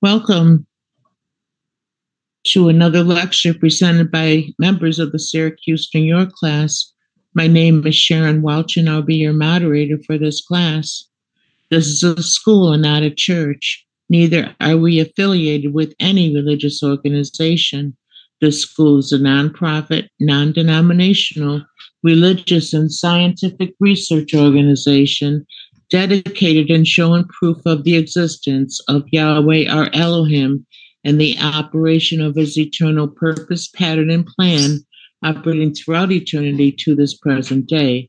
Welcome 0.00 0.64
to 2.44 2.68
another 2.68 3.02
lecture 3.02 3.52
presented 3.52 4.12
by 4.12 4.44
members 4.56 5.00
of 5.00 5.10
the 5.10 5.18
Syracuse, 5.18 5.90
New 5.92 6.02
York 6.02 6.30
class. 6.30 6.92
My 7.34 7.48
name 7.48 7.84
is 7.84 7.96
Sharon 7.96 8.40
Welch, 8.40 8.76
and 8.76 8.88
I'll 8.88 9.02
be 9.02 9.16
your 9.16 9.32
moderator 9.32 9.98
for 10.06 10.16
this 10.16 10.40
class. 10.40 11.04
This 11.72 11.88
is 11.88 12.04
a 12.04 12.22
school 12.22 12.72
and 12.72 12.82
not 12.82 13.02
a 13.02 13.10
church. 13.10 13.84
Neither 14.08 14.54
are 14.60 14.76
we 14.76 15.00
affiliated 15.00 15.74
with 15.74 15.96
any 15.98 16.32
religious 16.32 16.80
organization. 16.80 17.96
This 18.40 18.62
school 18.62 18.98
is 18.98 19.10
a 19.10 19.18
nonprofit, 19.18 20.10
non 20.20 20.52
denominational, 20.52 21.64
religious, 22.04 22.72
and 22.72 22.92
scientific 22.92 23.74
research 23.80 24.32
organization 24.32 25.44
dedicated 25.90 26.70
in 26.70 26.84
showing 26.84 27.24
proof 27.24 27.58
of 27.64 27.84
the 27.84 27.96
existence 27.96 28.80
of 28.88 29.04
Yahweh 29.10 29.68
our 29.68 29.88
Elohim 29.92 30.66
and 31.04 31.20
the 31.20 31.38
operation 31.40 32.20
of 32.20 32.36
his 32.36 32.58
eternal 32.58 33.08
purpose, 33.08 33.68
pattern, 33.68 34.10
and 34.10 34.26
plan 34.26 34.80
operating 35.24 35.74
throughout 35.74 36.12
eternity 36.12 36.72
to 36.72 36.94
this 36.94 37.16
present 37.16 37.66
day. 37.66 38.08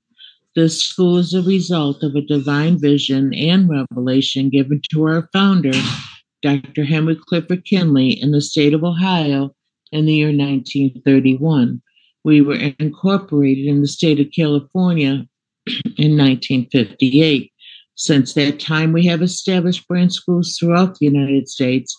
This 0.55 0.81
school 0.81 1.17
is 1.17 1.33
a 1.33 1.41
result 1.41 2.03
of 2.03 2.15
a 2.15 2.21
divine 2.21 2.79
vision 2.79 3.33
and 3.33 3.69
revelation 3.69 4.49
given 4.49 4.81
to 4.91 5.03
our 5.05 5.29
founder, 5.31 5.71
Dr. 6.41 6.83
Henry 6.83 7.15
Clifford 7.15 7.65
Kinley, 7.65 8.09
in 8.09 8.31
the 8.31 8.41
state 8.41 8.73
of 8.73 8.83
Ohio 8.83 9.55
in 9.91 10.05
the 10.05 10.13
year 10.13 10.27
1931. 10.27 11.81
We 12.23 12.41
were 12.41 12.55
incorporated 12.79 13.67
in 13.67 13.81
the 13.81 13.87
state 13.87 14.19
of 14.19 14.27
California 14.35 15.25
in 15.97 16.17
1958. 16.17 17.51
Since 17.99 18.31
that 18.35 18.61
time, 18.61 18.93
we 18.93 19.05
have 19.07 19.21
established 19.21 19.85
branch 19.85 20.13
schools 20.13 20.55
throughout 20.57 20.97
the 20.97 21.07
United 21.07 21.49
States, 21.49 21.93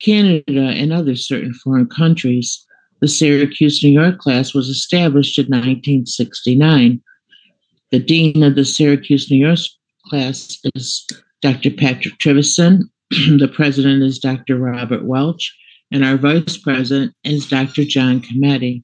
Canada, 0.00 0.42
and 0.74 0.92
other 0.92 1.14
certain 1.14 1.54
foreign 1.54 1.86
countries. 1.86 2.66
The 3.00 3.06
Syracuse, 3.06 3.80
New 3.80 3.90
York 3.90 4.18
class 4.18 4.54
was 4.54 4.68
established 4.68 5.38
in 5.38 5.44
1969. 5.44 7.00
The 7.92 7.98
dean 8.00 8.42
of 8.42 8.56
the 8.56 8.64
Syracuse, 8.64 9.30
New 9.30 9.36
York 9.36 9.60
class 10.06 10.58
is 10.74 11.06
Dr. 11.42 11.70
Patrick 11.70 12.18
Trivison. 12.18 12.90
the 13.10 13.50
president 13.54 14.02
is 14.02 14.18
Dr. 14.18 14.58
Robert 14.58 15.04
Welch, 15.04 15.56
and 15.92 16.04
our 16.04 16.16
vice 16.16 16.56
president 16.56 17.14
is 17.22 17.48
Dr. 17.48 17.84
John 17.84 18.20
Cometti. 18.20 18.82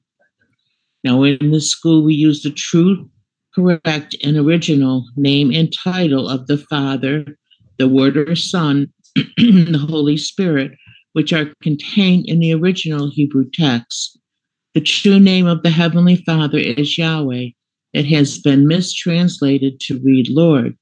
Now, 1.03 1.23
in 1.23 1.51
this 1.51 1.69
school, 1.69 2.05
we 2.05 2.13
use 2.13 2.41
the 2.41 2.51
true 2.51 3.09
correct 3.53 4.15
and 4.23 4.37
original 4.37 5.05
name 5.15 5.51
and 5.51 5.73
title 5.73 6.27
of 6.27 6.47
the 6.47 6.57
Father, 6.57 7.37
the 7.77 7.87
Word 7.87 8.17
or 8.17 8.35
Son, 8.35 8.91
the 9.15 9.85
Holy 9.89 10.17
Spirit, 10.17 10.71
which 11.13 11.31
are 11.33 11.53
contained 11.61 12.25
in 12.27 12.39
the 12.39 12.53
original 12.53 13.11
Hebrew 13.11 13.49
text. 13.51 14.19
The 14.73 14.81
true 14.81 15.19
name 15.19 15.45
of 15.45 15.61
the 15.61 15.69
Heavenly 15.69 16.15
Father 16.15 16.57
is 16.57 16.97
Yahweh. 16.97 17.49
It 17.93 18.05
has 18.07 18.39
been 18.39 18.67
mistranslated 18.67 19.79
to 19.81 19.99
read 20.03 20.29
Lord. 20.29 20.75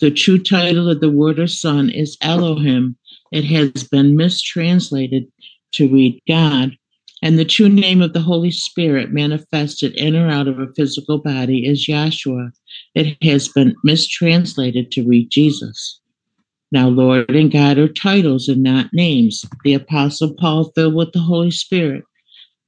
The 0.00 0.10
true 0.10 0.42
title 0.42 0.88
of 0.88 1.00
the 1.00 1.10
Word 1.10 1.38
or 1.38 1.46
Son 1.46 1.88
is 1.88 2.16
Elohim. 2.20 2.96
It 3.30 3.44
has 3.44 3.84
been 3.84 4.16
mistranslated 4.16 5.26
to 5.74 5.88
read 5.88 6.20
God. 6.26 6.76
And 7.22 7.38
the 7.38 7.44
true 7.44 7.68
name 7.68 8.00
of 8.00 8.12
the 8.12 8.20
Holy 8.20 8.50
Spirit 8.50 9.12
manifested 9.12 9.94
in 9.94 10.14
or 10.14 10.28
out 10.28 10.46
of 10.46 10.58
a 10.58 10.72
physical 10.76 11.18
body 11.18 11.66
is 11.66 11.86
Yahshua. 11.86 12.52
It 12.94 13.22
has 13.24 13.48
been 13.48 13.74
mistranslated 13.82 14.92
to 14.92 15.06
read 15.06 15.30
Jesus. 15.30 16.00
Now, 16.70 16.88
Lord 16.88 17.30
and 17.30 17.50
God 17.50 17.78
are 17.78 17.88
titles 17.88 18.48
and 18.48 18.62
not 18.62 18.92
names. 18.92 19.44
The 19.64 19.74
Apostle 19.74 20.34
Paul, 20.34 20.70
filled 20.74 20.94
with 20.94 21.12
the 21.12 21.20
Holy 21.20 21.50
Spirit, 21.50 22.04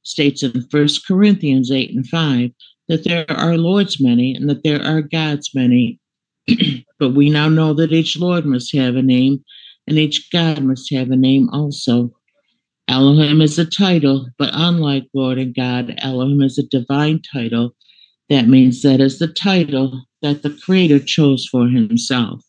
states 0.03 0.43
in 0.43 0.67
1 0.71 0.89
Corinthians 1.07 1.71
8 1.71 1.91
and 1.95 2.07
5 2.09 2.51
that 2.89 3.05
there 3.05 3.31
are 3.31 3.57
Lords 3.57 4.01
many 4.01 4.35
and 4.35 4.49
that 4.49 4.65
there 4.65 4.83
are 4.83 5.03
gods 5.03 5.51
many. 5.55 6.01
but 6.99 7.11
we 7.11 7.31
now 7.31 7.49
know 7.49 7.75
that 7.75 7.93
each 7.93 8.19
Lord 8.19 8.45
must 8.47 8.75
have 8.75 8.97
a 8.97 9.03
name 9.03 9.45
and 9.87 9.99
each 9.99 10.31
God 10.33 10.63
must 10.63 10.93
have 10.93 11.11
a 11.11 11.17
name 11.17 11.49
also. 11.51 12.11
Elohim 12.91 13.41
is 13.41 13.57
a 13.57 13.65
title, 13.65 14.27
but 14.37 14.51
unlike 14.53 15.07
Lord 15.15 15.39
and 15.39 15.55
God, 15.55 15.95
Elohim 15.99 16.43
is 16.43 16.59
a 16.59 16.67
divine 16.67 17.23
title. 17.23 17.77
That 18.29 18.49
means 18.49 18.83
that 18.83 19.01
is 19.01 19.21
the 19.21 19.29
title 19.29 20.03
that 20.23 20.43
the 20.43 20.51
Creator 20.51 20.99
chose 20.99 21.47
for 21.47 21.69
himself. 21.69 22.43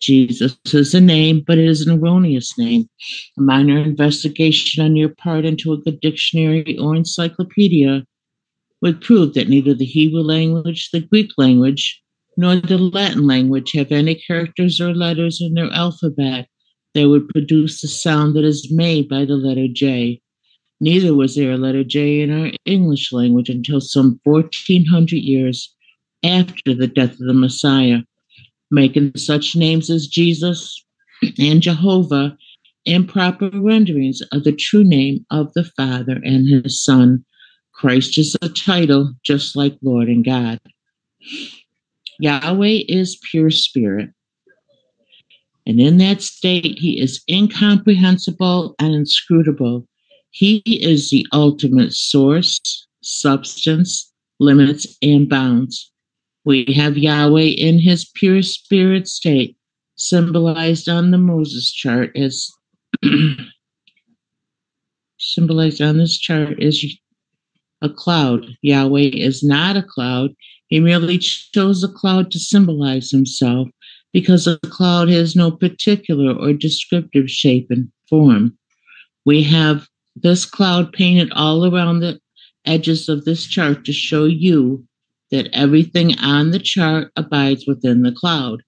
Jesus 0.00 0.56
is 0.72 0.94
a 0.94 1.00
name, 1.00 1.42
but 1.44 1.58
it 1.58 1.64
is 1.64 1.84
an 1.84 1.98
erroneous 1.98 2.56
name. 2.56 2.88
A 3.36 3.40
minor 3.40 3.78
investigation 3.78 4.84
on 4.84 4.94
your 4.94 5.08
part 5.08 5.44
into 5.44 5.72
a 5.72 5.78
good 5.78 5.98
dictionary 6.00 6.78
or 6.78 6.94
encyclopedia 6.94 8.04
would 8.82 9.00
prove 9.00 9.34
that 9.34 9.48
neither 9.48 9.74
the 9.74 9.84
Hebrew 9.84 10.20
language, 10.20 10.90
the 10.92 11.00
Greek 11.00 11.32
language, 11.38 12.00
nor 12.36 12.54
the 12.54 12.78
Latin 12.78 13.26
language 13.26 13.72
have 13.72 13.90
any 13.90 14.14
characters 14.14 14.80
or 14.80 14.94
letters 14.94 15.40
in 15.40 15.54
their 15.54 15.72
alphabet 15.72 16.46
they 16.96 17.04
would 17.04 17.28
produce 17.28 17.82
the 17.82 17.88
sound 17.88 18.34
that 18.34 18.44
is 18.44 18.72
made 18.72 19.06
by 19.06 19.26
the 19.26 19.36
letter 19.36 19.68
J. 19.70 20.18
Neither 20.80 21.14
was 21.14 21.36
there 21.36 21.52
a 21.52 21.58
letter 21.58 21.84
J 21.84 22.22
in 22.22 22.30
our 22.30 22.50
English 22.64 23.12
language 23.12 23.50
until 23.50 23.82
some 23.82 24.18
1400 24.24 25.16
years 25.16 25.74
after 26.24 26.74
the 26.74 26.86
death 26.86 27.12
of 27.12 27.26
the 27.26 27.34
Messiah, 27.34 27.98
making 28.70 29.12
such 29.16 29.54
names 29.54 29.90
as 29.90 30.06
Jesus 30.06 30.82
and 31.38 31.60
Jehovah 31.60 32.36
improper 32.86 33.50
renderings 33.52 34.22
of 34.32 34.44
the 34.44 34.52
true 34.52 34.84
name 34.84 35.26
of 35.30 35.52
the 35.52 35.64
Father 35.76 36.18
and 36.24 36.48
his 36.48 36.82
Son. 36.82 37.22
Christ 37.72 38.16
is 38.16 38.36
a 38.40 38.48
title 38.48 39.12
just 39.22 39.54
like 39.54 39.76
Lord 39.82 40.08
and 40.08 40.24
God. 40.24 40.58
Yahweh 42.20 42.84
is 42.88 43.20
pure 43.30 43.50
spirit. 43.50 44.10
And 45.66 45.80
in 45.80 45.98
that 45.98 46.22
state, 46.22 46.78
he 46.78 47.00
is 47.00 47.22
incomprehensible 47.28 48.76
and 48.78 48.94
inscrutable. 48.94 49.86
He 50.30 50.62
is 50.66 51.10
the 51.10 51.26
ultimate 51.32 51.92
source, 51.92 52.60
substance, 53.02 54.12
limits, 54.38 54.86
and 55.02 55.28
bounds. 55.28 55.90
We 56.44 56.72
have 56.76 56.96
Yahweh 56.96 57.54
in 57.58 57.80
his 57.80 58.08
pure 58.14 58.42
spirit 58.42 59.08
state, 59.08 59.56
symbolized 59.96 60.88
on 60.88 61.10
the 61.10 61.18
Moses 61.18 61.72
chart 61.72 62.16
as 62.16 62.48
symbolized 65.18 65.82
on 65.82 65.98
this 65.98 66.16
chart 66.16 66.62
as 66.62 66.84
a 67.82 67.88
cloud. 67.88 68.46
Yahweh 68.62 69.10
is 69.12 69.42
not 69.42 69.76
a 69.76 69.82
cloud. 69.82 70.30
He 70.68 70.78
merely 70.78 71.18
chose 71.18 71.82
a 71.82 71.88
cloud 71.88 72.30
to 72.30 72.38
symbolize 72.38 73.10
himself 73.10 73.68
because 74.16 74.46
a 74.46 74.56
cloud 74.70 75.10
has 75.10 75.36
no 75.36 75.50
particular 75.50 76.34
or 76.34 76.54
descriptive 76.54 77.30
shape 77.30 77.66
and 77.68 77.92
form. 78.08 78.56
We 79.26 79.42
have 79.42 79.88
this 80.14 80.46
cloud 80.46 80.90
painted 80.94 81.30
all 81.32 81.66
around 81.66 82.00
the 82.00 82.18
edges 82.64 83.10
of 83.10 83.26
this 83.26 83.44
chart 83.44 83.84
to 83.84 83.92
show 83.92 84.24
you 84.24 84.82
that 85.30 85.50
everything 85.52 86.18
on 86.18 86.50
the 86.50 86.58
chart 86.58 87.12
abides 87.14 87.66
within 87.66 88.04
the 88.04 88.12
cloud. 88.12 88.62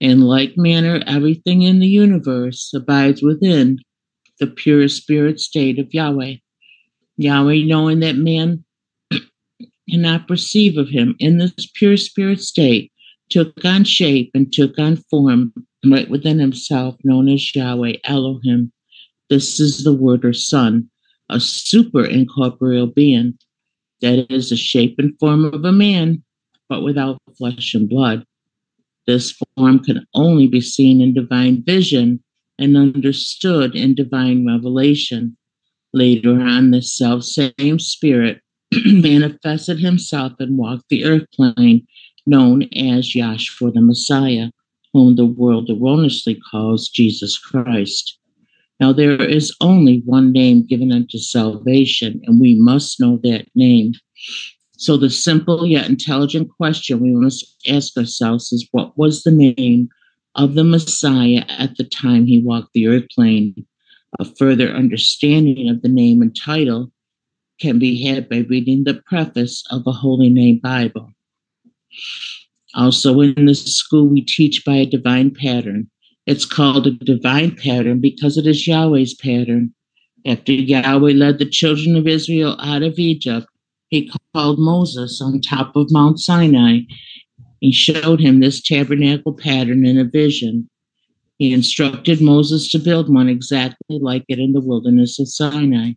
In 0.00 0.22
like 0.22 0.56
manner, 0.56 1.02
everything 1.06 1.60
in 1.60 1.80
the 1.80 1.86
universe 1.86 2.72
abides 2.74 3.22
within 3.22 3.80
the 4.40 4.46
pure 4.46 4.88
spirit 4.88 5.38
state 5.38 5.78
of 5.78 5.92
Yahweh. 5.92 6.36
Yahweh, 7.18 7.64
knowing 7.66 8.00
that 8.00 8.16
man 8.16 8.64
cannot 9.90 10.26
perceive 10.26 10.78
of 10.78 10.88
him 10.88 11.14
in 11.18 11.36
this 11.36 11.70
pure 11.74 11.98
spirit 11.98 12.40
state, 12.40 12.90
took 13.34 13.64
on 13.64 13.82
shape 13.82 14.30
and 14.32 14.52
took 14.52 14.78
on 14.78 14.94
form 15.10 15.52
right 15.84 16.08
within 16.08 16.38
himself, 16.38 16.94
known 17.02 17.28
as 17.28 17.52
Yahweh 17.52 17.94
Elohim. 18.04 18.72
This 19.28 19.58
is 19.58 19.82
the 19.82 19.92
Word 19.92 20.24
or 20.24 20.32
Son, 20.32 20.88
a 21.28 21.40
super 21.40 22.04
incorporeal 22.04 22.86
being 22.86 23.36
that 24.02 24.30
is 24.30 24.50
the 24.50 24.56
shape 24.56 24.94
and 24.98 25.18
form 25.18 25.46
of 25.46 25.64
a 25.64 25.72
man, 25.72 26.22
but 26.68 26.84
without 26.84 27.20
flesh 27.36 27.74
and 27.74 27.88
blood. 27.88 28.24
This 29.08 29.36
form 29.56 29.80
can 29.80 30.06
only 30.14 30.46
be 30.46 30.60
seen 30.60 31.00
in 31.00 31.12
divine 31.12 31.64
vision 31.64 32.22
and 32.56 32.76
understood 32.76 33.74
in 33.74 33.96
divine 33.96 34.46
revelation. 34.46 35.36
Later 35.92 36.40
on, 36.40 36.70
this 36.70 36.96
self 36.96 37.24
same 37.24 37.80
spirit 37.80 38.40
manifested 38.86 39.80
himself 39.80 40.34
and 40.38 40.56
walked 40.56 40.88
the 40.88 41.04
earth 41.04 41.26
plane 41.34 41.84
known 42.26 42.62
as 42.74 43.12
Yahshua 43.14 43.72
the 43.72 43.80
Messiah, 43.80 44.50
whom 44.92 45.16
the 45.16 45.26
world 45.26 45.70
erroneously 45.70 46.40
calls 46.50 46.88
Jesus 46.88 47.38
Christ. 47.38 48.18
Now, 48.80 48.92
there 48.92 49.22
is 49.22 49.54
only 49.60 50.02
one 50.04 50.32
name 50.32 50.66
given 50.66 50.92
unto 50.92 51.18
salvation, 51.18 52.20
and 52.24 52.40
we 52.40 52.54
must 52.54 53.00
know 53.00 53.18
that 53.22 53.46
name. 53.54 53.92
So, 54.76 54.96
the 54.96 55.10
simple 55.10 55.66
yet 55.66 55.88
intelligent 55.88 56.50
question 56.50 57.00
we 57.00 57.12
must 57.12 57.56
ask 57.68 57.96
ourselves 57.96 58.52
is 58.52 58.68
what 58.72 58.98
was 58.98 59.22
the 59.22 59.30
name 59.30 59.88
of 60.34 60.54
the 60.54 60.64
Messiah 60.64 61.44
at 61.48 61.76
the 61.76 61.84
time 61.84 62.26
he 62.26 62.42
walked 62.42 62.72
the 62.74 62.88
earth 62.88 63.08
plane? 63.14 63.54
A 64.18 64.24
further 64.24 64.68
understanding 64.70 65.68
of 65.68 65.82
the 65.82 65.88
name 65.88 66.22
and 66.22 66.36
title 66.36 66.90
can 67.60 67.78
be 67.78 68.04
had 68.04 68.28
by 68.28 68.38
reading 68.48 68.84
the 68.84 69.00
preface 69.06 69.64
of 69.70 69.86
a 69.86 69.92
Holy 69.92 70.28
Name 70.28 70.58
Bible. 70.58 71.13
Also, 72.74 73.20
in 73.20 73.46
this 73.46 73.64
school, 73.76 74.06
we 74.08 74.20
teach 74.20 74.64
by 74.64 74.76
a 74.76 74.86
divine 74.86 75.30
pattern. 75.32 75.88
It's 76.26 76.44
called 76.44 76.86
a 76.86 76.92
divine 76.92 77.54
pattern 77.54 78.00
because 78.00 78.36
it 78.36 78.46
is 78.46 78.66
Yahweh's 78.66 79.14
pattern. 79.14 79.74
After 80.26 80.52
Yahweh 80.52 81.12
led 81.12 81.38
the 81.38 81.48
children 81.48 81.96
of 81.96 82.06
Israel 82.06 82.56
out 82.60 82.82
of 82.82 82.98
Egypt, 82.98 83.46
he 83.90 84.10
called 84.32 84.58
Moses 84.58 85.20
on 85.20 85.40
top 85.40 85.76
of 85.76 85.92
Mount 85.92 86.18
Sinai. 86.18 86.80
He 87.60 87.72
showed 87.72 88.20
him 88.20 88.40
this 88.40 88.62
tabernacle 88.62 89.34
pattern 89.34 89.86
in 89.86 89.98
a 89.98 90.04
vision. 90.04 90.68
He 91.38 91.52
instructed 91.52 92.20
Moses 92.20 92.70
to 92.70 92.78
build 92.78 93.12
one 93.12 93.28
exactly 93.28 93.98
like 94.00 94.24
it 94.28 94.38
in 94.38 94.52
the 94.52 94.60
wilderness 94.60 95.18
of 95.18 95.28
Sinai. 95.28 95.92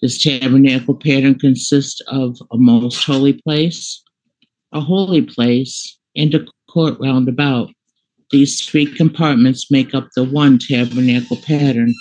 This 0.00 0.22
tabernacle 0.22 0.94
pattern 0.94 1.38
consists 1.38 2.00
of 2.08 2.38
a 2.52 2.56
most 2.56 3.04
holy 3.04 3.32
place, 3.32 4.02
a 4.76 4.80
holy 4.80 5.22
place, 5.22 5.98
and 6.14 6.34
a 6.34 6.44
court 6.70 6.96
round 7.00 7.28
about. 7.28 7.70
These 8.30 8.60
three 8.60 8.86
compartments 8.86 9.70
make 9.70 9.94
up 9.94 10.08
the 10.14 10.24
one 10.24 10.58
tabernacle 10.58 11.38
pattern. 11.38 11.94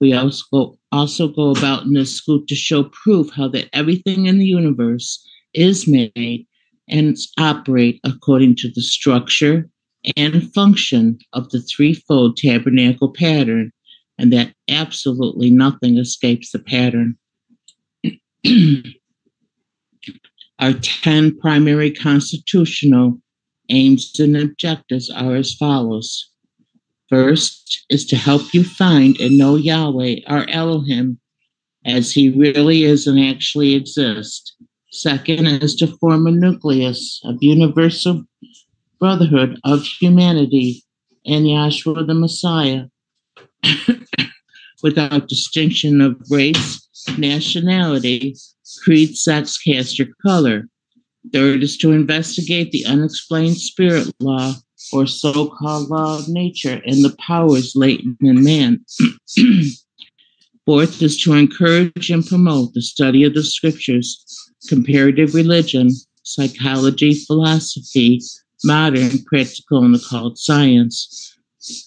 We 0.00 0.14
also 0.14 0.44
go, 0.50 0.78
also 0.92 1.28
go 1.28 1.50
about 1.50 1.84
in 1.84 1.92
this 1.92 2.14
school 2.14 2.42
to 2.48 2.54
show 2.54 2.84
proof 2.84 3.30
how 3.34 3.48
that 3.48 3.68
everything 3.74 4.26
in 4.26 4.38
the 4.38 4.46
universe 4.46 5.22
is 5.52 5.86
made 5.86 6.46
and 6.88 7.16
operate 7.38 8.00
according 8.04 8.56
to 8.56 8.70
the 8.70 8.80
structure 8.80 9.68
and 10.16 10.50
function 10.54 11.18
of 11.34 11.50
the 11.50 11.60
threefold 11.60 12.38
tabernacle 12.38 13.12
pattern, 13.12 13.72
and 14.18 14.32
that 14.32 14.54
absolutely 14.68 15.50
nothing 15.50 15.98
escapes 15.98 16.50
the 16.52 16.60
pattern. 16.60 17.18
Our 20.60 20.74
10 20.74 21.38
primary 21.38 21.90
constitutional 21.90 23.18
aims 23.70 24.20
and 24.20 24.36
objectives 24.36 25.08
are 25.08 25.34
as 25.34 25.54
follows. 25.54 26.30
First 27.08 27.86
is 27.88 28.04
to 28.06 28.16
help 28.16 28.52
you 28.52 28.62
find 28.62 29.18
and 29.18 29.38
know 29.38 29.56
Yahweh, 29.56 30.20
our 30.26 30.46
Elohim, 30.50 31.18
as 31.86 32.12
he 32.12 32.28
really 32.28 32.84
is 32.84 33.06
and 33.06 33.18
actually 33.18 33.74
exists. 33.74 34.54
Second 34.92 35.46
is 35.46 35.74
to 35.76 35.86
form 35.86 36.26
a 36.26 36.30
nucleus 36.30 37.22
of 37.24 37.42
universal 37.42 38.24
brotherhood 38.98 39.58
of 39.64 39.82
humanity 39.82 40.84
and 41.24 41.46
Yahshua 41.46 42.06
the 42.06 42.14
Messiah 42.14 42.84
without 44.82 45.28
distinction 45.28 46.02
of 46.02 46.20
race, 46.30 46.86
nationality, 47.16 48.34
creed, 48.82 49.16
sex, 49.16 49.58
caste, 49.58 50.00
or 50.00 50.06
color. 50.22 50.68
Third 51.32 51.62
is 51.62 51.76
to 51.78 51.92
investigate 51.92 52.72
the 52.72 52.86
unexplained 52.86 53.58
spirit 53.58 54.10
law 54.20 54.54
or 54.92 55.06
so 55.06 55.48
called 55.48 55.88
law 55.88 56.18
of 56.18 56.28
nature 56.28 56.80
and 56.86 57.04
the 57.04 57.14
powers 57.18 57.74
latent 57.76 58.16
in 58.20 58.42
man. 58.42 58.84
Fourth 60.66 61.02
is 61.02 61.20
to 61.22 61.34
encourage 61.34 62.10
and 62.10 62.26
promote 62.26 62.74
the 62.74 62.82
study 62.82 63.24
of 63.24 63.34
the 63.34 63.42
scriptures, 63.42 64.24
comparative 64.68 65.34
religion, 65.34 65.90
psychology, 66.22 67.14
philosophy, 67.14 68.20
modern, 68.64 69.22
practical, 69.24 69.84
and 69.84 69.96
occult 69.96 70.38
science. 70.38 71.36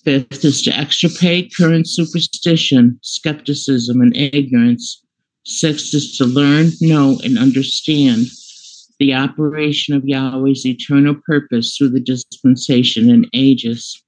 Fifth 0.04 0.46
is 0.46 0.62
to 0.64 0.78
extirpate 0.78 1.54
current 1.56 1.88
superstition, 1.88 3.00
skepticism, 3.02 4.02
and 4.02 4.16
ignorance. 4.16 5.03
Sixth 5.46 5.94
is 5.94 6.18
to 6.18 6.26
learn, 6.26 6.72
know, 6.80 7.20
and 7.24 7.38
understand 7.38 8.28
the 9.00 9.14
operation 9.14 9.94
of 9.94 10.06
Yahweh's 10.06 10.66
eternal 10.66 11.16
purpose 11.26 11.76
through 11.76 11.90
the 11.90 12.00
dispensation 12.00 13.10
and 13.10 13.28
ages. 13.34 14.02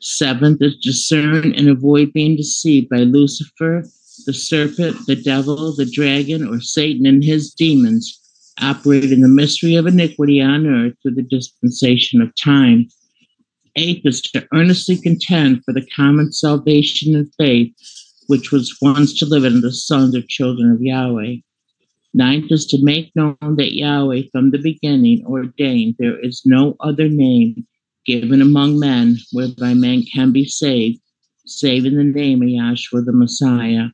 Seventh 0.00 0.60
is 0.60 0.74
to 0.74 0.90
discern 0.90 1.54
and 1.54 1.68
avoid 1.68 2.12
being 2.12 2.36
deceived 2.36 2.88
by 2.90 2.98
Lucifer, 2.98 3.84
the 4.26 4.34
serpent, 4.34 5.06
the 5.06 5.16
devil, 5.16 5.74
the 5.74 5.86
dragon, 5.86 6.46
or 6.46 6.60
Satan 6.60 7.06
and 7.06 7.24
his 7.24 7.52
demons, 7.54 8.20
operate 8.60 9.10
in 9.10 9.22
the 9.22 9.28
mystery 9.28 9.76
of 9.76 9.86
iniquity 9.86 10.40
on 10.40 10.66
earth 10.66 10.94
through 11.02 11.14
the 11.14 11.22
dispensation 11.22 12.20
of 12.20 12.34
time. 12.34 12.88
Eighth 13.76 14.04
is 14.04 14.20
to 14.22 14.46
earnestly 14.52 14.96
contend 14.96 15.64
for 15.64 15.72
the 15.72 15.86
common 15.94 16.32
salvation 16.32 17.14
and 17.14 17.32
faith, 17.38 17.72
which 18.28 18.52
was 18.52 18.76
once 18.80 19.18
delivered 19.18 19.52
unto 19.52 19.60
the 19.62 19.72
sons 19.72 20.14
of 20.14 20.28
children 20.28 20.70
of 20.70 20.80
Yahweh. 20.80 21.36
Ninth 22.14 22.52
is 22.52 22.66
to 22.66 22.82
make 22.82 23.14
known 23.16 23.36
that 23.40 23.74
Yahweh 23.74 24.22
from 24.30 24.50
the 24.50 24.58
beginning 24.58 25.24
ordained 25.26 25.96
there 25.98 26.18
is 26.18 26.42
no 26.44 26.76
other 26.80 27.08
name 27.08 27.66
given 28.06 28.40
among 28.40 28.78
men 28.78 29.16
whereby 29.32 29.74
man 29.74 30.02
can 30.02 30.30
be 30.30 30.44
saved, 30.44 31.00
save 31.46 31.84
in 31.84 31.96
the 31.96 32.04
name 32.04 32.42
of 32.42 32.48
Yahshua 32.48 33.04
the 33.04 33.12
Messiah. 33.12 33.88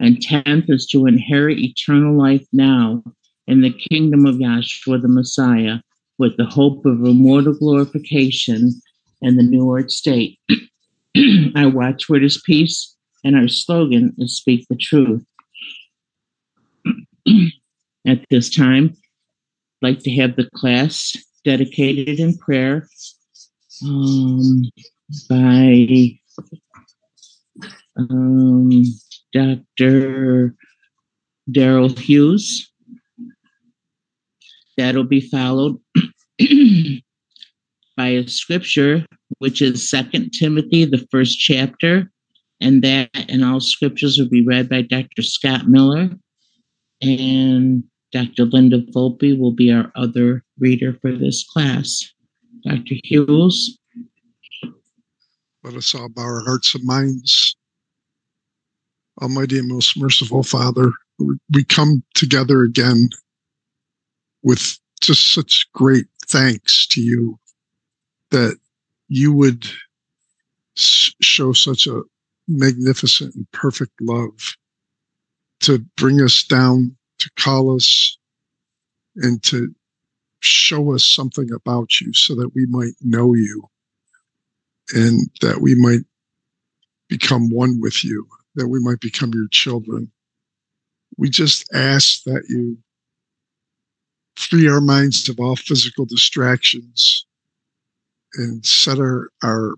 And 0.00 0.20
tenth 0.20 0.68
is 0.68 0.86
to 0.88 1.06
inherit 1.06 1.58
eternal 1.58 2.16
life 2.16 2.46
now 2.52 3.02
in 3.46 3.60
the 3.60 3.74
kingdom 3.90 4.26
of 4.26 4.36
Yahshua 4.36 5.00
the 5.00 5.08
Messiah 5.08 5.78
with 6.18 6.36
the 6.38 6.46
hope 6.46 6.84
of 6.86 7.04
immortal 7.04 7.54
glorification 7.54 8.72
and 9.22 9.38
the 9.38 9.42
new 9.42 9.74
earth 9.74 9.90
state. 9.90 10.38
our 11.56 11.70
watchword 11.70 12.24
is 12.24 12.42
peace, 12.44 12.95
and 13.26 13.34
our 13.34 13.48
slogan 13.48 14.14
is 14.18 14.36
speak 14.36 14.64
the 14.70 14.76
truth. 14.76 15.24
At 18.06 18.24
this 18.30 18.54
time, 18.54 18.96
I'd 19.82 19.88
like 19.88 19.98
to 20.04 20.12
have 20.12 20.36
the 20.36 20.48
class 20.54 21.16
dedicated 21.44 22.20
in 22.20 22.38
prayer 22.38 22.86
um, 23.84 24.62
by 25.28 26.16
um, 27.96 28.70
Dr. 29.32 30.54
Daryl 31.50 31.98
Hughes. 31.98 32.70
That'll 34.76 35.02
be 35.02 35.20
followed 35.20 35.80
by 37.96 38.06
a 38.06 38.28
scripture, 38.28 39.04
which 39.38 39.60
is 39.62 39.90
Second 39.90 40.30
Timothy, 40.30 40.84
the 40.84 41.04
first 41.10 41.40
chapter, 41.40 42.12
and 42.60 42.82
that 42.82 43.10
and 43.28 43.44
all 43.44 43.60
scriptures 43.60 44.18
will 44.18 44.28
be 44.28 44.44
read 44.44 44.68
by 44.68 44.82
Dr. 44.82 45.22
Scott 45.22 45.68
Miller. 45.68 46.10
And 47.02 47.84
Dr. 48.12 48.44
Linda 48.44 48.80
Volpe 48.92 49.38
will 49.38 49.52
be 49.52 49.72
our 49.72 49.92
other 49.94 50.42
reader 50.58 50.96
for 51.00 51.12
this 51.12 51.44
class. 51.44 52.04
Dr. 52.64 52.94
Hughes. 53.04 53.78
Let 55.62 55.74
us 55.74 55.94
all 55.94 56.08
bow 56.08 56.22
our 56.22 56.44
hearts 56.44 56.74
and 56.74 56.84
minds. 56.84 57.56
Almighty 59.20 59.58
and 59.58 59.68
most 59.68 59.98
merciful 59.98 60.42
Father, 60.42 60.92
we 61.52 61.64
come 61.64 62.02
together 62.14 62.62
again 62.62 63.08
with 64.42 64.78
just 65.00 65.34
such 65.34 65.66
great 65.72 66.06
thanks 66.28 66.86
to 66.88 67.00
you 67.00 67.38
that 68.30 68.58
you 69.08 69.32
would 69.32 69.66
show 70.76 71.52
such 71.52 71.86
a 71.86 72.02
magnificent 72.48 73.34
and 73.34 73.50
perfect 73.52 73.92
love 74.00 74.56
to 75.60 75.78
bring 75.96 76.20
us 76.20 76.42
down, 76.42 76.96
to 77.18 77.30
call 77.38 77.74
us, 77.74 78.18
and 79.16 79.42
to 79.42 79.74
show 80.40 80.94
us 80.94 81.04
something 81.04 81.50
about 81.52 82.00
you 82.00 82.12
so 82.12 82.34
that 82.34 82.50
we 82.54 82.66
might 82.66 82.92
know 83.00 83.34
you 83.34 83.64
and 84.94 85.28
that 85.40 85.60
we 85.60 85.74
might 85.74 86.02
become 87.08 87.48
one 87.50 87.80
with 87.80 88.04
you, 88.04 88.26
that 88.54 88.68
we 88.68 88.78
might 88.80 89.00
become 89.00 89.32
your 89.34 89.48
children. 89.50 90.10
We 91.16 91.30
just 91.30 91.68
ask 91.74 92.22
that 92.24 92.44
you 92.48 92.78
free 94.36 94.68
our 94.68 94.80
minds 94.80 95.28
of 95.28 95.40
all 95.40 95.56
physical 95.56 96.04
distractions 96.04 97.26
and 98.34 98.64
set 98.64 98.98
our, 98.98 99.30
our 99.42 99.74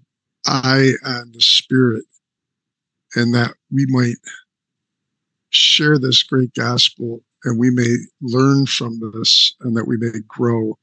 eye 0.47 0.93
on 1.05 1.31
the 1.33 1.41
spirit 1.41 2.05
and 3.15 3.35
that 3.35 3.55
we 3.71 3.87
might 3.89 4.17
share 5.51 5.99
this 5.99 6.23
great 6.23 6.53
gospel 6.55 7.23
and 7.45 7.59
we 7.59 7.71
may 7.71 7.97
learn 8.21 8.67
from 8.67 9.01
this 9.13 9.55
and 9.61 9.77
that 9.77 9.87
we 9.87 9.97
may 9.97 10.11
grow 10.27 10.79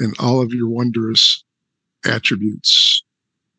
in 0.00 0.12
all 0.18 0.40
of 0.40 0.52
your 0.52 0.68
wondrous 0.68 1.44
attributes, 2.04 3.02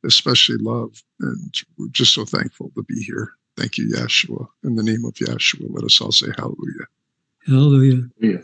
especially 0.05 0.57
love. 0.59 1.03
And 1.19 1.53
we're 1.77 1.89
just 1.89 2.13
so 2.13 2.25
thankful 2.25 2.71
to 2.75 2.83
be 2.83 3.01
here. 3.03 3.31
Thank 3.57 3.77
you, 3.77 3.93
Yeshua. 3.93 4.47
In 4.63 4.75
the 4.75 4.83
name 4.83 5.05
of 5.05 5.13
Yeshua, 5.13 5.67
let 5.69 5.83
us 5.83 6.01
all 6.01 6.12
say 6.12 6.27
hallelujah. 6.38 6.88
Hallelujah. 7.45 8.09
Yeah. 8.19 8.38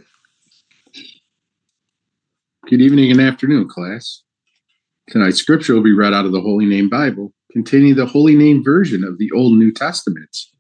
Good 2.68 2.82
evening 2.82 3.10
and 3.12 3.22
afternoon, 3.22 3.68
class. 3.68 4.22
Tonight's 5.10 5.40
scripture 5.40 5.74
will 5.74 5.82
be 5.82 5.94
read 5.94 6.14
out 6.14 6.26
of 6.26 6.32
the 6.32 6.42
Holy 6.42 6.66
Name 6.66 6.90
Bible, 6.90 7.34
containing 7.52 7.96
the 7.96 8.06
Holy 8.06 8.36
Name 8.36 8.64
version 8.64 9.04
of 9.04 9.18
the 9.18 9.32
Old 9.32 9.58
New 9.58 9.72
Testaments. 9.72 10.52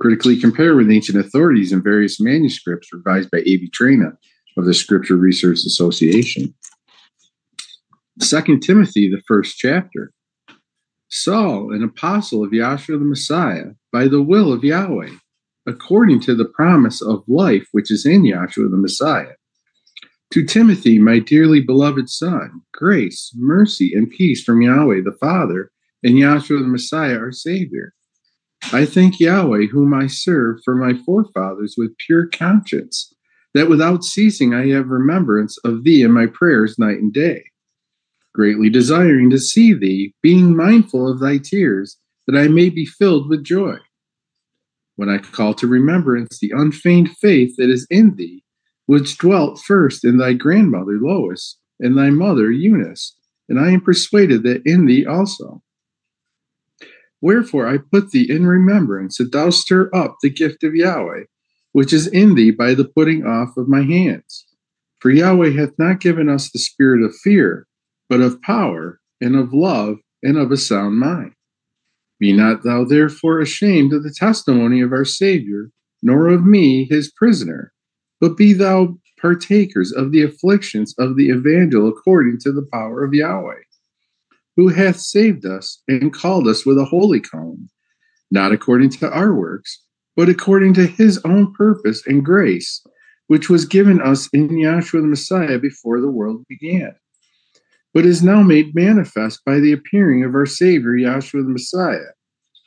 Critically 0.00 0.38
compared 0.38 0.76
with 0.76 0.90
ancient 0.90 1.18
authorities 1.18 1.72
and 1.72 1.82
various 1.82 2.20
manuscripts 2.20 2.88
revised 2.92 3.30
by 3.30 3.38
A.B. 3.38 3.70
Traina 3.70 4.16
of 4.56 4.64
the 4.66 4.74
Scripture 4.74 5.16
Research 5.16 5.58
Association. 5.58 6.54
Second 8.20 8.60
Timothy, 8.60 9.08
the 9.08 9.22
first 9.26 9.56
chapter. 9.56 10.12
Saul, 11.08 11.72
an 11.72 11.82
apostle 11.82 12.44
of 12.44 12.50
Yahshua 12.50 12.98
the 12.98 13.04
Messiah, 13.04 13.66
by 13.92 14.08
the 14.08 14.22
will 14.22 14.52
of 14.52 14.64
Yahweh, 14.64 15.10
according 15.66 16.20
to 16.20 16.34
the 16.34 16.44
promise 16.44 17.00
of 17.00 17.22
life 17.28 17.68
which 17.72 17.90
is 17.90 18.04
in 18.04 18.22
Yahshua 18.22 18.70
the 18.70 18.76
Messiah. 18.76 19.34
To 20.32 20.44
Timothy, 20.44 20.98
my 20.98 21.20
dearly 21.20 21.60
beloved 21.60 22.08
son, 22.08 22.62
grace, 22.72 23.32
mercy, 23.36 23.92
and 23.94 24.10
peace 24.10 24.42
from 24.42 24.62
Yahweh 24.62 25.02
the 25.04 25.16
Father 25.20 25.70
and 26.04 26.14
Yahshua 26.14 26.60
the 26.60 26.68
Messiah, 26.68 27.18
our 27.18 27.32
Savior. 27.32 27.92
I 28.72 28.84
thank 28.86 29.18
Yahweh, 29.18 29.66
whom 29.66 29.92
I 29.92 30.06
serve 30.06 30.60
for 30.64 30.76
my 30.76 30.94
forefathers 31.04 31.74
with 31.76 31.98
pure 31.98 32.28
conscience, 32.28 33.12
that 33.54 33.68
without 33.68 34.04
ceasing 34.04 34.54
I 34.54 34.68
have 34.68 34.88
remembrance 34.88 35.58
of 35.64 35.82
thee 35.82 36.02
in 36.02 36.12
my 36.12 36.26
prayers 36.26 36.78
night 36.78 36.98
and 36.98 37.12
day 37.12 37.44
greatly 38.34 38.68
desiring 38.68 39.30
to 39.30 39.38
see 39.38 39.72
thee, 39.72 40.12
being 40.20 40.56
mindful 40.56 41.10
of 41.10 41.20
thy 41.20 41.38
tears, 41.38 41.96
that 42.26 42.36
I 42.36 42.48
may 42.48 42.68
be 42.68 42.84
filled 42.84 43.28
with 43.28 43.44
joy. 43.44 43.76
When 44.96 45.08
I 45.08 45.18
call 45.18 45.54
to 45.54 45.66
remembrance 45.66 46.38
the 46.38 46.52
unfeigned 46.54 47.16
faith 47.16 47.54
that 47.56 47.70
is 47.70 47.86
in 47.90 48.16
thee, 48.16 48.44
which 48.86 49.18
dwelt 49.18 49.60
first 49.60 50.04
in 50.04 50.18
thy 50.18 50.34
grandmother 50.34 50.98
Lois 51.00 51.58
and 51.80 51.96
thy 51.96 52.10
mother 52.10 52.50
Eunice, 52.50 53.16
and 53.48 53.58
I 53.58 53.70
am 53.70 53.80
persuaded 53.80 54.42
that 54.42 54.62
in 54.64 54.86
thee 54.86 55.06
also. 55.06 55.62
Wherefore 57.24 57.66
I 57.66 57.78
put 57.78 58.10
thee 58.10 58.30
in 58.30 58.46
remembrance 58.46 59.16
that 59.16 59.32
thou 59.32 59.48
stir 59.48 59.88
up 59.94 60.16
the 60.20 60.28
gift 60.28 60.62
of 60.62 60.74
Yahweh, 60.74 61.22
which 61.72 61.90
is 61.90 62.06
in 62.06 62.34
thee 62.34 62.50
by 62.50 62.74
the 62.74 62.84
putting 62.84 63.24
off 63.24 63.56
of 63.56 63.66
my 63.66 63.80
hands. 63.80 64.44
For 65.00 65.10
Yahweh 65.10 65.52
hath 65.52 65.72
not 65.78 66.00
given 66.00 66.28
us 66.28 66.50
the 66.50 66.58
spirit 66.58 67.02
of 67.02 67.16
fear, 67.16 67.66
but 68.10 68.20
of 68.20 68.42
power 68.42 69.00
and 69.22 69.36
of 69.36 69.54
love 69.54 70.00
and 70.22 70.36
of 70.36 70.52
a 70.52 70.58
sound 70.58 70.98
mind. 70.98 71.32
Be 72.20 72.34
not 72.34 72.62
thou 72.62 72.84
therefore 72.84 73.40
ashamed 73.40 73.94
of 73.94 74.02
the 74.02 74.14
testimony 74.14 74.82
of 74.82 74.92
our 74.92 75.06
Savior, 75.06 75.70
nor 76.02 76.28
of 76.28 76.44
me, 76.44 76.84
his 76.90 77.10
prisoner, 77.10 77.72
but 78.20 78.36
be 78.36 78.52
thou 78.52 78.98
partakers 79.18 79.92
of 79.92 80.12
the 80.12 80.20
afflictions 80.20 80.94
of 80.98 81.16
the 81.16 81.30
evangel 81.30 81.88
according 81.88 82.36
to 82.40 82.52
the 82.52 82.68
power 82.70 83.02
of 83.02 83.14
Yahweh, 83.14 83.62
who 84.56 84.68
hath 84.68 85.00
saved 85.00 85.44
us 85.44 85.82
and 85.88 86.12
called 86.12 86.46
us 86.46 86.64
with 86.64 86.78
a 86.78 86.84
holy 86.84 87.20
calling, 87.20 87.68
not 88.30 88.52
according 88.52 88.90
to 88.90 89.10
our 89.10 89.34
works, 89.34 89.82
but 90.16 90.28
according 90.28 90.74
to 90.74 90.86
his 90.86 91.20
own 91.24 91.52
purpose 91.54 92.06
and 92.06 92.24
grace, 92.24 92.84
which 93.26 93.48
was 93.48 93.64
given 93.64 94.00
us 94.00 94.28
in 94.32 94.48
Yahshua 94.48 95.00
the 95.00 95.08
Messiah 95.08 95.58
before 95.58 96.00
the 96.00 96.10
world 96.10 96.44
began 96.48 96.94
but 97.94 98.04
is 98.04 98.24
now 98.24 98.42
made 98.42 98.74
manifest 98.74 99.44
by 99.46 99.60
the 99.60 99.72
appearing 99.72 100.24
of 100.24 100.34
our 100.34 100.44
Savior, 100.46 100.90
Yahshua 100.90 101.44
the 101.44 101.48
Messiah, 101.48 102.10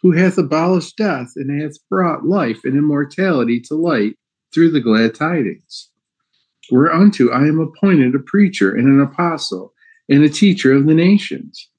who 0.02 0.14
hath 0.14 0.38
abolished 0.38 0.96
death 0.98 1.34
and 1.36 1.62
hath 1.62 1.76
brought 1.90 2.26
life 2.26 2.62
and 2.64 2.78
immortality 2.78 3.60
to 3.60 3.76
light 3.76 4.16
through 4.54 4.72
the 4.72 4.80
glad 4.80 5.14
tidings. 5.14 5.90
Whereunto 6.72 7.30
I 7.30 7.42
am 7.42 7.60
appointed 7.60 8.16
a 8.16 8.20
preacher 8.20 8.74
and 8.74 8.88
an 8.88 9.02
apostle 9.02 9.74
and 10.10 10.24
a 10.24 10.30
teacher 10.30 10.72
of 10.72 10.86
the 10.86 10.94
nations. 10.94 11.70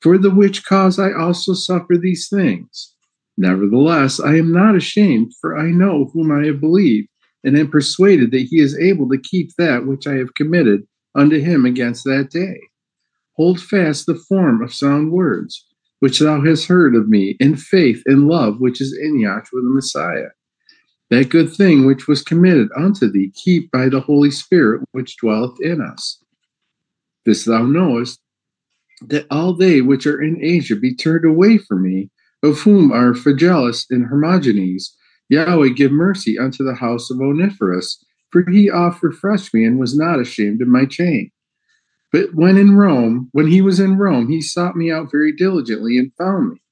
For 0.00 0.18
the 0.18 0.30
which 0.30 0.64
cause 0.64 0.98
I 0.98 1.12
also 1.12 1.54
suffer 1.54 1.96
these 1.96 2.28
things. 2.28 2.94
Nevertheless, 3.36 4.20
I 4.20 4.36
am 4.36 4.52
not 4.52 4.76
ashamed, 4.76 5.32
for 5.40 5.56
I 5.56 5.70
know 5.70 6.10
whom 6.12 6.32
I 6.32 6.46
have 6.46 6.60
believed, 6.60 7.08
and 7.44 7.56
am 7.56 7.70
persuaded 7.70 8.30
that 8.32 8.48
he 8.50 8.58
is 8.60 8.78
able 8.78 9.08
to 9.10 9.18
keep 9.18 9.50
that 9.58 9.86
which 9.86 10.06
I 10.06 10.14
have 10.14 10.34
committed 10.34 10.86
unto 11.14 11.40
him 11.40 11.64
against 11.64 12.04
that 12.04 12.30
day. 12.30 12.60
Hold 13.34 13.60
fast 13.60 14.06
the 14.06 14.16
form 14.16 14.62
of 14.62 14.74
sound 14.74 15.12
words, 15.12 15.64
which 16.00 16.18
thou 16.18 16.40
hast 16.42 16.66
heard 16.66 16.94
of 16.94 17.08
me, 17.08 17.36
in 17.38 17.56
faith 17.56 18.02
and 18.06 18.26
love 18.26 18.60
which 18.60 18.80
is 18.80 18.96
in 19.00 19.20
Yahshua 19.20 19.50
the 19.52 19.70
Messiah. 19.70 20.28
That 21.10 21.30
good 21.30 21.52
thing 21.52 21.86
which 21.86 22.06
was 22.06 22.22
committed 22.22 22.68
unto 22.76 23.10
thee, 23.10 23.32
keep 23.34 23.70
by 23.70 23.88
the 23.88 24.00
Holy 24.00 24.30
Spirit 24.30 24.82
which 24.92 25.16
dwelleth 25.16 25.56
in 25.60 25.80
us. 25.80 26.22
This 27.24 27.44
thou 27.44 27.64
knowest, 27.64 28.20
that 29.06 29.26
all 29.30 29.54
they 29.54 29.80
which 29.80 30.06
are 30.06 30.20
in 30.20 30.42
Asia 30.42 30.76
be 30.76 30.94
turned 30.94 31.24
away 31.24 31.58
from 31.58 31.82
me, 31.82 32.10
of 32.42 32.60
whom 32.60 32.92
are 32.92 33.12
Phygellus 33.12 33.86
and 33.90 34.06
Hermogenes. 34.06 34.94
Yahweh 35.28 35.70
give 35.70 35.92
mercy 35.92 36.38
unto 36.38 36.64
the 36.64 36.74
house 36.74 37.10
of 37.10 37.20
Onesiphorus, 37.20 38.04
for 38.30 38.48
he 38.50 38.70
oft 38.70 39.02
refreshed 39.02 39.52
me 39.52 39.64
and 39.64 39.78
was 39.78 39.96
not 39.96 40.20
ashamed 40.20 40.62
of 40.62 40.68
my 40.68 40.84
chain. 40.84 41.30
But 42.10 42.34
when 42.34 42.56
in 42.56 42.76
Rome, 42.76 43.28
when 43.32 43.48
he 43.48 43.60
was 43.60 43.80
in 43.80 43.98
Rome, 43.98 44.28
he 44.28 44.40
sought 44.40 44.76
me 44.76 44.90
out 44.90 45.10
very 45.10 45.32
diligently 45.32 45.98
and 45.98 46.12
found 46.16 46.52
me. 46.52 46.62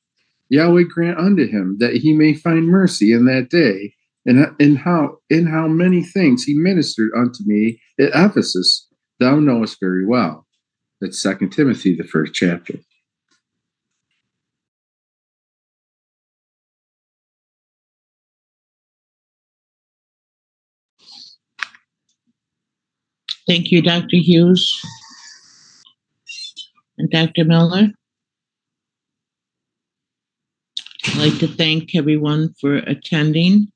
Yahweh 0.48 0.84
grant 0.84 1.18
unto 1.18 1.46
him 1.46 1.76
that 1.80 1.96
he 1.96 2.14
may 2.14 2.32
find 2.32 2.68
mercy 2.68 3.12
in 3.12 3.26
that 3.26 3.50
day, 3.50 3.94
and 4.24 4.54
in 4.58 4.76
how 4.76 5.18
in 5.28 5.46
how 5.46 5.68
many 5.68 6.02
things 6.02 6.44
he 6.44 6.54
ministered 6.54 7.10
unto 7.16 7.40
me 7.44 7.80
at 8.00 8.10
Ephesus, 8.14 8.88
thou 9.20 9.38
knowest 9.38 9.78
very 9.80 10.06
well. 10.06 10.45
That's 11.00 11.20
Second 11.20 11.50
Timothy, 11.50 11.94
the 11.94 12.04
first 12.04 12.32
chapter. 12.32 12.74
Thank 23.46 23.70
you, 23.70 23.80
Dr. 23.82 24.16
Hughes 24.16 24.72
and 26.98 27.10
Dr. 27.10 27.44
Miller. 27.44 27.88
I'd 31.06 31.16
like 31.16 31.38
to 31.38 31.46
thank 31.46 31.94
everyone 31.94 32.54
for 32.60 32.76
attending 32.76 33.68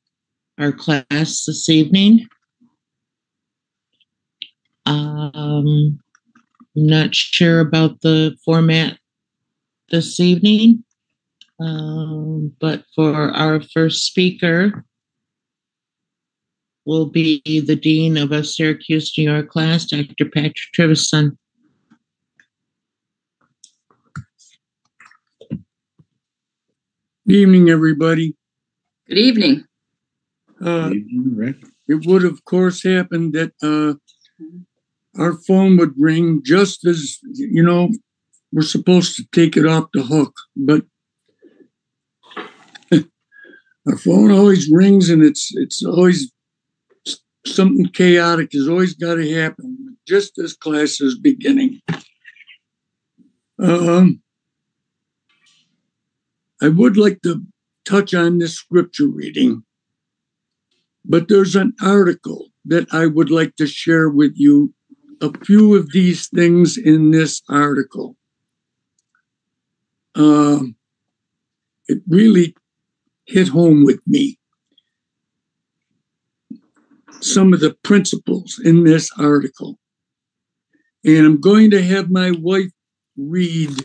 our 0.59 0.73
class 0.73 1.45
this 1.45 1.69
evening. 1.69 2.27
Um, 4.87 6.01
not 6.75 7.15
sure 7.15 7.61
about 7.61 8.01
the 8.01 8.37
format 8.45 8.99
this 9.91 10.21
evening, 10.21 10.85
um, 11.59 12.53
but 12.61 12.85
for 12.95 13.31
our 13.33 13.61
first 13.61 14.07
speaker 14.07 14.85
will 16.85 17.07
be 17.07 17.43
the 17.45 17.77
Dean 17.77 18.17
of 18.17 18.33
a 18.33 18.43
Syracuse, 18.43 19.13
New 19.17 19.31
York 19.31 19.49
class, 19.49 19.85
Dr. 19.85 20.27
Patrick 20.27 20.57
Trivison. 20.75 21.37
Good 27.27 27.37
evening, 27.37 27.69
everybody. 27.69 28.35
Good 29.09 29.19
evening. 29.19 29.65
Uh, 30.65 30.91
it 31.89 32.07
would, 32.07 32.25
of 32.25 32.45
course, 32.45 32.83
happen 32.83 33.33
that 33.33 33.53
uh, 33.63 33.95
our 35.19 35.35
phone 35.35 35.77
would 35.77 35.95
ring 35.99 36.43
just 36.45 36.87
as, 36.87 37.19
you 37.33 37.63
know, 37.63 37.91
we're 38.53 38.63
supposed 38.63 39.17
to 39.17 39.25
take 39.33 39.57
it 39.57 39.67
off 39.67 39.89
the 39.93 40.03
hook, 40.03 40.35
but 40.57 40.85
our 43.87 43.97
phone 43.99 44.31
always 44.31 44.71
rings 44.71 45.09
and 45.09 45.23
it's 45.23 45.51
it's 45.55 45.85
always 45.85 46.33
something 47.47 47.87
chaotic 47.87 48.51
has 48.53 48.69
always 48.69 48.95
got 48.95 49.15
to 49.15 49.35
happen 49.35 49.97
just 50.07 50.39
as 50.39 50.55
class 50.55 51.01
is 51.01 51.19
beginning. 51.19 51.81
Um, 53.59 54.23
I 56.63 56.69
would 56.69 56.97
like 56.97 57.23
to 57.23 57.43
touch 57.85 58.15
on 58.15 58.39
this 58.39 58.55
scripture 58.55 59.07
reading, 59.07 59.63
but 61.05 61.29
there's 61.29 61.57
an 61.57 61.75
article 61.81 62.49
that 62.65 62.93
I 62.93 63.07
would 63.07 63.31
like 63.31 63.57
to 63.57 63.67
share 63.67 64.09
with 64.09 64.33
you 64.35 64.75
a 65.21 65.33
few 65.45 65.75
of 65.75 65.93
these 65.93 66.29
things 66.29 66.77
in 66.77 67.11
this 67.11 67.43
article. 67.49 68.17
Um, 70.15 70.77
it 71.87 71.99
really 72.09 72.55
hit 73.27 73.49
home 73.49 73.85
with 73.85 74.01
me. 74.07 74.39
Some 77.21 77.53
of 77.53 77.61
the 77.61 77.77
principles 77.83 78.61
in 78.65 78.85
this 78.85 79.11
article. 79.19 79.79
And 81.05 81.27
I'm 81.27 81.41
going 81.41 81.71
to 81.71 81.83
have 81.83 82.11
my 82.11 82.31
wife 82.31 82.71
read 83.17 83.85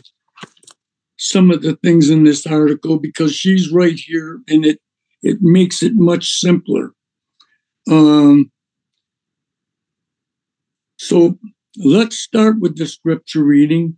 some 1.18 1.50
of 1.50 1.62
the 1.62 1.76
things 1.76 2.10
in 2.10 2.24
this 2.24 2.46
article 2.46 2.98
because 2.98 3.34
she's 3.34 3.72
right 3.72 3.98
here 3.98 4.40
and 4.48 4.64
it 4.64 4.80
it 5.22 5.38
makes 5.40 5.82
it 5.82 5.94
much 5.96 6.38
simpler. 6.38 6.92
Um, 7.90 8.52
so 10.96 11.38
let's 11.76 12.18
start 12.18 12.60
with 12.60 12.76
the 12.76 12.86
scripture 12.86 13.44
reading. 13.44 13.96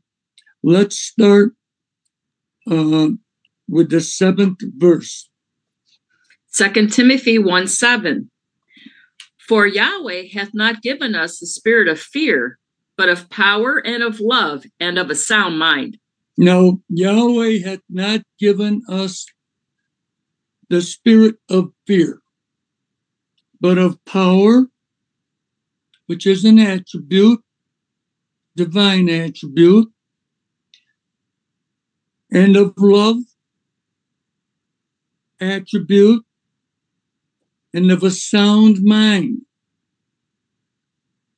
Let's 0.62 0.99
start 0.99 1.52
uh, 2.71 3.09
with 3.69 3.90
the 3.90 4.00
seventh 4.00 4.61
verse. 4.76 5.28
Second 6.49 6.93
Timothy 6.93 7.38
1 7.38 7.69
7. 7.69 8.31
For 9.49 9.67
Yahweh 9.67 10.28
hath 10.33 10.52
not 10.52 10.83
given 10.83 11.14
us 11.14 11.38
the 11.38 11.47
spirit 11.47 11.88
of 11.88 11.99
fear, 11.99 12.59
but 12.97 13.09
of 13.09 13.31
power 13.31 13.78
and 13.78 14.02
of 14.02 14.21
love 14.21 14.64
and 14.81 14.99
of 14.99 15.09
a 15.09 15.14
sound 15.14 15.59
mind. 15.59 15.99
Now, 16.37 16.81
Yahweh 16.88 17.61
hath 17.64 17.81
not 17.88 18.23
given 18.38 18.83
us 18.88 19.26
the 20.69 20.83
spirit 20.83 21.37
of 21.49 21.73
fear, 21.87 22.21
but 23.61 23.78
of 23.78 24.05
power, 24.05 24.67
which 26.09 26.27
is 26.27 26.43
an 26.45 26.59
attribute, 26.59 27.41
divine 28.57 29.11
attribute, 29.11 29.93
and 32.33 32.57
of 32.57 32.73
love, 32.79 33.19
attribute, 35.38 36.25
and 37.75 37.91
of 37.91 38.03
a 38.03 38.11
sound 38.11 38.83
mind, 38.83 39.43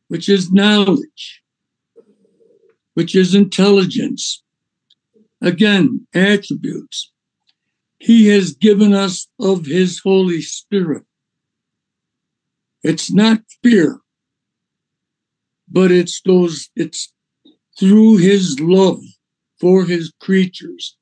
which 0.06 0.28
is 0.28 0.52
knowledge, 0.52 1.42
which 2.94 3.16
is 3.16 3.34
intelligence. 3.34 4.44
Again, 5.42 6.06
attributes. 6.14 7.10
He 7.98 8.28
has 8.28 8.52
given 8.52 8.94
us 8.94 9.26
of 9.40 9.66
His 9.66 9.98
Holy 9.98 10.42
Spirit. 10.42 11.02
It's 12.84 13.12
not 13.12 13.40
fear, 13.64 14.00
but 15.70 15.90
it's 15.90 16.20
those, 16.22 16.68
it's 16.76 17.12
through 17.78 18.18
His 18.18 18.58
love 18.60 19.00
for 19.60 19.84
His 19.84 20.12
creatures. 20.20 20.96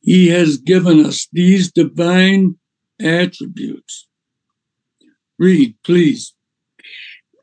He 0.00 0.28
has 0.28 0.56
given 0.56 1.04
us 1.04 1.28
these 1.32 1.70
divine 1.70 2.56
attributes. 3.00 4.08
Read, 5.38 5.74
please. 5.84 6.34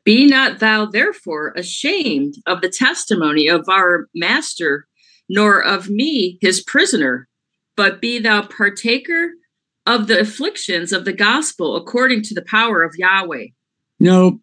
Be 0.04 0.26
not 0.26 0.58
thou 0.58 0.86
therefore 0.86 1.52
ashamed 1.56 2.34
of 2.46 2.60
the 2.60 2.70
testimony 2.70 3.48
of 3.48 3.68
our 3.68 4.08
master, 4.14 4.86
nor 5.28 5.62
of 5.62 5.90
me, 5.90 6.38
his 6.40 6.62
prisoner, 6.62 7.28
but 7.76 8.00
be 8.00 8.18
thou 8.18 8.42
partaker 8.42 9.32
of 9.84 10.06
the 10.06 10.18
afflictions 10.18 10.92
of 10.92 11.04
the 11.04 11.12
gospel 11.12 11.76
according 11.76 12.22
to 12.22 12.34
the 12.34 12.44
power 12.44 12.82
of 12.82 12.94
Yahweh. 12.96 13.48
Now, 14.00 14.40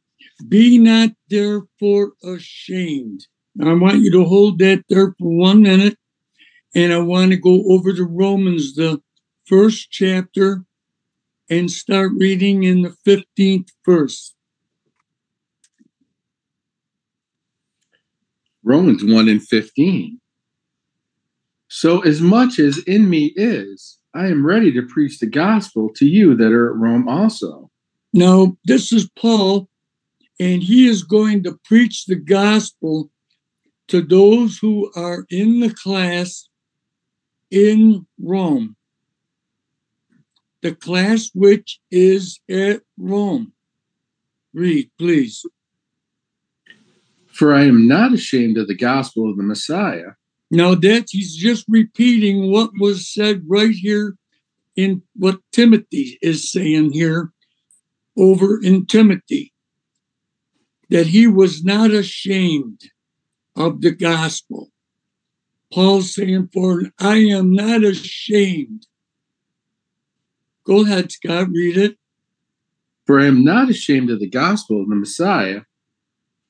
be 0.47 0.77
not 0.77 1.11
therefore 1.29 2.13
ashamed. 2.23 3.27
I 3.61 3.73
want 3.73 3.99
you 4.01 4.11
to 4.11 4.25
hold 4.25 4.59
that 4.59 4.83
there 4.89 5.15
for 5.17 5.29
one 5.29 5.61
minute, 5.61 5.97
and 6.73 6.91
I 6.91 6.99
want 6.99 7.31
to 7.31 7.37
go 7.37 7.63
over 7.69 7.93
to 7.93 8.03
Romans, 8.03 8.75
the 8.75 9.01
first 9.45 9.91
chapter, 9.91 10.65
and 11.49 11.71
start 11.71 12.11
reading 12.17 12.63
in 12.63 12.81
the 12.81 12.95
15th 13.07 13.69
verse. 13.85 14.33
Romans 18.63 19.03
1 19.05 19.29
and 19.29 19.41
15. 19.41 20.19
So, 21.67 22.01
as 22.01 22.19
much 22.19 22.59
as 22.59 22.79
in 22.79 23.09
me 23.09 23.33
is, 23.35 23.99
I 24.13 24.27
am 24.27 24.45
ready 24.45 24.71
to 24.73 24.81
preach 24.81 25.19
the 25.19 25.27
gospel 25.27 25.89
to 25.95 26.05
you 26.05 26.35
that 26.35 26.51
are 26.51 26.71
at 26.71 26.77
Rome 26.77 27.07
also. 27.07 27.69
Now, 28.13 28.57
this 28.65 28.91
is 28.91 29.09
Paul, 29.19 29.69
and 30.39 30.61
he 30.61 30.87
is 30.87 31.03
going 31.03 31.43
to 31.43 31.59
preach 31.63 32.05
the 32.05 32.15
gospel 32.15 33.09
to 33.87 34.01
those 34.01 34.57
who 34.57 34.91
are 34.95 35.25
in 35.29 35.59
the 35.59 35.73
class 35.73 36.49
in 37.51 38.05
Rome. 38.19 38.75
The 40.61 40.73
class 40.73 41.29
which 41.33 41.79
is 41.91 42.39
at 42.49 42.81
Rome. 42.97 43.53
Read, 44.53 44.89
please. 44.97 45.45
For 47.27 47.53
I 47.53 47.63
am 47.63 47.87
not 47.87 48.13
ashamed 48.13 48.57
of 48.57 48.67
the 48.67 48.75
gospel 48.75 49.29
of 49.29 49.37
the 49.37 49.43
Messiah. 49.43 50.11
Now 50.49 50.73
that 50.75 51.07
he's 51.09 51.35
just 51.35 51.65
repeating 51.67 52.51
what 52.51 52.71
was 52.79 53.11
said 53.13 53.43
right 53.47 53.71
here 53.71 54.15
in 54.75 55.01
what 55.15 55.39
Timothy 55.51 56.17
is 56.21 56.51
saying 56.51 56.93
here 56.93 57.31
over 58.17 58.61
in 58.61 58.85
Timothy. 58.85 59.53
That 60.89 61.07
he 61.07 61.27
was 61.27 61.63
not 61.63 61.91
ashamed 61.91 62.81
of 63.55 63.81
the 63.81 63.91
gospel. 63.91 64.71
Paul's 65.73 66.13
saying, 66.13 66.49
For 66.53 66.83
I 66.99 67.17
am 67.17 67.53
not 67.53 67.83
ashamed. 67.83 68.87
Go 70.65 70.83
ahead, 70.83 71.11
Scott, 71.11 71.49
read 71.49 71.77
it. 71.77 71.97
For 73.05 73.19
I 73.19 73.25
am 73.25 73.43
not 73.43 73.69
ashamed 73.69 74.09
of 74.09 74.19
the 74.19 74.29
gospel 74.29 74.81
of 74.81 74.89
the 74.89 74.95
Messiah, 74.95 75.61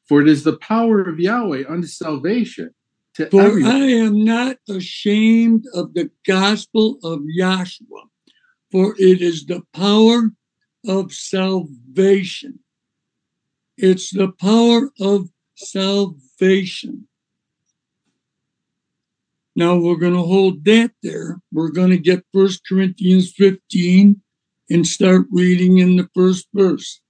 for 0.07 0.21
it 0.21 0.27
is 0.27 0.43
the 0.43 0.57
power 0.57 1.01
of 1.01 1.19
Yahweh 1.19 1.63
unto 1.67 1.87
salvation 1.87 2.73
to 3.15 3.29
For 3.29 3.41
everyone. 3.41 3.71
I 3.71 3.85
am 3.87 4.23
not 4.23 4.57
ashamed 4.69 5.65
of 5.73 5.93
the 5.93 6.11
gospel 6.25 6.99
of 7.03 7.21
Yahshua, 7.37 8.09
for 8.71 8.95
it 8.97 9.21
is 9.21 9.45
the 9.45 9.63
power 9.73 10.31
of 10.87 11.11
salvation. 11.11 12.59
It's 13.77 14.11
the 14.11 14.31
power 14.31 14.89
of 15.01 15.29
salvation. 15.55 17.07
Now 19.55 19.77
we're 19.77 19.95
going 19.95 20.13
to 20.13 20.21
hold 20.21 20.65
that 20.65 20.91
there. 21.01 21.39
We're 21.51 21.71
going 21.71 21.91
to 21.91 21.97
get 21.97 22.25
First 22.33 22.61
Corinthians 22.67 23.31
15 23.33 24.21
and 24.69 24.87
start 24.87 25.27
reading 25.31 25.77
in 25.77 25.95
the 25.97 26.09
first 26.13 26.47
verse. 26.53 27.01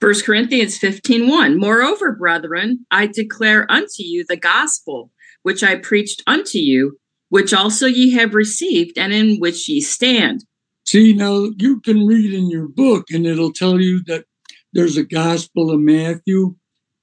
First 0.00 0.24
Corinthians 0.24 0.76
15 0.78 1.28
1. 1.28 1.58
Moreover, 1.58 2.12
brethren, 2.12 2.86
I 2.90 3.06
declare 3.06 3.70
unto 3.70 4.02
you 4.02 4.24
the 4.28 4.36
gospel 4.36 5.10
which 5.42 5.62
I 5.62 5.76
preached 5.76 6.22
unto 6.26 6.58
you, 6.58 6.98
which 7.28 7.52
also 7.54 7.86
ye 7.86 8.12
have 8.12 8.34
received, 8.34 8.98
and 8.98 9.12
in 9.12 9.38
which 9.38 9.68
ye 9.68 9.80
stand. 9.80 10.44
See, 10.84 11.14
now 11.14 11.50
you 11.56 11.80
can 11.80 12.06
read 12.06 12.34
in 12.34 12.50
your 12.50 12.68
book, 12.68 13.06
and 13.10 13.26
it'll 13.26 13.52
tell 13.52 13.80
you 13.80 14.02
that 14.04 14.26
there's 14.72 14.96
a 14.96 15.04
Gospel 15.04 15.70
of 15.70 15.80
Matthew, 15.80 16.56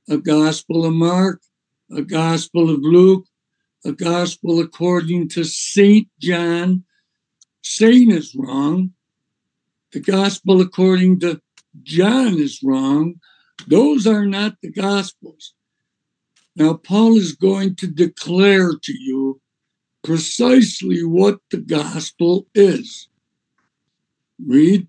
a 0.08 0.18
Gospel 0.18 0.86
of 0.86 0.94
Mark, 0.94 1.42
a 1.92 2.04
Gospel 2.04 2.70
of 2.70 2.80
Luke, 2.82 3.26
a 3.84 3.92
Gospel 3.92 4.60
according 4.60 5.30
to 5.30 5.44
St. 5.44 6.08
John. 6.20 6.84
Saint 7.64 8.12
is 8.12 8.36
wrong. 8.36 8.92
The 9.94 10.00
Gospel 10.00 10.62
according 10.62 11.20
to 11.22 11.42
John 11.82 12.40
is 12.40 12.62
wrong. 12.64 13.16
Those 13.68 14.06
are 14.06 14.26
not 14.26 14.58
the 14.62 14.72
Gospels. 14.72 15.54
Now, 16.56 16.76
Paul 16.76 17.18
is 17.18 17.34
going 17.34 17.76
to 17.78 17.88
declare 17.88 18.74
to 18.76 18.94
you 18.94 19.42
precisely 20.04 21.04
what 21.04 21.40
the 21.50 21.58
Gospel 21.58 22.48
is. 22.54 23.08
Read. 24.46 24.88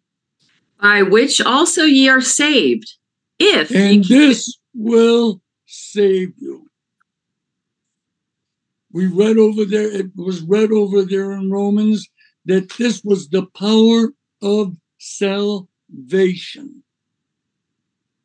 By 0.80 1.02
which 1.02 1.40
also 1.40 1.84
ye 1.84 2.08
are 2.08 2.20
saved, 2.20 2.94
if 3.38 3.70
And 3.70 4.04
this 4.04 4.58
will 4.74 5.40
save 5.66 6.32
you. 6.38 6.68
We 8.92 9.06
read 9.06 9.38
over 9.38 9.64
there, 9.64 9.90
it 9.90 10.14
was 10.16 10.42
read 10.42 10.70
over 10.70 11.02
there 11.02 11.32
in 11.32 11.50
Romans 11.50 12.08
that 12.44 12.70
this 12.78 13.02
was 13.04 13.28
the 13.28 13.46
power 13.46 14.12
of 14.42 14.76
salvation. 14.98 16.82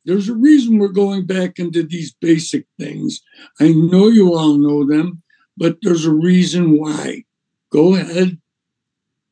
There's 0.06 0.30
a 0.30 0.34
reason 0.34 0.80
we're 0.80 0.88
going 0.88 1.26
back 1.26 1.60
into 1.60 1.84
these 1.84 2.14
basic 2.14 2.66
things. 2.80 3.22
I 3.60 3.74
know 3.74 4.08
you 4.08 4.34
all 4.34 4.58
know 4.58 4.86
them, 4.86 5.22
but 5.58 5.78
there's 5.82 6.06
a 6.06 6.14
reason 6.14 6.80
why. 6.80 7.26
Go 7.70 7.96
ahead. 7.96 8.38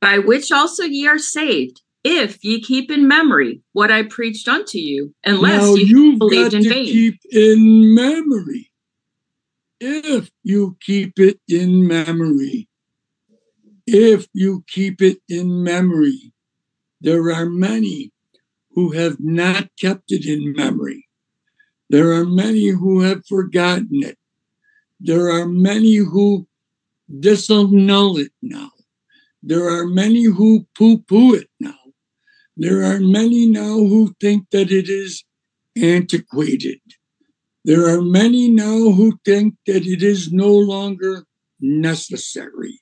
by 0.01 0.19
which 0.19 0.51
also 0.51 0.83
ye 0.83 1.07
are 1.07 1.17
saved, 1.17 1.81
if 2.05 2.37
ye 2.43 2.61
keep 2.61 2.91
in 2.91 3.07
memory 3.07 3.61
what 3.73 3.91
I 3.91 4.03
preached 4.03 4.47
unto 4.47 4.77
you, 4.77 5.13
unless 5.25 5.75
you've 5.75 6.19
believed 6.19 6.51
got 6.51 6.57
in 6.57 6.63
to 6.63 6.69
vain. 6.69 6.85
keep 6.85 7.19
in 7.31 7.95
memory. 7.95 8.71
If 9.79 10.29
you 10.43 10.77
keep 10.81 11.19
it 11.19 11.39
in 11.47 11.87
memory, 11.87 12.69
if 13.87 14.27
you 14.33 14.63
keep 14.67 15.01
it 15.01 15.17
in 15.27 15.63
memory, 15.63 16.31
there 17.01 17.31
are 17.31 17.47
many 17.47 18.13
who 18.71 18.91
have 18.91 19.17
not 19.19 19.69
kept 19.79 20.11
it 20.11 20.25
in 20.25 20.53
memory. 20.55 21.07
There 21.89 22.11
are 22.11 22.25
many 22.25 22.67
who 22.67 23.01
have 23.01 23.25
forgotten 23.25 24.03
it. 24.03 24.17
There 24.99 25.29
are 25.29 25.47
many 25.47 25.95
who 25.95 26.47
disannul 27.11 28.19
it 28.19 28.31
now. 28.43 28.71
There 29.41 29.67
are 29.67 29.85
many 29.87 30.23
who 30.25 30.67
poo 30.77 30.99
poo 30.99 31.33
it 31.33 31.49
now. 31.59 31.84
There 32.57 32.83
are 32.83 32.99
many 32.99 33.47
now 33.47 33.75
who 33.75 34.15
think 34.19 34.49
that 34.51 34.71
it 34.71 34.87
is 34.87 35.23
antiquated. 35.75 36.79
There 37.65 37.87
are 37.87 38.01
many 38.01 38.49
now 38.49 38.91
who 38.91 39.19
think 39.25 39.55
that 39.65 39.85
it 39.85 40.01
is 40.03 40.31
no 40.31 40.53
longer 40.53 41.25
necessary. 41.59 42.79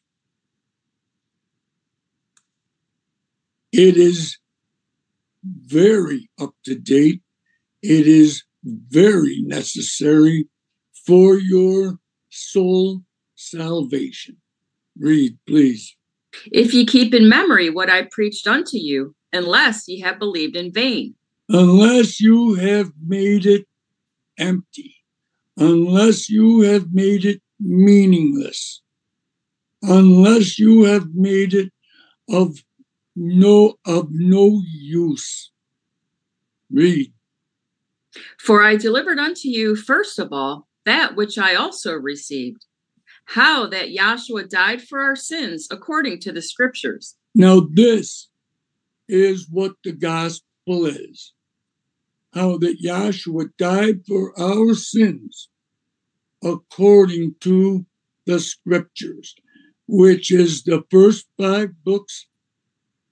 It 3.72 3.98
is 3.98 4.38
very 5.44 6.30
up 6.40 6.54
to 6.66 6.76
date. 6.76 7.22
It 7.82 8.08
is 8.08 8.44
very 8.64 9.42
necessary 9.42 10.48
for 11.06 11.38
your 11.38 11.98
soul 12.30 13.02
salvation. 13.36 14.38
Read, 15.00 15.38
please. 15.48 15.96
If 16.52 16.74
ye 16.74 16.86
keep 16.86 17.14
in 17.14 17.28
memory 17.28 17.70
what 17.70 17.90
I 17.90 18.04
preached 18.04 18.48
unto 18.48 18.78
you, 18.78 19.16
unless 19.34 19.88
ye 19.88 20.00
have 20.00 20.20
believed 20.20 20.56
in 20.56 20.72
vain. 20.72 21.16
Unless 21.50 22.22
you 22.22 22.54
have 22.56 22.92
made 23.06 23.46
it 23.46 23.68
empty, 24.38 24.96
unless 25.58 26.30
you 26.30 26.62
have 26.62 26.94
made 26.94 27.26
it 27.26 27.42
meaningless, 27.60 28.82
unless 29.82 30.58
you 30.58 30.84
have 30.84 31.14
made 31.14 31.54
it 31.54 31.72
of 32.30 32.64
no 33.16 33.76
of 33.86 34.08
no 34.12 34.62
use. 34.72 35.52
Read. 36.72 37.14
For 38.40 38.64
I 38.64 38.76
delivered 38.76 39.20
unto 39.20 39.50
you 39.50 39.76
first 39.76 40.18
of 40.20 40.32
all 40.32 40.68
that 40.86 41.16
which 41.16 41.38
I 41.38 41.56
also 41.56 41.94
received, 41.94 42.66
how 43.26 43.68
that 43.68 43.90
Yahshua 43.90 44.50
died 44.50 44.82
for 44.82 45.02
our 45.02 45.16
sins 45.16 45.68
according 45.70 46.20
to 46.22 46.32
the 46.32 46.42
scriptures. 46.42 47.16
Now 47.36 47.68
this 47.72 48.30
is 49.08 49.48
what 49.50 49.74
the 49.84 49.92
gospel 49.92 50.86
is. 50.86 51.34
How 52.34 52.58
that 52.58 52.82
Yahshua 52.84 53.50
died 53.58 54.06
for 54.08 54.38
our 54.40 54.74
sins 54.74 55.50
according 56.44 57.36
to 57.42 57.86
the 58.26 58.40
scriptures, 58.40 59.36
which 59.88 60.32
is 60.32 60.64
the 60.64 60.84
first 60.90 61.28
five 61.38 61.84
books 61.84 62.28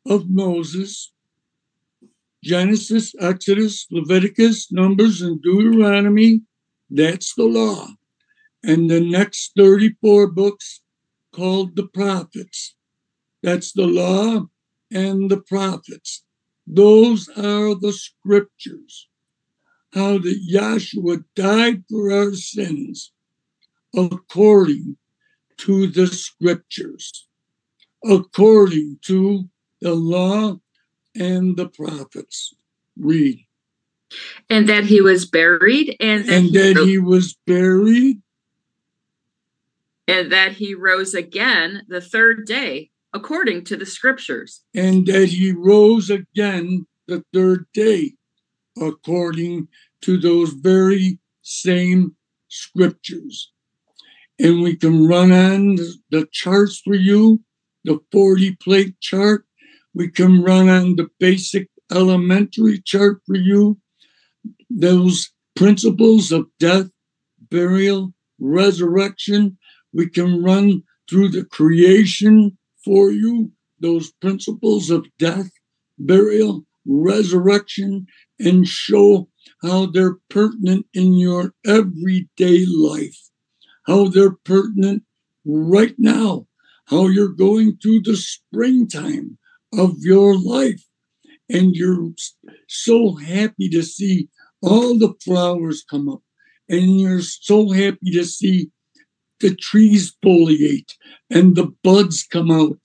of 0.05 0.29
Moses 0.29 1.11
Genesis, 2.43 3.13
Exodus, 3.19 3.85
Leviticus, 3.91 4.71
Numbers, 4.71 5.21
and 5.21 5.41
Deuteronomy. 5.41 6.41
That's 6.89 7.35
the 7.35 7.43
law. 7.43 7.87
And 8.63 8.89
the 8.89 8.99
next 8.99 9.53
34 9.55 10.27
books 10.27 10.81
called 11.33 11.75
the 11.75 11.87
prophets. 11.87 12.75
That's 13.43 13.71
the 13.71 13.87
law 13.87 14.47
and 14.91 15.29
the 15.29 15.37
prophets. 15.37 16.23
Those 16.67 17.29
are 17.29 17.75
the 17.75 17.93
scriptures. 17.93 19.07
How 19.93 20.19
that 20.19 20.47
Yahshua 20.49 21.25
died 21.35 21.83
for 21.89 22.11
our 22.11 22.33
sins 22.33 23.11
according 23.95 24.97
to 25.57 25.87
the 25.87 26.07
scriptures, 26.07 27.27
according 28.05 28.99
to 29.03 29.49
the 29.81 29.93
law 29.93 30.59
and 31.13 31.57
the 31.57 31.67
prophets. 31.67 32.53
Read. 32.97 33.45
And 34.49 34.67
that 34.69 34.85
he 34.85 35.01
was 35.01 35.25
buried, 35.25 35.95
and 35.99 36.25
that, 36.25 36.33
And 36.33 36.45
he, 36.45 36.57
that 36.57 36.85
he 36.85 36.97
was 36.97 37.35
buried 37.45 38.21
and 40.11 40.31
that 40.31 40.53
he 40.53 40.75
rose 40.75 41.13
again 41.13 41.83
the 41.87 42.01
third 42.01 42.45
day, 42.45 42.90
according 43.13 43.63
to 43.65 43.77
the 43.77 43.85
scriptures. 43.85 44.61
and 44.73 45.05
that 45.07 45.29
he 45.29 45.51
rose 45.51 46.09
again 46.09 46.85
the 47.07 47.23
third 47.33 47.65
day, 47.73 48.15
according 48.79 49.67
to 50.01 50.17
those 50.17 50.51
very 50.53 51.19
same 51.41 52.15
scriptures. 52.47 53.51
And 54.39 54.61
we 54.61 54.75
can 54.75 55.05
run 55.05 55.31
on 55.31 55.75
the- 56.09 56.27
charts 56.31 56.79
for 56.79 56.95
you, 56.95 57.43
the 57.83 57.99
40 58.11 58.55
plate 58.55 58.99
chart. 58.99 59.45
We 59.93 60.07
can 60.09 60.41
run 60.41 60.69
on 60.69 60.95
the 60.95 61.09
basic 61.19 61.69
elementary 61.91 62.81
chart 62.81 63.21
for 63.25 63.35
you. 63.35 63.79
Those 64.69 65.31
principles 65.55 66.31
of 66.31 66.47
death, 66.59 66.89
burial, 67.49 68.13
resurrection. 68.39 69.57
We 69.93 70.09
can 70.09 70.41
run 70.41 70.83
through 71.09 71.29
the 71.29 71.43
creation 71.43 72.57
for 72.83 73.11
you, 73.11 73.51
those 73.79 74.11
principles 74.11 74.89
of 74.89 75.07
death, 75.17 75.51
burial, 75.97 76.65
resurrection, 76.85 78.07
and 78.39 78.67
show 78.67 79.29
how 79.61 79.85
they're 79.85 80.17
pertinent 80.29 80.85
in 80.93 81.13
your 81.13 81.53
everyday 81.65 82.65
life, 82.65 83.17
how 83.85 84.07
they're 84.07 84.35
pertinent 84.43 85.03
right 85.45 85.95
now, 85.97 86.47
how 86.85 87.07
you're 87.07 87.27
going 87.27 87.77
through 87.77 88.01
the 88.01 88.15
springtime 88.15 89.37
of 89.73 89.95
your 89.99 90.37
life. 90.37 90.83
And 91.49 91.75
you're 91.75 92.11
so 92.67 93.15
happy 93.15 93.69
to 93.69 93.83
see 93.83 94.29
all 94.61 94.97
the 94.97 95.13
flowers 95.23 95.83
come 95.89 96.07
up, 96.07 96.21
and 96.69 96.99
you're 96.99 97.21
so 97.21 97.71
happy 97.71 98.11
to 98.11 98.23
see 98.23 98.71
the 99.41 99.55
trees 99.55 100.15
foliate 100.23 100.93
and 101.29 101.55
the 101.55 101.73
buds 101.83 102.23
come 102.23 102.51
out, 102.51 102.79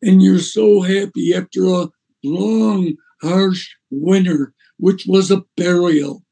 and 0.00 0.22
you're 0.22 0.38
so 0.38 0.82
happy 0.82 1.34
after 1.34 1.64
a 1.66 1.88
long, 2.22 2.94
harsh 3.22 3.70
winter, 3.90 4.54
which 4.78 5.06
was 5.06 5.30
a 5.30 5.44
burial, 5.56 6.24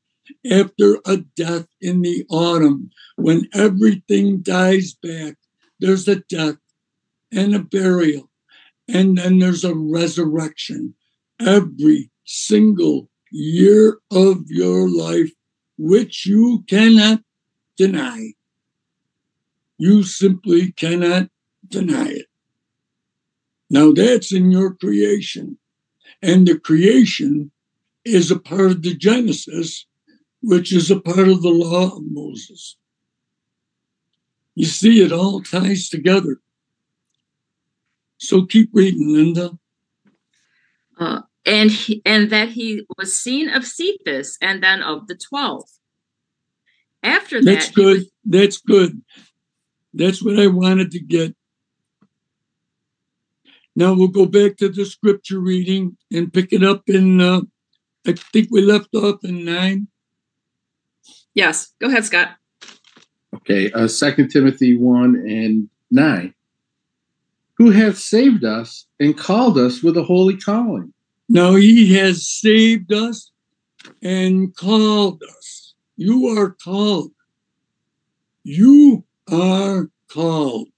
after 0.50 0.98
a 1.06 1.18
death 1.36 1.66
in 1.80 2.02
the 2.02 2.24
autumn, 2.30 2.90
when 3.16 3.48
everything 3.52 4.40
dies 4.42 4.94
back, 4.94 5.36
there's 5.78 6.06
a 6.08 6.16
death 6.16 6.56
and 7.32 7.54
a 7.54 7.60
burial, 7.60 8.30
and 8.88 9.18
then 9.18 9.38
there's 9.38 9.64
a 9.64 9.74
resurrection 9.74 10.94
every 11.40 12.10
single 12.24 13.08
year 13.30 13.98
of 14.10 14.44
your 14.48 14.88
life, 14.88 15.30
which 15.78 16.26
you 16.26 16.64
cannot 16.68 17.20
deny. 17.76 18.32
You 19.80 20.02
simply 20.02 20.72
cannot 20.72 21.30
deny 21.66 22.08
it. 22.10 22.26
Now 23.70 23.92
that's 23.92 24.30
in 24.30 24.50
your 24.50 24.74
creation. 24.74 25.58
And 26.20 26.46
the 26.46 26.58
creation 26.58 27.50
is 28.04 28.30
a 28.30 28.38
part 28.38 28.72
of 28.72 28.82
the 28.82 28.94
Genesis, 28.94 29.86
which 30.42 30.70
is 30.70 30.90
a 30.90 31.00
part 31.00 31.28
of 31.28 31.40
the 31.40 31.48
law 31.48 31.96
of 31.96 32.02
Moses. 32.04 32.76
You 34.54 34.66
see, 34.66 35.00
it 35.02 35.12
all 35.12 35.40
ties 35.40 35.88
together. 35.88 36.42
So 38.18 38.44
keep 38.44 38.68
reading, 38.74 39.14
Linda. 39.14 39.58
Uh, 40.98 41.22
and 41.46 41.70
he, 41.70 42.02
and 42.04 42.28
that 42.28 42.50
he 42.50 42.82
was 42.98 43.16
seen 43.16 43.48
of 43.48 43.64
Cephas 43.64 44.36
and 44.42 44.62
then 44.62 44.82
of 44.82 45.06
the 45.06 45.14
twelve. 45.16 45.64
After 47.02 47.40
that, 47.40 47.46
That's 47.46 47.70
good. 47.70 47.96
was- 47.96 48.10
That's 48.26 48.58
good. 48.58 49.00
That's 49.92 50.22
what 50.22 50.38
I 50.38 50.46
wanted 50.46 50.90
to 50.92 51.00
get. 51.00 51.34
Now 53.76 53.94
we'll 53.94 54.08
go 54.08 54.26
back 54.26 54.56
to 54.58 54.68
the 54.68 54.84
scripture 54.84 55.40
reading 55.40 55.96
and 56.12 56.32
pick 56.32 56.52
it 56.52 56.62
up 56.62 56.88
in, 56.88 57.20
uh, 57.20 57.40
I 58.06 58.12
think 58.12 58.48
we 58.50 58.62
left 58.62 58.94
off 58.94 59.24
in 59.24 59.44
nine. 59.44 59.88
yes, 61.34 61.72
go 61.80 61.88
ahead, 61.88 62.04
Scott. 62.04 62.36
Okay, 63.34 63.70
uh, 63.72 63.88
2 63.88 64.26
Timothy 64.28 64.76
1 64.76 65.14
and 65.16 65.68
9. 65.90 66.34
Who 67.54 67.70
hath 67.70 67.98
saved 67.98 68.44
us 68.44 68.86
and 68.98 69.16
called 69.16 69.58
us 69.58 69.82
with 69.82 69.96
a 69.96 70.02
holy 70.02 70.36
calling. 70.36 70.92
Now 71.28 71.54
he 71.54 71.94
has 71.94 72.26
saved 72.26 72.92
us 72.92 73.30
and 74.02 74.54
called 74.56 75.22
us. 75.22 75.74
You 75.96 76.26
are 76.38 76.50
called. 76.50 77.12
You 78.42 79.04
are 79.30 79.90
called. 80.08 80.68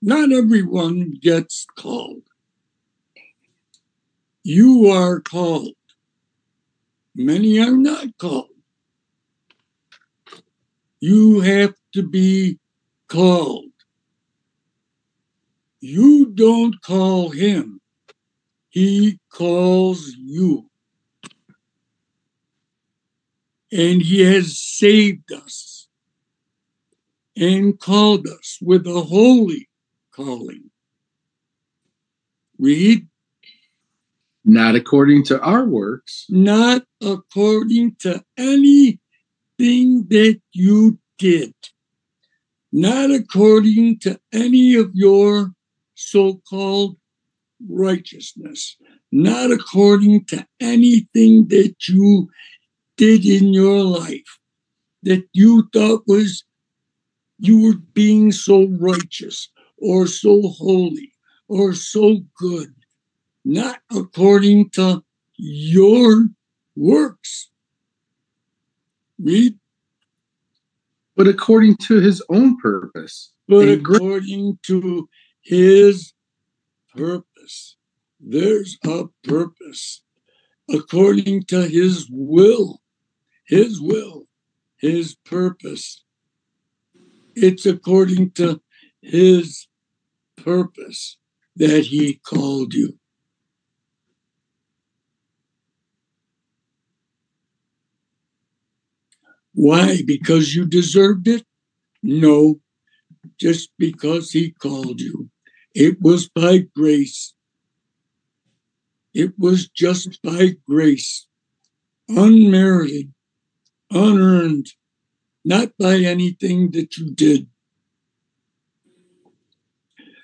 Not 0.00 0.32
everyone 0.32 1.18
gets 1.20 1.66
called. 1.76 2.22
You 4.42 4.88
are 4.90 5.20
called. 5.20 5.74
Many 7.14 7.58
are 7.60 7.76
not 7.76 8.16
called. 8.18 8.50
You 11.00 11.40
have 11.40 11.74
to 11.94 12.02
be 12.02 12.58
called. 13.08 13.72
You 15.80 16.26
don't 16.34 16.80
call 16.82 17.30
him. 17.30 17.80
He 18.70 19.18
calls 19.30 20.14
you. 20.18 20.70
And 23.72 24.00
he 24.00 24.20
has 24.22 24.58
saved 24.58 25.32
us 25.32 25.75
and 27.36 27.78
called 27.78 28.26
us 28.26 28.58
with 28.62 28.86
a 28.86 29.02
holy 29.02 29.68
calling. 30.12 30.70
Read, 32.58 33.06
Not 34.44 34.74
according 34.74 35.24
to 35.24 35.40
our 35.40 35.64
works, 35.64 36.26
not 36.30 36.84
according 37.02 37.96
to 38.00 38.24
any 38.38 38.98
thing 39.58 40.06
that 40.08 40.40
you 40.52 40.98
did, 41.18 41.54
not 42.72 43.10
according 43.10 43.98
to 44.00 44.18
any 44.32 44.74
of 44.76 44.90
your 44.94 45.52
so 45.94 46.40
called 46.48 46.96
righteousness, 47.68 48.76
not 49.12 49.50
according 49.50 50.24
to 50.26 50.46
anything 50.60 51.48
that 51.48 51.74
you 51.88 52.28
did 52.96 53.24
in 53.26 53.52
your 53.52 53.82
life 53.82 54.38
that 55.02 55.26
you 55.32 55.68
thought 55.72 56.02
was 56.06 56.44
you 57.38 57.62
were 57.62 57.78
being 57.92 58.32
so 58.32 58.68
righteous 58.78 59.50
or 59.78 60.06
so 60.06 60.48
holy 60.48 61.12
or 61.48 61.74
so 61.74 62.20
good, 62.38 62.74
not 63.44 63.78
according 63.94 64.70
to 64.70 65.04
your 65.36 66.28
works. 66.74 67.50
Read. 69.18 69.58
But 71.14 71.28
according 71.28 71.76
to 71.88 72.00
his 72.00 72.22
own 72.28 72.58
purpose. 72.58 73.32
But 73.48 73.68
according 73.68 74.58
to 74.64 75.08
his 75.42 76.12
purpose. 76.94 77.76
There's 78.20 78.76
a 78.84 79.04
purpose. 79.24 80.02
According 80.68 81.44
to 81.44 81.62
his 81.68 82.08
will. 82.10 82.80
His 83.46 83.80
will. 83.80 84.26
His 84.78 85.14
purpose. 85.14 86.04
It's 87.36 87.66
according 87.66 88.30
to 88.32 88.62
his 89.02 89.68
purpose 90.36 91.18
that 91.56 91.84
he 91.84 92.14
called 92.14 92.72
you. 92.72 92.98
Why? 99.52 100.02
Because 100.06 100.54
you 100.54 100.64
deserved 100.64 101.28
it? 101.28 101.44
No, 102.02 102.60
just 103.38 103.70
because 103.78 104.30
he 104.30 104.52
called 104.52 105.00
you. 105.00 105.28
It 105.74 106.00
was 106.00 106.28
by 106.28 106.64
grace. 106.74 107.34
It 109.12 109.38
was 109.38 109.68
just 109.68 110.20
by 110.22 110.56
grace, 110.66 111.26
unmerited, 112.08 113.12
unearned, 113.90 114.68
not 115.46 115.68
by 115.78 115.94
anything 115.94 116.72
that 116.72 116.96
you 116.96 117.08
did. 117.14 117.46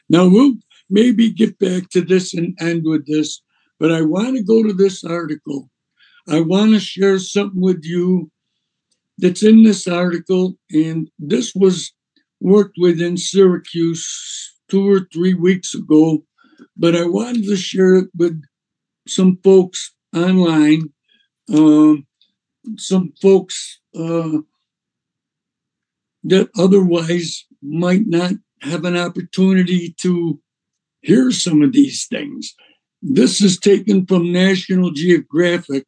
Now, 0.08 0.28
we'll 0.28 0.56
maybe 0.90 1.30
get 1.30 1.61
back 1.61 1.90
to 1.90 2.00
this 2.00 2.35
and 2.35 2.58
end 2.61 2.82
with 2.85 3.06
this, 3.06 3.40
but 3.78 3.92
I 3.92 4.02
want 4.02 4.37
to 4.37 4.42
go 4.42 4.64
to 4.64 4.72
this 4.72 5.04
article. 5.04 5.70
I 6.28 6.40
want 6.40 6.72
to 6.72 6.80
share 6.80 7.20
something 7.20 7.61
with 7.61 7.85
you 7.85 8.32
that's 9.16 9.44
in 9.44 9.62
this 9.62 9.87
article, 9.87 10.58
and 10.72 11.08
this 11.20 11.54
was 11.54 11.92
worked 12.40 12.76
with 12.78 13.00
in 13.00 13.16
Syracuse 13.16 14.04
two 14.68 14.90
or 14.90 15.06
three 15.12 15.35
weeks 15.35 15.72
ago, 15.72 16.24
but 16.76 16.96
I 16.96 17.06
wanted 17.06 17.44
to 17.44 17.56
share 17.56 17.94
it 17.94 18.08
with 18.18 18.42
some 19.06 19.38
folks 19.44 19.94
online, 20.16 20.92
um, 21.48 22.06
some 22.76 23.12
folks 23.22 23.80
uh, 23.96 24.38
that 26.24 26.50
otherwise 26.56 27.44
might 27.62 28.06
not 28.06 28.32
have 28.62 28.85
an 28.85 28.96
opportunity 28.96 29.94
to 30.00 30.40
hear 31.00 31.30
some 31.30 31.62
of 31.62 31.72
these 31.72 32.06
things. 32.06 32.54
This 33.00 33.40
is 33.40 33.58
taken 33.58 34.06
from 34.06 34.32
National 34.32 34.92
Geographic 34.92 35.87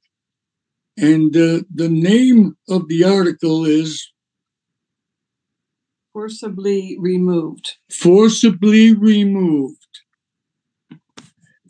and 0.96 1.32
the 1.32 1.66
the 1.74 1.88
name 1.88 2.56
of 2.68 2.88
the 2.88 3.04
article 3.04 3.64
is 3.64 4.12
forcibly 6.12 6.96
removed. 7.00 7.76
Forcibly 7.90 8.94
removed. 8.94 9.78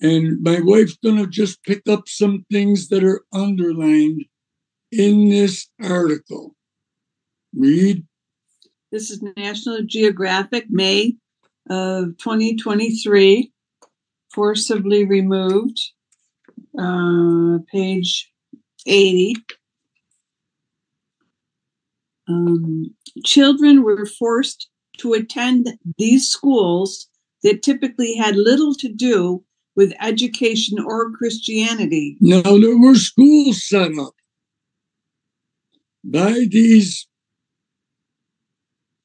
And 0.01 0.43
my 0.43 0.61
wife's 0.61 0.99
going 0.99 1.17
to 1.17 1.27
just 1.27 1.63
pick 1.63 1.89
up 1.89 2.09
some 2.09 2.45
things 2.53 2.89
that 2.89 3.03
are 3.03 3.25
underlined 3.33 4.27
in 4.93 5.31
this 5.31 5.69
article. 5.83 6.55
Read. 7.57 8.05
This 8.95 9.11
is 9.11 9.25
National 9.37 9.83
Geographic, 9.83 10.67
May 10.71 11.17
of 11.69 12.17
2023. 12.19 13.51
Forcibly 14.33 15.05
removed. 15.05 15.81
Uh, 16.79 17.59
page 17.73 18.31
80. 18.87 19.35
Um, 22.29 22.95
children 23.25 23.83
were 23.83 24.07
forced 24.07 24.69
to 24.99 25.15
attend 25.15 25.77
these 25.99 26.29
schools 26.29 27.09
that 27.43 27.65
typically 27.65 28.15
had 28.15 28.37
little 28.37 28.77
to 28.77 28.89
do 28.89 29.43
with 29.75 29.93
education 30.01 30.79
or 30.79 31.11
Christianity. 31.11 32.17
Now, 32.21 32.43
there 32.43 32.79
were 32.79 32.95
schools 32.95 33.67
set 33.67 33.91
up 33.99 34.15
by 36.05 36.47
these, 36.49 37.09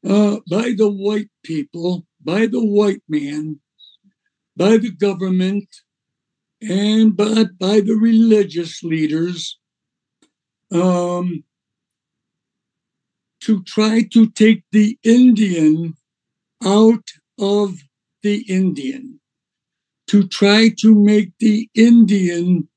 uh, 0.07 0.37
by 0.49 0.73
the 0.77 0.89
white 0.89 1.29
people, 1.43 2.05
by 2.23 2.45
the 2.45 2.63
white 2.63 3.03
man, 3.07 3.59
by 4.55 4.77
the 4.77 4.91
government, 4.91 5.67
and 6.61 7.15
by, 7.15 7.45
by 7.59 7.79
the 7.79 7.97
religious 7.99 8.83
leaders 8.83 9.57
um, 10.71 11.43
to 13.41 13.63
try 13.63 14.03
to 14.11 14.29
take 14.29 14.63
the 14.71 14.97
Indian 15.03 15.95
out 16.63 17.07
of 17.39 17.77
the 18.21 18.41
Indian, 18.49 19.19
to 20.07 20.27
try 20.27 20.69
to 20.79 20.93
make 20.93 21.31
the 21.39 21.69
Indian 21.73 22.67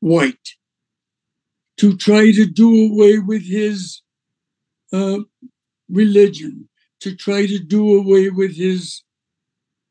white, 0.00 0.56
to 1.78 1.96
try 1.96 2.30
to 2.32 2.44
do 2.44 2.92
away 2.92 3.18
with 3.18 3.46
his 3.46 4.02
uh, 4.92 5.18
religion, 5.88 6.68
to 7.00 7.14
try 7.14 7.46
to 7.46 7.58
do 7.58 7.96
away 7.96 8.28
with 8.28 8.56
his 8.56 9.02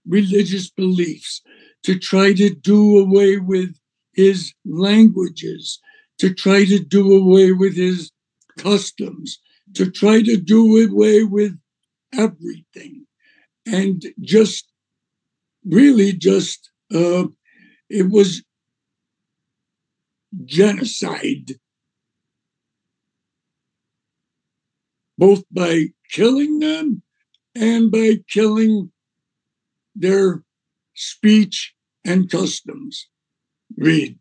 religious 0.08 0.70
beliefs, 0.70 1.42
to 1.84 1.98
try 1.98 2.34
to 2.34 2.50
do 2.50 3.00
away 3.00 3.38
with 3.38 3.76
his 4.14 4.54
languages, 4.66 5.80
to 6.18 6.34
try 6.34 6.66
to 6.66 6.80
do 6.80 7.14
away 7.14 7.52
with 7.52 7.76
his 7.76 8.12
customs, 8.58 9.40
to 9.74 9.90
try 9.90 10.22
to 10.22 10.38
do 10.38 10.86
away 10.86 11.24
with 11.24 11.58
everything. 12.14 13.06
And 13.66 14.04
just 14.22 14.72
really 15.66 16.14
just, 16.14 16.72
uh, 16.94 17.26
it 17.90 18.10
was 18.10 18.44
genocide, 20.46 21.56
both 25.18 25.44
by 25.52 25.88
killing 26.12 26.60
them 26.60 27.02
and 27.56 27.92
by 27.92 28.18
killing 28.30 28.92
their 29.96 30.44
speech 30.96 31.74
and 32.06 32.30
customs. 32.30 33.08
Read. 33.76 34.18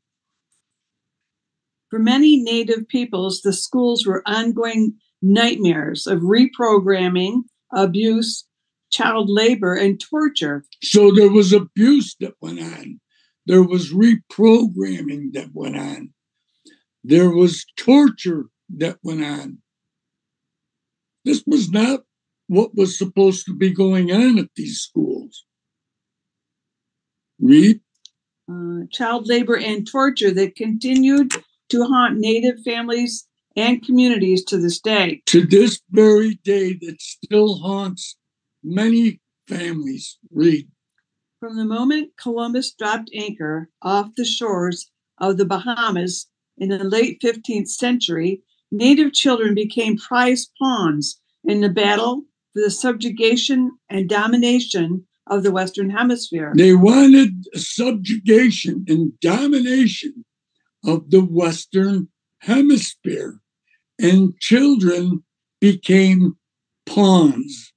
For 1.91 1.99
many 1.99 2.43
Native 2.43 2.89
peoples, 2.89 3.43
the 3.43 3.53
schools 3.53 4.07
were 4.07 4.23
ongoing 4.27 4.95
nightmares 5.23 6.07
of 6.07 6.21
reprogramming, 6.21 7.43
abuse, 7.73 8.47
child 8.91 9.29
labor, 9.31 9.75
and 9.75 10.01
torture. 10.01 10.65
So 10.83 11.13
there 11.13 11.31
was 11.31 11.53
abuse 11.53 12.17
that 12.21 12.35
went 12.41 12.61
on. 12.61 13.01
There 13.47 13.63
was 13.63 13.93
reprogramming 13.93 15.33
that 15.35 15.51
went 15.53 15.77
on. 15.77 16.13
There 17.05 17.31
was 17.31 17.65
torture 17.77 18.47
that 18.77 18.99
went 19.03 19.23
on. 19.25 19.59
This 21.27 21.43
was 21.45 21.71
not 21.71 22.05
what 22.47 22.77
was 22.77 22.97
supposed 22.97 23.47
to 23.47 23.55
be 23.55 23.75
going 23.75 24.13
on 24.13 24.39
at 24.39 24.49
these 24.55 24.79
schools. 24.79 25.45
Read. 27.41 27.81
Uh, 28.49 28.87
child 28.93 29.27
labor 29.27 29.57
and 29.57 29.91
torture 29.91 30.31
that 30.31 30.55
continued 30.55 31.33
to 31.71 31.85
haunt 31.85 32.19
Native 32.19 32.63
families 32.65 33.27
and 33.57 33.85
communities 33.85 34.45
to 34.45 34.57
this 34.57 34.79
day. 34.79 35.21
To 35.27 35.45
this 35.45 35.81
very 35.91 36.37
day, 36.45 36.75
that 36.75 37.03
still 37.03 37.57
haunts 37.57 38.17
many 38.63 39.21
families. 39.49 40.19
Read. 40.31 40.69
From 41.41 41.57
the 41.57 41.65
moment 41.65 42.13
Columbus 42.23 42.73
dropped 42.73 43.11
anchor 43.13 43.69
off 43.83 44.15
the 44.17 44.25
shores 44.25 44.93
of 45.19 45.39
the 45.39 45.45
Bahamas 45.45 46.29
in 46.57 46.69
the 46.69 46.85
late 46.85 47.21
15th 47.21 47.69
century, 47.69 48.43
Native 48.71 49.13
children 49.13 49.55
became 49.55 49.97
prize 49.97 50.51
pawns 50.59 51.21
in 51.45 51.61
the 51.61 51.69
battle 51.69 52.23
for 52.53 52.63
the 52.63 52.71
subjugation 52.71 53.73
and 53.89 54.09
domination 54.09 55.07
of 55.29 55.43
the 55.43 55.53
Western 55.53 55.91
Hemisphere. 55.91 56.53
They 56.57 56.75
wanted 56.75 57.47
subjugation 57.55 58.85
and 58.89 59.19
domination 59.21 60.25
of 60.85 61.11
the 61.11 61.25
Western 61.25 62.09
Hemisphere. 62.41 63.41
and 63.99 64.39
children 64.41 65.25
became 65.59 66.37
pawns. 66.85 67.73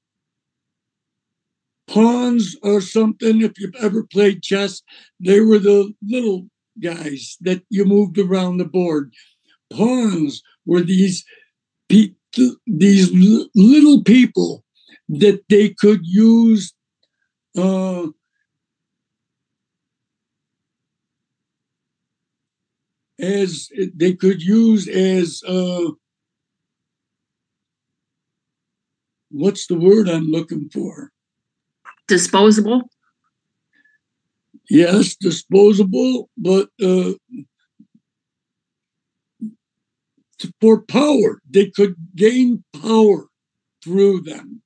Pawns 1.87 2.57
are 2.61 2.81
something, 2.81 3.41
if 3.41 3.57
you've 3.57 3.75
ever 3.81 4.03
played 4.03 4.43
chess, 4.43 4.81
they 5.19 5.39
were 5.39 5.59
the 5.59 5.93
little 6.05 6.49
guys 6.81 7.37
that 7.41 7.63
you 7.69 7.85
moved 7.85 8.17
around 8.19 8.57
the 8.57 8.65
board. 8.65 9.13
Pawns 9.71 10.41
were 10.65 10.81
these 10.81 11.23
pe- 11.89 12.13
these 12.67 13.11
little 13.55 14.03
people 14.03 14.63
that 15.09 15.41
they 15.49 15.69
could 15.69 16.01
use 16.05 16.73
uh, 17.57 18.07
as 23.19 23.69
they 23.95 24.13
could 24.13 24.41
use 24.41 24.87
as 24.87 25.41
uh, 25.47 25.91
what's 29.31 29.67
the 29.67 29.77
word 29.77 30.09
I'm 30.09 30.27
looking 30.27 30.69
for? 30.69 31.11
Disposable. 32.07 32.89
Yes, 34.69 35.15
disposable, 35.15 36.29
but 36.37 36.69
uh, 36.81 37.13
for 40.61 40.81
power, 40.81 41.41
they 41.49 41.69
could 41.69 41.95
gain 42.15 42.63
power 42.81 43.27
through 43.83 44.21
them 44.21 44.61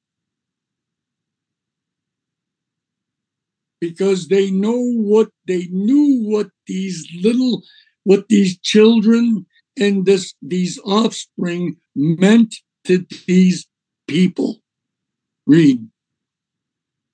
because 3.84 4.30
they 4.30 4.50
know 4.50 4.80
what 4.80 5.30
they 5.46 5.68
knew 5.70 6.24
what 6.24 6.48
these 6.68 7.06
little 7.22 7.64
what 8.06 8.30
these 8.30 8.58
children 8.60 9.46
and 9.78 10.06
this 10.06 10.34
these 10.42 10.80
offspring 10.86 11.76
meant 11.96 12.56
to 12.86 13.06
these 13.28 13.68
people. 14.08 14.60
Read. 15.46 15.90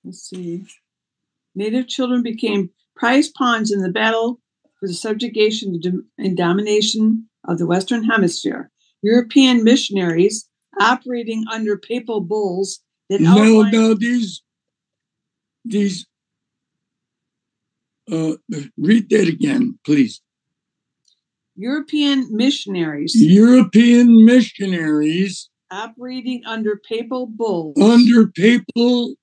Let's 0.04 0.28
see. 0.28 0.64
Native 1.54 1.88
children 1.88 2.22
became 2.22 2.70
prize 2.94 3.28
pawns 3.28 3.72
in 3.72 3.80
the 3.80 3.90
battle 3.90 4.40
for 4.78 4.86
the 4.86 4.94
subjugation 4.94 5.80
and 5.82 6.02
and 6.18 6.36
domination 6.36 7.29
of 7.46 7.58
the 7.58 7.66
Western 7.66 8.04
Hemisphere. 8.04 8.70
European 9.02 9.64
missionaries 9.64 10.48
operating 10.80 11.44
under 11.50 11.76
papal 11.76 12.20
bulls 12.20 12.80
that 13.08 13.20
Now, 13.20 13.38
outlined 13.38 13.72
now 13.72 13.94
these 13.94 14.42
these 15.64 16.06
uh 18.10 18.34
read 18.76 19.08
that 19.10 19.28
again, 19.28 19.78
please. 19.84 20.20
European 21.56 22.26
missionaries 22.30 23.12
European 23.16 24.24
missionaries 24.24 25.50
operating 25.70 26.42
under 26.46 26.80
papal 26.88 27.26
bulls 27.26 27.76
under 27.78 28.28
papal 28.28 29.14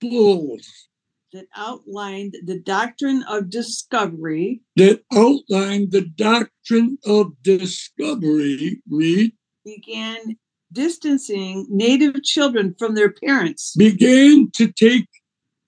bulls 0.00 0.88
that 1.36 1.48
outlined 1.54 2.34
the 2.44 2.58
doctrine 2.58 3.22
of 3.28 3.50
discovery 3.50 4.62
that 4.76 5.02
outlined 5.12 5.92
the 5.92 6.00
doctrine 6.00 6.96
of 7.04 7.30
discovery, 7.42 8.80
read, 8.88 9.32
began 9.62 10.38
distancing 10.72 11.66
native 11.68 12.22
children 12.22 12.74
from 12.78 12.94
their 12.94 13.12
parents. 13.12 13.74
began 13.76 14.50
to 14.52 14.72
take 14.72 15.08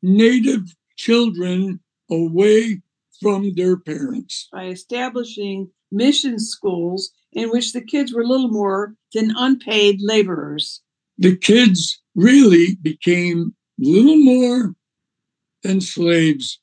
native 0.03 0.63
children 0.97 1.81
away 2.11 2.81
from 3.21 3.55
their 3.55 3.77
parents. 3.77 4.49
by 4.51 4.69
establishing 4.69 5.71
mission 5.93 6.39
schools 6.39 7.11
in 7.33 7.51
which 7.51 7.75
the 7.75 7.83
kids 7.83 8.15
were 8.15 8.25
little 8.25 8.49
more 8.49 8.95
than 9.13 9.35
unpaid 9.37 10.01
laborers. 10.01 10.81
The 11.19 11.37
kids 11.37 12.01
really 12.15 12.77
became 12.81 13.55
little 13.79 14.17
more 14.17 14.75
than 15.63 15.81
slaves, 15.81 16.61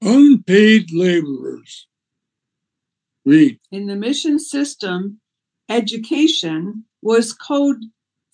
unpaid 0.00 0.92
laborers. 0.92 1.86
Read. 3.24 3.58
In 3.70 3.86
the 3.86 3.96
mission 3.96 4.38
system, 4.38 5.20
education 5.68 6.84
was 7.02 7.32
code 7.32 7.82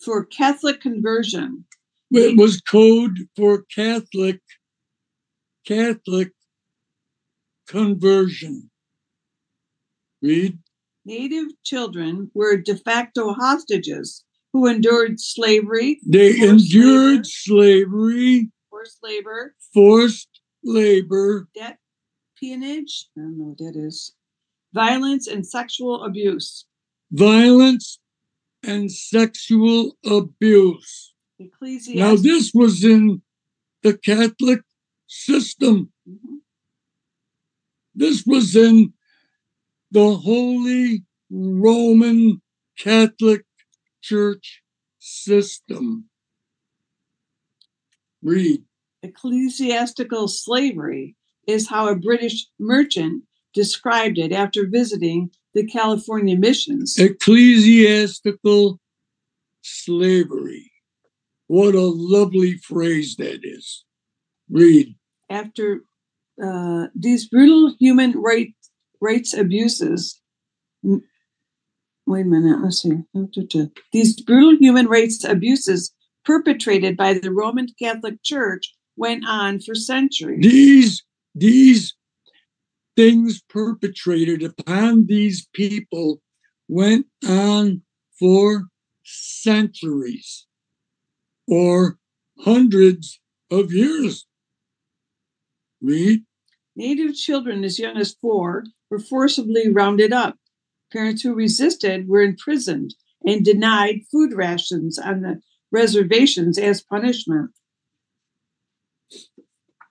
for 0.05 0.25
Catholic 0.25 0.81
conversion. 0.81 1.65
It 2.11 2.37
was 2.37 2.61
code 2.61 3.19
for 3.37 3.65
Catholic 3.75 4.41
Catholic 5.67 6.33
conversion. 7.67 8.71
Read. 10.23 10.59
Native 11.05 11.49
children 11.65 12.31
were 12.35 12.57
de 12.57 12.77
facto 12.77 13.33
hostages 13.33 14.24
who 14.55 14.69
endured 14.69 15.19
slavery, 15.19 16.01
They 16.07 16.41
endured 16.41 17.27
slavery, 17.27 18.53
forced 18.71 18.99
labor, 19.03 19.57
forced 19.75 20.29
labor, 20.63 21.49
debt, 21.57 21.79
peonage, 22.39 23.09
I 23.19 23.23
don't 23.23 23.37
know 23.37 23.45
what 23.47 23.59
that 23.59 23.75
is, 23.77 24.15
violence, 24.73 25.27
and 25.27 25.45
sexual 25.45 26.05
abuse. 26.05 26.67
violence, 27.11 27.99
and 28.63 28.91
sexual 28.93 29.99
abuse. 30.07 31.13
Now, 31.89 32.15
this 32.15 32.53
was 32.55 32.85
in 32.85 33.23
the 33.83 33.99
Catholic 33.99 34.63
system. 35.09 35.93
Mhm. 36.09 36.43
This 37.95 38.25
was 38.25 38.55
in 38.55 38.95
the 39.91 40.15
Holy 40.17 41.05
Roman 41.29 42.41
Catholic 42.79 43.45
Church 44.05 44.63
system. 44.99 46.11
Read. 48.23 48.63
Ecclesiastical 49.03 50.29
slavery 50.29 51.17
is 51.49 51.71
how 51.71 51.89
a 51.89 51.97
British 51.97 52.47
merchant 52.59 53.23
described 53.55 54.19
it 54.19 54.31
after 54.31 54.69
visiting 54.69 55.31
the 55.55 55.65
California 55.67 56.37
missions. 56.37 56.99
Ecclesiastical 56.99 58.79
slavery. 59.63 60.71
What 61.47 61.75
a 61.75 61.81
lovely 61.81 62.59
phrase 62.59 63.17
that 63.17 63.41
is. 63.43 63.87
Read. 64.51 64.97
After 65.31 65.81
uh, 66.43 66.89
these 66.95 67.27
brutal 67.27 67.75
human 67.81 68.13
right, 68.21 68.55
rights 69.01 69.33
abuses, 69.33 70.21
wait 72.07 72.23
a 72.23 72.29
minute, 72.29 72.63
let's 72.63 72.83
see. 72.83 72.99
These 73.93 74.21
brutal 74.23 74.57
human 74.59 74.87
rights 74.87 75.25
abuses 75.25 75.93
perpetrated 76.25 76.97
by 76.97 77.15
the 77.15 77.31
Roman 77.31 77.69
Catholic 77.79 78.23
Church 78.23 78.75
went 78.97 79.25
on 79.27 79.61
for 79.61 79.75
centuries. 79.75 80.43
These, 80.43 81.05
these 81.35 81.95
things 82.97 83.43
perpetrated 83.49 84.43
upon 84.43 85.07
these 85.07 85.49
people 85.53 86.21
went 86.69 87.07
on 87.27 87.83
for 88.19 88.65
centuries 89.05 90.47
or 91.49 91.99
hundreds 92.41 93.21
of 93.51 93.73
years. 93.73 94.27
Read. 95.81 96.25
Native 96.77 97.15
children 97.15 97.63
as 97.65 97.79
young 97.79 97.97
as 97.97 98.15
four 98.15 98.65
were 98.91 98.99
forcibly 98.99 99.69
rounded 99.69 100.13
up. 100.13 100.37
Parents 100.95 101.23
who 101.23 101.35
resisted 101.35 102.07
were 102.09 102.23
imprisoned 102.23 102.95
and 103.25 103.45
denied 103.45 104.03
food 104.13 104.33
rations 104.33 104.97
on 104.97 105.23
the 105.23 105.41
reservations 105.73 106.57
as 106.57 106.85
punishment. 106.85 107.51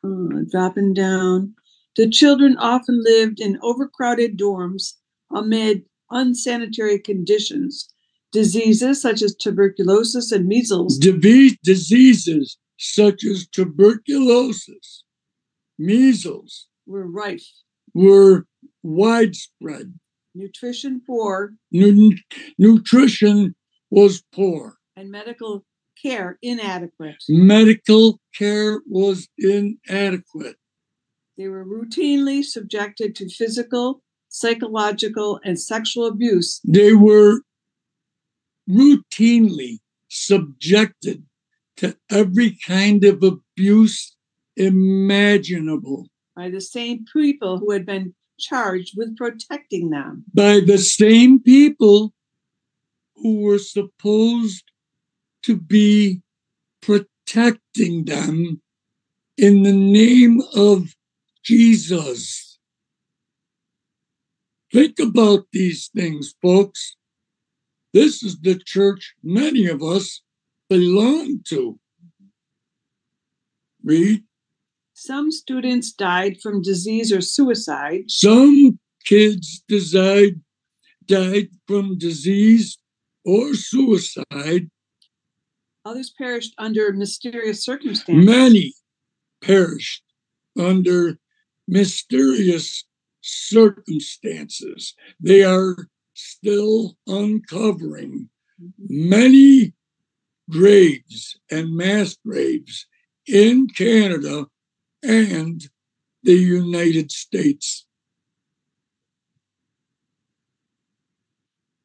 Uh, 0.02 0.44
dropping 0.50 0.94
down. 0.94 1.56
The 1.98 2.10
children 2.10 2.56
often 2.58 3.04
lived 3.04 3.42
in 3.42 3.60
overcrowded 3.62 4.38
dorms 4.38 4.94
amid 5.30 5.84
unsanitary 6.10 7.00
conditions. 7.00 7.90
Diseases 8.32 9.02
such 9.02 9.22
as 9.22 9.36
tuberculosis 9.36 10.32
and 10.32 10.48
measles 10.48 10.98
Disease, 10.98 11.58
diseases 11.64 12.58
such 12.80 13.26
as 13.26 13.46
tuberculosis, 13.48 15.04
measles 15.78 16.68
were 16.88 17.06
rife. 17.06 17.46
were 17.94 18.48
widespread. 18.82 20.00
Nutrition 20.36 21.02
poor 21.06 21.54
Nu- 21.72 22.16
nutrition 22.58 23.56
was 23.90 24.24
poor. 24.34 24.78
and 24.96 25.10
medical 25.12 25.64
care 26.02 26.38
inadequate. 26.42 27.16
Medical 27.30 28.20
care 28.36 28.82
was 28.88 29.28
inadequate. 29.38 30.56
They 31.38 31.48
were 31.48 31.66
routinely 31.66 32.44
subjected 32.44 33.16
to 33.16 33.30
physical, 33.30 34.02
psychological, 34.30 35.40
and 35.44 35.60
sexual 35.60 36.06
abuse 36.08 36.60
They 36.64 36.94
were 36.94 37.42
routinely 38.70 39.80
subjected 40.10 41.26
to 41.78 41.98
every 42.10 42.58
kind 42.66 43.04
of 43.04 43.24
abuse 43.24 44.16
imaginable 44.56 46.08
by 46.36 46.50
the 46.50 46.62
same 46.62 47.06
people 47.12 47.58
who 47.60 47.72
had 47.72 47.86
been 47.86 48.14
charged 48.44 48.94
with 48.98 49.16
protecting 49.18 49.90
them. 49.90 50.26
by 50.34 50.60
the 50.60 50.78
same 50.78 51.40
people 51.40 52.14
who 53.16 53.42
were 53.42 53.60
supposed 53.60 54.66
to 55.44 55.56
be 55.58 56.22
protecting 56.82 58.06
them 58.06 58.62
in 59.38 59.64
the 59.64 59.74
name 59.74 60.42
of 60.56 60.96
Jesus. 61.44 62.60
Think 64.72 65.00
about 65.00 65.46
these 65.52 65.90
things, 65.94 66.34
folks. 66.42 66.96
This 67.94 68.24
is 68.24 68.40
the 68.40 68.56
church 68.56 69.14
many 69.22 69.68
of 69.68 69.84
us 69.84 70.22
belong 70.70 71.42
to. 71.50 71.80
Read. 73.84 74.24
Some 74.94 75.32
students 75.32 75.92
died 75.92 76.40
from 76.42 76.62
disease 76.62 77.12
or 77.12 77.22
suicide. 77.22 78.10
Some 78.10 78.80
kids 79.06 79.64
died, 79.92 80.42
died 81.06 81.50
from 81.68 81.98
disease 81.98 82.78
or 83.26 83.54
suicide. 83.54 84.70
Others 85.86 86.14
perished 86.18 86.54
under 86.58 86.94
mysterious 86.94 87.64
circumstances. 87.64 88.26
Many 88.26 88.74
perished 89.42 90.04
under 90.58 91.18
mysterious 91.68 92.86
circumstances. 93.22 94.94
They 95.20 95.44
are 95.44 95.88
still 96.14 96.98
uncovering 97.08 98.30
mm-hmm. 98.62 99.10
many 99.10 99.74
graves 100.50 101.38
and 101.50 101.76
mass 101.76 102.18
graves 102.26 102.86
in 103.28 103.68
Canada 103.68 104.46
and 105.04 105.70
the 106.24 106.34
United 106.36 107.12
States. 107.12 107.86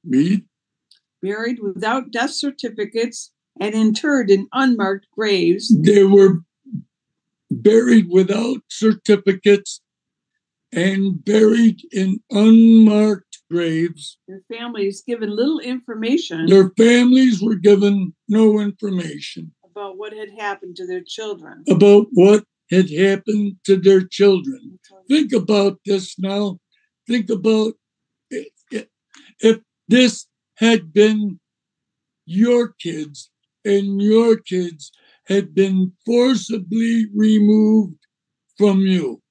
Read. 0.04 0.46
buried 1.22 1.58
without 1.60 2.10
death 2.10 2.30
certificates 2.30 3.32
and 3.60 3.74
interred 3.74 4.30
in 4.30 4.48
unmarked 4.52 5.06
graves. 5.12 5.74
They 5.76 6.04
were 6.04 6.40
buried 7.50 8.08
without 8.08 8.58
certificates 8.68 9.80
and 10.72 11.22
buried 11.24 11.80
in 11.92 12.20
unmarked 12.30 13.42
graves. 13.50 14.18
Their 14.28 14.42
families 14.50 15.02
given 15.02 15.34
little 15.34 15.58
information 15.60 16.46
Their 16.46 16.70
families 16.76 17.42
were 17.42 17.56
given 17.56 18.14
no 18.28 18.60
information 18.60 19.52
about 19.64 19.96
what 19.96 20.12
had 20.12 20.30
happened 20.38 20.76
to 20.76 20.86
their 20.86 21.02
children. 21.02 21.64
about 21.68 22.06
what 22.12 22.44
had 22.70 22.90
happened 22.90 23.56
to 23.64 23.76
their 23.76 24.02
children. 24.02 24.78
Think 25.08 25.32
about 25.32 25.80
this 25.84 26.18
now. 26.18 26.58
Think 27.06 27.30
about 27.30 27.74
if 29.40 29.58
this 29.88 30.26
had 30.56 30.92
been 30.92 31.40
your 32.26 32.74
kids 32.80 33.30
and 33.64 34.00
your 34.02 34.38
kids 34.38 34.92
had 35.26 35.54
been 35.54 35.92
forcibly 36.06 37.06
removed 37.14 37.98
from 38.56 38.80
you. 38.80 39.22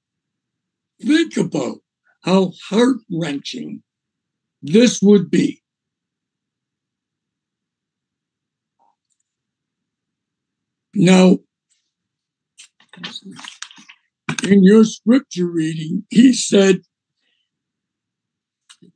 Think 1.02 1.36
about 1.36 1.78
how 2.22 2.52
heart 2.68 2.98
wrenching 3.10 3.82
this 4.62 5.00
would 5.02 5.30
be. 5.30 5.62
Now, 10.94 11.38
in 14.44 14.64
your 14.64 14.84
scripture 14.84 15.46
reading, 15.46 16.04
he 16.10 16.32
said 16.32 16.80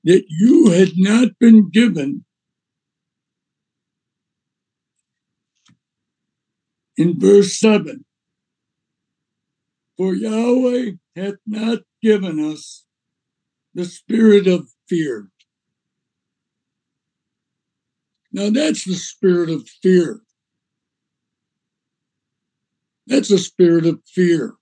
that 0.04 0.24
you 0.28 0.70
had 0.70 0.92
not 0.96 1.28
been 1.38 1.70
given 1.70 2.24
in 6.96 7.18
verse 7.18 7.58
7 7.58 8.04
For 9.96 10.14
Yahweh 10.14 10.92
hath 11.16 11.34
not 11.46 11.80
given 12.02 12.38
us 12.52 12.84
the 13.74 13.84
spirit 13.84 14.46
of 14.46 14.68
fear. 14.88 15.28
Now, 18.32 18.50
that's 18.50 18.84
the 18.84 18.94
spirit 18.94 19.50
of 19.50 19.68
fear. 19.82 20.20
That's 23.06 23.30
a 23.30 23.38
spirit 23.38 23.86
of 23.86 24.00
fear. 24.06 24.54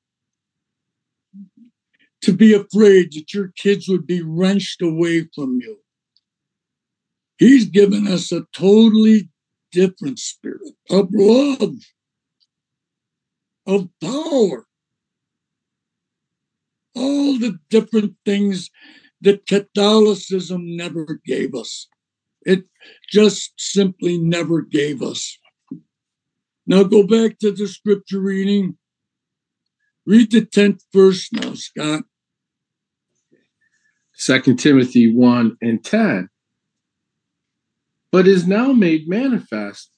To 2.23 2.33
be 2.33 2.53
afraid 2.53 3.13
that 3.13 3.33
your 3.33 3.53
kids 3.57 3.89
would 3.89 4.07
be 4.07 4.23
wrenched 4.23 4.83
away 4.83 5.29
from 5.35 5.59
you. 5.61 5.79
He's 7.39 7.65
given 7.65 8.07
us 8.07 8.33
a 8.33 8.45
totally 8.53 9.31
different 9.73 10.19
spirit 10.19 10.75
of 10.91 11.09
love, 11.13 11.75
of 13.67 13.89
power. 14.03 14.67
All 16.95 17.39
the 17.39 17.59
different 17.71 18.17
things 18.27 18.69
that 19.23 19.47
Catholicism 19.47 20.77
never 20.77 21.21
gave 21.25 21.55
us. 21.55 21.89
It 22.43 22.65
just 23.09 23.53
simply 23.59 24.19
never 24.19 24.61
gave 24.63 25.03
us. 25.03 25.39
Now 26.71 26.85
go 26.85 27.03
back 27.03 27.41
to 27.41 27.51
the 27.51 27.67
scripture 27.67 28.21
reading. 28.21 28.79
Read 30.07 30.31
the 30.31 30.43
10th 30.43 30.83
verse 30.95 31.29
now, 31.33 31.55
Scott. 31.55 32.05
Second 34.15 34.61
Timothy 34.61 35.13
1 35.13 35.57
and 35.61 35.85
10. 35.85 36.29
But 38.13 38.29
is 38.29 38.47
now 38.47 38.71
made 38.71 39.09
manifest 39.09 39.91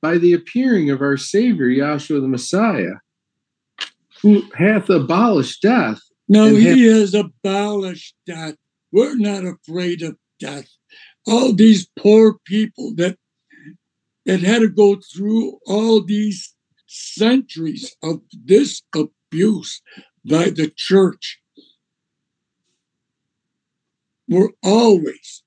by 0.00 0.18
the 0.18 0.32
appearing 0.32 0.88
of 0.88 1.00
our 1.00 1.16
Savior, 1.16 1.66
Yahshua 1.66 2.20
the 2.20 2.28
Messiah, 2.28 2.98
who 4.22 4.44
hath 4.56 4.88
abolished 4.88 5.62
death. 5.62 6.00
No, 6.28 6.54
he 6.54 6.86
has 6.86 7.12
abolished 7.14 8.14
death. 8.24 8.54
We're 8.92 9.16
not 9.16 9.42
afraid 9.44 10.02
of 10.02 10.16
death. 10.38 10.68
All 11.26 11.52
these 11.52 11.88
poor 11.98 12.38
people 12.46 12.94
that 12.98 13.18
that 14.26 14.40
had 14.40 14.60
to 14.60 14.68
go 14.68 15.00
through 15.14 15.58
all 15.66 16.02
these 16.02 16.54
centuries 16.86 17.94
of 18.02 18.20
this 18.44 18.82
abuse 18.94 19.82
by 20.24 20.50
the 20.50 20.72
church 20.74 21.40
were 24.28 24.52
always 24.62 25.42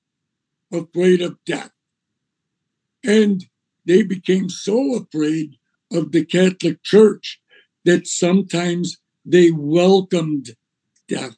afraid 0.72 1.20
of 1.20 1.36
death. 1.44 1.70
And 3.04 3.44
they 3.84 4.02
became 4.02 4.48
so 4.48 4.94
afraid 4.94 5.56
of 5.92 6.12
the 6.12 6.24
Catholic 6.24 6.82
Church 6.82 7.40
that 7.84 8.06
sometimes 8.06 8.98
they 9.24 9.50
welcomed 9.50 10.50
death. 11.08 11.36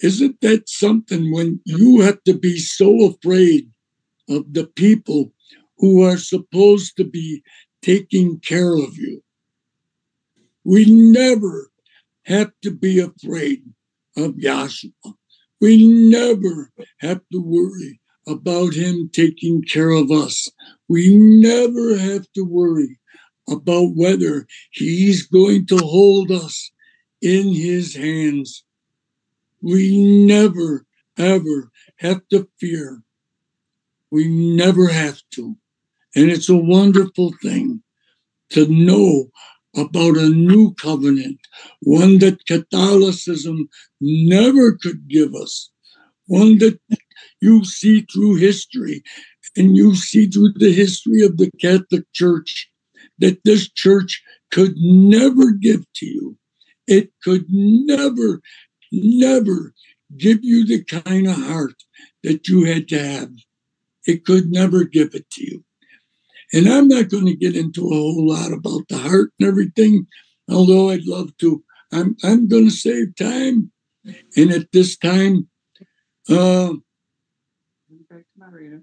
Isn't 0.00 0.40
that 0.42 0.68
something 0.68 1.32
when 1.32 1.60
you 1.64 2.00
have 2.00 2.22
to 2.24 2.34
be 2.34 2.58
so 2.58 3.04
afraid 3.04 3.70
of 4.28 4.52
the 4.52 4.66
people 4.66 5.32
who 5.78 6.02
are 6.02 6.18
supposed 6.18 6.96
to 6.96 7.04
be 7.04 7.42
taking 7.82 8.40
care 8.40 8.74
of 8.74 8.96
you? 8.96 9.22
We 10.64 10.84
never 10.86 11.70
have 12.24 12.50
to 12.62 12.70
be 12.70 12.98
afraid 12.98 13.62
of 14.16 14.32
Yahshua. 14.32 15.14
We 15.60 15.86
never 16.10 16.72
have 17.00 17.20
to 17.32 17.40
worry 17.40 18.00
about 18.26 18.74
him 18.74 19.08
taking 19.12 19.62
care 19.62 19.90
of 19.90 20.10
us. 20.10 20.50
We 20.88 21.16
never 21.16 21.96
have 21.96 22.26
to 22.34 22.42
worry 22.42 22.98
about 23.48 23.94
whether 23.94 24.46
he's 24.72 25.26
going 25.26 25.66
to 25.66 25.78
hold 25.78 26.32
us 26.32 26.72
in 27.22 27.54
his 27.54 27.94
hands. 27.94 28.64
We 29.62 30.26
never, 30.26 30.84
ever 31.16 31.70
have 31.98 32.26
to 32.32 32.48
fear. 32.58 33.02
We 34.16 34.28
never 34.28 34.88
have 34.88 35.20
to. 35.32 35.56
And 36.14 36.30
it's 36.30 36.48
a 36.48 36.56
wonderful 36.56 37.34
thing 37.42 37.82
to 38.48 38.66
know 38.66 39.26
about 39.76 40.16
a 40.16 40.30
new 40.30 40.72
covenant, 40.80 41.38
one 41.80 42.18
that 42.20 42.46
Catholicism 42.46 43.68
never 44.00 44.72
could 44.72 45.06
give 45.06 45.34
us, 45.34 45.70
one 46.28 46.56
that 46.60 46.80
you 47.42 47.66
see 47.66 48.06
through 48.10 48.36
history 48.36 49.02
and 49.54 49.76
you 49.76 49.94
see 49.94 50.26
through 50.26 50.54
the 50.54 50.72
history 50.72 51.20
of 51.20 51.36
the 51.36 51.50
Catholic 51.60 52.04
Church 52.14 52.70
that 53.18 53.44
this 53.44 53.70
church 53.70 54.22
could 54.50 54.76
never 54.78 55.52
give 55.52 55.84
to 55.96 56.06
you. 56.06 56.38
It 56.86 57.10
could 57.22 57.44
never, 57.50 58.40
never 58.90 59.74
give 60.16 60.38
you 60.42 60.64
the 60.64 60.84
kind 60.84 61.26
of 61.26 61.36
heart 61.36 61.74
that 62.22 62.48
you 62.48 62.64
had 62.64 62.88
to 62.88 62.98
have. 62.98 63.30
It 64.06 64.24
could 64.24 64.50
never 64.50 64.84
give 64.84 65.14
it 65.14 65.28
to 65.30 65.44
you. 65.44 65.64
And 66.52 66.68
I'm 66.68 66.88
not 66.88 67.08
going 67.08 67.26
to 67.26 67.34
get 67.34 67.56
into 67.56 67.86
a 67.86 67.94
whole 67.94 68.28
lot 68.28 68.52
about 68.52 68.88
the 68.88 68.98
heart 68.98 69.32
and 69.38 69.48
everything, 69.48 70.06
although 70.48 70.90
I'd 70.90 71.06
love 71.06 71.36
to. 71.38 71.62
I'm 71.92 72.16
I'm 72.22 72.48
going 72.48 72.64
to 72.64 72.70
save 72.70 73.16
time, 73.16 73.70
and 74.36 74.50
at 74.50 74.72
this 74.72 74.96
time, 74.96 75.48
uh, 76.28 76.74
Back 78.08 78.20
to 78.20 78.38
moderator. 78.38 78.82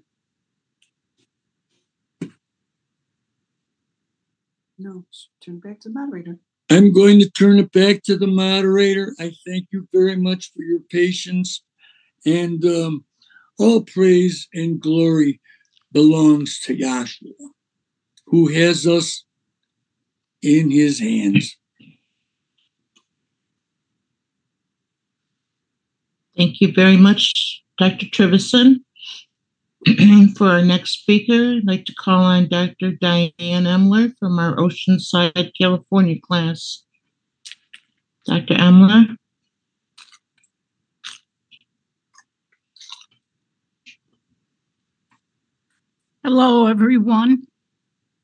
No, 4.78 5.04
turn 5.40 5.60
back 5.60 5.80
to 5.80 5.88
the 5.88 5.94
moderator. 5.94 6.38
I'm 6.70 6.92
going 6.92 7.20
to 7.20 7.30
turn 7.30 7.58
it 7.58 7.72
back 7.72 8.02
to 8.04 8.16
the 8.16 8.26
moderator. 8.26 9.14
I 9.18 9.32
thank 9.46 9.68
you 9.70 9.88
very 9.92 10.16
much 10.16 10.52
for 10.52 10.62
your 10.62 10.80
patience, 10.90 11.62
and 12.26 12.64
um, 12.64 13.04
all 13.58 13.82
praise 13.82 14.48
and 14.52 14.80
glory 14.80 15.40
belongs 15.92 16.58
to 16.60 16.76
Yahshua, 16.76 17.50
who 18.26 18.48
has 18.48 18.86
us 18.86 19.24
in 20.42 20.70
His 20.70 20.98
hands. 21.00 21.56
Thank 26.36 26.60
you 26.60 26.72
very 26.72 26.96
much, 26.96 27.62
Dr. 27.78 28.06
Trivison. 28.06 28.80
For 30.36 30.48
our 30.48 30.64
next 30.64 31.00
speaker, 31.00 31.56
I'd 31.58 31.66
like 31.66 31.84
to 31.84 31.94
call 31.94 32.24
on 32.24 32.48
Dr. 32.48 32.92
Diane 33.00 33.32
Emler 33.38 34.12
from 34.18 34.38
our 34.38 34.56
Oceanside, 34.56 35.52
California 35.60 36.16
class. 36.20 36.84
Dr. 38.26 38.54
Emler? 38.54 39.16
Hello, 46.24 46.66
everyone. 46.68 47.42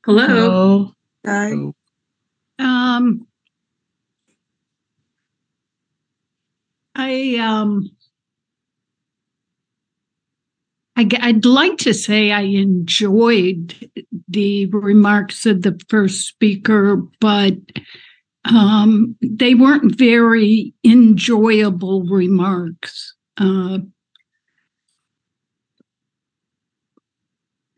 Hello. 0.06 0.26
Hello. 0.26 0.92
Hi. 1.26 1.52
Um, 2.58 3.26
I 6.94 7.36
um, 7.36 7.90
I, 10.96 11.04
g- 11.04 11.18
I'd 11.20 11.44
like 11.44 11.76
to 11.78 11.92
say 11.92 12.32
I 12.32 12.40
enjoyed 12.40 13.74
the 14.28 14.64
remarks 14.68 15.44
of 15.44 15.60
the 15.60 15.78
first 15.90 16.26
speaker, 16.26 16.96
but 17.20 17.58
um, 18.46 19.14
they 19.20 19.54
weren't 19.54 19.94
very 19.94 20.72
enjoyable 20.84 22.04
remarks. 22.04 23.14
Uh, 23.36 23.80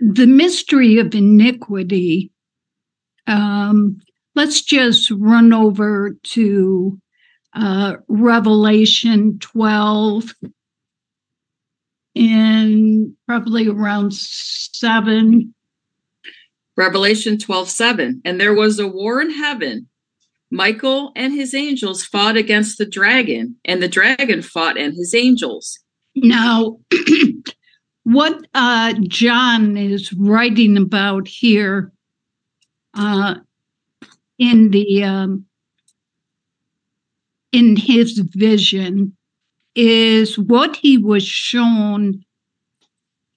the 0.03 0.27
mystery 0.27 0.99
of 0.99 1.15
iniquity. 1.15 2.33
Um, 3.29 4.01
let's 4.35 4.61
just 4.63 5.11
run 5.13 5.53
over 5.53 6.17
to 6.25 6.99
uh, 7.55 7.97
Revelation 8.09 9.39
12 9.39 10.35
and 12.17 13.15
probably 13.27 13.69
around 13.69 14.13
7. 14.13 15.55
Revelation 16.77 17.39
12 17.39 17.69
7. 17.69 18.23
And 18.25 18.41
there 18.41 18.55
was 18.55 18.81
a 18.81 18.89
war 18.89 19.21
in 19.21 19.31
heaven. 19.31 19.89
Michael 20.51 21.13
and 21.15 21.33
his 21.33 21.55
angels 21.55 22.05
fought 22.05 22.37
against 22.37 22.77
the 22.77 22.85
dragon, 22.85 23.57
and 23.65 23.83
the 23.83 23.89
dragon 23.89 24.43
fought 24.43 24.77
and 24.77 24.93
his 24.95 25.15
angels. 25.15 25.79
Now, 26.15 26.79
what 28.05 28.47
uh, 28.55 28.95
John 29.09 29.77
is 29.77 30.13
writing 30.13 30.77
about 30.77 31.29
here 31.29 31.93
uh, 32.95 33.37
in 34.39 34.71
the 34.71 35.05
um, 35.05 35.47
in 37.53 37.77
his 37.77 38.19
vision 38.19 39.17
is 39.75 40.39
what 40.39 40.77
he 40.77 40.99
was 40.99 41.23
shown 41.23 42.25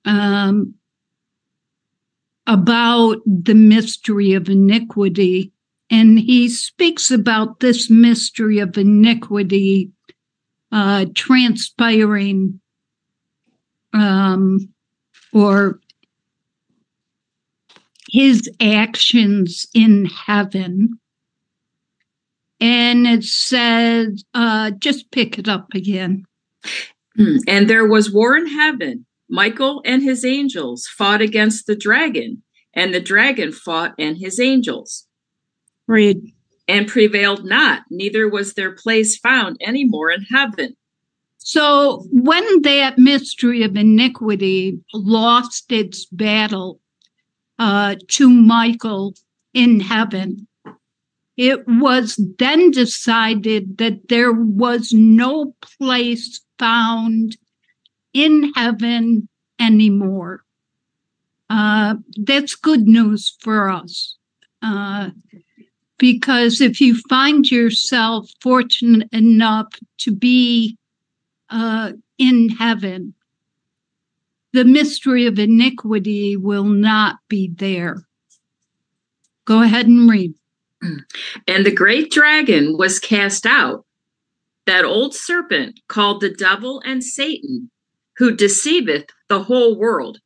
um, 0.06 0.74
about 2.48 3.18
the 3.26 3.54
mystery 3.56 4.34
of 4.34 4.50
iniquity. 4.50 5.52
And 5.90 6.20
he 6.20 6.50
speaks 6.50 7.12
about 7.12 7.60
this 7.60 7.90
mystery 7.90 8.60
of 8.60 8.78
iniquity 8.78 9.92
uh, 10.72 11.06
transpiring 11.14 12.60
um, 13.96 14.60
or 15.34 15.80
his 18.12 18.50
actions 18.62 19.68
in 19.74 20.06
heaven. 20.06 21.00
And 22.60 23.08
it 23.08 23.24
says, 23.24 24.24
uh, 24.34 24.72
just 24.72 25.12
pick 25.12 25.40
it 25.40 25.50
up 25.50 25.74
again. 25.74 26.26
Hmm. 27.16 27.38
And 27.48 27.70
there 27.70 27.88
was 27.88 28.12
war 28.12 28.36
in 28.38 28.48
heaven. 28.48 29.06
Michael 29.30 29.82
and 29.86 30.04
his 30.04 30.24
angels 30.24 30.88
fought 30.88 31.22
against 31.22 31.66
the 31.66 31.76
dragon, 31.76 32.44
and 32.74 32.94
the 32.94 33.00
dragon 33.00 33.52
fought 33.52 33.96
and 33.98 34.18
his 34.18 34.40
angels, 34.40 35.08
Read. 35.88 36.22
and 36.68 36.88
prevailed 36.88 37.44
not, 37.44 37.84
neither 37.90 38.30
was 38.30 38.54
their 38.54 38.72
place 38.72 39.18
found 39.18 39.58
any 39.60 39.84
more 39.84 40.12
in 40.12 40.22
heaven. 40.32 40.76
So 41.48 42.08
when 42.10 42.64
that 42.64 42.98
mystery 42.98 43.62
of 43.62 43.78
iniquity 43.78 44.80
lost 44.96 45.72
its 45.72 46.06
battle 46.06 46.80
uh, 47.60 47.98
to 48.08 48.30
Michael 48.30 49.14
in 49.54 49.80
heaven, 49.80 50.48
it 51.38 51.68
was 51.68 52.20
then 52.40 52.72
decided 52.72 53.78
that 53.78 54.10
there 54.10 54.34
was 54.34 54.92
no 54.92 55.56
place 55.62 56.42
found 56.58 57.38
in 58.12 58.52
heaven 58.56 59.30
anymore. 59.60 60.44
Uh, 61.48 61.94
that's 62.24 62.56
good 62.56 62.88
news 62.88 63.38
for 63.40 63.70
us. 63.70 64.18
Uh, 64.64 65.12
because 66.00 66.60
if 66.60 66.82
you 66.82 66.96
find 67.08 67.52
yourself 67.52 68.32
fortunate 68.42 69.08
enough 69.12 69.68
to 70.00 70.12
be 70.12 70.76
uh, 71.50 71.94
in 72.18 72.50
heaven, 72.50 73.14
the 74.54 74.66
mystery 74.66 75.26
of 75.26 75.38
iniquity 75.38 76.38
will 76.38 76.64
not 76.64 77.18
be 77.28 77.52
there. 77.54 78.06
Go 79.46 79.62
ahead 79.62 79.88
and 79.88 80.10
read. 80.10 80.34
And 81.48 81.66
the 81.66 81.72
great 81.74 82.12
dragon 82.12 82.78
was 82.78 83.00
cast 83.00 83.46
out, 83.46 83.86
that 84.66 84.86
old 84.86 85.14
serpent 85.14 85.80
called 85.88 86.22
the 86.22 86.30
devil 86.30 86.82
and 86.86 87.04
Satan, 87.04 87.70
who 88.18 88.36
deceiveth 88.36 89.06
the 89.28 89.42
whole 89.44 89.78
world. 89.78 90.20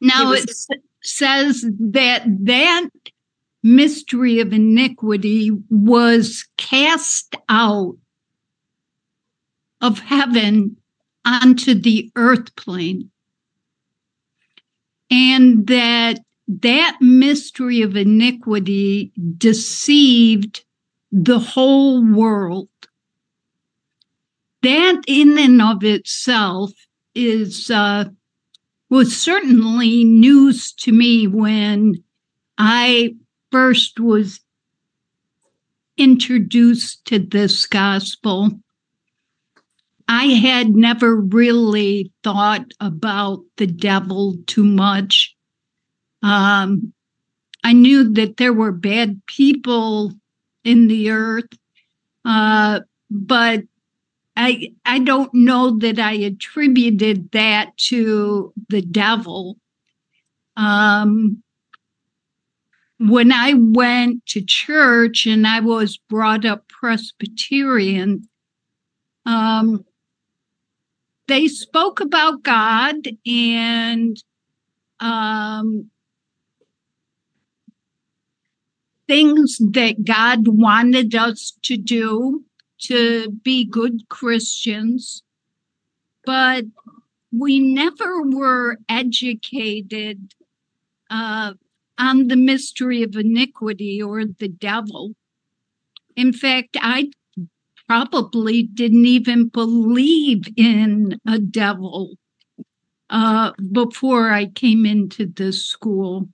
Now 0.00 0.30
was- 0.30 0.44
it 0.70 0.82
says 1.02 1.64
that 1.78 2.24
that 2.44 2.88
mystery 3.62 4.40
of 4.40 4.52
iniquity 4.52 5.50
was 5.68 6.46
cast 6.56 7.34
out 7.48 7.96
of 9.80 9.98
heaven 9.98 10.76
onto 11.24 11.74
the 11.74 12.10
earth 12.16 12.54
plane. 12.56 13.10
And 15.10 15.66
that 15.66 16.20
that 16.48 16.98
mystery 17.00 17.82
of 17.82 17.96
iniquity 17.96 19.12
deceived 19.36 20.64
the 21.12 21.38
whole 21.38 22.04
world. 22.04 22.68
That 24.62 25.02
in 25.06 25.38
and 25.38 25.62
of 25.62 25.84
itself 25.84 26.72
is 27.14 27.70
uh, 27.70 28.06
was 28.88 29.16
certainly 29.16 30.04
news 30.04 30.72
to 30.72 30.92
me 30.92 31.26
when 31.26 32.02
I 32.58 33.14
first 33.50 34.00
was 34.00 34.40
introduced 35.96 37.04
to 37.06 37.18
this 37.18 37.66
gospel. 37.66 38.60
I 40.12 40.24
had 40.24 40.70
never 40.70 41.14
really 41.14 42.10
thought 42.24 42.72
about 42.80 43.44
the 43.58 43.68
devil 43.68 44.34
too 44.48 44.64
much. 44.64 45.36
Um, 46.20 46.92
I 47.62 47.74
knew 47.74 48.12
that 48.14 48.36
there 48.36 48.52
were 48.52 48.72
bad 48.72 49.24
people 49.26 50.12
in 50.64 50.88
the 50.88 51.12
earth, 51.12 51.48
uh, 52.24 52.80
but 53.08 53.62
I 54.34 54.72
I 54.84 54.98
don't 54.98 55.32
know 55.32 55.78
that 55.78 56.00
I 56.00 56.14
attributed 56.14 57.30
that 57.30 57.76
to 57.90 58.52
the 58.68 58.82
devil. 58.82 59.58
Um, 60.56 61.40
when 62.98 63.30
I 63.30 63.54
went 63.54 64.26
to 64.26 64.42
church 64.44 65.26
and 65.26 65.46
I 65.46 65.60
was 65.60 65.98
brought 65.98 66.44
up 66.44 66.68
Presbyterian, 66.68 68.28
um, 69.24 69.84
they 71.30 71.46
spoke 71.46 72.00
about 72.00 72.42
God 72.42 73.06
and 73.24 74.16
um, 74.98 75.90
things 79.06 79.58
that 79.60 80.04
God 80.04 80.48
wanted 80.48 81.14
us 81.14 81.56
to 81.62 81.76
do 81.76 82.44
to 82.80 83.30
be 83.44 83.64
good 83.64 84.08
Christians, 84.08 85.22
but 86.24 86.64
we 87.32 87.60
never 87.60 88.22
were 88.22 88.78
educated 88.88 90.34
uh, 91.10 91.52
on 91.96 92.26
the 92.26 92.36
mystery 92.36 93.04
of 93.04 93.14
iniquity 93.14 94.02
or 94.02 94.24
the 94.24 94.48
devil. 94.48 95.14
In 96.16 96.32
fact, 96.32 96.76
I 96.80 97.10
probably 97.90 98.62
didn't 98.62 99.06
even 99.06 99.48
believe 99.48 100.44
in 100.56 101.18
a 101.26 101.40
devil 101.40 102.14
uh, 103.10 103.50
before 103.72 104.30
I 104.30 104.46
came 104.46 104.86
into 104.86 105.26
this 105.26 105.64
school. 105.64 106.28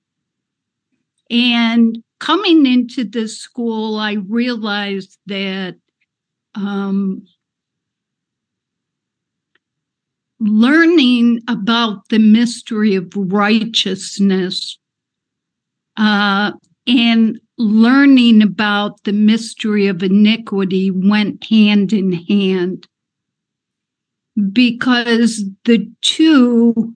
And 1.30 1.96
coming 2.18 2.66
into 2.66 3.04
this 3.04 3.38
school, 3.38 3.98
I 3.98 4.18
realized 4.28 5.16
that 5.28 5.76
um, 6.54 7.26
learning 10.38 11.40
about 11.48 12.10
the 12.10 12.18
mystery 12.18 12.96
of 12.96 13.10
righteousness 13.16 14.78
uh, 15.96 16.52
and 16.86 17.40
learning 17.58 18.42
about 18.42 19.02
the 19.04 19.12
mystery 19.12 19.86
of 19.86 20.02
iniquity 20.02 20.90
went 20.90 21.44
hand 21.44 21.92
in 21.92 22.12
hand 22.12 22.86
because 24.52 25.42
the 25.64 25.90
two 26.02 26.94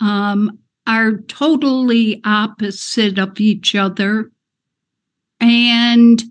um, 0.00 0.58
are 0.86 1.18
totally 1.28 2.20
opposite 2.24 3.18
of 3.18 3.40
each 3.40 3.74
other 3.74 4.30
and 5.40 6.22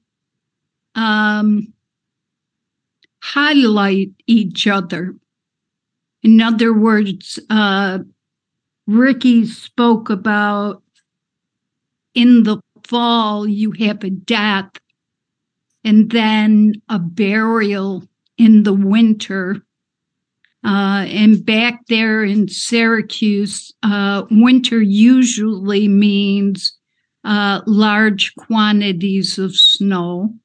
um, 0.95 1.73
highlight 3.21 4.11
each 4.27 4.67
other. 4.67 5.15
In 6.21 6.39
other 6.39 6.73
words, 6.73 7.39
uh, 7.49 7.99
Ricky 8.85 9.45
spoke 9.47 10.09
about 10.09 10.83
in 12.13 12.43
the 12.43 12.61
fall, 12.93 13.47
you 13.47 13.71
have 13.71 14.03
a 14.03 14.11
death 14.11 14.69
and 15.83 16.11
then 16.11 16.75
a 16.89 16.99
burial 16.99 18.03
in 18.37 18.61
the 18.61 18.73
winter. 18.73 19.55
Uh, 20.63 21.03
and 21.09 21.43
back 21.43 21.79
there 21.87 22.23
in 22.23 22.47
Syracuse, 22.47 23.73
uh, 23.81 24.25
winter 24.29 24.79
usually 24.79 25.87
means 25.87 26.77
uh, 27.23 27.61
large 27.65 28.35
quantities 28.35 29.39
of 29.39 29.55
snow. 29.55 30.35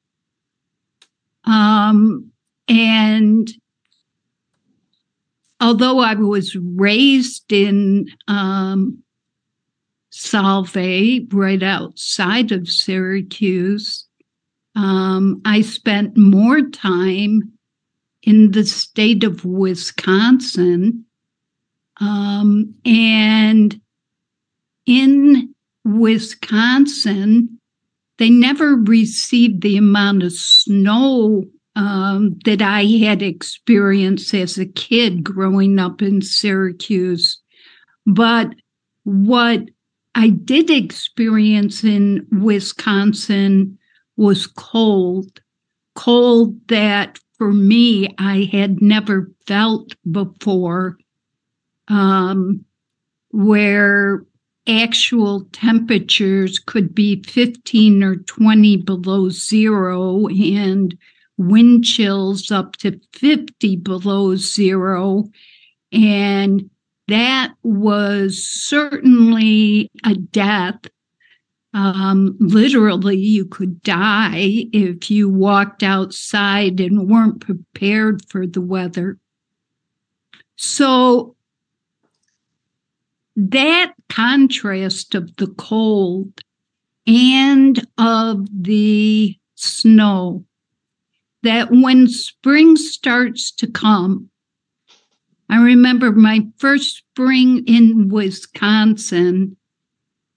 Um, 1.43 2.31
and 2.67 3.47
although 5.61 5.99
I 5.99 6.15
was 6.15 6.55
raised 6.55 7.53
in 7.53 8.07
um, 8.27 9.03
Solvay, 10.19 11.25
right 11.33 11.63
outside 11.63 12.51
of 12.51 12.67
Syracuse, 12.67 14.05
um, 14.75 15.41
I 15.45 15.61
spent 15.61 16.17
more 16.17 16.61
time 16.69 17.53
in 18.23 18.51
the 18.51 18.65
state 18.65 19.23
of 19.23 19.45
Wisconsin. 19.45 21.05
Um, 22.01 22.75
and 22.85 23.79
in 24.85 25.55
Wisconsin, 25.85 27.57
they 28.17 28.29
never 28.29 28.75
received 28.75 29.61
the 29.61 29.77
amount 29.77 30.23
of 30.23 30.33
snow 30.33 31.45
um, 31.77 32.37
that 32.43 32.61
I 32.61 32.83
had 32.83 33.21
experienced 33.21 34.33
as 34.33 34.57
a 34.57 34.65
kid 34.65 35.23
growing 35.23 35.79
up 35.79 36.01
in 36.01 36.21
Syracuse. 36.21 37.41
But 38.05 38.53
what 39.05 39.69
I 40.15 40.29
did 40.29 40.69
experience 40.69 41.83
in 41.83 42.27
Wisconsin 42.31 43.77
was 44.17 44.47
cold, 44.47 45.39
cold 45.95 46.67
that 46.67 47.19
for 47.37 47.53
me 47.53 48.13
I 48.17 48.49
had 48.51 48.81
never 48.81 49.31
felt 49.47 49.95
before, 50.11 50.97
um, 51.87 52.65
where 53.31 54.25
actual 54.67 55.45
temperatures 55.51 56.59
could 56.59 56.93
be 56.93 57.23
15 57.23 58.03
or 58.03 58.17
20 58.17 58.77
below 58.77 59.29
zero 59.29 60.27
and 60.27 60.97
wind 61.37 61.85
chills 61.85 62.51
up 62.51 62.75
to 62.77 62.99
50 63.13 63.77
below 63.77 64.35
zero. 64.35 65.23
And 65.91 66.69
that 67.09 67.53
was 67.63 68.43
certainly 68.43 69.89
a 70.05 70.15
death. 70.15 70.79
Um, 71.73 72.35
literally, 72.39 73.17
you 73.17 73.45
could 73.45 73.81
die 73.83 74.65
if 74.73 75.11
you 75.11 75.29
walked 75.29 75.83
outside 75.83 76.79
and 76.79 77.09
weren't 77.09 77.41
prepared 77.41 78.25
for 78.27 78.47
the 78.47 78.61
weather. 78.61 79.19
So, 80.55 81.35
that 83.35 83.93
contrast 84.09 85.15
of 85.15 85.35
the 85.37 85.47
cold 85.47 86.41
and 87.07 87.85
of 87.97 88.47
the 88.51 89.37
snow, 89.55 90.45
that 91.43 91.69
when 91.71 92.07
spring 92.07 92.75
starts 92.75 93.51
to 93.51 93.67
come, 93.67 94.29
I 95.49 95.61
remember 95.61 96.11
my 96.11 96.45
first 96.57 96.97
spring 96.97 97.63
in 97.65 98.09
Wisconsin, 98.09 99.57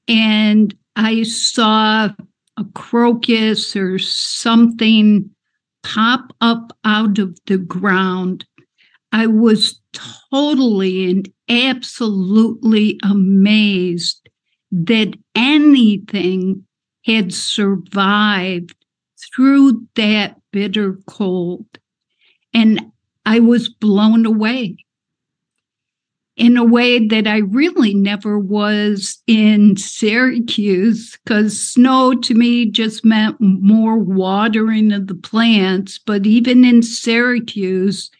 and 0.08 0.74
I 0.96 1.22
saw 1.24 2.08
a 2.56 2.64
crocus 2.74 3.76
or 3.76 3.98
something 3.98 5.30
pop 5.82 6.32
up 6.40 6.76
out 6.84 7.18
of 7.18 7.38
the 7.46 7.58
ground. 7.58 8.46
I 9.12 9.26
was 9.26 9.80
totally 10.30 11.10
and 11.10 11.28
absolutely 11.48 12.98
amazed 13.02 14.28
that 14.70 15.14
anything 15.34 16.64
had 17.04 17.34
survived 17.34 18.74
through 19.34 19.86
that 19.96 20.40
bitter 20.52 20.98
cold. 21.06 21.66
And 22.54 22.92
I 23.26 23.40
was 23.40 23.68
blown 23.68 24.24
away 24.24 24.76
in 26.36 26.56
a 26.56 26.64
way 26.64 27.06
that 27.06 27.26
I 27.26 27.38
really 27.38 27.94
never 27.94 28.38
was 28.38 29.22
in 29.26 29.76
Syracuse 29.76 31.18
because 31.24 31.60
snow 31.60 32.14
to 32.14 32.34
me 32.34 32.70
just 32.70 33.04
meant 33.04 33.36
more 33.38 33.98
watering 33.98 34.92
of 34.92 35.08
the 35.08 35.14
plants. 35.14 35.98
But 35.98 36.26
even 36.26 36.64
in 36.64 36.82
Syracuse, 36.82 38.10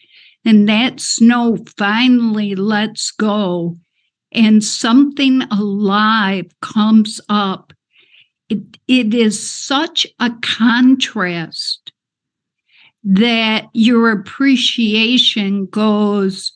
and 0.45 0.69
that 0.69 1.01
snow 1.01 1.57
finally 1.77 2.55
lets 2.55 3.11
go 3.13 3.79
and 4.33 4.63
something 4.63 5.43
alive 5.51 6.47
comes 6.61 7.21
up. 7.29 7.73
It, 8.49 8.61
it 8.89 9.15
is 9.15 9.49
such 9.49 10.07
a 10.19 10.31
contrast 10.43 11.93
that 13.05 13.67
your 13.73 14.11
appreciation 14.11 15.67
goes 15.67 16.53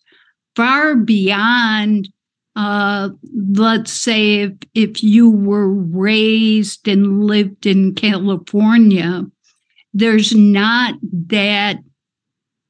far 0.56 0.96
beyond 0.96 2.08
uh, 2.56 3.10
let's 3.54 3.92
say 3.92 4.40
if, 4.40 4.52
if 4.74 5.02
you 5.02 5.30
were 5.30 5.68
raised 5.68 6.88
and 6.88 7.24
lived 7.24 7.66
in 7.66 7.94
California, 7.94 9.26
there's 9.92 10.34
not 10.34 10.94
that 11.28 11.76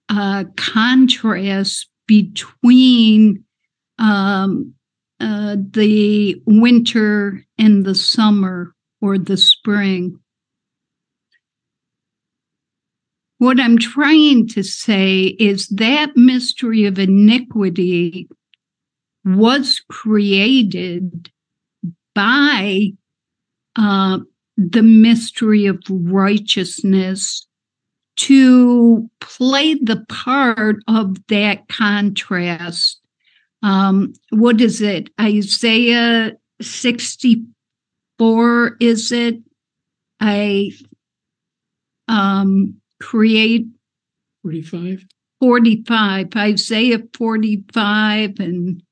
uh, 0.08 0.44
contrast 0.56 1.88
between 2.08 3.44
um, 3.98 4.74
uh, 5.20 5.56
the 5.70 6.42
winter 6.46 7.44
and 7.56 7.84
the 7.84 7.94
summer 7.94 8.74
or 9.00 9.18
the 9.18 9.36
spring. 9.36 10.18
What 13.38 13.58
I'm 13.60 13.78
trying 13.78 14.48
to 14.48 14.62
say 14.62 15.36
is 15.38 15.68
that 15.68 16.16
mystery 16.16 16.86
of 16.86 16.98
iniquity 16.98 18.28
was 19.24 19.82
created 19.90 21.30
by 22.14 22.92
uh, 23.76 24.20
the 24.56 24.82
mystery 24.82 25.66
of 25.66 25.82
righteousness 25.90 27.46
to 28.16 29.10
play 29.20 29.74
the 29.74 30.02
part 30.08 30.76
of 30.88 31.18
that 31.26 31.68
contrast. 31.68 32.98
Um, 33.62 34.14
what 34.30 34.62
is 34.62 34.80
it? 34.80 35.10
Isaiah 35.20 36.32
64, 36.62 38.76
is 38.80 39.12
it? 39.12 39.42
I 40.20 40.70
um, 42.08 42.80
create 43.00 43.66
45. 44.42 45.04
45, 45.40 46.28
Isaiah 46.34 47.02
45, 47.12 48.40
and 48.40 48.82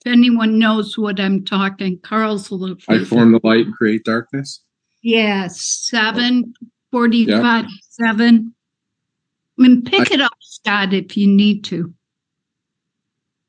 if 0.00 0.12
anyone 0.12 0.58
knows 0.58 0.98
what 0.98 1.20
I'm 1.20 1.44
talking, 1.44 2.00
Carl's 2.00 2.50
a 2.50 2.56
little. 2.56 2.76
I 2.88 3.04
form 3.04 3.32
the 3.32 3.40
light 3.44 3.66
and 3.66 3.74
create 3.74 4.04
darkness. 4.04 4.62
Yes, 5.02 5.60
7, 5.60 6.52
45, 6.90 7.66
7. 7.90 8.54
I 9.58 9.62
mean, 9.62 9.82
pick 9.84 10.10
it 10.10 10.20
up, 10.20 10.32
Scott, 10.40 10.92
if 10.92 11.16
you 11.16 11.28
need 11.28 11.62
to. 11.64 11.94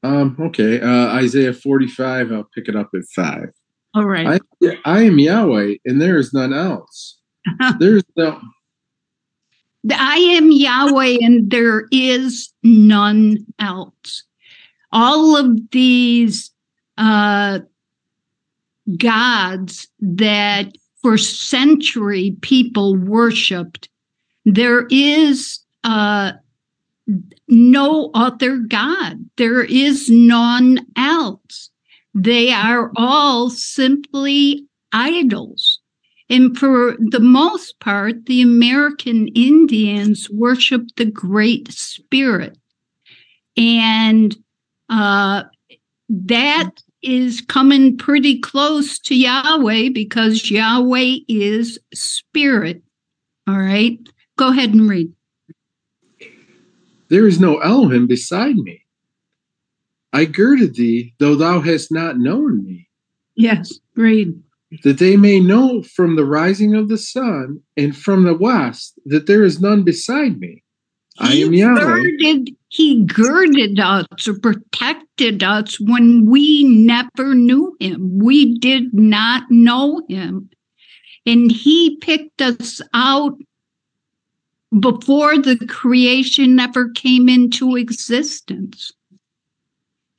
Um, 0.04 0.38
okay. 0.40 0.80
Uh, 0.80 1.08
Isaiah 1.16 1.54
45, 1.54 2.32
I'll 2.32 2.44
pick 2.44 2.70
it 2.70 2.76
up 2.76 2.90
at 2.94 3.04
5. 3.16 3.50
All 3.98 4.06
right. 4.06 4.40
I, 4.62 4.78
I 4.86 5.02
am 5.02 5.18
Yahweh, 5.18 5.78
and 5.86 6.00
there 6.00 6.18
is 6.18 6.34
none 6.34 6.54
else. 6.54 7.18
There's 7.80 8.04
no. 8.16 8.40
I 9.92 10.18
am 10.18 10.52
Yahweh 10.52 11.18
and 11.22 11.50
there 11.50 11.86
is 11.92 12.54
none 12.62 13.38
else. 13.58 14.24
All 14.92 15.36
of 15.36 15.58
these 15.72 16.52
uh, 17.00 17.60
gods 18.98 19.88
that 20.00 20.78
for 21.02 21.18
century 21.18 22.38
people 22.42 22.98
worshipped, 22.98 23.90
there 24.46 24.86
is 24.92 25.60
uh, 25.84 26.34
no 27.48 28.12
other 28.14 28.58
God. 28.58 29.28
There 29.38 29.64
is 29.64 30.08
none 30.08 30.86
else. 30.96 31.72
They 32.20 32.52
are 32.52 32.92
all 32.96 33.52
simply 33.52 34.66
idols. 34.92 35.80
And 36.32 36.58
for 36.58 36.98
the 36.98 37.20
most 37.20 37.80
part, 37.80 38.26
the 38.26 38.42
American 38.42 39.28
Indians 39.36 40.28
worship 40.32 40.82
the 40.96 41.06
Great 41.06 41.72
Spirit. 41.72 42.58
And 43.56 44.36
uh, 44.90 45.44
that 46.10 46.72
is 47.04 47.42
coming 47.42 47.96
pretty 47.96 48.40
close 48.40 48.98
to 48.98 49.16
Yahweh 49.16 49.90
because 49.94 50.50
Yahweh 50.50 51.18
is 51.28 51.78
spirit. 51.94 52.82
All 53.48 53.60
right. 53.60 54.00
Go 54.38 54.50
ahead 54.50 54.74
and 54.74 54.90
read. 54.90 55.14
There 57.10 57.28
is 57.28 57.40
no 57.40 57.60
Elohim 57.60 58.08
beside 58.08 58.56
me. 58.56 58.87
I 60.14 60.26
girded 60.26 60.76
thee, 60.76 61.14
though 61.20 61.36
thou 61.36 61.60
hast 61.60 61.92
not 61.92 62.18
known 62.18 62.64
me. 62.64 62.88
Yes, 63.36 63.80
read. 63.96 64.42
That 64.84 65.00
they 65.00 65.16
may 65.16 65.40
know 65.40 65.84
from 65.84 66.16
the 66.16 66.26
rising 66.26 66.76
of 66.76 66.90
the 66.90 66.98
sun 66.98 67.62
and 67.78 67.96
from 67.96 68.24
the 68.24 68.34
west 68.34 69.00
that 69.06 69.28
there 69.28 69.44
is 69.44 69.62
none 69.62 69.84
beside 69.84 70.40
me. 70.40 70.64
I 71.20 71.34
am 71.34 71.54
Yahweh. 71.54 71.80
girded, 71.80 72.56
he 72.70 73.04
girded 73.06 73.80
us 73.80 74.28
or 74.28 74.40
protected 74.40 75.42
us 75.42 75.80
when 75.80 76.26
we 76.26 76.64
never 76.64 77.34
knew 77.34 77.76
him. 77.80 78.20
We 78.20 78.60
did 78.60 78.94
not 78.94 79.44
know 79.50 80.04
him. 80.10 80.50
And 81.26 81.52
he 81.52 81.98
picked 81.98 82.42
us 82.42 82.82
out 82.94 83.38
before 84.80 85.38
the 85.38 85.58
creation 85.68 86.60
ever 86.60 86.90
came 86.90 87.30
into 87.30 87.76
existence. 87.76 88.92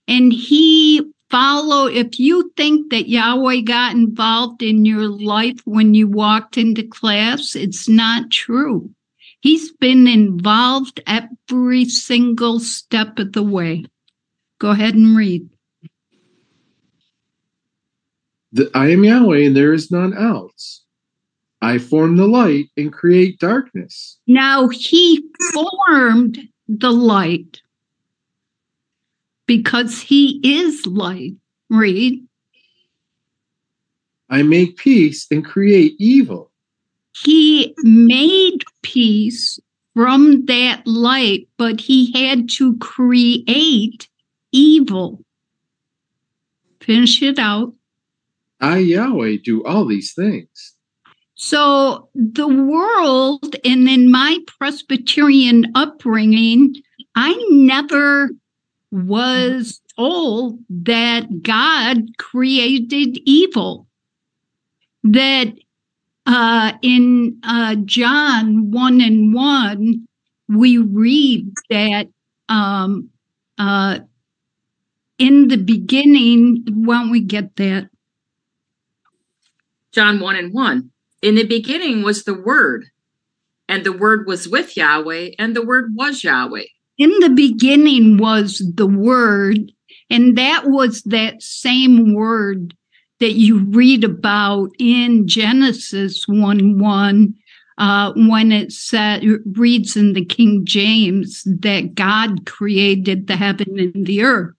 And 0.08 0.32
he 0.32 1.02
followed, 1.30 1.92
if 1.92 2.18
you 2.18 2.50
think 2.56 2.90
that 2.90 3.08
Yahweh 3.08 3.60
got 3.60 3.94
involved 3.94 4.62
in 4.62 4.84
your 4.86 5.06
life 5.06 5.60
when 5.66 5.94
you 5.94 6.08
walked 6.08 6.56
into 6.56 6.82
class, 6.82 7.54
it's 7.54 7.88
not 7.88 8.30
true. 8.30 8.90
He's 9.40 9.70
been 9.72 10.08
involved 10.08 11.00
every 11.06 11.84
single 11.84 12.58
step 12.58 13.18
of 13.18 13.32
the 13.32 13.42
way. 13.42 13.84
Go 14.58 14.70
ahead 14.70 14.94
and 14.94 15.16
read. 15.16 15.48
that 18.52 18.74
I 18.74 18.90
am 18.90 19.04
Yahweh 19.04 19.46
and 19.46 19.56
there 19.56 19.72
is 19.72 19.90
none 19.90 20.16
else. 20.16 20.82
I 21.60 21.78
form 21.78 22.16
the 22.16 22.26
light 22.26 22.70
and 22.76 22.92
create 22.92 23.38
darkness. 23.38 24.18
Now 24.26 24.68
he 24.68 25.22
formed 25.52 26.38
the 26.68 26.92
light 26.92 27.60
because 29.48 30.00
he 30.00 30.40
is 30.44 30.86
light. 30.86 31.32
Read. 31.68 32.24
I 34.30 34.42
make 34.42 34.76
peace 34.76 35.26
and 35.30 35.44
create 35.44 35.94
evil. 35.98 36.52
He 37.24 37.74
made 37.78 38.62
peace 38.82 39.58
from 39.94 40.44
that 40.46 40.86
light, 40.86 41.48
but 41.56 41.80
he 41.80 42.12
had 42.12 42.48
to 42.50 42.76
create 42.78 44.06
evil. 44.52 45.24
Finish 46.80 47.22
it 47.22 47.38
out. 47.38 47.72
I, 48.60 48.78
Yahweh, 48.78 49.38
do 49.42 49.64
all 49.64 49.86
these 49.86 50.12
things. 50.12 50.74
So 51.34 52.10
the 52.14 52.48
world, 52.48 53.56
and 53.64 53.88
in 53.88 54.10
my 54.10 54.38
Presbyterian 54.58 55.72
upbringing, 55.74 56.74
I 57.14 57.34
never 57.50 58.30
was 58.90 59.80
told 59.96 60.58
that 60.70 61.42
God 61.42 62.16
created 62.18 63.18
evil. 63.24 63.86
That 65.04 65.54
uh, 66.26 66.72
in 66.82 67.38
uh, 67.42 67.76
John 67.84 68.70
1 68.70 69.00
and 69.00 69.34
1, 69.34 70.06
we 70.48 70.78
read 70.78 71.52
that 71.70 72.08
um, 72.48 73.10
uh, 73.58 74.00
in 75.18 75.48
the 75.48 75.56
beginning, 75.56 76.64
why 76.68 77.00
don't 77.00 77.10
we 77.10 77.20
get 77.20 77.56
that? 77.56 77.90
John 79.92 80.20
1 80.20 80.36
and 80.36 80.54
1. 80.54 80.90
In 81.22 81.34
the 81.34 81.44
beginning 81.44 82.02
was 82.02 82.24
the 82.24 82.34
Word, 82.34 82.86
and 83.68 83.84
the 83.84 83.92
Word 83.92 84.26
was 84.26 84.48
with 84.48 84.76
Yahweh, 84.76 85.30
and 85.38 85.56
the 85.56 85.64
Word 85.64 85.94
was 85.94 86.22
Yahweh. 86.22 86.64
In 86.98 87.10
the 87.20 87.30
beginning 87.30 88.18
was 88.18 88.62
the 88.74 88.86
word 88.86 89.72
and 90.10 90.36
that 90.36 90.66
was 90.66 91.02
that 91.02 91.42
same 91.42 92.14
word 92.14 92.74
that 93.20 93.32
you 93.32 93.64
read 93.64 94.04
about 94.04 94.70
in 94.78 95.26
genesis 95.26 96.26
1 96.28 96.78
1 96.78 97.34
uh, 97.78 98.12
when 98.16 98.50
it 98.50 98.72
said 98.72 99.22
it 99.22 99.40
reads 99.56 99.96
in 99.96 100.12
the 100.12 100.24
king 100.24 100.64
james 100.64 101.44
that 101.46 101.94
god 101.94 102.44
created 102.44 103.26
the 103.26 103.36
heaven 103.36 103.78
and 103.78 104.06
the 104.06 104.22
earth. 104.22 104.54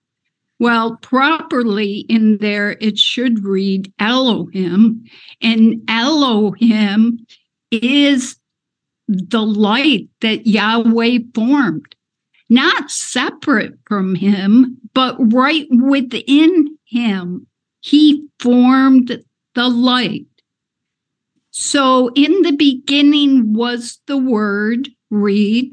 Well 0.58 0.96
properly 0.96 2.04
in 2.10 2.36
there 2.38 2.72
it 2.80 2.98
should 2.98 3.44
read 3.44 3.92
elohim 3.98 5.04
and 5.40 5.82
elohim 5.88 7.26
is 7.70 8.36
the 9.08 9.42
light 9.42 10.08
that 10.20 10.46
yahweh 10.46 11.18
formed 11.34 11.94
not 12.50 12.90
separate 12.90 13.74
from 13.86 14.14
him, 14.14 14.76
but 14.92 15.16
right 15.32 15.66
within 15.70 16.76
him. 16.84 17.46
He 17.80 18.26
formed 18.40 19.22
the 19.54 19.68
light. 19.68 20.26
So 21.52 22.10
in 22.14 22.42
the 22.42 22.52
beginning 22.52 23.54
was 23.54 24.00
the 24.06 24.18
word, 24.18 24.88
read, 25.10 25.72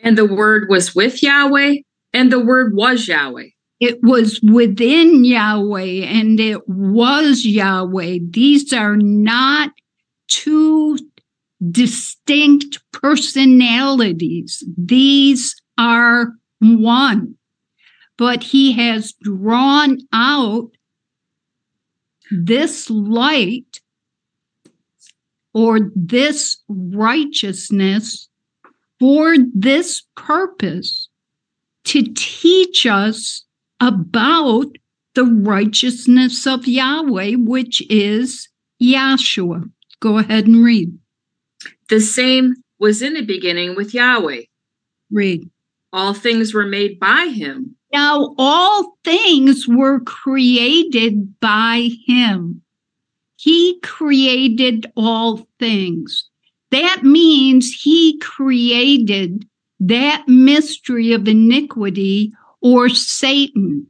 And 0.00 0.18
the 0.18 0.26
Word 0.26 0.68
was 0.68 0.94
with 0.94 1.22
Yahweh, 1.22 1.76
and 2.12 2.32
the 2.32 2.40
Word 2.40 2.74
was 2.74 3.08
Yahweh. 3.08 3.48
it 3.80 3.98
was 4.02 4.40
within 4.42 5.24
Yahweh 5.24 6.04
and 6.06 6.38
it 6.38 6.68
was 6.68 7.44
Yahweh. 7.44 8.18
These 8.30 8.72
are 8.72 8.96
not 8.96 9.72
two 10.28 10.98
distinct 11.70 12.78
personalities. 12.92 14.64
These 14.76 15.54
are 15.78 16.32
one. 16.60 17.36
But 18.18 18.42
he 18.42 18.72
has 18.72 19.12
drawn 19.22 19.98
out 20.12 20.70
this 22.30 22.88
light 22.90 23.80
or 25.54 25.80
this 25.94 26.58
righteousness 26.68 28.28
for 28.98 29.36
this 29.54 30.02
purpose 30.16 31.08
to 31.84 32.04
teach 32.14 32.86
us 32.86 33.44
about 33.80 34.66
the 35.14 35.24
righteousness 35.24 36.46
of 36.46 36.66
Yahweh, 36.66 37.34
which 37.34 37.82
is 37.90 38.48
Yahshua. 38.80 39.70
Go 40.00 40.18
ahead 40.18 40.46
and 40.46 40.64
read. 40.64 40.96
The 41.92 42.00
same 42.00 42.54
was 42.78 43.02
in 43.02 43.12
the 43.12 43.20
beginning 43.20 43.74
with 43.74 43.92
Yahweh. 43.92 44.44
Read. 45.10 45.50
All 45.92 46.14
things 46.14 46.54
were 46.54 46.64
made 46.64 46.98
by 46.98 47.26
him, 47.26 47.76
Now, 47.92 48.34
all 48.38 48.96
things 49.04 49.68
were 49.68 50.00
created 50.00 51.38
by 51.38 51.90
him. 52.06 52.62
He 53.36 53.78
created 53.82 54.90
all 54.96 55.46
things. 55.58 56.30
That 56.70 57.02
means 57.02 57.70
he 57.70 58.18
created 58.20 59.46
that 59.80 60.26
mystery 60.26 61.12
of 61.12 61.28
iniquity 61.28 62.32
or 62.62 62.88
Satan. 62.88 63.86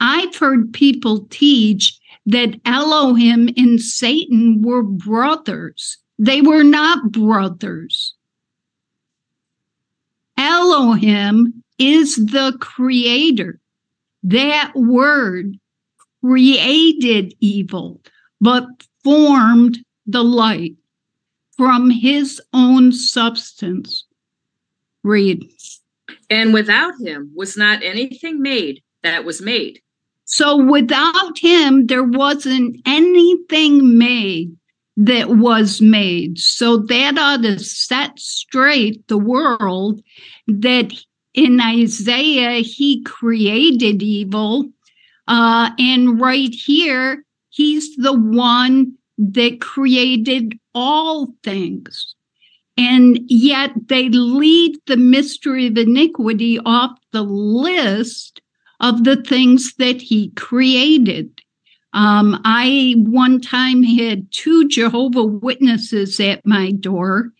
I've 0.00 0.34
heard 0.34 0.72
people 0.72 1.28
teach 1.30 1.96
that 2.26 2.60
Elohim 2.64 3.48
and 3.56 3.80
Satan 3.80 4.60
were 4.60 4.82
brothers. 4.82 5.98
They 6.18 6.40
were 6.40 6.62
not 6.62 7.10
brothers. 7.10 8.14
Elohim 10.36 11.62
is 11.78 12.16
the 12.16 12.56
creator. 12.60 13.60
That 14.22 14.72
word 14.74 15.58
created 16.24 17.34
evil, 17.40 18.00
but 18.40 18.64
formed 19.02 19.78
the 20.06 20.24
light 20.24 20.76
from 21.56 21.90
his 21.90 22.40
own 22.52 22.92
substance. 22.92 24.04
Read. 25.02 25.46
And 26.30 26.54
without 26.54 26.94
him 27.00 27.30
was 27.34 27.56
not 27.56 27.82
anything 27.82 28.40
made 28.40 28.82
that 29.02 29.24
was 29.24 29.42
made. 29.42 29.80
So 30.24 30.56
without 30.56 31.38
him, 31.38 31.86
there 31.86 32.04
wasn't 32.04 32.80
anything 32.86 33.98
made 33.98 34.56
that 34.96 35.28
was 35.30 35.80
made. 35.80 36.38
So 36.38 36.78
that 36.78 37.18
ought 37.18 37.42
to 37.42 37.58
set 37.58 38.18
straight 38.18 39.06
the 39.08 39.18
world 39.18 40.02
that 40.46 40.92
in 41.34 41.60
Isaiah, 41.60 42.62
he 42.62 43.02
created 43.02 44.02
evil. 44.02 44.70
Uh, 45.26 45.70
and 45.78 46.20
right 46.20 46.54
here, 46.54 47.24
he's 47.50 47.96
the 47.96 48.12
one 48.12 48.94
that 49.18 49.60
created 49.60 50.58
all 50.74 51.34
things. 51.42 52.14
And 52.76 53.20
yet 53.28 53.70
they 53.86 54.08
leave 54.08 54.76
the 54.86 54.96
mystery 54.96 55.68
of 55.68 55.78
iniquity 55.78 56.58
off 56.60 56.98
the 57.12 57.22
list 57.22 58.40
of 58.80 59.04
the 59.04 59.16
things 59.22 59.74
that 59.76 60.02
he 60.02 60.30
created. 60.30 61.40
Um, 61.94 62.40
I 62.44 62.96
one 62.98 63.40
time 63.40 63.82
had 63.82 64.30
two 64.32 64.68
Jehovah 64.68 65.24
Witnesses 65.24 66.18
at 66.20 66.44
my 66.44 66.72
door, 66.72 67.30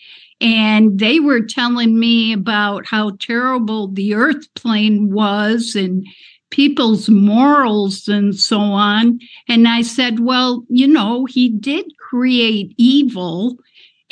and 0.40 0.98
they 0.98 1.20
were 1.20 1.40
telling 1.40 1.98
me 1.98 2.32
about 2.32 2.86
how 2.86 3.16
terrible 3.20 3.88
the 3.88 4.14
earth 4.14 4.52
plane 4.54 5.12
was 5.12 5.74
and 5.74 6.06
people's 6.50 7.08
morals 7.08 8.06
and 8.06 8.34
so 8.38 8.60
on. 8.60 9.18
And 9.48 9.66
I 9.66 9.82
said, 9.82 10.20
Well, 10.20 10.64
you 10.68 10.86
know, 10.86 11.24
he 11.24 11.48
did 11.48 11.86
create 11.98 12.74
evil. 12.78 13.56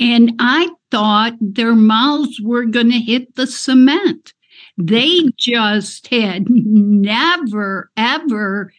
And 0.00 0.32
I 0.40 0.70
thought 0.90 1.34
their 1.40 1.76
mouths 1.76 2.40
were 2.42 2.64
going 2.64 2.90
to 2.90 2.98
hit 2.98 3.36
the 3.36 3.46
cement. 3.46 4.32
They 4.76 5.28
just 5.38 6.08
had 6.08 6.46
never, 6.48 7.90
ever 7.96 8.72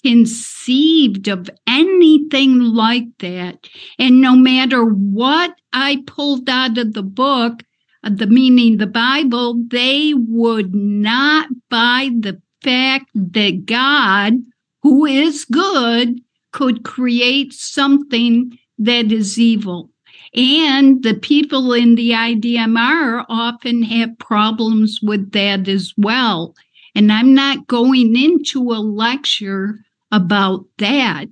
conceived 0.00 1.28
of 1.28 1.50
anything 1.66 2.60
like 2.60 3.06
that. 3.18 3.68
And 3.98 4.20
no 4.20 4.34
matter 4.36 4.84
what 4.84 5.54
I 5.72 6.02
pulled 6.06 6.48
out 6.48 6.78
of 6.78 6.94
the 6.94 7.02
book, 7.02 7.62
uh, 8.02 8.10
the 8.12 8.26
meaning 8.26 8.76
the 8.76 8.86
Bible, 8.86 9.62
they 9.68 10.14
would 10.16 10.74
not 10.74 11.48
buy 11.68 12.10
the 12.18 12.40
fact 12.62 13.10
that 13.14 13.66
God, 13.66 14.34
who 14.82 15.04
is 15.06 15.44
good, 15.44 16.20
could 16.52 16.84
create 16.84 17.52
something 17.52 18.58
that 18.78 19.12
is 19.12 19.38
evil. 19.38 19.90
And 20.34 21.02
the 21.02 21.14
people 21.14 21.72
in 21.72 21.96
the 21.96 22.10
SDMR 22.10 23.24
often 23.28 23.82
have 23.82 24.18
problems 24.18 25.00
with 25.02 25.32
that 25.32 25.68
as 25.68 25.92
well. 25.96 26.54
And 26.94 27.12
I'm 27.12 27.34
not 27.34 27.66
going 27.66 28.16
into 28.16 28.72
a 28.72 28.80
lecture 28.80 29.78
about 30.12 30.64
that, 30.78 31.26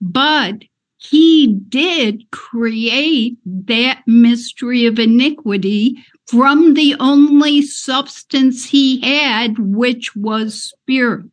but 0.00 0.62
he 0.98 1.58
did 1.68 2.30
create 2.30 3.36
that 3.44 4.02
mystery 4.06 4.86
of 4.86 4.98
iniquity 4.98 5.96
from 6.26 6.74
the 6.74 6.96
only 6.98 7.62
substance 7.62 8.66
he 8.66 9.00
had, 9.00 9.58
which 9.58 10.16
was 10.16 10.62
spirit. 10.62 11.26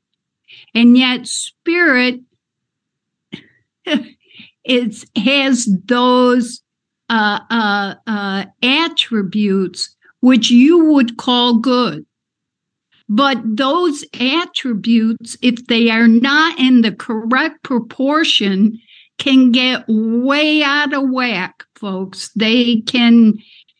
And 0.75 0.97
yet, 0.97 1.27
spirit 1.27 2.21
is, 4.65 5.05
has 5.15 5.67
those 5.85 6.61
uh, 7.09 7.39
uh, 7.49 7.95
uh, 8.05 8.45
attributes 8.61 9.95
which 10.19 10.49
you 10.49 10.85
would 10.85 11.17
call 11.17 11.57
good. 11.57 12.05
But 13.15 13.37
those 13.43 14.03
attributes, 14.19 15.37
if 15.43 15.67
they 15.67 15.91
are 15.91 16.07
not 16.07 16.57
in 16.57 16.81
the 16.81 16.91
correct 16.91 17.61
proportion, 17.61 18.79
can 19.19 19.51
get 19.51 19.85
way 19.87 20.63
out 20.63 20.95
of 20.95 21.11
whack, 21.11 21.63
folks. 21.75 22.31
They 22.35 22.81
can, 22.81 23.35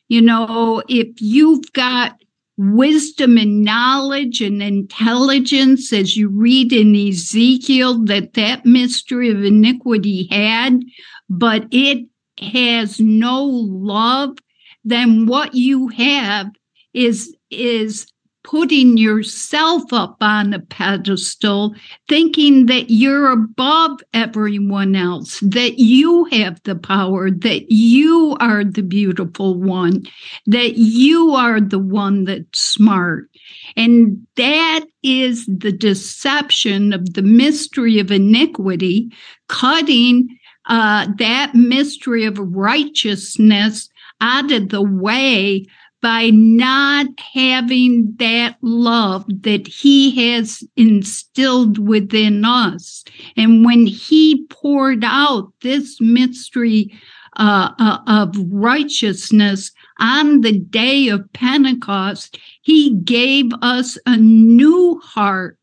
you 0.08 0.22
know, 0.22 0.84
if 0.88 1.20
you've 1.20 1.74
got 1.74 2.16
wisdom 2.58 3.40
and 3.40 3.64
knowledge 3.64 4.40
and 4.40 4.62
intelligence, 4.62 5.92
as 5.92 6.16
you 6.16 6.30
read 6.30 6.72
in 6.72 6.96
Ezekiel, 6.96 8.06
that 8.06 8.36
that 8.36 8.68
mystery 8.68 9.32
of 9.32 9.44
iniquity 9.44 10.28
had, 10.30 10.80
but 11.28 11.66
it 11.72 12.06
has 12.40 13.00
no 13.00 13.44
love, 13.44 14.38
then 14.84 15.26
what 15.26 15.56
you 15.56 15.88
have 15.88 16.52
is 16.94 17.36
is 17.50 18.13
putting 18.44 18.98
yourself 18.98 19.92
up 19.94 20.18
on 20.22 20.54
a 20.54 20.60
pedestal, 20.60 21.74
thinking 22.10 22.66
that 22.66 22.90
you're 22.90 23.32
above 23.32 24.02
everyone 24.14 24.96
else, 24.96 25.40
that 25.40 25.80
you 25.80 26.26
have 26.26 26.62
the 26.64 26.76
power, 26.76 27.32
that 27.32 27.72
you 27.72 28.36
are 28.40 28.64
the 28.64 28.84
beautiful 28.84 29.56
one, 29.56 30.04
that 30.46 30.76
you 30.76 31.32
are 31.32 31.62
the 31.62 31.80
one 31.80 32.26
that's 32.26 32.60
smart. 32.60 33.30
And 33.78 34.26
that 34.36 34.86
is 35.04 35.46
the 35.46 35.72
deception 35.72 36.92
of 36.92 37.14
the 37.14 37.22
mystery 37.22 38.00
of 38.00 38.12
iniquity, 38.12 39.10
cutting 39.48 40.28
uh, 40.66 41.08
that 41.18 41.54
mystery 41.56 42.26
of 42.26 42.38
righteousness 42.40 43.90
out 44.22 44.52
of 44.52 44.70
the 44.70 44.82
way 44.82 45.66
by 46.04 46.30
not 46.32 47.06
having 47.34 48.14
that 48.20 48.58
love 48.62 49.24
that 49.42 49.66
he 49.66 50.12
has 50.30 50.62
instilled 50.76 51.78
within 51.78 52.44
us. 52.44 53.06
And 53.38 53.64
when 53.64 53.86
he 53.86 54.46
poured 54.50 55.06
out 55.06 55.54
this 55.62 56.02
mystery 56.02 56.94
uh, 57.38 57.72
uh, 57.80 58.00
of 58.06 58.36
righteousness 58.52 59.72
on 59.98 60.42
the 60.42 60.60
day 60.60 61.08
of 61.08 61.32
Pentecost, 61.32 62.38
he 62.64 62.96
gave 63.06 63.52
us 63.62 63.98
a 64.06 64.18
new 64.18 65.00
heart 65.02 65.58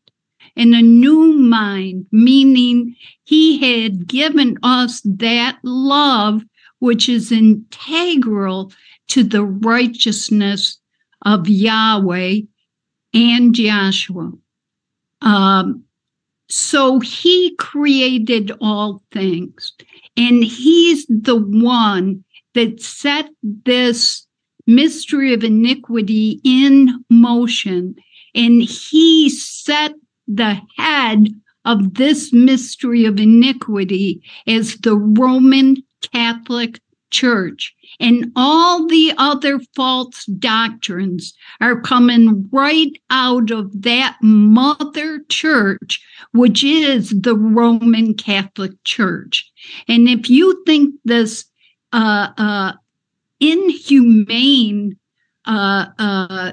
and 0.55 0.73
a 0.73 0.81
new 0.81 1.33
mind, 1.33 2.07
meaning 2.11 2.95
he 3.25 3.59
had 3.59 4.07
given 4.07 4.57
us 4.63 5.01
that 5.05 5.59
love 5.63 6.41
which 6.81 7.07
is 7.07 7.31
integral 7.31 8.73
to 9.11 9.23
the 9.23 9.43
righteousness 9.43 10.79
of 11.25 11.49
Yahweh 11.49 12.39
and 13.13 13.53
Yahshua. 13.53 14.37
Um, 15.21 15.83
so 16.47 16.99
he 16.99 17.55
created 17.57 18.51
all 18.61 19.03
things, 19.11 19.73
and 20.15 20.43
he's 20.43 21.05
the 21.07 21.35
one 21.35 22.23
that 22.53 22.81
set 22.81 23.29
this 23.43 24.25
mystery 24.65 25.33
of 25.33 25.43
iniquity 25.43 26.39
in 26.45 27.03
motion, 27.09 27.95
and 28.33 28.61
he 28.61 29.29
set 29.29 29.93
the 30.27 30.57
head 30.77 31.27
of 31.65 31.95
this 31.95 32.31
mystery 32.31 33.05
of 33.05 33.19
iniquity 33.19 34.21
as 34.47 34.75
the 34.77 34.95
Roman 34.95 35.75
Catholic 36.13 36.79
Church. 37.11 37.75
And 37.99 38.31
all 38.35 38.87
the 38.87 39.13
other 39.17 39.59
false 39.75 40.25
doctrines 40.25 41.33
are 41.59 41.81
coming 41.81 42.49
right 42.51 42.91
out 43.09 43.51
of 43.51 43.81
that 43.81 44.17
mother 44.21 45.21
church, 45.29 46.01
which 46.31 46.63
is 46.63 47.09
the 47.09 47.35
Roman 47.35 48.13
Catholic 48.13 48.71
Church. 48.83 49.49
And 49.87 50.07
if 50.07 50.29
you 50.29 50.63
think 50.65 50.95
this 51.05 51.45
uh, 51.93 52.29
uh, 52.37 52.73
inhumane 53.39 54.97
uh, 55.45 55.87
uh 55.97 56.51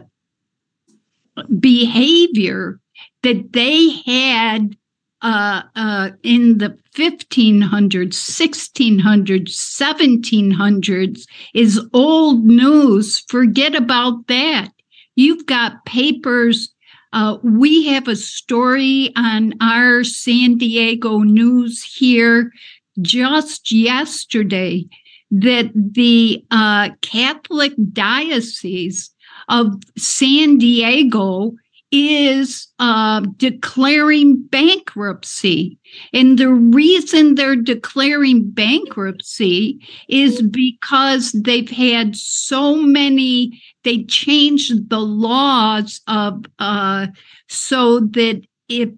behavior 1.61 2.81
that 3.23 3.53
they 3.53 3.91
had 4.07 4.77
uh, 5.23 5.63
uh, 5.75 6.11
in 6.23 6.59
the 6.59 6.77
1500s, 6.95 8.15
1600s, 8.15 9.51
1700s 9.51 11.27
is 11.55 11.81
old 11.93 12.45
news. 12.45 13.25
Forget 13.29 13.75
about 13.75 14.27
that. 14.29 14.71
You've 15.17 15.47
got 15.47 15.85
papers. 15.85 16.73
Uh, 17.13 17.39
we 17.43 17.87
have 17.87 18.07
a 18.07 18.17
story 18.17 19.13
on 19.17 19.55
our 19.61 20.05
San 20.05 20.59
Diego 20.59 21.19
news 21.21 21.83
here 21.83 22.53
just 23.01 23.73
yesterday 23.73 24.87
that 25.31 25.71
the 25.75 26.45
uh, 26.51 26.91
Catholic 27.03 27.73
Diocese 27.93 29.11
of 29.49 29.75
San 29.97 30.59
Diego 30.59 31.53
is 31.91 32.69
uh, 32.79 33.23
declaring 33.37 34.43
bankruptcy. 34.43 35.79
And 36.13 36.39
the 36.39 36.53
reason 36.53 37.35
they're 37.35 37.57
declaring 37.57 38.51
bankruptcy 38.51 39.81
is 40.09 40.43
because 40.43 41.33
they've 41.33 41.71
had 41.71 42.15
so 42.15 42.77
many, 42.77 43.61
they 43.85 44.05
changed 44.05 44.91
the 44.91 45.01
laws 45.01 46.01
of, 46.07 46.45
uh, 46.59 47.07
so 47.49 48.01
that 48.01 48.43
if, 48.69 48.91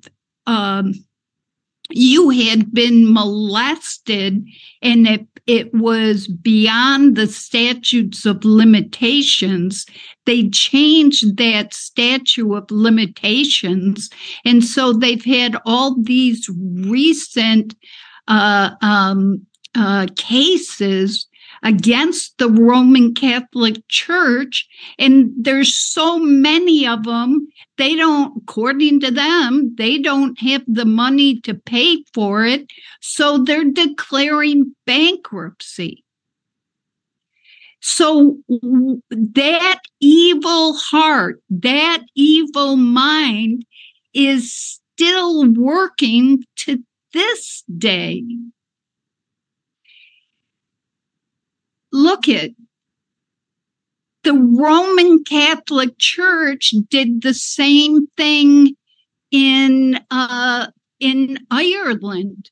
um, 0.47 0.95
you 1.93 2.31
had 2.31 2.73
been 2.73 3.13
molested 3.13 4.45
and 4.83 5.07
if 5.07 5.21
it 5.47 5.75
was 5.75 6.29
beyond 6.29 7.17
the 7.17 7.27
statutes 7.27 8.25
of 8.25 8.45
limitations, 8.45 9.87
they 10.27 10.49
changed 10.51 11.39
that 11.39 11.75
statute 11.75 12.55
of 12.55 12.71
limitations. 12.71 14.11
And 14.45 14.65
so 14.65 14.93
they've 14.93 15.25
had 15.25 15.57
all 15.65 16.01
these 16.01 16.49
recent 16.85 17.75
uh, 18.29 18.71
um, 18.81 19.45
uh, 19.75 20.07
cases 20.17 21.27
against 21.63 22.39
the 22.39 22.49
Roman 22.49 23.15
Catholic 23.15 23.87
Church. 23.89 24.67
And 24.99 25.33
there's 25.37 25.75
so 25.75 26.19
many 26.19 26.87
of 26.87 27.05
them. 27.05 27.49
They 27.77 27.97
don't, 27.97 28.43
according 28.43 29.01
to 29.01 29.11
them, 29.11 29.75
they 29.77 29.99
don't 29.99 30.39
have 30.41 30.63
the 30.67 30.85
money 30.85 31.41
to 31.41 31.55
pay 31.55 32.05
for 32.15 32.45
it. 32.45 32.67
So 33.01 33.39
they're 33.39 33.65
declaring 33.65 34.75
bankruptcy. 34.87 36.05
So 37.81 38.39
that 39.11 39.81
evil 40.01 40.75
heart, 40.75 41.43
that 41.49 42.03
evil 42.15 42.77
mind 42.77 43.65
is 44.13 44.81
still 44.95 45.51
working 45.51 46.45
to 46.57 46.83
this 47.15 47.65
day. 47.79 48.23
Look 51.93 52.29
at 52.29 52.51
the 54.23 54.35
Roman 54.35 55.25
Catholic 55.25 55.97
Church 55.99 56.75
did 56.89 57.23
the 57.23 57.35
same 57.35 58.07
thing 58.17 58.77
in 59.31 59.99
uh, 60.11 60.67
in 60.99 61.39
Ireland 61.51 62.51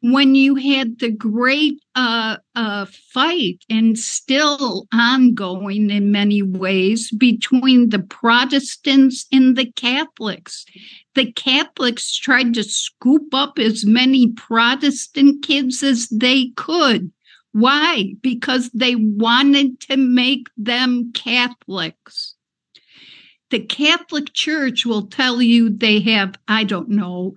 when 0.00 0.34
you 0.34 0.54
had 0.54 0.98
the 0.98 1.10
great 1.10 1.82
uh, 1.94 2.36
uh, 2.54 2.86
fight 3.12 3.64
and 3.70 3.98
still 3.98 4.86
ongoing 4.92 5.90
in 5.90 6.12
many 6.12 6.42
ways 6.42 7.10
between 7.10 7.88
the 7.88 8.00
Protestants 8.00 9.26
and 9.32 9.56
the 9.56 9.72
Catholics. 9.72 10.66
The 11.14 11.32
Catholics 11.32 12.14
tried 12.14 12.52
to 12.54 12.64
scoop 12.64 13.32
up 13.32 13.58
as 13.58 13.86
many 13.86 14.32
Protestant 14.32 15.42
kids 15.42 15.82
as 15.82 16.08
they 16.08 16.50
could 16.56 17.10
why? 17.54 18.14
Because 18.20 18.68
they 18.70 18.96
wanted 18.96 19.78
to 19.82 19.96
make 19.96 20.48
them 20.56 21.12
Catholics. 21.12 22.34
The 23.50 23.60
Catholic 23.60 24.32
Church 24.32 24.84
will 24.84 25.06
tell 25.06 25.40
you 25.40 25.70
they 25.70 26.00
have, 26.00 26.34
I 26.48 26.64
don't 26.64 26.88
know 26.88 27.34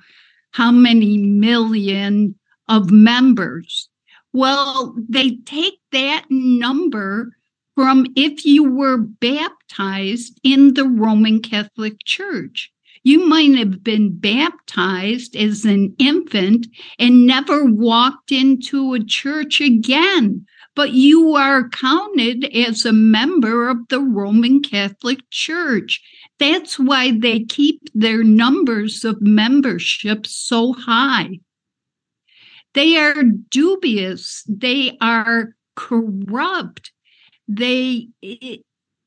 how 0.49 0.71
many 0.71 1.19
million 1.19 2.33
of 2.67 2.89
members. 2.89 3.89
Well, 4.33 4.95
they 5.07 5.35
take 5.45 5.79
that 5.91 6.25
number 6.31 7.33
from 7.75 8.07
if 8.15 8.43
you 8.43 8.63
were 8.63 8.97
baptized 8.97 10.39
in 10.41 10.73
the 10.73 10.85
Roman 10.85 11.43
Catholic 11.43 12.03
Church. 12.05 12.71
You 13.07 13.25
might 13.25 13.55
have 13.55 13.85
been 13.85 14.17
baptized 14.17 15.37
as 15.37 15.63
an 15.63 15.95
infant 15.97 16.67
and 16.99 17.25
never 17.25 17.63
walked 17.63 18.33
into 18.33 18.93
a 18.93 19.01
church 19.01 19.61
again, 19.61 20.45
but 20.75 20.91
you 20.91 21.33
are 21.33 21.69
counted 21.69 22.53
as 22.53 22.83
a 22.83 22.91
member 22.91 23.69
of 23.69 23.77
the 23.87 24.01
Roman 24.01 24.61
Catholic 24.61 25.19
Church. 25.31 26.01
That's 26.37 26.77
why 26.77 27.17
they 27.17 27.45
keep 27.45 27.79
their 27.93 28.25
numbers 28.25 29.05
of 29.05 29.21
membership 29.21 30.27
so 30.27 30.73
high. 30.73 31.39
They 32.73 32.97
are 32.97 33.23
dubious, 33.23 34.43
they 34.49 34.97
are 34.99 35.55
corrupt. 35.77 36.91
They 37.47 38.09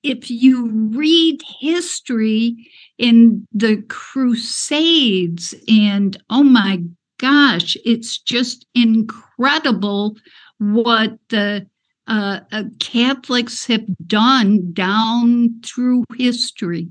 if 0.03 0.31
you 0.31 0.69
read 0.95 1.41
history 1.61 2.57
in 2.99 3.47
the 3.53 3.83
crusades 3.89 5.55
and 5.69 6.23
oh 6.31 6.43
my 6.43 6.83
gosh 7.19 7.77
it's 7.85 8.19
just 8.19 8.67
incredible 8.75 10.17
what 10.59 11.19
the 11.29 11.67
uh, 12.11 12.41
uh, 12.51 12.65
catholics 12.81 13.67
have 13.67 13.87
done 14.07 14.73
down 14.73 15.61
through 15.65 16.03
history. 16.19 16.89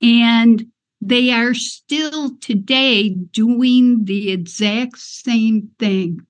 And 0.00 0.66
they 1.02 1.30
are 1.30 1.52
still 1.52 2.36
today 2.38 3.10
doing 3.10 4.06
the 4.06 4.32
exact 4.32 4.98
same 4.98 5.70
thing. 5.78 6.20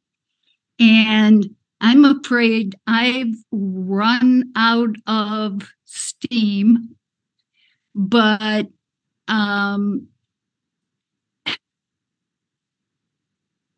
And 0.80 1.54
I'm 1.82 2.04
afraid 2.04 2.76
I've 2.86 3.34
run 3.50 4.52
out 4.54 4.94
of 5.08 5.68
steam, 5.84 6.94
but 7.92 8.68
um, 9.26 10.06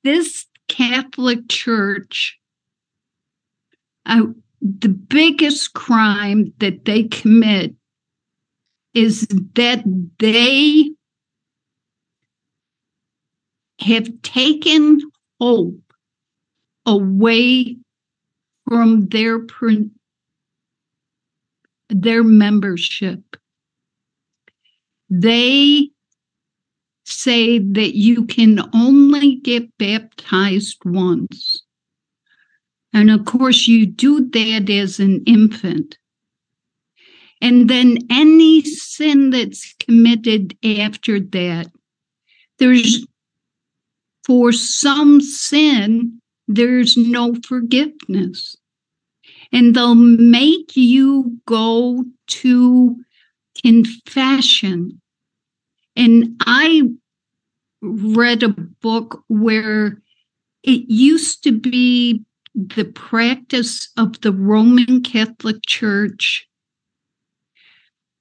this 0.03 0.47
Catholic 0.69 1.49
Church, 1.49 2.39
I, 4.05 4.21
the 4.61 4.91
biggest 4.91 5.73
crime 5.73 6.53
that 6.59 6.85
they 6.85 7.05
commit 7.05 7.75
is 8.93 9.27
that 9.55 9.83
they 10.19 10.91
have 13.81 14.21
taken 14.21 15.01
hope 15.41 15.81
away 16.85 17.79
from 18.67 19.09
their 19.09 19.41
their 21.89 22.23
membership. 22.23 23.37
They 25.11 25.91
say 27.05 27.59
that 27.59 27.97
you 27.97 28.25
can 28.25 28.61
only 28.75 29.37
get 29.37 29.77
baptized 29.79 30.79
once. 30.85 31.63
And 32.93 33.11
of 33.11 33.25
course, 33.25 33.67
you 33.67 33.87
do 33.87 34.29
that 34.31 34.71
as 34.71 35.01
an 35.01 35.23
infant. 35.27 35.99
And 37.41 37.69
then 37.69 37.99
any 38.11 38.63
sin 38.63 39.31
that's 39.31 39.75
committed 39.81 40.57
after 40.65 41.21
that, 41.21 41.67
there's 42.59 43.07
for 44.25 44.53
some 44.53 45.21
sin, 45.21 46.21
there's 46.49 46.97
no 46.97 47.35
forgiveness. 47.47 48.57
And 49.53 49.75
they'll 49.75 49.95
make 49.95 50.77
you 50.77 51.39
go 51.47 52.05
to 52.27 52.97
confession. 53.63 55.01
And 55.97 56.37
I 56.41 56.83
read 57.81 58.43
a 58.43 58.49
book 58.49 59.23
where 59.29 60.03
it 60.63 60.91
used 60.91 61.45
to 61.45 61.53
be 61.53 62.25
the 62.55 62.85
practice 62.85 63.91
of 63.97 64.21
the 64.21 64.33
Roman 64.33 65.03
Catholic 65.03 65.57
Church 65.67 66.47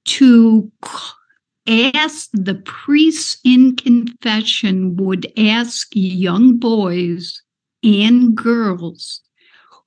to 0.06 0.70
ask 1.66 2.28
the 2.32 2.54
priests 2.54 3.38
in 3.44 3.76
confession 3.76 4.96
would 4.96 5.32
ask 5.38 5.88
young 5.94 6.58
boys 6.58 7.40
and 7.84 8.34
girls 8.34 9.20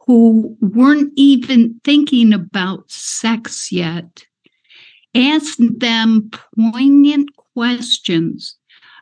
who 0.06 0.56
weren't 0.62 1.12
even 1.18 1.82
thinking 1.84 2.32
about 2.32 2.90
sex 2.90 3.72
yet, 3.72 4.26
asked 5.14 5.80
them 5.80 6.30
poignant 6.56 7.36
questions 7.36 8.56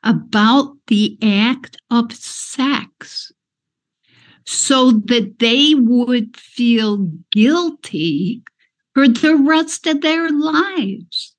about 0.03 0.75
the 0.87 1.17
act 1.21 1.77
of 1.91 2.11
sex 2.13 3.31
so 4.45 4.91
that 4.91 5.39
they 5.39 5.73
would 5.75 6.37
feel 6.37 6.97
guilty 7.31 8.43
for 8.93 9.07
the 9.07 9.35
rest 9.35 9.87
of 9.87 10.01
their 10.01 10.29
lives. 10.29 11.35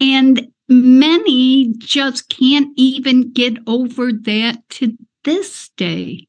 And 0.00 0.48
many 0.68 1.74
just 1.78 2.28
can't 2.28 2.72
even 2.76 3.32
get 3.32 3.58
over 3.66 4.12
that 4.12 4.68
to 4.70 4.96
this 5.24 5.70
day. 5.76 6.26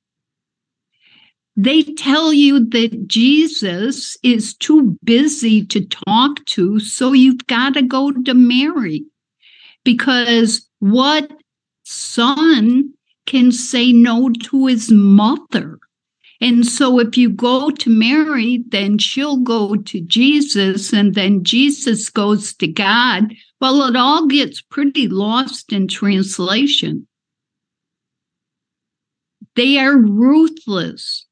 They 1.57 1.83
tell 1.83 2.33
you 2.33 2.65
that 2.71 3.07
Jesus 3.07 4.17
is 4.23 4.55
too 4.55 4.97
busy 5.03 5.65
to 5.67 5.85
talk 5.85 6.43
to, 6.47 6.79
so 6.79 7.13
you've 7.13 7.47
got 7.47 7.75
to 7.75 7.81
go 7.81 8.11
to 8.11 8.33
Mary. 8.33 9.05
Because 9.85 10.67
what 10.79 11.31
son 11.83 12.93
can 13.25 13.51
say 13.51 13.93
no 13.93 14.29
to 14.29 14.65
his 14.65 14.91
mother? 14.91 15.79
And 16.41 16.67
so 16.67 16.99
if 16.99 17.17
you 17.17 17.29
go 17.29 17.69
to 17.69 17.89
Mary, 17.89 18.63
then 18.67 18.97
she'll 18.97 19.37
go 19.37 19.75
to 19.75 20.01
Jesus, 20.01 20.91
and 20.91 21.15
then 21.15 21.45
Jesus 21.45 22.09
goes 22.09 22.53
to 22.55 22.67
God. 22.67 23.33
Well, 23.61 23.83
it 23.83 23.95
all 23.95 24.27
gets 24.27 24.61
pretty 24.61 25.07
lost 25.07 25.71
in 25.71 25.87
translation. 25.87 27.07
They 29.55 29.77
are 29.77 29.97
ruthless. 29.97 31.25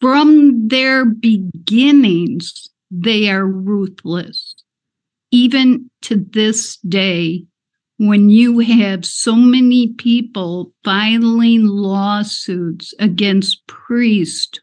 From 0.00 0.68
their 0.68 1.04
beginnings, 1.04 2.68
they 2.90 3.28
are 3.28 3.46
ruthless. 3.46 4.54
Even 5.30 5.90
to 6.02 6.16
this 6.16 6.78
day, 6.78 7.44
when 7.98 8.30
you 8.30 8.60
have 8.60 9.04
so 9.04 9.36
many 9.36 9.92
people 9.92 10.72
filing 10.84 11.66
lawsuits 11.66 12.94
against 12.98 13.66
priests 13.66 14.58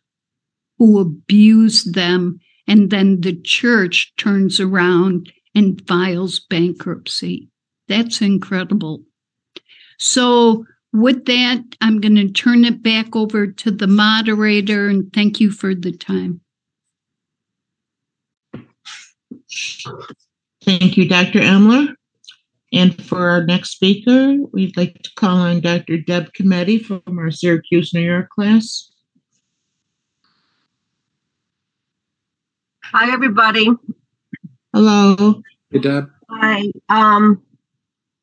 who 0.80 1.00
abuse 1.00 1.84
them, 1.84 2.40
and 2.68 2.90
then 2.90 3.22
the 3.22 3.40
church 3.40 4.14
turns 4.18 4.60
around 4.60 5.32
and 5.54 5.82
files 5.88 6.40
bankruptcy. 6.50 7.50
That's 7.88 8.22
incredible. 8.22 9.04
So, 10.00 10.66
with 10.98 11.26
that, 11.26 11.64
I'm 11.80 12.02
going 12.02 12.16
to 12.16 12.28
turn 12.28 12.66
it 12.66 12.82
back 12.82 13.16
over 13.16 13.46
to 13.46 13.70
the 13.70 13.86
moderator 13.86 14.88
and 14.90 15.14
thank 15.14 15.40
you 15.40 15.52
for 15.52 15.76
the 15.76 15.92
time. 15.92 16.42
Thank 20.66 20.98
you, 20.98 21.08
Dr. 21.08 21.40
Emler. 21.40 21.94
And 22.74 23.00
for 23.06 23.30
our 23.30 23.46
next 23.46 23.70
speaker, 23.70 24.38
we'd 24.52 24.76
like 24.76 25.00
to 25.04 25.12
call 25.16 25.38
on 25.38 25.62
Dr. 25.62 26.00
Deb 26.00 26.34
Cometti 26.34 26.84
from 26.84 27.20
our 27.20 27.30
Syracuse, 27.30 27.94
New 27.94 28.02
York 28.02 28.30
class. 28.30 28.92
Hi, 32.86 33.14
everybody. 33.14 33.70
Hello. 34.74 35.44
Hey, 35.70 35.80
Deb. 35.80 36.10
Hi. 36.32 36.64
Um, 36.90 37.44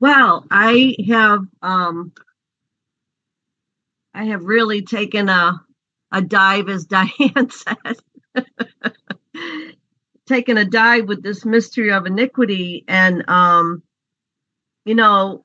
well, 0.00 0.44
I 0.50 0.96
have 1.08 1.44
um, 1.62 2.12
I 4.14 4.24
have 4.26 4.44
really 4.44 4.82
taken 4.82 5.28
a 5.28 5.60
a 6.12 6.22
dive, 6.22 6.68
as 6.68 6.86
Diane 6.86 7.50
said, 7.50 7.96
taken 10.26 10.56
a 10.56 10.64
dive 10.64 11.08
with 11.08 11.22
this 11.22 11.44
mystery 11.44 11.92
of 11.92 12.06
iniquity, 12.06 12.84
and 12.88 13.28
um, 13.28 13.82
you 14.84 14.94
know, 14.94 15.44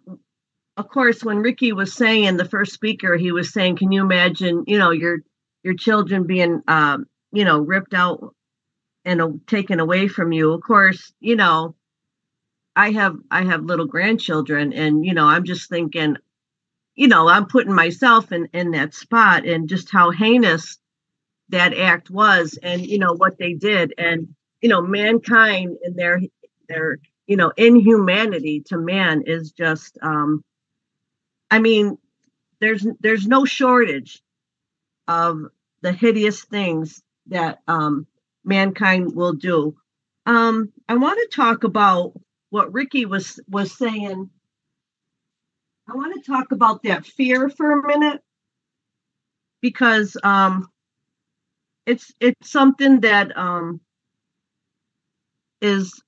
of 0.77 0.89
course, 0.89 1.23
when 1.23 1.39
Ricky 1.39 1.73
was 1.73 1.93
saying 1.93 2.37
the 2.37 2.45
first 2.45 2.73
speaker, 2.73 3.17
he 3.17 3.31
was 3.31 3.51
saying, 3.53 3.77
"Can 3.77 3.91
you 3.91 4.01
imagine, 4.01 4.63
you 4.67 4.77
know, 4.77 4.91
your 4.91 5.19
your 5.63 5.73
children 5.75 6.25
being, 6.25 6.61
um, 6.67 7.05
you 7.31 7.45
know, 7.45 7.59
ripped 7.59 7.93
out 7.93 8.35
and 9.05 9.21
uh, 9.21 9.29
taken 9.47 9.79
away 9.79 10.07
from 10.07 10.31
you?" 10.31 10.53
Of 10.53 10.61
course, 10.61 11.11
you 11.19 11.35
know, 11.35 11.75
I 12.75 12.91
have 12.91 13.17
I 13.31 13.43
have 13.43 13.63
little 13.65 13.87
grandchildren, 13.87 14.73
and 14.73 15.05
you 15.05 15.13
know, 15.13 15.25
I'm 15.25 15.43
just 15.45 15.69
thinking, 15.69 16.17
you 16.99 17.07
know, 17.07 17.29
I'm 17.29 17.47
putting 17.47 17.73
myself 17.73 18.31
in 18.33 18.49
in 18.53 18.71
that 18.71 18.93
spot, 18.93 19.45
and 19.47 19.69
just 19.69 19.91
how 19.91 20.11
heinous 20.11 20.77
that 21.49 21.73
act 21.73 22.09
was, 22.09 22.59
and 22.61 22.85
you 22.85 22.99
know 22.99 23.13
what 23.13 23.37
they 23.39 23.53
did, 23.53 23.93
and 23.97 24.35
you 24.61 24.69
know, 24.69 24.81
mankind 24.81 25.77
in 25.83 25.95
their 25.95 26.21
their 26.67 26.99
you 27.27 27.37
know 27.37 27.53
inhumanity 27.55 28.61
to 28.67 28.77
man 28.77 29.23
is 29.25 29.51
just 29.51 29.97
um 30.01 30.43
i 31.51 31.59
mean 31.59 31.97
there's 32.59 32.85
there's 32.99 33.27
no 33.27 33.45
shortage 33.45 34.21
of 35.07 35.43
the 35.81 35.91
hideous 35.91 36.43
things 36.43 37.01
that 37.27 37.59
um 37.67 38.07
mankind 38.43 39.15
will 39.15 39.33
do. 39.33 39.77
Um 40.25 40.71
i 40.89 40.95
want 40.95 41.19
to 41.19 41.35
talk 41.35 41.63
about 41.63 42.13
what 42.49 42.73
ricky 42.73 43.05
was 43.05 43.39
was 43.47 43.71
saying 43.77 44.29
i 45.89 45.95
want 45.95 46.13
to 46.13 46.31
talk 46.31 46.51
about 46.51 46.83
that 46.83 47.05
fear 47.05 47.49
for 47.49 47.71
a 47.71 47.87
minute. 47.87 48.21
Because 49.61 50.15
um 50.23 50.69
it's 51.85 52.13
it's 52.19 52.49
something 52.49 53.01
that 53.01 53.35
um 53.37 53.81
is 55.61 56.01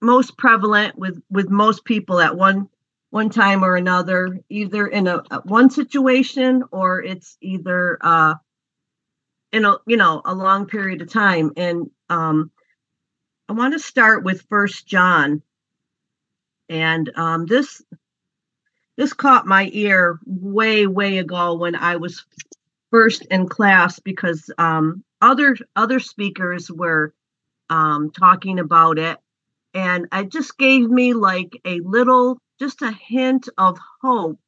most 0.00 0.36
prevalent 0.38 0.96
with 0.96 1.20
with 1.30 1.50
most 1.50 1.84
people 1.84 2.20
at 2.20 2.36
one 2.36 2.68
one 3.10 3.30
time 3.30 3.64
or 3.64 3.74
another 3.76 4.38
either 4.48 4.86
in 4.86 5.06
a, 5.06 5.22
a 5.30 5.40
one 5.44 5.70
situation 5.70 6.62
or 6.70 7.02
it's 7.02 7.36
either 7.40 7.98
uh 8.00 8.34
in 9.52 9.64
a 9.64 9.76
you 9.86 9.96
know 9.96 10.22
a 10.24 10.34
long 10.34 10.66
period 10.66 11.02
of 11.02 11.12
time. 11.12 11.52
And 11.56 11.90
um 12.08 12.50
i 13.48 13.52
want 13.52 13.72
to 13.74 13.80
start 13.80 14.24
with 14.24 14.46
first 14.48 14.86
john. 14.86 15.42
And 16.68 17.10
um 17.16 17.46
this 17.46 17.82
this 18.98 19.14
caught 19.14 19.46
my 19.46 19.70
ear 19.72 20.18
way 20.26 20.86
way 20.86 21.16
ago 21.16 21.54
when 21.54 21.74
i 21.74 21.96
was 21.96 22.26
first 22.90 23.24
in 23.30 23.48
class 23.48 23.98
because 24.00 24.50
um 24.58 25.02
other 25.22 25.56
other 25.74 26.00
speakers 26.00 26.70
were 26.70 27.14
um 27.70 28.10
talking 28.10 28.58
about 28.58 28.98
it 28.98 29.18
and 29.72 30.06
it 30.12 30.30
just 30.30 30.58
gave 30.58 30.90
me 30.90 31.14
like 31.14 31.58
a 31.64 31.80
little 31.80 32.38
just 32.58 32.82
a 32.82 32.92
hint 32.92 33.48
of 33.56 33.78
hope 34.02 34.38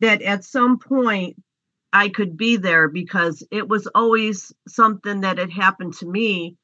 that 0.00 0.22
at 0.22 0.44
some 0.44 0.78
point 0.78 1.36
I 1.92 2.08
could 2.08 2.36
be 2.36 2.56
there 2.56 2.88
because 2.88 3.42
it 3.50 3.66
was 3.66 3.86
always 3.94 4.52
something 4.68 5.22
that 5.22 5.38
had 5.38 5.50
happened 5.50 5.94
to 5.94 6.06
me. 6.06 6.56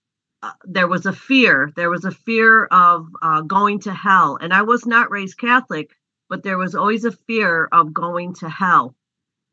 Uh, 0.42 0.52
there 0.64 0.88
was 0.88 1.06
a 1.06 1.12
fear. 1.12 1.72
There 1.76 1.90
was 1.90 2.04
a 2.04 2.10
fear 2.10 2.66
of 2.66 3.08
uh, 3.22 3.40
going 3.40 3.80
to 3.80 3.94
hell. 3.94 4.36
And 4.40 4.52
I 4.52 4.62
was 4.62 4.84
not 4.86 5.10
raised 5.10 5.38
Catholic, 5.38 5.90
but 6.28 6.42
there 6.42 6.58
was 6.58 6.74
always 6.74 7.04
a 7.04 7.12
fear 7.12 7.68
of 7.70 7.94
going 7.94 8.34
to 8.34 8.48
hell. 8.48 8.94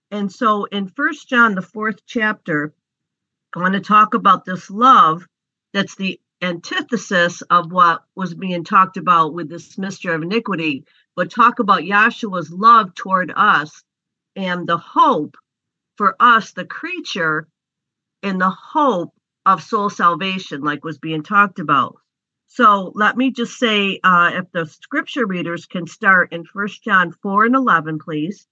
And 0.10 0.31
so 0.31 0.65
in 0.65 0.88
First 0.88 1.30
John, 1.30 1.56
the 1.56 1.61
fourth 1.61 2.06
chapter, 2.06 2.73
I 3.56 3.60
want 3.60 3.73
to 3.73 3.81
talk 3.81 4.14
about 4.14 4.45
this 4.45 4.69
love 4.69 5.26
that's 5.73 5.95
the 5.95 6.19
antithesis 6.41 7.41
of 7.43 7.72
what 7.72 8.03
was 8.15 8.34
being 8.34 8.64
talked 8.64 8.98
about 8.98 9.34
with 9.34 9.49
this 9.49 9.77
mystery 9.77 10.14
of 10.14 10.22
iniquity, 10.22 10.85
but 11.15 11.31
talk 11.31 11.60
about 11.60 11.84
Yahshua's 11.84 12.52
love 12.52 12.93
toward 12.95 13.31
us 13.35 13.84
and 14.35 14.68
the 14.68 14.77
hope 14.77 15.38
for 15.98 16.15
us, 16.19 16.53
the 16.53 16.65
creature, 16.65 17.48
and 18.23 18.39
the 18.39 18.49
hope 18.49 19.14
of 19.45 19.64
soul 19.64 19.89
salvation, 19.89 20.61
like 20.61 20.84
was 20.84 20.98
being 20.98 21.23
talked 21.23 21.60
about. 21.60 21.98
So 22.53 22.91
let 22.95 23.15
me 23.15 23.31
just 23.31 23.57
say, 23.57 24.01
uh, 24.03 24.31
if 24.33 24.51
the 24.51 24.65
scripture 24.65 25.25
readers 25.25 25.65
can 25.65 25.87
start 25.87 26.33
in 26.33 26.43
First 26.43 26.83
John 26.83 27.13
4 27.13 27.45
and 27.45 27.55
11, 27.55 27.99
please. 27.99 28.45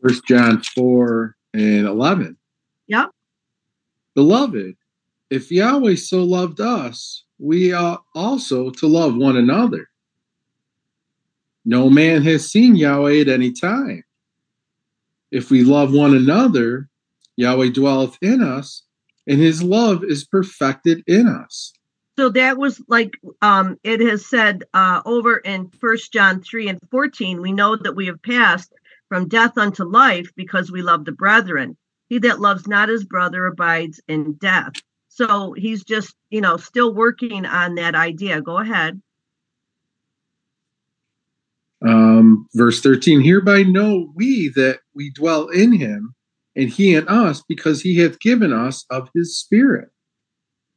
First 0.00 0.24
John 0.28 0.62
4 0.62 1.34
and 1.54 1.86
11. 1.88 2.36
Yep. 2.86 3.10
Beloved, 4.14 4.76
if 5.30 5.50
Yahweh 5.50 5.96
so 5.96 6.22
loved 6.22 6.60
us, 6.60 7.24
we 7.40 7.72
ought 7.72 8.04
also 8.14 8.70
to 8.70 8.86
love 8.86 9.16
one 9.16 9.36
another. 9.36 9.88
No 11.64 11.90
man 11.90 12.22
has 12.22 12.48
seen 12.48 12.76
Yahweh 12.76 13.22
at 13.22 13.28
any 13.28 13.50
time. 13.50 14.04
If 15.32 15.50
we 15.50 15.64
love 15.64 15.92
one 15.92 16.14
another, 16.14 16.88
Yahweh 17.34 17.70
dwelleth 17.70 18.16
in 18.22 18.44
us, 18.44 18.84
and 19.28 19.38
his 19.38 19.62
love 19.62 20.02
is 20.02 20.24
perfected 20.24 21.04
in 21.06 21.28
us. 21.28 21.72
So 22.18 22.30
that 22.30 22.58
was 22.58 22.82
like 22.88 23.12
um, 23.42 23.76
it 23.84 24.00
has 24.00 24.26
said 24.26 24.64
uh, 24.74 25.02
over 25.06 25.36
in 25.36 25.70
First 25.80 26.12
John 26.12 26.42
3 26.42 26.68
and 26.70 26.80
14, 26.90 27.40
we 27.40 27.52
know 27.52 27.76
that 27.76 27.94
we 27.94 28.06
have 28.06 28.20
passed 28.22 28.72
from 29.08 29.28
death 29.28 29.56
unto 29.56 29.84
life 29.84 30.28
because 30.34 30.72
we 30.72 30.82
love 30.82 31.04
the 31.04 31.12
brethren. 31.12 31.76
He 32.08 32.18
that 32.20 32.40
loves 32.40 32.66
not 32.66 32.88
his 32.88 33.04
brother 33.04 33.46
abides 33.46 34.00
in 34.08 34.32
death. 34.32 34.72
So 35.08 35.52
he's 35.52 35.84
just, 35.84 36.16
you 36.30 36.40
know, 36.40 36.56
still 36.56 36.92
working 36.92 37.44
on 37.46 37.76
that 37.76 37.94
idea. 37.94 38.40
Go 38.40 38.58
ahead. 38.58 39.00
Um, 41.86 42.48
verse 42.54 42.80
13 42.80 43.20
Hereby 43.20 43.62
know 43.62 44.10
we 44.16 44.48
that 44.56 44.80
we 44.94 45.10
dwell 45.10 45.48
in 45.48 45.72
him, 45.72 46.14
and 46.58 46.68
he 46.68 46.94
in 46.94 47.08
us, 47.08 47.42
because 47.48 47.80
he 47.80 47.96
hath 47.98 48.18
given 48.18 48.52
us 48.52 48.84
of 48.90 49.08
his 49.14 49.38
spirit. 49.38 49.88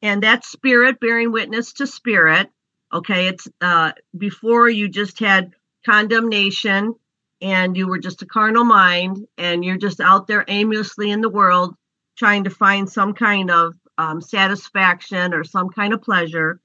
and 0.01 0.23
that 0.23 0.45
spirit 0.45 0.99
bearing 0.99 1.31
witness 1.31 1.73
to 1.73 1.85
spirit 1.87 2.49
okay 2.93 3.27
it's 3.27 3.47
uh 3.61 3.91
before 4.17 4.69
you 4.69 4.87
just 4.87 5.19
had 5.19 5.53
condemnation 5.85 6.93
and 7.41 7.75
you 7.75 7.87
were 7.87 7.99
just 7.99 8.21
a 8.21 8.25
carnal 8.25 8.63
mind 8.63 9.27
and 9.37 9.65
you're 9.65 9.77
just 9.77 9.99
out 9.99 10.27
there 10.27 10.45
aimlessly 10.47 11.09
in 11.11 11.21
the 11.21 11.29
world 11.29 11.75
trying 12.17 12.43
to 12.43 12.49
find 12.49 12.89
some 12.89 13.13
kind 13.13 13.49
of 13.49 13.73
um, 13.97 14.21
satisfaction 14.21 15.33
or 15.33 15.43
some 15.43 15.69
kind 15.69 15.93
of 15.93 16.01
pleasure 16.01 16.59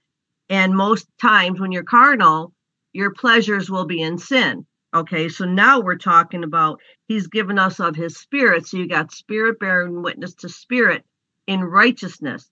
and 0.48 0.74
most 0.76 1.06
times 1.20 1.60
when 1.60 1.72
you're 1.72 1.82
carnal 1.82 2.52
your 2.92 3.12
pleasures 3.12 3.70
will 3.70 3.86
be 3.86 4.00
in 4.02 4.18
sin 4.18 4.66
okay 4.94 5.28
so 5.28 5.44
now 5.44 5.80
we're 5.80 5.96
talking 5.96 6.44
about 6.44 6.80
he's 7.08 7.26
given 7.26 7.58
us 7.58 7.80
of 7.80 7.96
his 7.96 8.16
spirit 8.16 8.66
so 8.66 8.76
you 8.76 8.88
got 8.88 9.12
spirit 9.12 9.58
bearing 9.58 10.02
witness 10.02 10.34
to 10.34 10.48
spirit 10.48 11.04
in 11.46 11.62
righteousness 11.62 12.50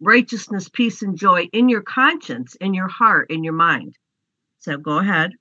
righteousness, 0.00 0.68
peace, 0.68 1.02
and 1.02 1.16
joy 1.16 1.48
in 1.52 1.68
your 1.68 1.82
conscience, 1.82 2.54
in 2.60 2.74
your 2.74 2.88
heart, 2.88 3.30
in 3.30 3.44
your 3.44 3.52
mind. 3.52 3.96
So 4.58 4.76
go 4.76 4.98
ahead. 4.98 5.32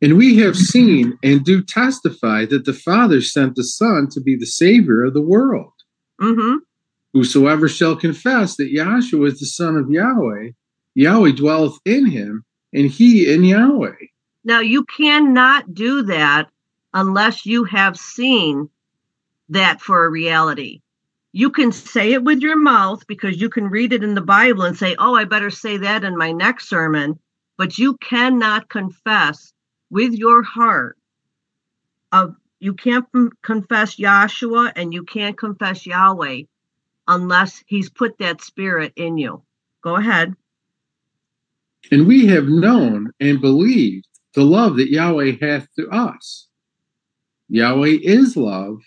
And 0.00 0.16
we 0.16 0.38
have 0.38 0.56
seen 0.56 1.18
and 1.22 1.44
do 1.44 1.62
testify 1.62 2.46
that 2.46 2.64
the 2.64 2.72
Father 2.72 3.20
sent 3.20 3.56
the 3.56 3.64
Son 3.64 4.08
to 4.12 4.20
be 4.20 4.36
the 4.36 4.46
Savior 4.46 5.04
of 5.04 5.14
the 5.14 5.22
world. 5.22 5.72
hmm 6.20 6.56
Whosoever 7.14 7.68
shall 7.68 7.96
confess 7.96 8.56
that 8.56 8.72
Yahshua 8.72 9.28
is 9.28 9.40
the 9.40 9.46
Son 9.46 9.76
of 9.76 9.90
Yahweh, 9.90 10.50
Yahweh 10.94 11.32
dwelleth 11.32 11.78
in 11.84 12.06
him, 12.06 12.44
and 12.72 12.86
he 12.86 13.32
in 13.32 13.44
Yahweh. 13.44 13.94
Now, 14.48 14.60
you 14.60 14.84
cannot 14.84 15.74
do 15.74 16.04
that 16.04 16.48
unless 16.94 17.44
you 17.44 17.64
have 17.64 17.98
seen 17.98 18.70
that 19.50 19.82
for 19.82 20.06
a 20.06 20.10
reality. 20.10 20.80
You 21.32 21.50
can 21.50 21.70
say 21.70 22.14
it 22.14 22.24
with 22.24 22.40
your 22.40 22.56
mouth 22.56 23.06
because 23.06 23.38
you 23.38 23.50
can 23.50 23.68
read 23.68 23.92
it 23.92 24.02
in 24.02 24.14
the 24.14 24.22
Bible 24.22 24.62
and 24.62 24.74
say, 24.74 24.96
oh, 24.98 25.14
I 25.14 25.24
better 25.24 25.50
say 25.50 25.76
that 25.76 26.02
in 26.02 26.16
my 26.16 26.32
next 26.32 26.70
sermon, 26.70 27.18
but 27.58 27.76
you 27.76 27.98
cannot 27.98 28.70
confess 28.70 29.52
with 29.90 30.14
your 30.14 30.42
heart 30.42 30.96
of 32.10 32.34
you 32.58 32.72
can't 32.72 33.04
confess 33.42 33.96
Yahshua 33.96 34.72
and 34.76 34.94
you 34.94 35.02
can't 35.02 35.36
confess 35.36 35.84
Yahweh 35.84 36.44
unless 37.06 37.62
he's 37.66 37.90
put 37.90 38.16
that 38.16 38.40
spirit 38.40 38.94
in 38.96 39.18
you. 39.18 39.42
Go 39.82 39.96
ahead. 39.96 40.34
And 41.90 42.06
we 42.06 42.26
have 42.28 42.46
known 42.46 43.12
and 43.20 43.42
believed 43.42 44.08
the 44.38 44.44
love 44.44 44.76
that 44.76 44.88
Yahweh 44.88 45.32
hath 45.40 45.66
to 45.74 45.88
us. 45.88 46.46
Yahweh 47.48 47.98
is 48.02 48.36
love, 48.36 48.78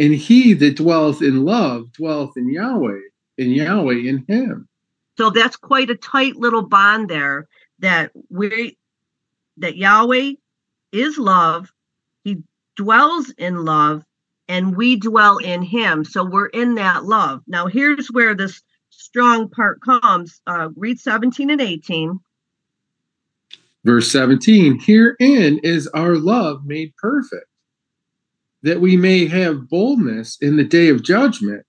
and 0.00 0.12
he 0.12 0.52
that 0.54 0.74
dwelleth 0.74 1.22
in 1.22 1.44
love 1.44 1.92
dwelleth 1.92 2.36
in 2.36 2.50
Yahweh, 2.50 2.98
and 3.38 3.54
Yahweh 3.54 3.98
in 3.98 4.24
him. 4.26 4.68
So 5.16 5.30
that's 5.30 5.54
quite 5.54 5.90
a 5.90 5.94
tight 5.94 6.34
little 6.34 6.62
bond 6.62 7.08
there 7.08 7.46
that 7.78 8.10
we 8.30 8.76
that 9.58 9.76
Yahweh 9.76 10.32
is 10.90 11.18
love. 11.18 11.72
He 12.24 12.42
dwells 12.74 13.30
in 13.38 13.64
love 13.64 14.02
and 14.48 14.76
we 14.76 14.96
dwell 14.96 15.36
in 15.38 15.62
him. 15.62 16.04
So 16.04 16.24
we're 16.24 16.46
in 16.46 16.74
that 16.74 17.04
love. 17.04 17.42
Now 17.46 17.68
here's 17.68 18.08
where 18.08 18.34
this 18.34 18.60
strong 18.90 19.50
part 19.50 19.80
comes. 19.82 20.40
Uh, 20.48 20.70
read 20.74 20.98
17 20.98 21.48
and 21.48 21.60
18. 21.60 22.18
Verse 23.84 24.10
17 24.10 24.80
Herein 24.80 25.58
is 25.62 25.86
our 25.88 26.16
love 26.16 26.64
made 26.64 26.94
perfect, 26.96 27.46
that 28.62 28.80
we 28.80 28.96
may 28.96 29.26
have 29.26 29.68
boldness 29.68 30.36
in 30.40 30.56
the 30.56 30.64
day 30.64 30.88
of 30.88 31.02
judgment, 31.02 31.64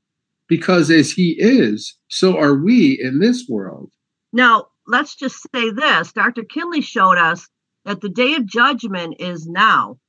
because 0.47 0.89
as 0.89 1.11
he 1.11 1.35
is, 1.37 1.97
so 2.07 2.37
are 2.37 2.55
we 2.55 2.99
in 2.99 3.19
this 3.19 3.45
world. 3.47 3.91
Now, 4.33 4.67
let's 4.87 5.15
just 5.15 5.47
say 5.55 5.69
this 5.71 6.11
Dr. 6.11 6.43
Kinley 6.43 6.81
showed 6.81 7.17
us 7.17 7.47
that 7.85 8.01
the 8.01 8.09
day 8.09 8.35
of 8.35 8.45
judgment 8.45 9.15
is 9.19 9.47
now, 9.47 9.99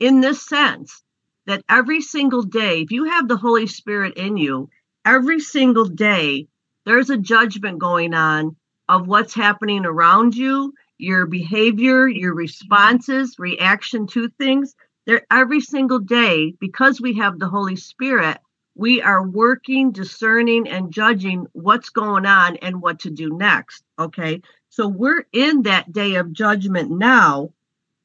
in 0.00 0.20
this 0.20 0.46
sense, 0.46 1.02
that 1.46 1.64
every 1.68 2.00
single 2.00 2.42
day, 2.42 2.80
if 2.82 2.90
you 2.90 3.04
have 3.04 3.28
the 3.28 3.36
Holy 3.36 3.66
Spirit 3.66 4.16
in 4.16 4.36
you, 4.36 4.68
every 5.04 5.40
single 5.40 5.84
day, 5.84 6.48
there's 6.84 7.10
a 7.10 7.16
judgment 7.16 7.78
going 7.78 8.14
on 8.14 8.56
of 8.88 9.06
what's 9.06 9.34
happening 9.34 9.84
around 9.86 10.34
you, 10.34 10.72
your 11.04 11.26
behavior, 11.26 12.08
your 12.08 12.34
responses, 12.34 13.38
reaction 13.38 14.06
to 14.08 14.28
things. 14.30 14.74
There 15.06 15.26
every 15.30 15.60
single 15.60 15.98
day, 15.98 16.54
because 16.58 17.00
we 17.00 17.14
have 17.18 17.38
the 17.38 17.48
Holy 17.48 17.76
Spirit, 17.76 18.38
we 18.74 19.02
are 19.02 19.26
working, 19.26 19.92
discerning, 19.92 20.68
and 20.68 20.92
judging 20.92 21.46
what's 21.52 21.90
going 21.90 22.26
on 22.26 22.56
and 22.56 22.82
what 22.82 23.00
to 23.00 23.10
do 23.10 23.28
next. 23.30 23.84
Okay. 23.98 24.42
So 24.70 24.88
we're 24.88 25.26
in 25.32 25.62
that 25.62 25.92
day 25.92 26.16
of 26.16 26.32
judgment 26.32 26.90
now 26.90 27.50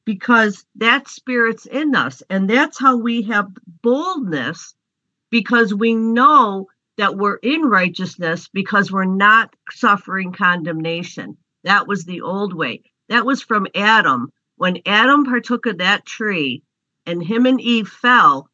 because 0.04 0.64
that 0.76 1.08
spirit's 1.08 1.66
in 1.66 1.96
us. 1.96 2.22
And 2.30 2.48
that's 2.48 2.78
how 2.78 2.96
we 2.96 3.22
have 3.22 3.48
boldness 3.82 4.74
because 5.30 5.74
we 5.74 5.94
know 5.94 6.68
that 6.96 7.16
we're 7.16 7.36
in 7.36 7.62
righteousness 7.62 8.48
because 8.52 8.92
we're 8.92 9.04
not 9.04 9.54
suffering 9.70 10.32
condemnation. 10.32 11.36
That 11.64 11.88
was 11.88 12.04
the 12.04 12.20
old 12.20 12.54
way. 12.54 12.82
That 13.10 13.26
was 13.26 13.42
from 13.42 13.66
Adam. 13.74 14.32
When 14.56 14.78
Adam 14.86 15.24
partook 15.24 15.66
of 15.66 15.78
that 15.78 16.06
tree 16.06 16.62
and 17.04 17.22
him 17.22 17.44
and 17.44 17.60
Eve 17.60 17.88
fell, 17.88 18.48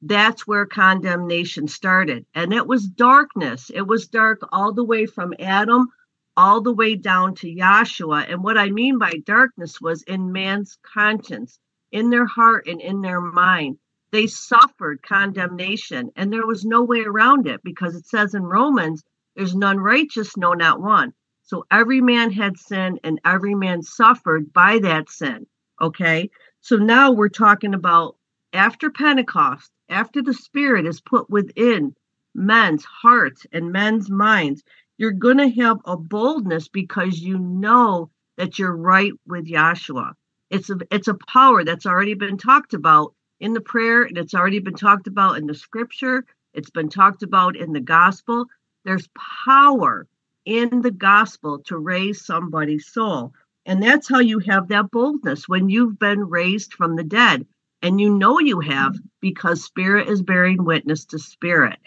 that's 0.00 0.46
where 0.46 0.66
condemnation 0.66 1.66
started. 1.66 2.24
And 2.34 2.52
it 2.52 2.66
was 2.66 2.86
darkness. 2.86 3.70
It 3.74 3.86
was 3.86 4.08
dark 4.08 4.40
all 4.52 4.72
the 4.72 4.84
way 4.84 5.06
from 5.06 5.34
Adam 5.40 5.88
all 6.36 6.60
the 6.62 6.72
way 6.72 6.94
down 6.94 7.34
to 7.36 7.54
Yahshua. 7.54 8.30
And 8.30 8.42
what 8.42 8.56
I 8.56 8.70
mean 8.70 8.98
by 8.98 9.12
darkness 9.24 9.80
was 9.80 10.02
in 10.02 10.32
man's 10.32 10.78
conscience, 10.94 11.58
in 11.90 12.10
their 12.10 12.26
heart, 12.26 12.66
and 12.66 12.80
in 12.80 13.00
their 13.00 13.20
mind. 13.20 13.78
They 14.12 14.26
suffered 14.26 15.02
condemnation, 15.02 16.10
and 16.16 16.32
there 16.32 16.46
was 16.46 16.64
no 16.64 16.82
way 16.82 17.00
around 17.00 17.46
it 17.46 17.62
because 17.62 17.94
it 17.94 18.06
says 18.06 18.34
in 18.34 18.42
Romans, 18.42 19.02
there's 19.36 19.54
none 19.54 19.78
righteous, 19.78 20.36
no, 20.36 20.52
not 20.52 20.80
one. 20.80 21.12
So 21.52 21.66
every 21.70 22.00
man 22.00 22.32
had 22.32 22.56
sin, 22.56 22.98
and 23.04 23.20
every 23.26 23.54
man 23.54 23.82
suffered 23.82 24.54
by 24.54 24.78
that 24.78 25.10
sin. 25.10 25.46
Okay. 25.82 26.30
So 26.62 26.76
now 26.76 27.12
we're 27.12 27.28
talking 27.28 27.74
about 27.74 28.16
after 28.54 28.88
Pentecost, 28.88 29.70
after 29.90 30.22
the 30.22 30.32
Spirit 30.32 30.86
is 30.86 31.02
put 31.02 31.28
within 31.28 31.94
men's 32.34 32.86
hearts 32.86 33.44
and 33.52 33.70
men's 33.70 34.08
minds, 34.08 34.62
you're 34.96 35.10
going 35.10 35.36
to 35.36 35.50
have 35.60 35.76
a 35.84 35.94
boldness 35.94 36.68
because 36.68 37.20
you 37.20 37.38
know 37.38 38.08
that 38.38 38.58
you're 38.58 38.74
right 38.74 39.12
with 39.26 39.44
Yahshua. 39.44 40.14
It's 40.48 40.70
a 40.70 40.78
it's 40.90 41.08
a 41.08 41.18
power 41.28 41.64
that's 41.64 41.84
already 41.84 42.14
been 42.14 42.38
talked 42.38 42.72
about 42.72 43.14
in 43.40 43.52
the 43.52 43.60
prayer, 43.60 44.04
and 44.04 44.16
it's 44.16 44.32
already 44.32 44.60
been 44.60 44.76
talked 44.76 45.06
about 45.06 45.36
in 45.36 45.46
the 45.46 45.54
scripture. 45.54 46.24
It's 46.54 46.70
been 46.70 46.88
talked 46.88 47.22
about 47.22 47.56
in 47.56 47.74
the 47.74 47.80
gospel. 47.80 48.46
There's 48.86 49.10
power 49.44 50.08
in 50.44 50.82
the 50.82 50.90
gospel 50.90 51.60
to 51.66 51.76
raise 51.76 52.24
somebody's 52.24 52.86
soul. 52.86 53.32
And 53.64 53.82
that's 53.82 54.08
how 54.08 54.18
you 54.18 54.40
have 54.40 54.68
that 54.68 54.90
boldness 54.90 55.48
when 55.48 55.68
you've 55.68 55.98
been 55.98 56.28
raised 56.28 56.74
from 56.74 56.96
the 56.96 57.04
dead. 57.04 57.46
And 57.80 58.00
you 58.00 58.16
know 58.16 58.38
you 58.38 58.60
have 58.60 58.96
because 59.20 59.64
spirit 59.64 60.08
is 60.08 60.22
bearing 60.22 60.64
witness 60.64 61.04
to 61.06 61.18
spirit. 61.18 61.78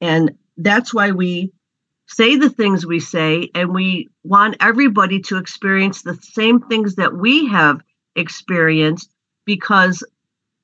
And 0.00 0.32
that's 0.56 0.92
why 0.92 1.12
we 1.12 1.52
say 2.06 2.36
the 2.36 2.50
things 2.50 2.84
we 2.84 3.00
say, 3.00 3.50
and 3.54 3.74
we 3.74 4.08
want 4.22 4.56
everybody 4.60 5.20
to 5.20 5.38
experience 5.38 6.02
the 6.02 6.14
same 6.16 6.60
things 6.60 6.96
that 6.96 7.14
we 7.14 7.46
have 7.48 7.80
experienced 8.14 9.10
because 9.44 10.04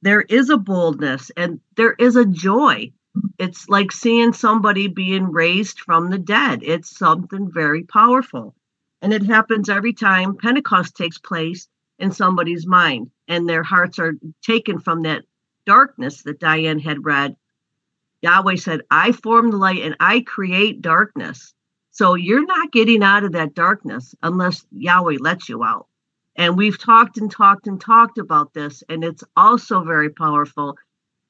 there 0.03 0.21
is 0.21 0.51
a 0.51 0.59
boldness 0.59 1.31
and 1.37 1.61
there 1.77 1.95
is 1.99 2.17
a 2.17 2.27
joy. 2.27 2.93
It's 3.39 3.69
like 3.69 3.93
seeing 3.93 4.33
somebody 4.33 4.89
being 4.89 5.31
raised 5.31 5.81
from 5.81 6.11
the 6.11 6.19
dead. 6.19 6.61
It's 6.63 6.97
something 6.97 7.51
very 7.53 7.85
powerful. 7.85 8.55
And 9.01 9.13
it 9.13 9.25
happens 9.25 9.69
every 9.69 9.93
time 9.93 10.37
Pentecost 10.37 10.97
takes 10.97 11.19
place 11.19 11.69
in 11.99 12.13
somebody's 12.13 12.67
mind 12.67 13.11
and 13.29 13.49
their 13.49 13.63
hearts 13.63 13.99
are 13.99 14.15
taken 14.43 14.79
from 14.81 15.03
that 15.03 15.25
darkness 15.67 16.23
that 16.23 16.41
Diane 16.41 16.79
had 16.79 17.05
read. 17.05 17.37
Yahweh 18.23 18.57
said, 18.57 18.83
I 18.91 19.13
form 19.13 19.51
the 19.51 19.57
light 19.57 19.83
and 19.83 19.97
I 20.01 20.21
create 20.21 20.83
darkness. 20.83 21.55
So 21.93 22.15
you're 22.15 22.45
not 22.47 22.73
getting 22.73 23.03
out 23.03 23.25
of 23.25 23.33
that 23.33 23.55
darkness 23.55 24.15
unless 24.23 24.67
Yahweh 24.73 25.19
lets 25.21 25.49
you 25.49 25.63
out. 25.63 25.87
And 26.37 26.57
we've 26.57 26.79
talked 26.79 27.19
and 27.19 27.31
talked 27.31 27.67
and 27.67 27.81
talked 27.81 28.19
about 28.19 28.55
this, 28.55 28.85
and 28.89 29.03
it's 29.03 29.25
also 29.37 29.83
very 29.83 30.11
powerful. 30.11 30.77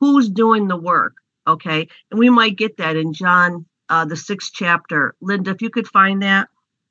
Who's 0.00 0.28
doing 0.28 0.68
the 0.68 0.76
work? 0.76 1.14
Okay. 1.48 1.88
And 2.10 2.20
we 2.20 2.30
might 2.30 2.56
get 2.56 2.76
that 2.76 2.96
in 2.96 3.12
John, 3.14 3.66
uh, 3.88 4.04
the 4.04 4.16
sixth 4.16 4.52
chapter. 4.54 5.14
Linda, 5.20 5.50
if 5.50 5.62
you 5.62 5.70
could 5.70 5.88
find 5.88 6.22
that. 6.22 6.48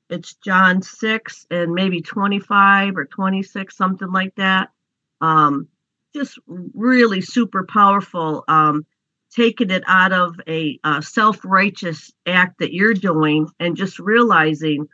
It's 0.09 0.35
John 0.35 0.81
6 0.81 1.47
and 1.51 1.73
maybe 1.73 2.01
25 2.01 2.97
or 2.97 3.05
26, 3.05 3.75
something 3.75 4.11
like 4.11 4.34
that. 4.35 4.69
Um, 5.19 5.67
just 6.15 6.39
really 6.47 7.21
super 7.21 7.65
powerful. 7.65 8.43
Um, 8.47 8.85
taking 9.35 9.69
it 9.69 9.84
out 9.88 10.13
of 10.13 10.39
a 10.47 10.79
uh, 10.84 11.01
self-righteous 11.01 12.11
act 12.25 12.59
that 12.59 12.73
you're 12.73 12.93
doing 12.93 13.47
and 13.59 13.75
just 13.75 13.99
realizing 13.99 14.88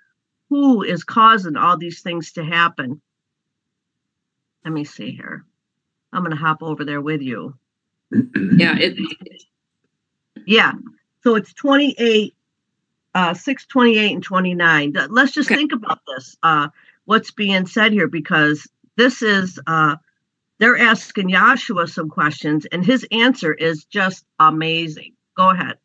who 0.49 0.81
is 0.81 1.03
causing 1.03 1.55
all 1.55 1.77
these 1.77 2.01
things 2.01 2.31
to 2.33 2.43
happen. 2.43 3.01
Let 4.65 4.73
me 4.73 4.83
see 4.83 5.11
here. 5.11 5.45
I'm 6.11 6.23
going 6.23 6.35
to 6.35 6.37
hop 6.37 6.63
over 6.63 6.83
there 6.85 7.01
with 7.01 7.21
you. 7.21 7.55
Yeah, 8.11 8.77
it 8.77 8.97
Yeah. 10.45 10.73
So 11.23 11.35
it's 11.35 11.53
28, 11.53 12.35
uh, 13.15 13.33
6, 13.33 13.65
28, 13.67 14.13
and 14.13 14.23
29. 14.23 14.93
Let's 15.09 15.31
just 15.31 15.49
Okay. 15.49 15.55
think 15.55 15.71
about 15.71 15.99
this, 16.07 16.37
uh, 16.43 16.69
what's 17.05 17.31
being 17.31 17.65
said 17.65 17.91
here, 17.93 18.07
because 18.07 18.67
this 18.97 19.21
is, 19.21 19.59
uh, 19.67 19.95
they're 20.59 20.77
asking 20.77 21.29
Yahshua 21.29 21.89
some 21.89 22.09
questions, 22.09 22.65
and 22.67 22.85
his 22.85 23.05
answer 23.11 23.53
is 23.53 23.85
just 23.85 24.25
amazing. 24.39 25.13
Go 25.35 25.49
ahead. 25.49 25.77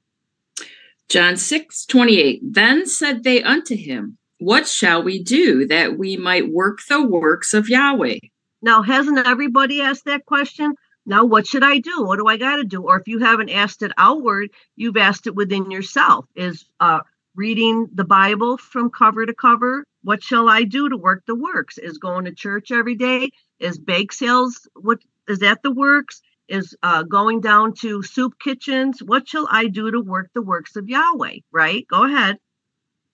John 1.08 1.36
6 1.36 1.86
28. 1.86 2.40
Then 2.42 2.86
said 2.86 3.22
they 3.24 3.42
unto 3.42 3.74
him, 3.74 4.18
What 4.38 4.68
shall 4.68 5.02
we 5.02 5.22
do 5.22 5.66
that 5.66 5.98
we 5.98 6.16
might 6.16 6.50
work 6.52 6.80
the 6.88 7.02
works 7.02 7.54
of 7.54 7.68
Yahweh? 7.68 8.18
Now, 8.60 8.82
hasn't 8.82 9.26
everybody 9.26 9.80
asked 9.80 10.04
that 10.04 10.26
question? 10.26 10.74
Now, 11.08 11.24
what 11.24 11.46
should 11.46 11.64
I 11.64 11.78
do? 11.78 12.04
What 12.04 12.18
do 12.18 12.26
I 12.26 12.36
got 12.36 12.56
to 12.56 12.64
do? 12.64 12.82
Or 12.82 13.00
if 13.00 13.08
you 13.08 13.20
haven't 13.20 13.48
asked 13.48 13.82
it 13.82 13.92
outward, 13.96 14.50
you've 14.76 14.98
asked 14.98 15.26
it 15.26 15.34
within 15.34 15.70
yourself. 15.70 16.26
Is 16.36 16.66
uh, 16.80 17.00
reading 17.34 17.88
the 17.94 18.04
Bible 18.04 18.58
from 18.58 18.90
cover 18.90 19.24
to 19.24 19.32
cover? 19.32 19.84
What 20.02 20.22
shall 20.22 20.50
I 20.50 20.64
do 20.64 20.90
to 20.90 20.98
work 20.98 21.24
the 21.26 21.34
works? 21.34 21.78
Is 21.78 21.96
going 21.96 22.26
to 22.26 22.34
church 22.34 22.70
every 22.70 22.94
day? 22.94 23.30
Is 23.58 23.78
bake 23.78 24.12
sales? 24.12 24.68
What 24.74 24.98
is 25.26 25.38
that 25.38 25.62
the 25.62 25.70
works? 25.70 26.20
Is 26.46 26.76
uh, 26.82 27.04
going 27.04 27.40
down 27.40 27.72
to 27.76 28.02
soup 28.02 28.34
kitchens? 28.38 29.02
What 29.02 29.26
shall 29.26 29.48
I 29.50 29.68
do 29.68 29.90
to 29.90 30.02
work 30.02 30.28
the 30.34 30.42
works 30.42 30.76
of 30.76 30.90
Yahweh? 30.90 31.38
Right? 31.50 31.86
Go 31.88 32.04
ahead. 32.04 32.36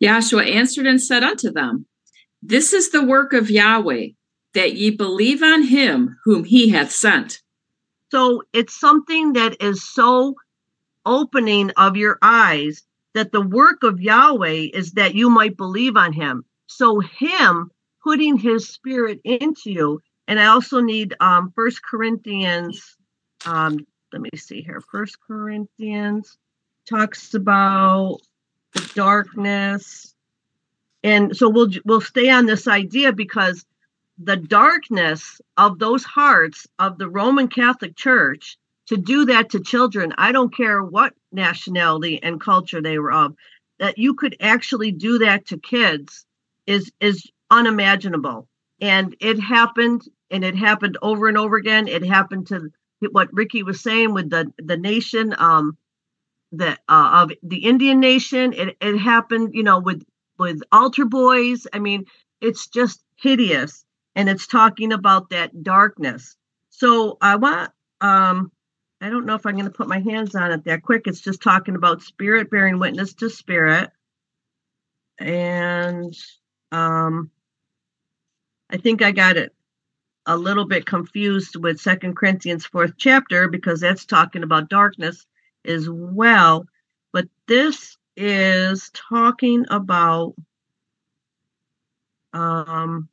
Yahshua 0.02 0.52
answered 0.52 0.88
and 0.88 1.00
said 1.00 1.22
unto 1.22 1.52
them, 1.52 1.86
This 2.42 2.72
is 2.72 2.90
the 2.90 3.04
work 3.04 3.32
of 3.32 3.50
Yahweh, 3.50 4.08
that 4.54 4.74
ye 4.74 4.90
believe 4.90 5.44
on 5.44 5.62
him 5.62 6.16
whom 6.24 6.42
he 6.42 6.70
hath 6.70 6.90
sent. 6.90 7.40
So 8.14 8.44
it's 8.52 8.78
something 8.78 9.32
that 9.32 9.60
is 9.60 9.82
so 9.82 10.36
opening 11.04 11.72
of 11.72 11.96
your 11.96 12.16
eyes 12.22 12.84
that 13.12 13.32
the 13.32 13.40
work 13.40 13.82
of 13.82 14.00
Yahweh 14.00 14.68
is 14.72 14.92
that 14.92 15.16
you 15.16 15.28
might 15.28 15.56
believe 15.56 15.96
on 15.96 16.12
him. 16.12 16.44
So 16.68 17.00
him 17.00 17.72
putting 18.04 18.36
his 18.36 18.68
spirit 18.68 19.20
into 19.24 19.72
you. 19.72 20.00
And 20.28 20.38
I 20.38 20.46
also 20.46 20.80
need 20.80 21.16
um 21.18 21.52
first 21.56 21.82
Corinthians 21.82 22.96
um 23.46 23.84
let 24.12 24.22
me 24.22 24.30
see 24.36 24.62
here. 24.62 24.80
First 24.80 25.16
Corinthians 25.26 26.38
talks 26.88 27.34
about 27.34 28.20
the 28.74 28.88
darkness. 28.94 30.14
And 31.02 31.36
so 31.36 31.48
we'll 31.48 31.70
we'll 31.84 32.00
stay 32.00 32.30
on 32.30 32.46
this 32.46 32.68
idea 32.68 33.12
because 33.12 33.64
the 34.18 34.36
darkness 34.36 35.40
of 35.56 35.78
those 35.78 36.04
hearts 36.04 36.66
of 36.78 36.98
the 36.98 37.08
Roman 37.08 37.48
Catholic 37.48 37.96
Church 37.96 38.56
to 38.86 38.96
do 38.96 39.24
that 39.26 39.50
to 39.50 39.60
children, 39.60 40.12
I 40.18 40.32
don't 40.32 40.54
care 40.54 40.82
what 40.82 41.14
nationality 41.32 42.22
and 42.22 42.40
culture 42.40 42.80
they 42.80 42.98
were 42.98 43.12
of, 43.12 43.34
that 43.78 43.98
you 43.98 44.14
could 44.14 44.36
actually 44.40 44.92
do 44.92 45.18
that 45.18 45.46
to 45.46 45.58
kids 45.58 46.26
is 46.66 46.92
is 47.00 47.28
unimaginable. 47.50 48.48
And 48.80 49.16
it 49.20 49.40
happened 49.40 50.02
and 50.30 50.44
it 50.44 50.54
happened 50.54 50.98
over 51.02 51.28
and 51.28 51.38
over 51.38 51.56
again. 51.56 51.88
It 51.88 52.04
happened 52.04 52.48
to 52.48 52.70
what 53.10 53.32
Ricky 53.32 53.62
was 53.62 53.80
saying 53.80 54.12
with 54.14 54.30
the 54.30 54.52
the 54.58 54.76
nation 54.76 55.34
um 55.38 55.76
the 56.52 56.78
uh, 56.88 57.24
of 57.24 57.32
the 57.42 57.64
Indian 57.64 58.00
nation. 58.00 58.52
It 58.52 58.76
it 58.80 58.98
happened, 58.98 59.54
you 59.54 59.62
know, 59.62 59.80
with 59.80 60.04
with 60.38 60.62
altar 60.70 61.04
boys. 61.04 61.66
I 61.72 61.78
mean, 61.80 62.04
it's 62.40 62.68
just 62.68 63.02
hideous 63.16 63.83
and 64.16 64.28
it's 64.28 64.46
talking 64.46 64.92
about 64.92 65.30
that 65.30 65.62
darkness. 65.62 66.36
So 66.70 67.18
I 67.20 67.36
want 67.36 67.70
um 68.00 68.50
I 69.00 69.10
don't 69.10 69.26
know 69.26 69.34
if 69.34 69.44
I'm 69.44 69.54
going 69.54 69.66
to 69.66 69.70
put 69.70 69.88
my 69.88 69.98
hands 70.00 70.34
on 70.34 70.50
it 70.52 70.64
that 70.64 70.82
quick. 70.82 71.06
It's 71.06 71.20
just 71.20 71.42
talking 71.42 71.74
about 71.74 72.02
spirit 72.02 72.50
bearing 72.50 72.78
witness 72.78 73.14
to 73.14 73.28
spirit. 73.28 73.90
And 75.18 76.14
um 76.72 77.30
I 78.70 78.76
think 78.78 79.02
I 79.02 79.12
got 79.12 79.36
it 79.36 79.54
a 80.26 80.36
little 80.36 80.64
bit 80.64 80.86
confused 80.86 81.56
with 81.56 81.80
Second 81.80 82.16
Corinthians 82.16 82.64
fourth 82.64 82.94
chapter 82.96 83.48
because 83.48 83.80
that's 83.80 84.06
talking 84.06 84.42
about 84.42 84.70
darkness 84.70 85.26
as 85.64 85.88
well. 85.88 86.66
But 87.12 87.28
this 87.46 87.96
is 88.16 88.90
talking 88.94 89.66
about 89.70 90.34
um 92.32 93.08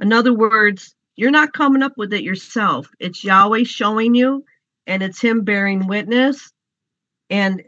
in 0.00 0.12
other 0.12 0.32
words, 0.32 0.94
you're 1.16 1.30
not 1.30 1.52
coming 1.52 1.82
up 1.82 1.92
with 1.96 2.12
it 2.12 2.22
yourself. 2.22 2.88
It's 2.98 3.22
Yahweh 3.22 3.64
showing 3.64 4.14
you, 4.14 4.44
and 4.86 5.02
it's 5.02 5.20
Him 5.20 5.42
bearing 5.42 5.86
witness. 5.86 6.50
And 7.28 7.62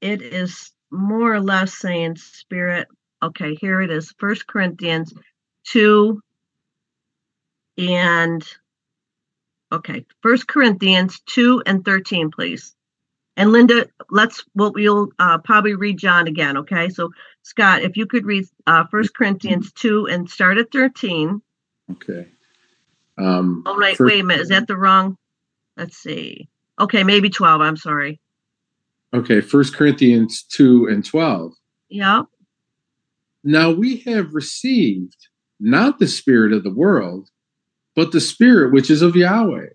it 0.00 0.22
is 0.22 0.70
more 0.90 1.32
or 1.32 1.40
less 1.40 1.74
saying, 1.74 2.16
Spirit, 2.16 2.88
okay, 3.22 3.54
here 3.54 3.80
it 3.80 3.90
is 3.90 4.14
First 4.18 4.46
Corinthians 4.46 5.12
2 5.64 6.20
and 7.78 8.46
okay, 9.72 10.04
First 10.22 10.46
Corinthians 10.46 11.20
2 11.26 11.62
and 11.64 11.84
13, 11.84 12.30
please. 12.30 12.74
And 13.36 13.52
Linda, 13.52 13.86
let's 14.10 14.44
what 14.54 14.74
we'll 14.74 15.08
uh, 15.18 15.38
probably 15.38 15.74
read 15.74 15.98
John 15.98 16.26
again. 16.26 16.56
Okay, 16.58 16.88
so 16.88 17.10
Scott, 17.42 17.82
if 17.82 17.96
you 17.96 18.06
could 18.06 18.26
read 18.26 18.44
uh, 18.66 18.84
First 18.90 19.14
Corinthians 19.14 19.72
2 19.72 20.06
and 20.08 20.28
start 20.28 20.58
at 20.58 20.70
13. 20.72 21.40
Okay. 21.92 22.28
Um, 23.16 23.62
Oh, 23.66 23.78
wait, 23.78 23.96
first- 23.96 24.12
wait 24.12 24.20
a 24.20 24.24
minute. 24.24 24.42
Is 24.42 24.48
that 24.48 24.66
the 24.66 24.76
wrong? 24.76 25.16
Let's 25.76 25.96
see. 25.96 26.48
Okay, 26.78 27.02
maybe 27.04 27.30
12. 27.30 27.60
I'm 27.60 27.76
sorry. 27.76 28.20
Okay, 29.14 29.40
First 29.40 29.74
Corinthians 29.74 30.42
2 30.50 30.86
and 30.88 31.04
12. 31.04 31.52
Yeah. 31.88 32.22
Now 33.42 33.70
we 33.70 33.98
have 34.00 34.34
received 34.34 35.28
not 35.58 35.98
the 35.98 36.06
spirit 36.06 36.52
of 36.52 36.62
the 36.62 36.72
world, 36.72 37.30
but 37.96 38.12
the 38.12 38.20
spirit 38.20 38.72
which 38.72 38.90
is 38.90 39.02
of 39.02 39.16
Yahweh, 39.16 39.68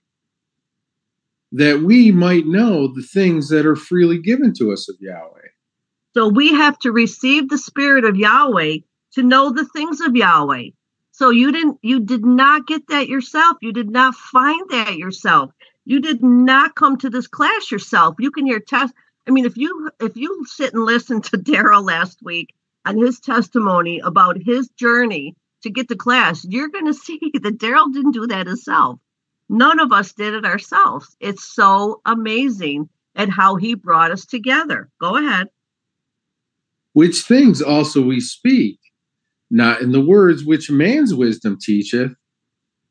that 1.51 1.81
we 1.81 2.11
might 2.11 2.45
know 2.45 2.87
the 2.87 3.03
things 3.03 3.49
that 3.49 3.65
are 3.65 3.75
freely 3.75 4.19
given 4.19 4.53
to 4.53 4.71
us 4.71 4.89
of 4.89 4.95
Yahweh. 4.99 5.47
So 6.13 6.29
we 6.29 6.53
have 6.53 6.79
to 6.79 6.91
receive 6.91 7.49
the 7.49 7.57
spirit 7.57 8.05
of 8.05 8.15
Yahweh 8.15 8.77
to 9.13 9.23
know 9.23 9.51
the 9.51 9.65
things 9.65 9.99
of 10.01 10.15
Yahweh. 10.15 10.69
So 11.11 11.29
you 11.29 11.51
didn't 11.51 11.79
you 11.81 12.01
did 12.01 12.25
not 12.25 12.67
get 12.67 12.87
that 12.87 13.07
yourself. 13.07 13.57
You 13.61 13.71
did 13.71 13.89
not 13.89 14.15
find 14.15 14.69
that 14.69 14.97
yourself. 14.97 15.51
You 15.85 16.01
did 16.01 16.23
not 16.23 16.75
come 16.75 16.97
to 16.97 17.09
this 17.09 17.27
class 17.27 17.71
yourself. 17.71 18.15
You 18.19 18.31
can 18.31 18.45
hear 18.45 18.59
test 18.59 18.93
I 19.27 19.31
mean 19.31 19.45
if 19.45 19.55
you 19.57 19.89
if 20.01 20.17
you 20.17 20.45
sit 20.45 20.73
and 20.73 20.83
listen 20.83 21.21
to 21.21 21.37
Daryl 21.37 21.85
last 21.85 22.19
week 22.21 22.53
and 22.85 23.01
his 23.01 23.19
testimony 23.19 23.99
about 23.99 24.37
his 24.41 24.67
journey 24.69 25.35
to 25.63 25.69
get 25.69 25.87
to 25.89 25.95
class, 25.95 26.45
you're 26.47 26.69
going 26.69 26.85
to 26.91 26.93
see 26.93 27.19
that 27.33 27.57
Daryl 27.57 27.91
didn't 27.93 28.11
do 28.11 28.27
that 28.27 28.47
himself. 28.47 28.99
None 29.49 29.79
of 29.79 29.91
us 29.91 30.13
did 30.13 30.33
it 30.33 30.45
ourselves. 30.45 31.15
It's 31.19 31.43
so 31.43 32.01
amazing 32.05 32.89
at 33.15 33.29
how 33.29 33.55
he 33.55 33.75
brought 33.75 34.11
us 34.11 34.25
together. 34.25 34.89
Go 34.99 35.17
ahead. 35.17 35.47
Which 36.93 37.21
things 37.21 37.61
also 37.61 38.01
we 38.01 38.19
speak, 38.19 38.79
not 39.51 39.81
in 39.81 39.91
the 39.91 40.01
words 40.01 40.43
which 40.43 40.71
man's 40.71 41.13
wisdom 41.13 41.57
teacheth, 41.61 42.13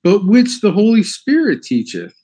but 0.03 0.27
which 0.27 0.61
the 0.61 0.73
Holy 0.73 1.03
Spirit 1.03 1.63
teacheth, 1.63 2.15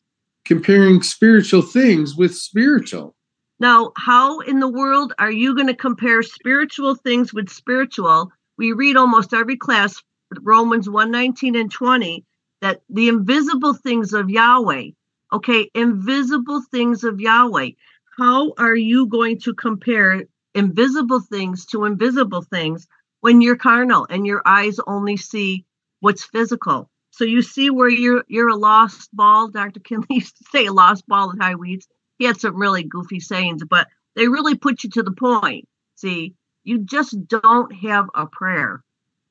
comparing 0.44 1.02
spiritual 1.02 1.62
things 1.62 2.14
with 2.16 2.34
spiritual. 2.34 3.16
Now, 3.58 3.92
how 3.96 4.40
in 4.40 4.60
the 4.60 4.68
world 4.68 5.12
are 5.18 5.30
you 5.30 5.54
going 5.54 5.66
to 5.66 5.74
compare 5.74 6.22
spiritual 6.22 6.94
things 6.94 7.32
with 7.34 7.48
spiritual? 7.50 8.30
We 8.56 8.72
read 8.72 8.96
almost 8.96 9.34
every 9.34 9.56
class, 9.56 10.02
Romans 10.42 10.88
119 10.88 11.56
and 11.56 11.70
20, 11.70 12.24
that 12.60 12.82
the 12.90 13.08
invisible 13.08 13.74
things 13.74 14.12
of 14.12 14.30
Yahweh, 14.30 14.90
okay, 15.32 15.70
invisible 15.74 16.62
things 16.70 17.04
of 17.04 17.20
Yahweh. 17.20 17.70
How 18.18 18.52
are 18.58 18.76
you 18.76 19.06
going 19.06 19.40
to 19.40 19.54
compare 19.54 20.24
invisible 20.54 21.20
things 21.20 21.66
to 21.66 21.84
invisible 21.84 22.42
things 22.42 22.86
when 23.20 23.40
you're 23.40 23.56
carnal 23.56 24.06
and 24.10 24.26
your 24.26 24.42
eyes 24.44 24.78
only 24.86 25.16
see 25.16 25.64
what's 26.00 26.24
physical? 26.24 26.90
So 27.12 27.24
you 27.24 27.42
see 27.42 27.70
where 27.70 27.88
you're 27.90 28.24
you're 28.28 28.48
a 28.48 28.56
lost 28.56 29.10
ball. 29.14 29.48
Dr. 29.50 29.80
Kinley 29.80 30.06
used 30.10 30.36
to 30.38 30.44
say 30.52 30.66
a 30.66 30.72
lost 30.72 31.06
ball 31.08 31.30
in 31.30 31.40
high 31.40 31.54
weeds 31.56 31.86
he 32.18 32.26
had 32.26 32.40
some 32.40 32.56
really 32.60 32.84
goofy 32.84 33.18
sayings, 33.20 33.64
but 33.64 33.88
they 34.14 34.28
really 34.28 34.54
put 34.54 34.84
you 34.84 34.90
to 34.90 35.02
the 35.02 35.12
point. 35.12 35.66
See, 35.96 36.34
You 36.64 36.80
just 36.80 37.26
don't 37.28 37.74
have 37.76 38.08
a 38.14 38.26
prayer. 38.26 38.84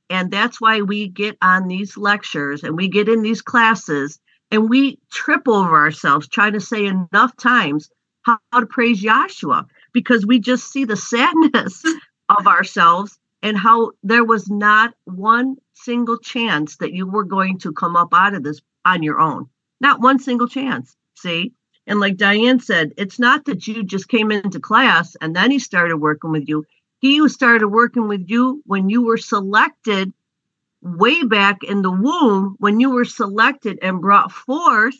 And 0.10 0.32
that's 0.32 0.60
why 0.60 0.82
we 0.82 1.08
get 1.08 1.38
on 1.42 1.68
these 1.68 1.96
lectures 1.96 2.64
and 2.64 2.76
we 2.76 2.88
get 2.88 3.08
in 3.08 3.22
these 3.22 3.42
classes 3.42 4.20
and 4.52 4.70
we 4.70 4.98
trip 5.12 5.48
over 5.48 5.78
ourselves 5.78 6.28
trying 6.28 6.54
to 6.54 6.60
say 6.60 6.86
enough 6.86 7.36
times 7.38 7.90
how, 8.24 8.40
to 8.54 8.66
praise 8.66 9.04
Yahshua 9.04 9.66
because 9.94 10.26
we 10.26 10.40
just 10.40 10.72
see 10.72 10.86
the 10.86 10.98
sadness 11.14 11.84
of 12.30 12.48
ourselves 12.48 13.18
and 13.42 13.58
how 13.58 13.92
there 14.04 14.26
was 14.26 14.50
not 14.50 14.94
one 15.06 15.56
single 15.74 16.18
chance 16.18 16.78
that 16.78 16.94
you 16.94 17.08
were 17.08 17.24
going 17.24 17.58
to 17.60 17.72
come 17.72 17.96
up 17.96 18.14
out 18.14 18.34
of 18.34 18.44
this 18.44 18.62
on 18.86 19.04
your 19.04 19.20
own. 19.20 19.48
Not 19.80 20.02
one 20.02 20.20
single 20.20 20.48
chance. 20.48 20.96
See? 21.16 21.54
And 21.88 22.00
like 22.00 22.18
Diane 22.18 22.60
said, 22.60 22.94
it's 22.98 23.18
not 23.18 23.46
that 23.46 23.68
you 23.68 23.84
just 23.84 24.10
came 24.10 24.32
into 24.32 24.60
class 24.60 25.16
and 25.22 25.36
then 25.36 25.50
he 25.50 25.60
started 25.60 25.98
working 25.98 26.32
with 26.32 26.48
you. 26.48 26.66
He 27.00 27.18
who 27.18 27.30
started 27.30 27.68
working 27.68 28.08
with 28.08 28.30
you 28.30 28.62
when 28.66 28.90
you 28.90 29.02
were 29.02 29.18
selected 29.18 30.14
way 30.82 31.24
back 31.24 31.64
in 31.64 31.82
the 31.82 31.92
womb, 31.92 32.56
when 32.60 32.80
you 32.80 32.92
were 32.92 33.06
selected 33.06 33.80
and 33.82 34.02
brought 34.02 34.32
forth. 34.32 34.96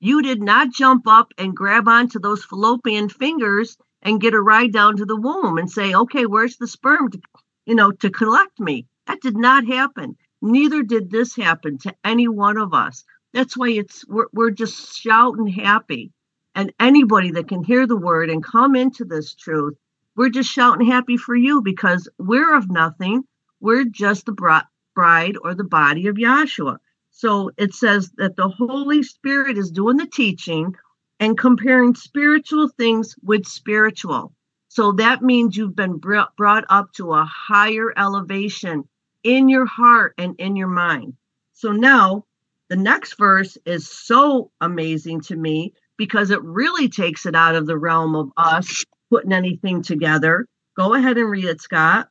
You 0.00 0.22
did 0.22 0.42
not 0.42 0.72
jump 0.72 1.06
up 1.06 1.32
and 1.36 1.56
grab 1.56 1.88
onto 1.88 2.18
those 2.18 2.44
fallopian 2.44 3.08
fingers 3.08 3.76
and 4.02 4.20
get 4.20 4.34
a 4.34 4.40
ride 4.40 4.72
down 4.72 4.96
to 4.96 5.04
the 5.04 5.16
womb 5.16 5.58
and 5.58 5.70
say, 5.70 5.94
okay, 5.94 6.24
where's 6.24 6.56
the 6.56 6.66
sperm 6.66 7.10
to, 7.10 7.20
you 7.66 7.74
know, 7.74 7.90
to 7.90 8.10
collect 8.10 8.58
me? 8.58 8.86
That 9.06 9.20
did 9.20 9.36
not 9.36 9.66
happen. 9.66 10.16
Neither 10.40 10.82
did 10.82 11.10
this 11.10 11.36
happen 11.36 11.76
to 11.78 11.94
any 12.02 12.28
one 12.28 12.56
of 12.56 12.72
us. 12.72 13.04
That's 13.32 13.56
why 13.56 13.70
it's 13.70 14.06
we're, 14.08 14.28
we're 14.32 14.50
just 14.50 14.96
shouting 14.96 15.46
happy. 15.46 16.12
And 16.54 16.72
anybody 16.80 17.30
that 17.32 17.48
can 17.48 17.62
hear 17.62 17.86
the 17.86 17.96
word 17.96 18.30
and 18.30 18.42
come 18.42 18.74
into 18.74 19.04
this 19.04 19.34
truth, 19.34 19.76
we're 20.20 20.28
just 20.28 20.52
shouting 20.52 20.86
happy 20.86 21.16
for 21.16 21.34
you 21.34 21.62
because 21.62 22.06
we're 22.18 22.54
of 22.54 22.70
nothing. 22.70 23.24
We're 23.58 23.86
just 23.86 24.26
the 24.26 24.62
bride 24.94 25.36
or 25.42 25.54
the 25.54 25.64
body 25.64 26.08
of 26.08 26.16
Yahshua. 26.16 26.76
So 27.10 27.52
it 27.56 27.72
says 27.72 28.10
that 28.18 28.36
the 28.36 28.50
Holy 28.50 29.02
Spirit 29.02 29.56
is 29.56 29.70
doing 29.70 29.96
the 29.96 30.06
teaching 30.06 30.74
and 31.20 31.38
comparing 31.38 31.94
spiritual 31.94 32.68
things 32.68 33.14
with 33.22 33.46
spiritual. 33.46 34.34
So 34.68 34.92
that 34.92 35.22
means 35.22 35.56
you've 35.56 35.74
been 35.74 35.96
brought 35.96 36.64
up 36.68 36.92
to 36.96 37.14
a 37.14 37.24
higher 37.24 37.90
elevation 37.96 38.84
in 39.24 39.48
your 39.48 39.64
heart 39.64 40.12
and 40.18 40.34
in 40.38 40.54
your 40.54 40.68
mind. 40.68 41.14
So 41.54 41.72
now 41.72 42.26
the 42.68 42.76
next 42.76 43.16
verse 43.16 43.56
is 43.64 43.90
so 43.90 44.50
amazing 44.60 45.22
to 45.22 45.36
me 45.36 45.72
because 45.96 46.30
it 46.30 46.42
really 46.42 46.90
takes 46.90 47.24
it 47.24 47.34
out 47.34 47.54
of 47.54 47.66
the 47.66 47.78
realm 47.78 48.14
of 48.14 48.30
us 48.36 48.84
putting 49.10 49.32
anything 49.32 49.82
together. 49.82 50.46
Go 50.76 50.94
ahead 50.94 51.18
and 51.18 51.30
read 51.30 51.44
it, 51.44 51.60
Scott. 51.60 52.08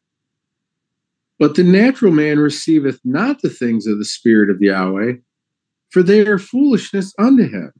But 1.39 1.55
the 1.55 1.63
natural 1.63 2.11
man 2.11 2.37
receiveth 2.37 2.99
not 3.03 3.41
the 3.41 3.49
things 3.49 3.87
of 3.87 3.97
the 3.97 4.05
Spirit 4.05 4.49
of 4.49 4.61
Yahweh, 4.61 5.13
for 5.89 6.03
they 6.03 6.27
are 6.27 6.37
foolishness 6.37 7.13
unto 7.17 7.49
him 7.49 7.71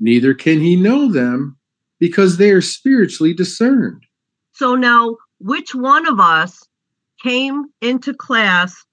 neither 0.00 0.32
can 0.34 0.60
he 0.60 0.74
know 0.74 1.12
them 1.12 1.56
because 2.00 2.38
they 2.38 2.50
are 2.50 2.62
spiritually 2.62 3.34
discerned. 3.34 4.04
So 4.52 4.74
now, 4.74 5.16
which 5.38 5.74
one 5.74 6.08
of 6.08 6.18
us 6.18 6.66
came 7.22 7.66
into 7.82 8.14
class 8.14 8.84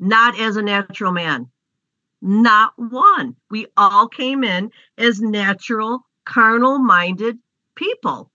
not 0.00 0.38
as 0.38 0.56
a 0.56 0.62
natural 0.62 1.12
man? 1.12 1.48
Not 2.20 2.72
one. 2.76 3.36
We 3.50 3.68
all 3.76 4.08
came 4.08 4.44
in 4.44 4.70
as 4.98 5.20
natural, 5.20 6.00
carnal 6.24 6.78
minded 6.78 7.38
people. 7.76 8.30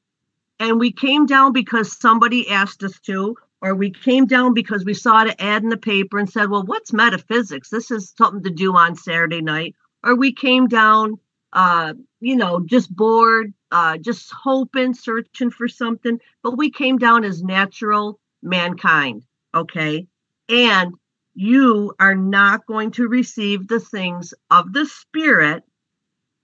And 0.59 0.79
we 0.79 0.91
came 0.91 1.25
down 1.25 1.53
because 1.53 1.97
somebody 1.97 2.49
asked 2.49 2.83
us 2.83 2.99
to, 3.01 3.35
or 3.61 3.75
we 3.75 3.91
came 3.91 4.25
down 4.25 4.53
because 4.53 4.85
we 4.85 4.93
saw 4.93 5.23
the 5.23 5.39
ad 5.41 5.63
in 5.63 5.69
the 5.69 5.77
paper 5.77 6.17
and 6.17 6.29
said, 6.29 6.49
well, 6.49 6.63
what's 6.63 6.93
metaphysics? 6.93 7.69
This 7.69 7.91
is 7.91 8.13
something 8.17 8.43
to 8.43 8.49
do 8.49 8.75
on 8.75 8.95
Saturday 8.95 9.41
night. 9.41 9.75
Or 10.03 10.15
we 10.15 10.31
came 10.33 10.67
down 10.67 11.19
uh, 11.53 11.93
you 12.19 12.35
know, 12.35 12.59
just 12.59 12.93
bored, 12.95 13.53
uh, 13.71 13.97
just 13.97 14.31
hoping, 14.31 14.93
searching 14.93 15.49
for 15.49 15.67
something. 15.67 16.19
But 16.43 16.57
we 16.57 16.71
came 16.71 16.97
down 16.97 17.23
as 17.23 17.41
natural 17.41 18.19
mankind, 18.41 19.23
okay? 19.55 20.07
And 20.49 20.93
you 21.33 21.93
are 21.99 22.15
not 22.15 22.65
going 22.65 22.91
to 22.91 23.07
receive 23.07 23.67
the 23.67 23.79
things 23.79 24.33
of 24.49 24.73
the 24.73 24.85
Spirit 24.85 25.63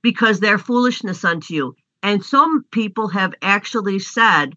because 0.01 0.39
they're 0.39 0.57
foolishness 0.57 1.23
unto 1.23 1.53
you. 1.53 1.75
And 2.03 2.23
some 2.23 2.65
people 2.69 3.07
have 3.07 3.33
actually 3.41 3.97
said 3.97 4.55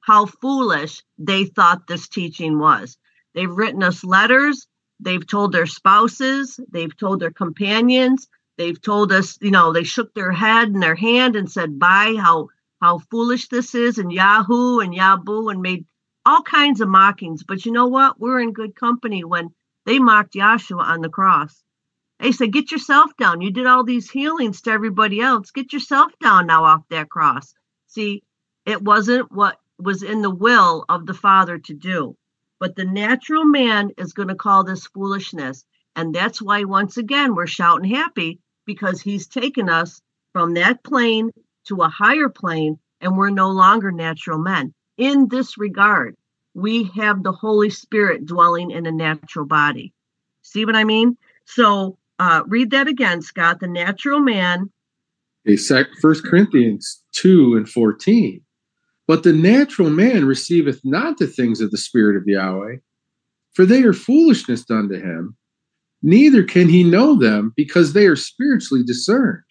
how 0.00 0.26
foolish 0.26 1.04
they 1.18 1.44
thought 1.44 1.86
this 1.86 2.08
teaching 2.08 2.58
was. 2.58 2.98
They've 3.34 3.50
written 3.50 3.82
us 3.84 4.02
letters, 4.02 4.66
they've 4.98 5.26
told 5.26 5.52
their 5.52 5.66
spouses, 5.66 6.58
they've 6.70 6.96
told 6.96 7.20
their 7.20 7.30
companions, 7.30 8.28
They've 8.56 8.80
told 8.80 9.12
us, 9.12 9.38
you 9.40 9.50
know, 9.50 9.72
they 9.72 9.84
shook 9.84 10.14
their 10.14 10.32
head 10.32 10.68
and 10.68 10.82
their 10.82 10.94
hand 10.94 11.36
and 11.36 11.50
said, 11.50 11.78
bye, 11.78 12.16
how 12.18 12.48
how 12.80 12.98
foolish 12.98 13.48
this 13.48 13.74
is, 13.74 13.98
and 13.98 14.12
Yahoo 14.12 14.80
and 14.80 14.94
Yahoo, 14.94 15.48
and 15.48 15.62
made 15.62 15.86
all 16.26 16.42
kinds 16.42 16.80
of 16.80 16.88
mockings. 16.88 17.42
But 17.42 17.64
you 17.64 17.72
know 17.72 17.86
what? 17.86 18.20
We're 18.20 18.40
in 18.40 18.52
good 18.52 18.74
company 18.74 19.24
when 19.24 19.54
they 19.86 19.98
mocked 19.98 20.34
Yahshua 20.34 20.82
on 20.82 21.00
the 21.00 21.08
cross. 21.08 21.62
They 22.18 22.32
said, 22.32 22.52
Get 22.52 22.72
yourself 22.72 23.10
down. 23.18 23.40
You 23.40 23.50
did 23.50 23.66
all 23.66 23.84
these 23.84 24.10
healings 24.10 24.62
to 24.62 24.70
everybody 24.70 25.20
else. 25.20 25.50
Get 25.50 25.72
yourself 25.72 26.12
down 26.20 26.46
now 26.46 26.64
off 26.64 26.82
that 26.90 27.10
cross. 27.10 27.54
See, 27.88 28.22
it 28.64 28.82
wasn't 28.82 29.30
what 29.30 29.58
was 29.78 30.02
in 30.02 30.22
the 30.22 30.30
will 30.30 30.84
of 30.88 31.06
the 31.06 31.14
Father 31.14 31.58
to 31.58 31.74
do. 31.74 32.16
But 32.58 32.74
the 32.74 32.86
natural 32.86 33.44
man 33.44 33.90
is 33.98 34.14
going 34.14 34.28
to 34.28 34.34
call 34.34 34.64
this 34.64 34.86
foolishness. 34.86 35.64
And 35.94 36.14
that's 36.14 36.40
why, 36.40 36.64
once 36.64 36.96
again, 36.96 37.34
we're 37.34 37.46
shouting 37.46 37.90
happy 37.90 38.40
because 38.64 39.00
he's 39.00 39.26
taken 39.26 39.68
us 39.68 40.00
from 40.32 40.54
that 40.54 40.82
plane 40.82 41.30
to 41.66 41.82
a 41.82 41.88
higher 41.88 42.28
plane 42.28 42.78
and 43.00 43.16
we're 43.16 43.30
no 43.30 43.50
longer 43.50 43.92
natural 43.92 44.38
men. 44.38 44.72
In 44.96 45.28
this 45.28 45.58
regard, 45.58 46.16
we 46.54 46.84
have 46.96 47.22
the 47.22 47.32
Holy 47.32 47.68
Spirit 47.70 48.24
dwelling 48.24 48.70
in 48.70 48.86
a 48.86 48.92
natural 48.92 49.44
body. 49.44 49.92
See 50.42 50.64
what 50.64 50.76
I 50.76 50.84
mean? 50.84 51.18
So 51.44 51.98
uh, 52.18 52.42
read 52.46 52.70
that 52.70 52.88
again, 52.88 53.22
Scott. 53.22 53.60
The 53.60 53.66
natural 53.66 54.20
man. 54.20 54.70
Okay, 55.48 55.84
First 56.00 56.24
Corinthians 56.24 57.02
2 57.12 57.56
and 57.56 57.68
14. 57.68 58.40
But 59.06 59.22
the 59.22 59.32
natural 59.32 59.90
man 59.90 60.24
receiveth 60.24 60.80
not 60.82 61.18
the 61.18 61.26
things 61.26 61.60
of 61.60 61.70
the 61.70 61.78
Spirit 61.78 62.16
of 62.16 62.26
Yahweh, 62.26 62.76
for 63.54 63.64
they 63.64 63.82
are 63.82 63.92
foolishness 63.92 64.68
unto 64.70 64.96
him, 64.96 65.36
neither 66.02 66.42
can 66.42 66.68
he 66.68 66.82
know 66.82 67.16
them 67.16 67.52
because 67.56 67.92
they 67.92 68.06
are 68.06 68.16
spiritually 68.16 68.82
discerned. 68.84 69.42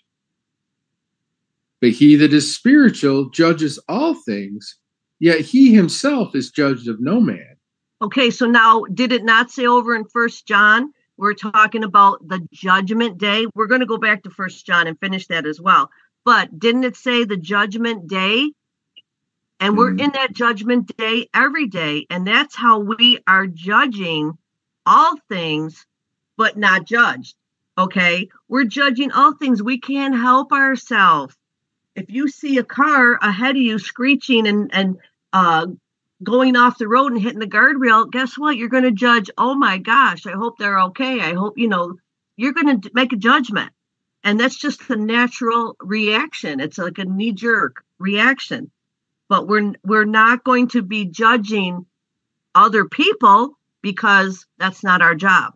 But 1.82 1.92
he 1.92 2.16
that 2.18 2.34
is 2.34 2.56
spiritual 2.56 3.30
judges 3.30 3.80
all 3.88 4.14
things, 4.14 4.78
yet 5.20 5.42
he 5.42 5.74
himself 5.74 6.36
is 6.36 6.52
judged 6.52 6.88
of 6.88 7.00
no 7.00 7.22
man. 7.22 7.56
Okay, 8.02 8.30
so 8.30 8.46
now 8.46 8.84
did 8.94 9.12
it 9.12 9.24
not 9.24 9.52
say 9.52 9.66
over 9.66 9.96
in 9.96 10.06
First 10.06 10.48
John? 10.48 10.92
We're 11.18 11.34
talking 11.34 11.84
about 11.84 12.28
the 12.28 12.46
judgment 12.52 13.18
day. 13.18 13.46
We're 13.56 13.68
going 13.68 13.80
to 13.80 13.86
go 13.86 13.98
back 13.98 14.24
to 14.24 14.30
First 14.30 14.66
John 14.66 14.88
and 14.88 15.00
finish 15.00 15.28
that 15.28 15.46
as 15.46 15.62
well. 15.62 15.90
But 16.26 16.60
didn't 16.60 16.84
it 16.84 16.98
say 16.98 17.24
the 17.24 17.38
judgment 17.38 18.08
day? 18.08 18.52
And 19.60 19.78
we're 19.78 19.94
mm. 19.94 20.02
in 20.02 20.12
that 20.12 20.34
judgment 20.34 20.96
day 20.98 21.30
every 21.34 21.68
day. 21.68 22.06
And 22.10 22.28
that's 22.28 22.56
how 22.56 22.80
we 22.80 23.20
are 23.26 23.48
judging 23.48 24.38
all 24.86 25.16
things 25.30 25.86
but 26.38 26.58
not 26.58 26.86
judged. 26.86 27.36
Okay. 27.78 28.30
We're 28.50 28.66
judging 28.66 29.12
all 29.12 29.34
things. 29.36 29.64
We 29.64 29.80
can't 29.80 30.16
help 30.16 30.52
ourselves. 30.52 31.36
If 31.96 32.12
you 32.12 32.28
see 32.28 32.58
a 32.58 32.64
car 32.64 33.18
ahead 33.22 33.56
of 33.56 33.62
you 33.62 33.80
screeching 33.80 34.48
and, 34.48 34.70
and, 34.74 34.98
uh, 35.32 35.68
going 36.26 36.58
off 36.58 36.78
the 36.78 36.88
road 36.88 37.14
and 37.14 37.22
hitting 37.22 37.40
the 37.40 37.48
guardrail, 37.48 38.12
guess 38.12 38.38
what? 38.38 38.58
You're 38.58 38.70
going 38.70 38.84
to 38.84 38.92
judge, 38.92 39.30
oh 39.38 39.56
my 39.56 39.78
gosh, 39.78 40.28
I 40.28 40.32
hope 40.32 40.58
they're 40.58 40.80
okay. 40.82 41.22
I 41.22 41.34
hope, 41.34 41.58
you 41.58 41.70
know, 41.70 41.96
you're 42.36 42.54
going 42.54 42.82
to 42.82 42.92
make 42.94 43.14
a 43.14 43.18
judgment. 43.18 43.72
And 44.24 44.40
that's 44.40 44.58
just 44.58 44.88
the 44.88 44.98
natural 44.98 45.78
reaction. 45.80 46.60
It's 46.60 46.78
like 46.78 46.98
a 46.98 47.06
knee 47.06 47.32
jerk 47.32 47.84
reaction. 48.00 48.72
But 49.30 49.48
we're 49.48 49.74
we're 49.84 50.06
not 50.06 50.44
going 50.44 50.68
to 50.70 50.82
be 50.82 51.06
judging 51.06 51.86
other 52.54 52.86
people 52.86 53.58
because 53.82 54.46
that's 54.58 54.84
not 54.84 55.02
our 55.02 55.16
job 55.16 55.54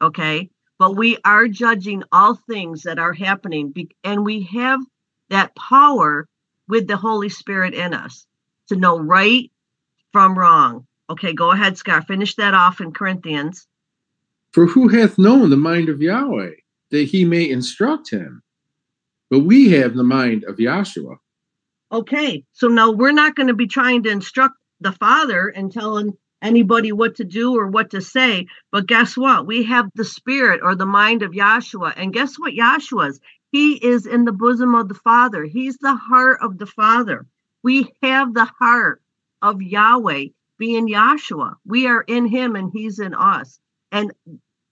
okay 0.00 0.48
but 0.78 0.96
we 0.96 1.18
are 1.24 1.48
judging 1.48 2.04
all 2.12 2.34
things 2.34 2.82
that 2.82 2.98
are 2.98 3.12
happening 3.12 3.74
and 4.04 4.24
we 4.24 4.42
have 4.42 4.80
that 5.28 5.54
power 5.56 6.28
with 6.68 6.86
the 6.86 6.96
holy 6.96 7.28
spirit 7.28 7.74
in 7.74 7.94
us 7.94 8.26
to 8.68 8.76
know 8.76 8.98
right 8.98 9.50
from 10.12 10.38
wrong 10.38 10.86
okay 11.10 11.32
go 11.32 11.50
ahead 11.50 11.76
scott 11.76 12.06
finish 12.06 12.34
that 12.36 12.54
off 12.54 12.80
in 12.80 12.92
corinthians 12.92 13.66
for 14.52 14.66
who 14.66 14.88
hath 14.88 15.18
known 15.18 15.50
the 15.50 15.56
mind 15.56 15.88
of 15.88 16.00
yahweh 16.00 16.52
that 16.90 17.04
he 17.04 17.24
may 17.24 17.48
instruct 17.48 18.10
him 18.10 18.42
but 19.30 19.40
we 19.40 19.70
have 19.70 19.94
the 19.94 20.04
mind 20.04 20.44
of 20.44 20.56
yahshua 20.56 21.16
okay 21.92 22.44
so 22.52 22.68
now 22.68 22.90
we're 22.90 23.12
not 23.12 23.34
going 23.34 23.48
to 23.48 23.54
be 23.54 23.66
trying 23.66 24.02
to 24.02 24.10
instruct 24.10 24.54
the 24.80 24.92
Father 24.92 25.48
and 25.48 25.72
telling 25.72 26.16
anybody 26.40 26.92
what 26.92 27.16
to 27.16 27.24
do 27.24 27.56
or 27.56 27.66
what 27.66 27.90
to 27.90 28.00
say. 28.00 28.46
But 28.70 28.86
guess 28.86 29.16
what? 29.16 29.46
We 29.46 29.64
have 29.64 29.90
the 29.94 30.04
spirit 30.04 30.60
or 30.62 30.74
the 30.74 30.86
mind 30.86 31.22
of 31.22 31.32
Yahshua. 31.32 31.94
And 31.96 32.12
guess 32.12 32.38
what 32.38 32.54
Yahshua 32.54 33.10
is? 33.10 33.20
He 33.50 33.74
is 33.74 34.06
in 34.06 34.24
the 34.24 34.32
bosom 34.32 34.74
of 34.74 34.88
the 34.88 34.94
Father. 34.94 35.44
He's 35.44 35.78
the 35.78 35.96
heart 35.96 36.38
of 36.42 36.58
the 36.58 36.66
Father. 36.66 37.26
We 37.62 37.92
have 38.02 38.34
the 38.34 38.44
heart 38.44 39.02
of 39.42 39.62
Yahweh 39.62 40.26
being 40.58 40.88
Yahshua. 40.88 41.54
We 41.64 41.86
are 41.86 42.02
in 42.02 42.26
him 42.26 42.56
and 42.56 42.70
he's 42.72 42.98
in 42.98 43.14
us. 43.14 43.58
And 43.92 44.12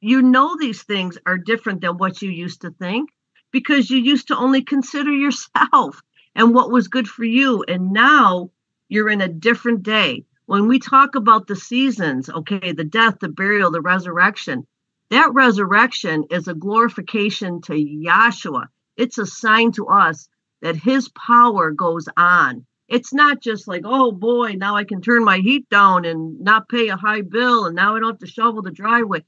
you 0.00 0.22
know 0.22 0.56
these 0.56 0.82
things 0.82 1.16
are 1.26 1.38
different 1.38 1.80
than 1.80 1.96
what 1.96 2.20
you 2.22 2.30
used 2.30 2.62
to 2.62 2.70
think 2.70 3.10
because 3.50 3.90
you 3.90 3.98
used 3.98 4.28
to 4.28 4.36
only 4.36 4.62
consider 4.62 5.12
yourself 5.12 6.02
and 6.34 6.54
what 6.54 6.70
was 6.70 6.88
good 6.88 7.08
for 7.08 7.24
you. 7.24 7.64
And 7.66 7.92
now 7.92 8.50
you're 8.88 9.08
in 9.08 9.20
a 9.20 9.28
different 9.28 9.82
day. 9.82 10.26
When 10.46 10.68
we 10.68 10.78
talk 10.78 11.14
about 11.14 11.46
the 11.46 11.56
seasons, 11.56 12.28
okay, 12.28 12.72
the 12.72 12.84
death, 12.84 13.18
the 13.20 13.28
burial, 13.28 13.70
the 13.70 13.80
resurrection, 13.80 14.66
that 15.10 15.32
resurrection 15.34 16.24
is 16.30 16.48
a 16.48 16.54
glorification 16.54 17.60
to 17.62 17.72
Yahshua. 17.72 18.66
It's 18.96 19.18
a 19.18 19.26
sign 19.26 19.72
to 19.72 19.86
us 19.86 20.28
that 20.62 20.76
his 20.76 21.08
power 21.08 21.70
goes 21.70 22.08
on. 22.16 22.66
It's 22.88 23.12
not 23.12 23.42
just 23.42 23.66
like, 23.66 23.82
oh 23.84 24.12
boy, 24.12 24.52
now 24.52 24.76
I 24.76 24.84
can 24.84 25.02
turn 25.02 25.24
my 25.24 25.38
heat 25.38 25.68
down 25.68 26.04
and 26.04 26.40
not 26.40 26.68
pay 26.68 26.88
a 26.88 26.96
high 26.96 27.22
bill, 27.22 27.66
and 27.66 27.74
now 27.74 27.96
I 27.96 28.00
don't 28.00 28.10
have 28.10 28.18
to 28.20 28.26
shovel 28.26 28.62
the 28.62 28.70
driveway. 28.70 29.24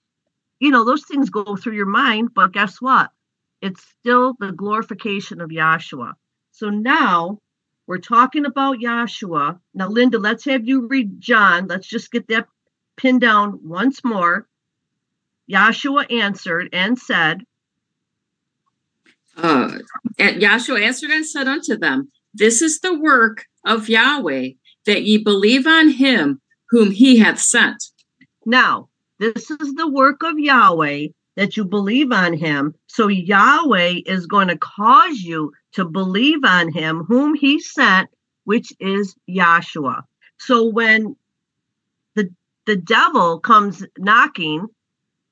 You 0.60 0.70
know, 0.70 0.84
those 0.84 1.04
things 1.04 1.30
go 1.30 1.56
through 1.56 1.74
your 1.74 1.86
mind, 1.86 2.34
but 2.34 2.52
guess 2.52 2.80
what? 2.80 3.10
It's 3.60 3.82
still 4.00 4.34
the 4.38 4.52
glorification 4.52 5.40
of 5.40 5.50
Yahshua. 5.50 6.12
So 6.52 6.70
now 6.70 7.38
we're 7.86 7.98
talking 7.98 8.44
about 8.44 8.78
Yahshua. 8.78 9.58
Now, 9.74 9.88
Linda, 9.88 10.18
let's 10.18 10.44
have 10.44 10.66
you 10.66 10.86
read 10.86 11.20
John. 11.20 11.66
Let's 11.66 11.88
just 11.88 12.12
get 12.12 12.28
that 12.28 12.46
pinned 12.96 13.20
down 13.20 13.60
once 13.62 14.04
more. 14.04 14.46
Yahshua 15.50 16.12
answered 16.12 16.68
and 16.72 16.98
said, 16.98 17.42
uh, 19.36 19.78
Yahshua 20.18 20.82
answered 20.82 21.10
and 21.10 21.26
said 21.26 21.48
unto 21.48 21.76
them, 21.76 22.10
This 22.34 22.62
is 22.62 22.80
the 22.80 22.98
work 22.98 23.46
of 23.64 23.88
Yahweh, 23.88 24.50
that 24.86 25.02
ye 25.02 25.18
believe 25.18 25.66
on 25.66 25.88
him 25.88 26.40
whom 26.70 26.90
he 26.90 27.18
hath 27.18 27.40
sent. 27.40 27.82
Now, 28.44 28.88
this 29.18 29.50
is 29.50 29.74
the 29.74 29.88
work 29.88 30.22
of 30.22 30.38
Yahweh, 30.38 31.08
that 31.36 31.56
you 31.56 31.64
believe 31.64 32.12
on 32.12 32.32
him. 32.32 32.74
So 32.86 33.08
Yahweh 33.08 34.00
is 34.06 34.26
going 34.26 34.48
to 34.48 34.58
cause 34.58 35.20
you 35.20 35.52
to 35.72 35.84
believe 35.84 36.44
on 36.44 36.72
him 36.72 37.04
whom 37.04 37.34
he 37.34 37.60
sent, 37.60 38.10
which 38.44 38.72
is 38.80 39.14
Yahshua. 39.28 40.02
So 40.38 40.64
when 40.64 41.16
the 42.14 42.28
the 42.66 42.76
devil 42.76 43.40
comes 43.40 43.84
knocking, 43.98 44.66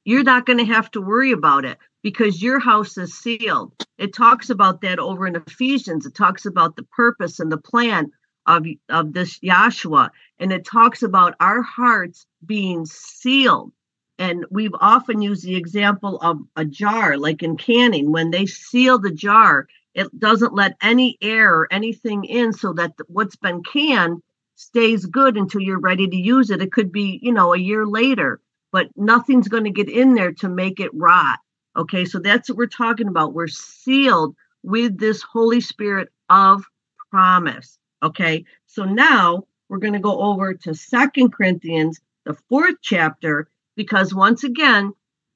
you're 0.05 0.23
not 0.23 0.47
going 0.47 0.59
to 0.59 0.65
have 0.65 0.91
to 0.93 1.01
worry 1.01 1.33
about 1.33 1.65
it 1.65 1.79
because 2.07 2.41
your 2.41 2.61
house 2.61 2.97
is 2.97 3.19
sealed. 3.19 3.73
It 3.99 4.15
talks 4.15 4.49
about 4.49 4.81
that 4.83 5.01
over 5.01 5.27
in 5.27 5.35
Ephesians. 5.35 6.07
It 6.07 6.15
talks 6.15 6.47
about 6.47 6.77
the 6.77 6.85
purpose 6.85 7.41
and 7.41 7.51
the 7.51 7.59
plan 7.59 8.13
of, 8.47 8.65
of 8.89 9.13
this 9.13 9.41
Yahshua. 9.41 10.11
And 10.39 10.53
it 10.53 10.65
talks 10.65 11.03
about 11.03 11.35
our 11.41 11.63
hearts 11.63 12.25
being 12.47 12.87
sealed. 12.87 13.73
And 14.21 14.47
we've 14.53 14.77
often 14.81 15.21
used 15.21 15.45
the 15.45 15.57
example 15.57 16.21
of 16.21 16.39
a 16.55 16.65
jar, 16.65 17.17
like 17.17 17.43
in 17.43 17.57
canning, 17.57 18.13
when 18.13 18.31
they 18.31 18.47
seal 18.47 19.01
the 19.01 19.11
jar, 19.11 19.67
it 19.93 20.07
doesn't 20.17 20.55
let 20.55 20.77
any 20.81 21.19
air 21.21 21.53
or 21.53 21.67
anything 21.73 22.23
in 22.23 22.53
so 22.53 22.73
that 22.75 22.93
what's 23.09 23.35
been 23.35 23.65
canned 23.65 24.23
stays 24.55 25.07
good 25.07 25.37
until 25.37 25.61
you're 25.61 25.81
ready 25.81 26.07
to 26.07 26.17
use 26.17 26.51
it. 26.51 26.63
It 26.63 26.71
could 26.71 26.93
be, 26.93 27.19
you 27.21 27.33
know, 27.33 27.53
a 27.53 27.59
year 27.59 27.85
later, 27.85 28.41
but 28.71 28.91
nothing's 28.95 29.49
going 29.49 29.65
to 29.65 29.71
get 29.71 29.89
in 29.89 30.15
there 30.15 30.31
to 30.35 30.49
make 30.49 30.79
it 30.79 30.95
rot. 30.95 31.41
Okay, 31.77 32.05
so 32.05 32.19
that's 32.19 32.49
what 32.49 32.59
we're 32.59 32.67
talking 32.67 33.09
about. 33.09 33.35
We're 33.35 33.49
sealed 33.49 34.35
with 34.63 34.99
this 34.99 35.23
Holy 35.23 35.61
Spirit 35.61 36.09
of 36.31 36.65
promise. 37.11 37.79
Okay, 38.03 38.45
so 38.67 38.85
now 38.85 39.45
we're 39.69 39.79
going 39.79 39.93
to 39.93 39.99
go 39.99 40.19
over 40.21 40.55
to 40.55 40.75
Second 40.75 41.33
Corinthians, 41.33 42.01
the 42.25 42.35
fourth 42.49 42.77
chapter, 42.83 43.49
because 43.77 44.15
once 44.15 44.43
again, 44.45 44.93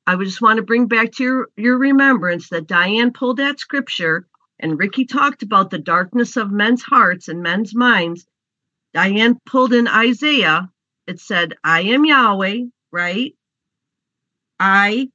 I 0.06 0.14
would 0.14 0.26
just 0.26 0.42
want 0.42 0.56
to 0.56 0.62
bring 0.62 0.86
back 0.86 1.12
to 1.12 1.22
your, 1.22 1.48
your 1.56 1.78
remembrance 1.78 2.48
that 2.48 2.66
Diane 2.66 3.12
pulled 3.12 3.36
that 3.36 3.60
scripture 3.60 4.26
and 4.58 4.78
Ricky 4.78 5.04
talked 5.04 5.42
about 5.42 5.70
the 5.70 5.78
darkness 5.78 6.36
of 6.36 6.50
men's 6.50 6.82
hearts 6.82 7.28
and 7.28 7.42
men's 7.42 7.74
minds. 7.74 8.26
Diane 8.92 9.38
pulled 9.46 9.72
in 9.72 9.88
Isaiah. 9.88 10.70
It 11.06 11.20
said, 11.20 11.54
I 11.64 11.82
am 11.82 12.04
Yahweh, 12.04 12.64
right? 12.92 13.34
I 14.58 15.10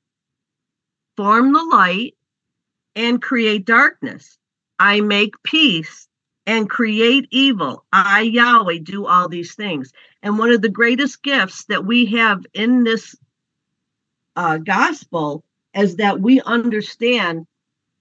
form 1.18 1.54
the 1.54 1.64
light 1.64 2.16
and 2.96 3.22
create 3.22 3.66
darkness. 3.66 4.38
I 4.80 5.02
make 5.02 5.42
peace 5.44 6.08
and 6.46 6.70
create 6.70 7.28
evil. 7.32 7.86
I, 7.92 8.22
Yahweh, 8.22 8.80
do 8.84 9.06
all 9.08 9.28
these 9.28 9.56
things. 9.56 9.92
And 10.22 10.38
one 10.38 10.52
of 10.52 10.62
the 10.62 10.70
greatest 10.70 11.24
gifts 11.24 11.66
that 11.66 11.86
we 11.86 12.06
have 12.08 12.46
in 12.54 12.84
this 12.84 13.16
uh, 14.36 14.58
gospel 14.58 15.44
is 15.74 15.96
that 15.98 16.22
we 16.22 16.42
understand 16.42 17.48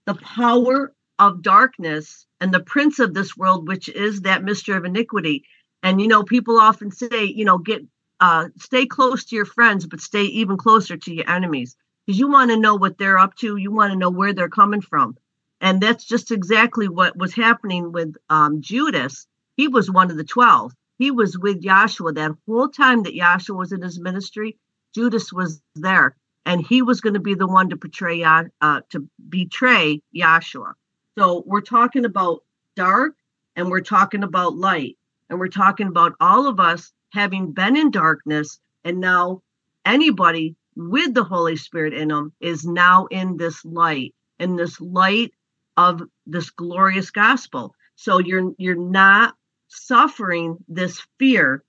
the 0.07 0.15
power 0.15 0.93
of 1.19 1.43
darkness 1.43 2.27
and 2.41 2.53
the 2.53 2.61
prince 2.61 2.99
of 2.99 3.15
this 3.15 3.37
world, 3.37 3.69
which 3.69 3.89
is 3.89 4.23
that 4.23 4.45
mystery 4.45 4.77
of 4.77 4.85
iniquity. 4.85 5.45
And, 5.83 6.01
you 6.01 6.09
know, 6.09 6.23
people 6.23 6.59
often 6.59 6.91
say, 6.91 7.25
you 7.25 7.45
know, 7.45 7.59
get, 7.59 7.83
uh, 8.21 8.49
stay 8.59 8.87
close 8.87 9.25
to 9.27 9.37
your 9.37 9.45
friends, 9.45 9.87
but 9.87 10.01
stay 10.01 10.25
even 10.25 10.57
closer 10.57 10.97
to 10.97 11.15
your 11.15 11.29
enemies 11.31 11.77
because 12.05 12.19
you 12.19 12.31
want 12.31 12.51
to 12.51 12.57
know 12.57 12.75
what 12.75 12.99
they're 12.99 13.19
up 13.19 13.35
to. 13.37 13.57
You 13.57 13.71
want 13.71 13.93
to 13.93 13.99
know 13.99 14.11
where 14.11 14.33
they're 14.33 14.49
coming 14.49 14.81
from. 14.81 15.17
And 15.61 15.81
that's 15.81 16.05
just 16.05 16.31
exactly 16.31 16.89
what 16.89 17.17
was 17.17 17.35
happening 17.35 17.93
with 17.93 18.17
um, 18.29 18.61
Judas. 18.61 19.27
He 19.57 19.69
was 19.69 19.91
one 19.91 20.11
of 20.11 20.17
the 20.17 20.25
12. 20.25 20.73
He 20.99 21.11
was 21.11 21.39
with 21.39 21.63
Yahshua 21.63 22.15
that 22.15 22.33
whole 22.47 22.69
time 22.69 23.03
that 23.05 23.15
Yahshua 23.15 23.57
was 23.57 23.73
in 23.73 23.83
his 23.83 23.99
ministry. 23.99 24.59
Judas 24.95 25.33
was 25.33 25.61
there, 25.75 26.17
and 26.47 26.65
he 26.65 26.83
was 26.83 27.01
going 27.01 27.15
to 27.15 27.21
be 27.21 27.35
the 27.35 27.47
one 27.47 27.71
to 27.71 27.77
portray 27.77 28.23
uh, 28.23 28.45
to 28.91 29.09
betray 29.29 30.03
Yahshua. 30.15 30.75
So 31.19 31.43
we're 31.47 31.63
talking 31.63 32.05
about 32.05 32.45
dark, 32.77 33.17
and 33.57 33.71
we're 33.71 33.81
talking 33.81 34.23
about 34.23 34.57
light, 34.57 34.97
and 35.29 35.39
we're 35.41 35.49
talking 35.49 35.89
about 35.89 36.15
all 36.21 36.47
of 36.47 36.61
us 36.61 36.93
having 37.13 37.53
been 37.53 37.77
in 37.77 37.91
darkness, 37.91 38.61
and 38.85 39.01
now 39.01 39.43
anybody 39.85 40.57
with 40.77 41.15
the 41.15 41.25
Holy 41.25 41.57
Spirit 41.57 41.95
in 41.95 42.09
them 42.09 42.33
is 42.41 42.65
now 42.65 43.07
in 43.07 43.37
this 43.37 43.65
light, 43.65 44.15
in 44.39 44.57
this 44.57 44.81
light 44.81 45.33
of 45.77 46.03
this 46.27 46.51
glorious 46.51 47.11
gospel. 47.11 47.75
So 47.97 48.19
you're 48.19 48.53
you're 48.59 48.75
not 48.75 49.35
suffering 49.69 50.59
this 50.69 51.01
fear. 51.19 51.63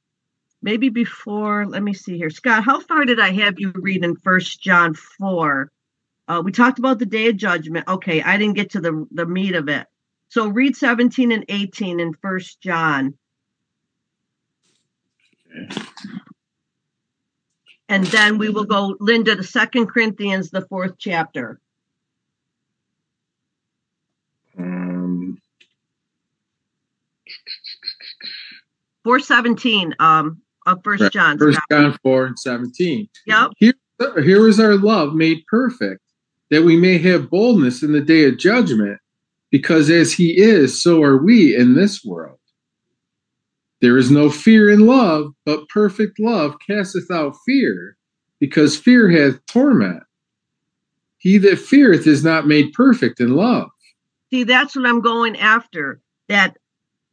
Maybe 0.62 0.90
before, 0.90 1.66
let 1.66 1.84
me 1.84 1.94
see 1.94 2.18
here. 2.18 2.32
Scott, 2.32 2.64
how 2.64 2.80
far 2.80 3.06
did 3.06 3.20
I 3.20 3.32
have 3.32 3.60
you 3.60 3.72
read 3.76 4.04
in 4.04 4.16
First 4.16 4.62
John 4.62 4.96
4? 4.96 5.72
Uh, 6.28 6.42
we 6.44 6.52
talked 6.52 6.80
about 6.80 6.98
the 6.98 7.06
day 7.06 7.28
of 7.30 7.38
judgment. 7.38 7.88
Okay, 7.88 8.24
I 8.24 8.38
didn't 8.38 8.56
get 8.56 8.72
to 8.72 8.80
the, 8.80 9.06
the 9.12 9.28
meat 9.28 9.54
of 9.54 9.70
it. 9.70 9.86
So 10.30 10.48
read 10.48 10.76
17 10.76 11.32
and 11.32 11.46
18 11.50 12.00
in 12.00 12.14
First 12.14 12.62
John. 12.62 13.16
Okay 15.56 15.80
and 17.90 18.06
then 18.06 18.38
we 18.38 18.50
will 18.50 18.66
go 18.66 18.96
linda 19.00 19.36
to 19.36 19.44
second 19.44 19.88
corinthians 19.88 20.50
the 20.50 20.62
fourth 20.62 20.94
chapter. 20.98 21.60
Um 24.58 25.42
417 29.04 29.96
um 30.00 30.42
of 30.66 30.84
first 30.84 31.12
john. 31.12 31.38
First 31.38 31.60
john 31.72 31.98
4 32.02 32.26
and 32.26 32.40
17 32.40 33.08
yep. 33.28 33.52
Here, 33.58 33.74
here 34.24 34.48
is 34.48 34.60
our 34.60 34.76
love 34.78 35.14
made 35.14 35.46
perfect 35.48 36.02
that 36.52 36.64
we 36.64 36.78
may 36.78 36.98
have 37.00 37.30
boldness 37.30 37.84
in 37.84 37.92
the 37.92 38.02
day 38.02 38.26
of 38.26 38.38
judgment 38.38 39.00
because 39.52 39.90
as 39.90 40.14
he 40.14 40.40
is 40.40 40.82
so 40.82 41.04
are 41.04 41.18
we 41.18 41.56
in 41.56 41.76
this 41.76 42.04
world 42.04 42.40
there 43.86 44.00
is 44.00 44.10
no 44.10 44.32
fear 44.32 44.68
in 44.72 44.88
love, 44.88 45.32
but 45.46 45.70
perfect 45.70 46.20
love 46.20 46.56
casteth 46.68 47.12
out 47.12 47.36
fear, 47.46 47.96
because 48.40 48.76
fear 48.76 49.12
hath 49.12 49.46
torment. 49.46 50.02
He 51.20 51.38
that 51.38 51.60
feareth 51.60 52.08
is 52.08 52.24
not 52.24 52.48
made 52.48 52.74
perfect 52.74 53.20
in 53.20 53.36
love. 53.36 53.70
See, 54.32 54.44
that's 54.44 54.76
what 54.76 54.88
I'm 54.88 55.02
going 55.02 55.38
after. 55.38 56.02
That 56.30 56.58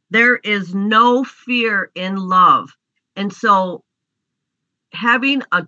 there 0.09 0.37
is 0.37 0.73
no 0.73 1.23
fear 1.23 1.91
in 1.93 2.15
love. 2.15 2.71
And 3.15 3.31
so 3.31 3.83
having 4.93 5.43
a 5.51 5.67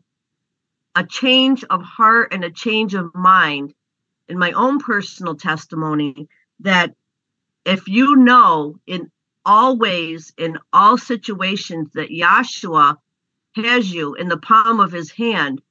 a 0.96 1.06
change 1.06 1.64
of 1.70 1.84
heart 1.84 2.34
and 2.34 2.44
a 2.44 2.50
change 2.50 2.96
of 2.96 3.14
mind 3.14 3.76
in 4.28 4.40
my 4.40 4.54
own 4.54 4.80
personal 4.80 5.36
testimony 5.36 6.28
that 6.62 6.96
if 7.64 7.88
you 7.88 8.16
know 8.16 8.80
in 8.88 9.12
always 9.46 10.34
in 10.38 10.58
all 10.74 10.98
situations 10.98 11.92
that 11.94 12.10
Yahshua 12.10 12.98
has 13.56 13.92
you 13.92 14.16
in 14.16 14.28
the 14.28 14.38
palm 14.38 14.80
of 14.80 14.92
his 14.92 15.12
hand, 15.12 15.62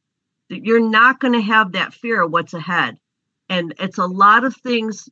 that 0.50 0.64
you're 0.64 0.80
not 0.80 1.20
going 1.20 1.34
to 1.34 1.40
have 1.40 1.72
that 1.72 1.94
fear 1.94 2.22
of 2.22 2.30
what's 2.30 2.54
ahead. 2.54 2.98
And 3.48 3.74
it's 3.78 3.98
a 3.98 4.06
lot 4.06 4.44
of 4.44 4.56
things. 4.56 5.08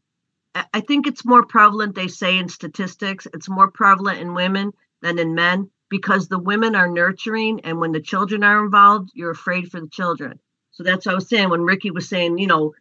I 0.73 0.81
think 0.81 1.07
it's 1.07 1.25
more 1.25 1.45
prevalent, 1.45 1.95
they 1.95 2.09
say 2.09 2.39
in 2.39 2.49
statistics, 2.49 3.27
it's 3.33 3.49
more 3.49 3.71
prevalent 3.71 4.21
in 4.21 4.35
women 4.35 4.73
than 5.01 5.19
in 5.19 5.35
men 5.35 5.71
because 5.89 6.29
the 6.29 6.39
women 6.39 6.75
are 6.75 6.89
nurturing. 6.89 7.61
And 7.65 7.79
when 7.79 7.93
the 7.93 8.01
children 8.01 8.45
are 8.45 8.65
involved, 8.65 9.11
you're 9.15 9.31
afraid 9.31 9.71
for 9.71 9.81
the 9.81 9.89
children. 9.89 10.39
So 10.71 10.83
that's 10.83 11.07
what 11.07 11.13
I 11.13 11.15
was 11.17 11.29
saying 11.29 11.51
when 11.51 11.63
Ricky 11.63 11.91
was 11.91 12.09
saying, 12.09 12.39
you 12.39 12.47
know, 12.47 12.73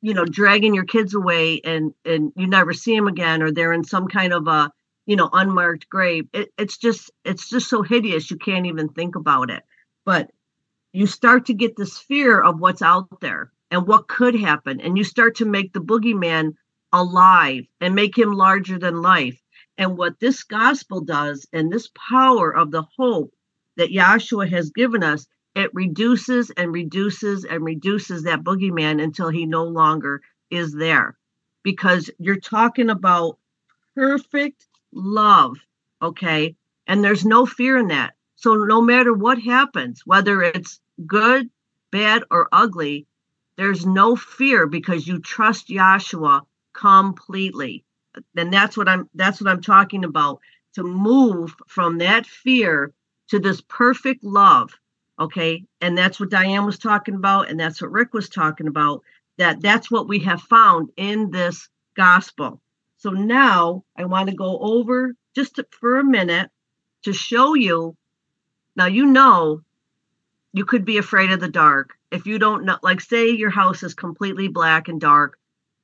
you 0.00 0.14
know, 0.14 0.24
dragging 0.24 0.74
your 0.74 0.84
kids 0.84 1.14
away 1.14 1.60
and 1.62 1.94
and 2.04 2.32
you 2.36 2.46
never 2.46 2.72
see 2.72 2.94
them 2.96 3.08
again, 3.08 3.42
or 3.42 3.50
they're 3.50 3.72
in 3.72 3.84
some 3.84 4.08
kind 4.08 4.32
of 4.32 4.46
a 4.46 4.70
you 5.06 5.16
know 5.16 5.28
unmarked 5.32 5.88
grave. 5.88 6.28
It, 6.32 6.52
it's 6.58 6.78
just 6.78 7.10
it's 7.24 7.48
just 7.48 7.68
so 7.68 7.82
hideous 7.82 8.30
you 8.30 8.36
can't 8.36 8.66
even 8.66 8.88
think 8.88 9.16
about 9.16 9.50
it. 9.50 9.62
But 10.04 10.30
you 10.92 11.06
start 11.06 11.46
to 11.46 11.54
get 11.54 11.76
this 11.76 11.98
fear 11.98 12.40
of 12.40 12.60
what's 12.60 12.82
out 12.82 13.20
there 13.20 13.52
and 13.70 13.86
what 13.86 14.08
could 14.08 14.34
happen, 14.34 14.80
and 14.80 14.96
you 14.96 15.04
start 15.04 15.36
to 15.36 15.44
make 15.44 15.72
the 15.72 15.80
boogeyman 15.80 16.54
alive 16.92 17.64
and 17.80 17.94
make 17.94 18.16
him 18.16 18.32
larger 18.32 18.78
than 18.78 19.02
life. 19.02 19.40
And 19.76 19.98
what 19.98 20.20
this 20.20 20.44
gospel 20.44 21.00
does, 21.00 21.46
and 21.52 21.72
this 21.72 21.90
power 22.10 22.54
of 22.54 22.70
the 22.70 22.84
hope 22.96 23.34
that 23.76 23.90
Yahshua 23.90 24.48
has 24.50 24.70
given 24.70 25.02
us, 25.02 25.26
it 25.56 25.70
reduces 25.74 26.50
and 26.50 26.72
reduces 26.72 27.44
and 27.44 27.64
reduces 27.64 28.22
that 28.22 28.44
boogeyman 28.44 29.02
until 29.02 29.28
he 29.28 29.46
no 29.46 29.64
longer 29.64 30.22
is 30.50 30.72
there 30.72 31.16
because 31.64 32.10
you're 32.18 32.38
talking 32.38 32.90
about 32.90 33.38
perfect 33.96 34.66
love 34.94 35.56
okay? 36.02 36.54
And 36.86 37.02
there's 37.02 37.24
no 37.24 37.46
fear 37.46 37.78
in 37.78 37.88
that. 37.88 38.14
So 38.36 38.54
no 38.54 38.80
matter 38.82 39.12
what 39.12 39.38
happens 39.38 40.02
whether 40.04 40.42
it's 40.42 40.80
good 41.06 41.48
bad 41.90 42.24
or 42.30 42.48
ugly 42.52 43.06
there's 43.56 43.86
no 43.86 44.16
fear 44.16 44.66
because 44.66 45.06
you 45.06 45.20
trust 45.20 45.68
Yahshua 45.68 46.42
completely. 46.72 47.84
And 48.36 48.52
that's 48.52 48.76
what 48.76 48.88
I'm 48.88 49.08
that's 49.14 49.40
what 49.40 49.50
I'm 49.50 49.62
talking 49.62 50.04
about 50.04 50.40
to 50.74 50.82
move 50.82 51.54
from 51.68 51.98
that 51.98 52.26
fear 52.26 52.92
to 53.28 53.38
this 53.38 53.60
perfect 53.60 54.24
love 54.24 54.72
okay? 55.18 55.64
And 55.80 55.96
that's 55.96 56.18
what 56.18 56.30
diane 56.30 56.66
was 56.66 56.78
talking 56.78 57.14
about 57.14 57.48
and 57.48 57.58
that's 57.58 57.80
what 57.80 57.92
rick 57.92 58.12
was 58.12 58.28
talking 58.28 58.66
about 58.66 59.02
that 59.38 59.60
that's 59.60 59.90
what 59.90 60.08
we 60.08 60.18
have 60.20 60.42
found 60.42 60.90
in 60.96 61.30
this 61.30 61.68
gospel 61.96 62.60
so 63.04 63.10
now 63.10 63.84
i 63.98 64.04
want 64.06 64.30
to 64.30 64.34
go 64.34 64.58
over 64.58 65.14
just 65.36 65.56
to, 65.56 65.66
for 65.78 65.98
a 65.98 66.04
minute 66.04 66.50
to 67.02 67.12
show 67.12 67.52
you 67.52 67.94
now 68.76 68.86
you 68.86 69.04
know 69.04 69.60
you 70.54 70.64
could 70.64 70.84
be 70.84 70.98
afraid 70.98 71.32
of 71.32 71.40
the 71.40 71.48
dark. 71.48 71.94
If 72.12 72.26
you 72.26 72.38
don't 72.38 72.64
know 72.64 72.78
like 72.82 73.00
say 73.02 73.30
your 73.30 73.50
house 73.50 73.82
is 73.82 73.92
completely 73.92 74.48
black 74.48 74.88
and 74.88 75.00
dark 75.00 75.36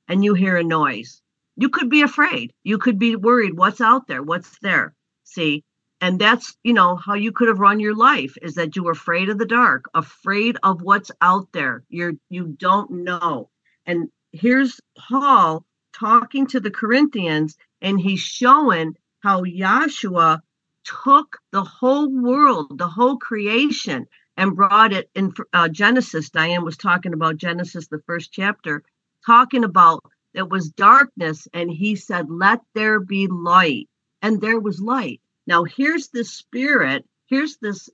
and 0.07 0.23
you 0.23 0.33
hear 0.33 0.57
a 0.57 0.63
noise 0.63 1.21
you 1.57 1.69
could 1.69 1.89
be 1.89 2.01
afraid. 2.01 2.53
You 2.63 2.79
could 2.79 2.97
be 2.97 3.15
worried 3.15 3.55
what's 3.55 3.81
out 3.81 4.07
there? 4.07 4.23
What's 4.23 4.57
there? 4.59 4.95
See? 5.23 5.63
And 5.99 6.17
that's 6.17 6.57
you 6.63 6.73
know 6.73 6.95
how 6.95 7.13
you 7.13 7.31
could 7.31 7.49
have 7.49 7.59
run 7.59 7.79
your 7.79 7.95
life 7.95 8.35
is 8.41 8.55
that 8.55 8.75
you 8.75 8.83
were 8.83 8.93
afraid 8.93 9.29
of 9.29 9.37
the 9.37 9.45
dark 9.45 9.85
afraid 9.93 10.57
of 10.63 10.81
what's 10.81 11.11
out 11.21 11.49
there. 11.51 11.83
You're 11.87 12.13
you 12.29 12.47
don't 12.47 12.89
know. 13.03 13.51
And 13.85 14.09
here's 14.31 14.81
paul 14.97 15.65
talking 15.93 16.47
to 16.47 16.59
the 16.59 16.71
corinthians 16.71 17.55
and 17.81 17.99
he's 17.99 18.19
showing 18.19 18.95
how 19.21 19.43
Yahshua 19.43 20.41
took 20.83 21.37
the 21.51 21.63
whole 21.63 22.09
world 22.09 22.77
the 22.77 22.87
whole 22.87 23.17
creation 23.17 24.07
and 24.37 24.55
brought 24.55 24.93
it 24.93 25.09
in 25.13 25.31
uh, 25.53 25.69
genesis. 25.69 26.29
Diane 26.29 26.63
was 26.63 26.77
talking 26.77 27.13
about 27.13 27.37
genesis 27.37 27.87
the 27.87 28.01
first 28.07 28.31
chapter 28.31 28.83
talking 29.25 29.63
about 29.63 30.03
it 30.33 30.49
was 30.49 30.69
darkness 30.69 31.47
and 31.53 31.69
he 31.69 31.95
said 31.95 32.29
let 32.29 32.61
there 32.73 32.99
be 32.99 33.27
light 33.27 33.89
and 34.21 34.41
there 34.41 34.59
was 34.59 34.79
light. 34.79 35.21
Now, 35.47 35.63
here's 35.63 36.09
this 36.09 36.31
spirit, 36.31 37.05
here's 37.27 37.57
this 37.57 37.89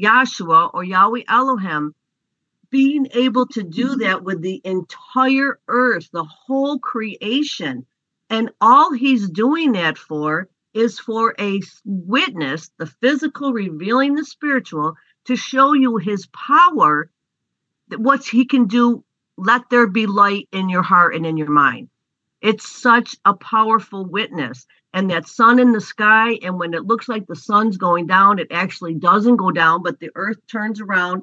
Yahshua 0.00 0.70
or 0.74 0.84
Yahweh 0.84 1.22
Elohim 1.28 1.94
being 2.70 3.08
able 3.12 3.46
to 3.46 3.62
do 3.62 3.88
mm-hmm. 3.88 4.00
that 4.00 4.22
with 4.22 4.42
the 4.42 4.60
entire 4.64 5.58
earth, 5.68 6.08
the 6.12 6.24
whole 6.24 6.78
creation. 6.78 7.86
And 8.30 8.50
all 8.60 8.92
he's 8.92 9.28
doing 9.28 9.72
that 9.72 9.96
for 9.96 10.48
is 10.74 10.98
for 10.98 11.34
a 11.40 11.60
witness, 11.84 12.70
the 12.78 12.86
physical 12.86 13.52
revealing 13.52 14.14
the 14.14 14.24
spiritual, 14.24 14.94
to 15.24 15.36
show 15.36 15.72
you 15.72 15.96
his 15.96 16.26
power, 16.26 17.10
what 17.96 18.24
he 18.24 18.44
can 18.44 18.66
do. 18.66 19.04
Let 19.36 19.70
there 19.70 19.86
be 19.86 20.06
light 20.06 20.48
in 20.52 20.68
your 20.68 20.82
heart 20.82 21.14
and 21.14 21.24
in 21.24 21.36
your 21.36 21.50
mind. 21.50 21.88
It's 22.40 22.68
such 22.68 23.16
a 23.24 23.34
powerful 23.34 24.04
witness 24.04 24.66
and 24.92 25.10
that 25.10 25.28
sun 25.28 25.58
in 25.58 25.72
the 25.72 25.80
sky 25.80 26.38
and 26.42 26.58
when 26.58 26.74
it 26.74 26.84
looks 26.84 27.08
like 27.08 27.26
the 27.26 27.36
sun's 27.36 27.76
going 27.76 28.06
down 28.06 28.38
it 28.38 28.48
actually 28.50 28.94
doesn't 28.94 29.36
go 29.36 29.50
down 29.50 29.82
but 29.82 29.98
the 30.00 30.10
earth 30.14 30.38
turns 30.46 30.80
around 30.80 31.22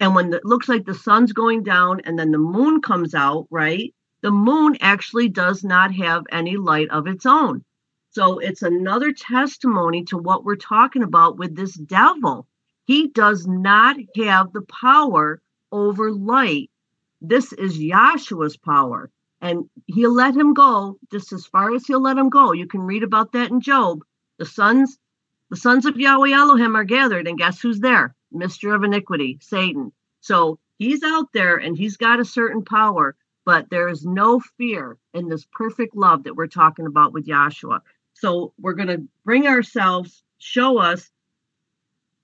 and 0.00 0.14
when 0.14 0.32
it 0.32 0.44
looks 0.44 0.68
like 0.68 0.84
the 0.84 0.94
sun's 0.94 1.32
going 1.32 1.62
down 1.62 2.00
and 2.04 2.18
then 2.18 2.30
the 2.30 2.38
moon 2.38 2.80
comes 2.80 3.14
out 3.14 3.46
right 3.50 3.94
the 4.22 4.30
moon 4.30 4.76
actually 4.80 5.28
does 5.28 5.64
not 5.64 5.94
have 5.94 6.24
any 6.32 6.56
light 6.56 6.88
of 6.90 7.06
its 7.06 7.26
own 7.26 7.64
so 8.10 8.38
it's 8.38 8.62
another 8.62 9.12
testimony 9.12 10.04
to 10.04 10.16
what 10.16 10.44
we're 10.44 10.56
talking 10.56 11.02
about 11.02 11.38
with 11.38 11.54
this 11.54 11.74
devil 11.74 12.46
he 12.86 13.08
does 13.08 13.46
not 13.46 13.96
have 14.16 14.52
the 14.52 14.62
power 14.62 15.40
over 15.72 16.12
light 16.12 16.70
this 17.20 17.52
is 17.54 17.78
Yahshua's 17.78 18.56
power 18.56 19.10
and 19.40 19.68
he'll 19.86 20.14
let 20.14 20.34
him 20.34 20.54
go 20.54 20.98
just 21.12 21.32
as 21.32 21.46
far 21.46 21.74
as 21.74 21.86
he'll 21.86 22.02
let 22.02 22.16
him 22.16 22.30
go. 22.30 22.52
You 22.52 22.66
can 22.66 22.80
read 22.80 23.02
about 23.02 23.32
that 23.32 23.50
in 23.50 23.60
Job. 23.60 24.02
The 24.38 24.46
sons, 24.46 24.98
the 25.50 25.56
sons 25.56 25.84
of 25.84 25.98
Yahweh 25.98 26.32
Elohim 26.32 26.74
are 26.76 26.84
gathered, 26.84 27.26
and 27.26 27.38
guess 27.38 27.60
who's 27.60 27.80
there? 27.80 28.14
Mister 28.34 28.74
of 28.74 28.84
iniquity, 28.84 29.38
Satan. 29.40 29.92
So 30.20 30.58
he's 30.78 31.02
out 31.02 31.32
there 31.32 31.56
and 31.56 31.76
he's 31.76 31.96
got 31.96 32.20
a 32.20 32.24
certain 32.24 32.64
power, 32.64 33.14
but 33.44 33.70
there 33.70 33.88
is 33.88 34.04
no 34.04 34.40
fear 34.58 34.96
in 35.12 35.28
this 35.28 35.46
perfect 35.52 35.96
love 35.96 36.24
that 36.24 36.36
we're 36.36 36.46
talking 36.46 36.86
about 36.86 37.12
with 37.12 37.26
Yahshua. 37.26 37.80
So 38.14 38.52
we're 38.58 38.74
going 38.74 38.88
to 38.88 39.08
bring 39.24 39.46
ourselves, 39.46 40.22
show 40.38 40.78
us 40.78 41.10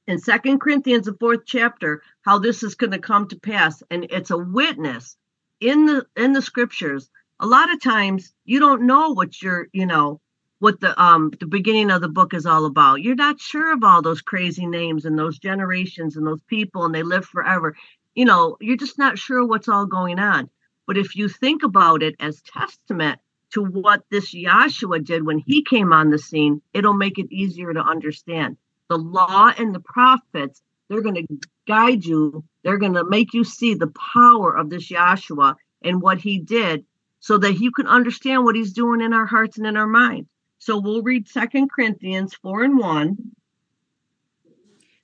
in 0.06 0.18
Second 0.18 0.60
Corinthians, 0.60 1.06
the 1.06 1.14
fourth 1.14 1.44
chapter, 1.46 2.02
how 2.22 2.38
this 2.38 2.62
is 2.62 2.74
going 2.74 2.92
to 2.92 2.98
come 2.98 3.28
to 3.28 3.38
pass. 3.38 3.82
And 3.90 4.06
it's 4.10 4.30
a 4.30 4.38
witness 4.38 5.16
in 5.60 5.86
the 5.86 6.06
in 6.16 6.32
the 6.32 6.42
scriptures 6.42 7.10
a 7.38 7.46
lot 7.46 7.72
of 7.72 7.80
times 7.80 8.32
you 8.44 8.60
don't 8.60 8.82
know 8.82 9.12
what 9.12 9.40
you're 9.42 9.68
you 9.72 9.86
know 9.86 10.20
what 10.60 10.80
the 10.80 11.00
um 11.02 11.30
the 11.40 11.46
beginning 11.46 11.90
of 11.90 12.00
the 12.00 12.08
book 12.08 12.32
is 12.32 12.46
all 12.46 12.64
about 12.64 13.02
you're 13.02 13.14
not 13.14 13.40
sure 13.40 13.72
of 13.72 13.82
all 13.82 14.02
those 14.02 14.22
crazy 14.22 14.66
names 14.66 15.04
and 15.04 15.18
those 15.18 15.38
generations 15.38 16.16
and 16.16 16.26
those 16.26 16.42
people 16.44 16.84
and 16.84 16.94
they 16.94 17.02
live 17.02 17.24
forever 17.24 17.76
you 18.14 18.24
know 18.24 18.56
you're 18.60 18.76
just 18.76 18.98
not 18.98 19.18
sure 19.18 19.44
what's 19.44 19.68
all 19.68 19.86
going 19.86 20.18
on 20.18 20.48
but 20.86 20.96
if 20.96 21.16
you 21.16 21.28
think 21.28 21.62
about 21.62 22.02
it 22.02 22.14
as 22.20 22.42
testament 22.42 23.18
to 23.52 23.64
what 23.64 24.04
this 24.10 24.32
Yahshua 24.32 25.04
did 25.04 25.26
when 25.26 25.38
he 25.44 25.64
came 25.64 25.92
on 25.92 26.10
the 26.10 26.18
scene 26.18 26.62
it'll 26.72 26.96
make 26.96 27.18
it 27.18 27.32
easier 27.32 27.74
to 27.74 27.80
understand 27.80 28.56
the 28.88 28.98
law 28.98 29.52
and 29.58 29.74
the 29.74 29.80
prophets 29.80 30.62
they're 30.90 31.02
going 31.02 31.26
to 31.26 31.38
guide 31.68 32.04
you. 32.04 32.44
They're 32.64 32.76
going 32.76 32.94
to 32.94 33.04
make 33.04 33.32
you 33.32 33.44
see 33.44 33.74
the 33.74 33.92
power 34.12 34.56
of 34.56 34.68
this 34.68 34.90
Yahshua 34.90 35.54
and 35.82 36.02
what 36.02 36.18
he 36.18 36.40
did 36.40 36.84
so 37.20 37.38
that 37.38 37.60
you 37.60 37.70
can 37.70 37.86
understand 37.86 38.44
what 38.44 38.56
he's 38.56 38.72
doing 38.72 39.00
in 39.00 39.12
our 39.12 39.24
hearts 39.24 39.56
and 39.56 39.66
in 39.66 39.76
our 39.76 39.86
minds. 39.86 40.28
So 40.60 40.78
we'll 40.78 41.02
read 41.02 41.26
Second 41.26 41.70
Corinthians 41.74 42.34
4 42.34 42.64
and 42.64 42.78
1. 42.78 43.16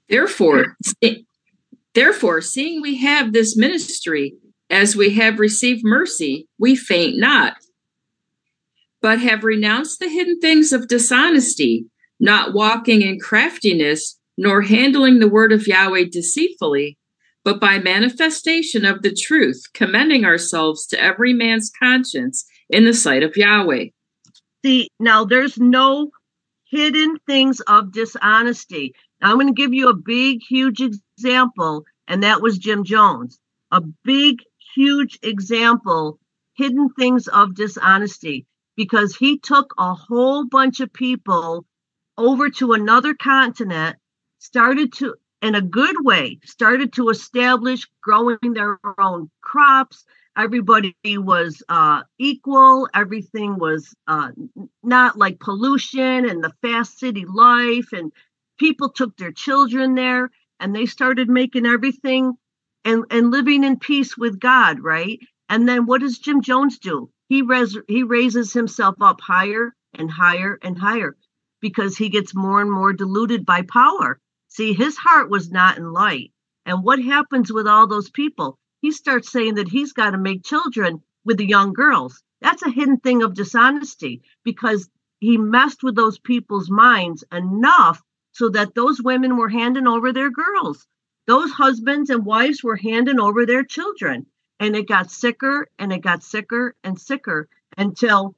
Therefore, 0.08 0.76
therefore, 1.94 2.42
seeing 2.42 2.82
we 2.82 2.98
have 2.98 3.32
this 3.32 3.56
ministry, 3.56 4.34
as 4.68 4.94
we 4.94 5.14
have 5.14 5.40
received 5.40 5.80
mercy, 5.82 6.46
we 6.58 6.76
faint 6.76 7.18
not, 7.18 7.54
but 9.00 9.18
have 9.20 9.44
renounced 9.44 9.98
the 9.98 10.10
hidden 10.10 10.38
things 10.40 10.74
of 10.74 10.88
dishonesty, 10.88 11.86
not 12.20 12.52
walking 12.52 13.00
in 13.00 13.18
craftiness, 13.18 14.20
nor 14.36 14.60
handling 14.60 15.20
the 15.20 15.28
word 15.28 15.52
of 15.52 15.66
Yahweh 15.66 16.04
deceitfully, 16.12 16.98
but 17.44 17.60
by 17.60 17.78
manifestation 17.78 18.84
of 18.84 19.00
the 19.00 19.14
truth, 19.14 19.62
commending 19.72 20.26
ourselves 20.26 20.86
to 20.88 21.02
every 21.02 21.32
man's 21.32 21.72
conscience 21.82 22.44
in 22.68 22.84
the 22.84 22.92
sight 22.92 23.22
of 23.22 23.36
Yahweh. 23.36 23.86
See, 24.66 24.90
now 24.98 25.24
there's 25.24 25.58
no 25.58 26.10
hidden 26.68 27.18
things 27.24 27.60
of 27.60 27.92
dishonesty. 27.92 28.96
Now, 29.20 29.30
I'm 29.30 29.36
going 29.36 29.46
to 29.46 29.52
give 29.52 29.72
you 29.72 29.88
a 29.88 29.94
big, 29.94 30.40
huge 30.42 30.80
example, 30.80 31.84
and 32.08 32.24
that 32.24 32.42
was 32.42 32.58
Jim 32.58 32.82
Jones. 32.82 33.38
A 33.70 33.80
big, 34.02 34.42
huge 34.74 35.20
example, 35.22 36.18
hidden 36.56 36.88
things 36.98 37.28
of 37.28 37.54
dishonesty, 37.54 38.44
because 38.74 39.14
he 39.14 39.38
took 39.38 39.72
a 39.78 39.94
whole 39.94 40.44
bunch 40.44 40.80
of 40.80 40.92
people 40.92 41.64
over 42.18 42.50
to 42.50 42.72
another 42.72 43.14
continent, 43.14 43.94
started 44.40 44.92
to, 44.94 45.14
in 45.42 45.54
a 45.54 45.62
good 45.62 46.04
way, 46.04 46.40
started 46.44 46.92
to 46.94 47.10
establish 47.10 47.86
growing 48.02 48.38
their 48.42 48.80
own 48.98 49.30
crops. 49.42 50.04
Everybody 50.36 50.94
was 51.04 51.62
uh, 51.68 52.02
equal. 52.18 52.88
Everything 52.94 53.58
was 53.58 53.94
uh, 54.06 54.30
not 54.82 55.18
like 55.18 55.40
pollution 55.40 56.28
and 56.28 56.44
the 56.44 56.52
fast 56.62 56.98
city 56.98 57.24
life. 57.26 57.92
And 57.92 58.12
people 58.58 58.90
took 58.90 59.16
their 59.16 59.32
children 59.32 59.94
there 59.94 60.30
and 60.60 60.74
they 60.74 60.86
started 60.86 61.28
making 61.28 61.66
everything 61.66 62.34
and, 62.84 63.04
and 63.10 63.30
living 63.30 63.64
in 63.64 63.78
peace 63.78 64.16
with 64.16 64.40
God, 64.40 64.80
right? 64.80 65.18
And 65.48 65.68
then 65.68 65.86
what 65.86 66.00
does 66.02 66.18
Jim 66.18 66.42
Jones 66.42 66.78
do? 66.78 67.10
He 67.28 67.42
res- 67.42 67.78
he 67.88 68.02
raises 68.02 68.52
himself 68.52 68.96
up 69.00 69.20
higher 69.20 69.74
and 69.94 70.10
higher 70.10 70.58
and 70.62 70.78
higher 70.78 71.16
because 71.60 71.96
he 71.96 72.08
gets 72.10 72.34
more 72.34 72.60
and 72.60 72.70
more 72.70 72.92
diluted 72.92 73.46
by 73.46 73.62
power. 73.62 74.20
See, 74.48 74.72
his 74.74 74.96
heart 74.96 75.30
was 75.30 75.50
not 75.50 75.78
in 75.78 75.92
light. 75.92 76.32
And 76.66 76.84
what 76.84 77.00
happens 77.02 77.52
with 77.52 77.66
all 77.66 77.86
those 77.86 78.10
people? 78.10 78.58
He 78.80 78.92
starts 78.92 79.30
saying 79.30 79.54
that 79.56 79.68
he's 79.68 79.92
got 79.92 80.10
to 80.10 80.18
make 80.18 80.44
children 80.44 81.02
with 81.24 81.38
the 81.38 81.46
young 81.46 81.72
girls. 81.72 82.22
That's 82.40 82.62
a 82.62 82.70
hidden 82.70 82.98
thing 82.98 83.22
of 83.22 83.34
dishonesty 83.34 84.22
because 84.44 84.88
he 85.18 85.38
messed 85.38 85.82
with 85.82 85.96
those 85.96 86.18
people's 86.18 86.70
minds 86.70 87.24
enough 87.32 88.02
so 88.32 88.50
that 88.50 88.74
those 88.74 89.00
women 89.00 89.36
were 89.36 89.48
handing 89.48 89.86
over 89.86 90.12
their 90.12 90.30
girls. 90.30 90.86
Those 91.26 91.50
husbands 91.50 92.10
and 92.10 92.24
wives 92.24 92.62
were 92.62 92.76
handing 92.76 93.18
over 93.18 93.46
their 93.46 93.64
children. 93.64 94.26
And 94.60 94.76
it 94.76 94.88
got 94.88 95.10
sicker 95.10 95.68
and 95.78 95.92
it 95.92 96.02
got 96.02 96.22
sicker 96.22 96.74
and 96.84 96.98
sicker 96.98 97.48
until 97.76 98.34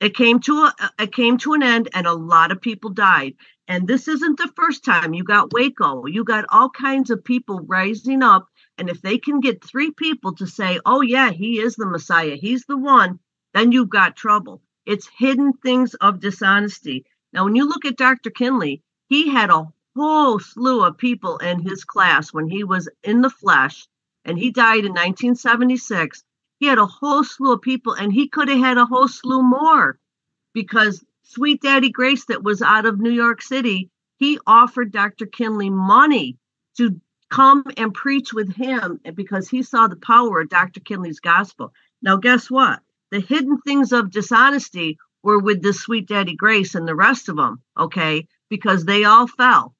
it 0.00 0.14
came 0.14 0.40
to 0.40 0.64
a 0.64 0.74
it 0.98 1.12
came 1.12 1.38
to 1.38 1.54
an 1.54 1.62
end 1.62 1.88
and 1.94 2.06
a 2.06 2.12
lot 2.12 2.52
of 2.52 2.60
people 2.60 2.90
died. 2.90 3.34
And 3.66 3.88
this 3.88 4.06
isn't 4.08 4.36
the 4.36 4.52
first 4.54 4.84
time. 4.84 5.14
You 5.14 5.24
got 5.24 5.52
Waco, 5.52 6.06
you 6.06 6.24
got 6.24 6.44
all 6.50 6.68
kinds 6.68 7.10
of 7.10 7.24
people 7.24 7.60
rising 7.60 8.22
up. 8.22 8.48
And 8.78 8.90
if 8.90 9.00
they 9.02 9.18
can 9.18 9.40
get 9.40 9.64
three 9.64 9.90
people 9.90 10.34
to 10.36 10.46
say, 10.46 10.80
oh, 10.84 11.00
yeah, 11.00 11.30
he 11.30 11.60
is 11.60 11.76
the 11.76 11.86
Messiah, 11.86 12.36
he's 12.36 12.64
the 12.66 12.76
one, 12.76 13.20
then 13.52 13.72
you've 13.72 13.90
got 13.90 14.16
trouble. 14.16 14.62
It's 14.84 15.08
hidden 15.16 15.52
things 15.52 15.94
of 15.94 16.20
dishonesty. 16.20 17.04
Now, 17.32 17.44
when 17.44 17.54
you 17.54 17.68
look 17.68 17.84
at 17.84 17.96
Dr. 17.96 18.30
Kinley, 18.30 18.82
he 19.08 19.30
had 19.30 19.50
a 19.50 19.72
whole 19.96 20.40
slew 20.40 20.84
of 20.84 20.98
people 20.98 21.38
in 21.38 21.60
his 21.60 21.84
class 21.84 22.32
when 22.32 22.48
he 22.48 22.64
was 22.64 22.88
in 23.02 23.20
the 23.20 23.30
flesh, 23.30 23.86
and 24.24 24.38
he 24.38 24.50
died 24.50 24.84
in 24.84 24.92
1976. 24.92 26.24
He 26.58 26.66
had 26.66 26.78
a 26.78 26.86
whole 26.86 27.24
slew 27.24 27.52
of 27.52 27.62
people, 27.62 27.92
and 27.92 28.12
he 28.12 28.28
could 28.28 28.48
have 28.48 28.58
had 28.58 28.78
a 28.78 28.86
whole 28.86 29.08
slew 29.08 29.42
more 29.42 29.98
because 30.52 31.04
Sweet 31.22 31.62
Daddy 31.62 31.90
Grace, 31.90 32.26
that 32.26 32.44
was 32.44 32.62
out 32.62 32.86
of 32.86 33.00
New 33.00 33.10
York 33.10 33.42
City, 33.42 33.90
he 34.18 34.38
offered 34.46 34.92
Dr. 34.92 35.26
Kinley 35.26 35.70
money 35.70 36.38
to 36.76 37.00
come 37.30 37.64
and 37.76 37.94
preach 37.94 38.32
with 38.32 38.54
him 38.54 39.00
because 39.14 39.48
he 39.48 39.62
saw 39.62 39.86
the 39.86 39.96
power 39.96 40.40
of 40.40 40.48
Dr. 40.48 40.80
Kinley's 40.80 41.20
gospel. 41.20 41.72
Now, 42.02 42.16
guess 42.16 42.50
what? 42.50 42.80
The 43.10 43.20
hidden 43.20 43.58
things 43.58 43.92
of 43.92 44.10
dishonesty 44.10 44.98
were 45.22 45.38
with 45.38 45.62
this 45.62 45.80
Sweet 45.80 46.06
Daddy 46.06 46.36
Grace 46.36 46.74
and 46.74 46.86
the 46.86 46.94
rest 46.94 47.28
of 47.28 47.36
them, 47.36 47.62
okay? 47.78 48.26
Because 48.50 48.84
they 48.84 49.04
all 49.04 49.26
fell. 49.26 49.74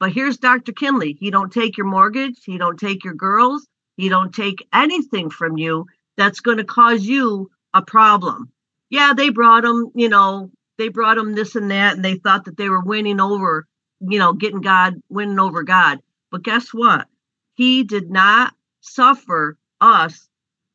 But 0.00 0.12
here's 0.12 0.38
Dr. 0.38 0.72
Kinley. 0.72 1.16
He 1.18 1.30
don't 1.30 1.52
take 1.52 1.76
your 1.76 1.86
mortgage. 1.86 2.38
He 2.44 2.56
don't 2.56 2.78
take 2.78 3.04
your 3.04 3.14
girls. 3.14 3.66
He 3.96 4.08
don't 4.08 4.34
take 4.34 4.66
anything 4.72 5.28
from 5.28 5.58
you 5.58 5.86
that's 6.16 6.40
going 6.40 6.58
to 6.58 6.64
cause 6.64 7.04
you 7.04 7.50
a 7.74 7.82
problem. 7.82 8.50
Yeah, 8.90 9.12
they 9.16 9.30
brought 9.30 9.64
him, 9.64 9.90
you 9.94 10.08
know, 10.08 10.50
they 10.78 10.88
brought 10.88 11.18
him 11.18 11.34
this 11.34 11.56
and 11.56 11.70
that, 11.70 11.96
and 11.96 12.04
they 12.04 12.14
thought 12.14 12.44
that 12.44 12.56
they 12.56 12.68
were 12.68 12.82
winning 12.82 13.20
over, 13.20 13.66
you 14.00 14.18
know, 14.18 14.32
getting 14.32 14.60
God, 14.60 14.94
winning 15.08 15.40
over 15.40 15.64
God. 15.64 16.00
But 16.30 16.42
guess 16.42 16.74
what? 16.74 17.08
He 17.54 17.84
did 17.84 18.10
not 18.10 18.54
suffer 18.80 19.58
us 19.80 20.28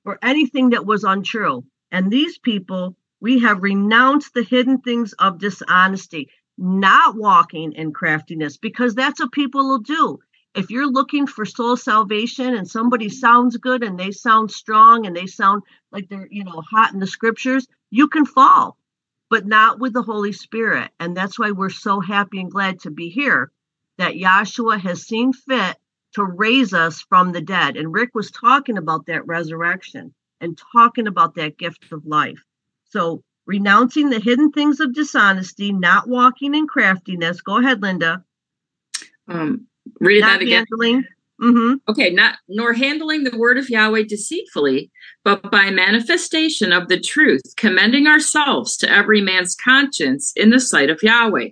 for 0.04 0.20
anything 0.22 0.72
that 0.72 0.86
was 0.86 1.04
untrue. 1.04 1.66
And 1.92 2.12
these 2.12 2.38
people, 2.38 2.98
we 3.22 3.40
have 3.40 3.64
renounced 3.64 4.34
the 4.34 4.44
hidden 4.44 4.80
things 4.82 5.14
of 5.14 5.40
dishonesty, 5.40 6.30
not 6.58 7.16
walking 7.16 7.74
in 7.74 7.94
craftiness, 7.94 8.58
because 8.58 8.96
that's 8.96 9.20
what 9.20 9.32
people 9.32 9.68
will 9.68 9.80
do. 9.80 10.20
If 10.56 10.70
you're 10.70 10.92
looking 10.92 11.26
for 11.26 11.46
soul 11.46 11.78
salvation 11.78 12.54
and 12.54 12.70
somebody 12.70 13.10
sounds 13.10 13.58
good 13.58 13.84
and 13.84 14.00
they 14.00 14.12
sound 14.12 14.52
strong 14.52 15.06
and 15.06 15.16
they 15.16 15.26
sound 15.26 15.64
like 15.92 16.10
they're, 16.10 16.28
you 16.30 16.44
know, 16.44 16.62
hot 16.62 16.94
in 16.94 17.00
the 17.00 17.08
scriptures, 17.08 17.68
you 17.90 18.08
can 18.08 18.26
fall 18.26 18.78
but 19.30 19.48
not 19.48 19.80
with 19.80 19.94
the 19.94 20.04
Holy 20.04 20.32
Spirit. 20.32 20.92
And 21.00 21.18
that's 21.18 21.40
why 21.40 21.50
we're 21.50 21.72
so 21.72 22.00
happy 22.00 22.40
and 22.40 22.52
glad 22.52 22.82
to 22.82 22.92
be 22.92 23.10
here 23.10 23.52
that 23.98 24.14
Yahshua 24.14 24.80
has 24.80 25.04
seen 25.04 25.34
fit 25.34 25.78
to 26.14 26.24
raise 26.24 26.74
us 26.74 27.02
from 27.02 27.32
the 27.32 27.42
dead. 27.42 27.76
And 27.76 27.94
Rick 27.94 28.12
was 28.14 28.32
talking 28.32 28.78
about 28.78 29.06
that 29.08 29.26
resurrection 29.26 30.14
and 30.42 30.60
talking 30.74 31.08
about 31.08 31.36
that 31.36 31.58
gift 31.58 31.92
of 31.92 32.06
life. 32.06 32.44
So, 32.90 33.24
renouncing 33.46 34.10
the 34.10 34.20
hidden 34.20 34.52
things 34.52 34.80
of 34.80 34.94
dishonesty, 34.94 35.74
not 35.74 36.08
walking 36.08 36.56
in 36.56 36.68
craftiness. 36.68 37.42
Go 37.42 37.58
ahead, 37.58 37.82
Linda. 37.82 38.24
Um, 39.28 39.68
read 40.00 40.22
not 40.22 40.40
that 40.40 40.42
again. 40.42 40.66
Handling, 40.70 41.04
mm-hmm, 41.42 41.74
Okay, 41.90 42.10
not 42.12 42.38
nor 42.48 42.74
handling 42.74 43.24
the 43.24 43.38
word 43.38 43.58
of 43.58 43.70
Yahweh 43.70 44.04
deceitfully, 44.08 44.92
but 45.24 45.52
by 45.52 45.72
manifestation 45.72 46.72
of 46.72 46.88
the 46.88 47.00
truth, 47.00 47.42
commending 47.58 48.08
ourselves 48.08 48.78
to 48.78 48.92
every 48.92 49.22
man's 49.22 49.56
conscience 49.56 50.32
in 50.36 50.50
the 50.50 50.60
sight 50.60 50.90
of 50.90 51.02
Yahweh. 51.02 51.50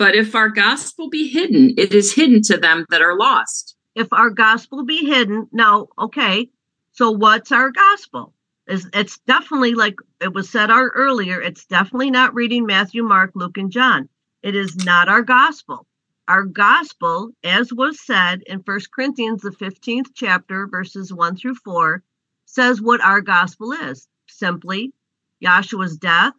But 0.00 0.14
if 0.14 0.34
our 0.34 0.48
gospel 0.48 1.10
be 1.10 1.28
hidden, 1.28 1.74
it 1.76 1.92
is 1.92 2.14
hidden 2.14 2.40
to 2.44 2.56
them 2.56 2.86
that 2.88 3.02
are 3.02 3.18
lost. 3.18 3.76
if 3.94 4.10
our 4.14 4.30
gospel 4.30 4.82
be 4.82 5.04
hidden 5.04 5.46
now 5.52 5.88
okay 5.98 6.48
so 6.92 7.10
what's 7.10 7.52
our 7.52 7.70
gospel? 7.70 8.32
Is 8.66 8.88
it's 8.94 9.18
definitely 9.26 9.74
like 9.74 9.96
it 10.22 10.32
was 10.32 10.48
said 10.48 10.70
earlier 10.70 11.38
it's 11.42 11.66
definitely 11.66 12.10
not 12.10 12.32
reading 12.32 12.64
matthew 12.64 13.02
mark 13.02 13.32
luke 13.34 13.58
and 13.58 13.70
john. 13.70 14.08
It 14.42 14.54
is 14.54 14.74
not 14.86 15.10
our 15.10 15.20
gospel. 15.20 15.86
Our 16.28 16.44
gospel 16.44 17.32
as 17.44 17.70
was 17.70 18.00
said 18.00 18.40
in 18.46 18.62
First 18.62 18.90
corinthians 18.90 19.42
the 19.42 19.50
15th 19.50 20.12
chapter 20.14 20.66
verses 20.66 21.12
1 21.12 21.36
through 21.36 21.56
4 21.56 22.02
says 22.46 22.80
what 22.80 23.02
our 23.02 23.20
gospel 23.20 23.72
is. 23.72 24.08
Simply 24.28 24.94
yahshua's 25.40 25.98
death 25.98 26.32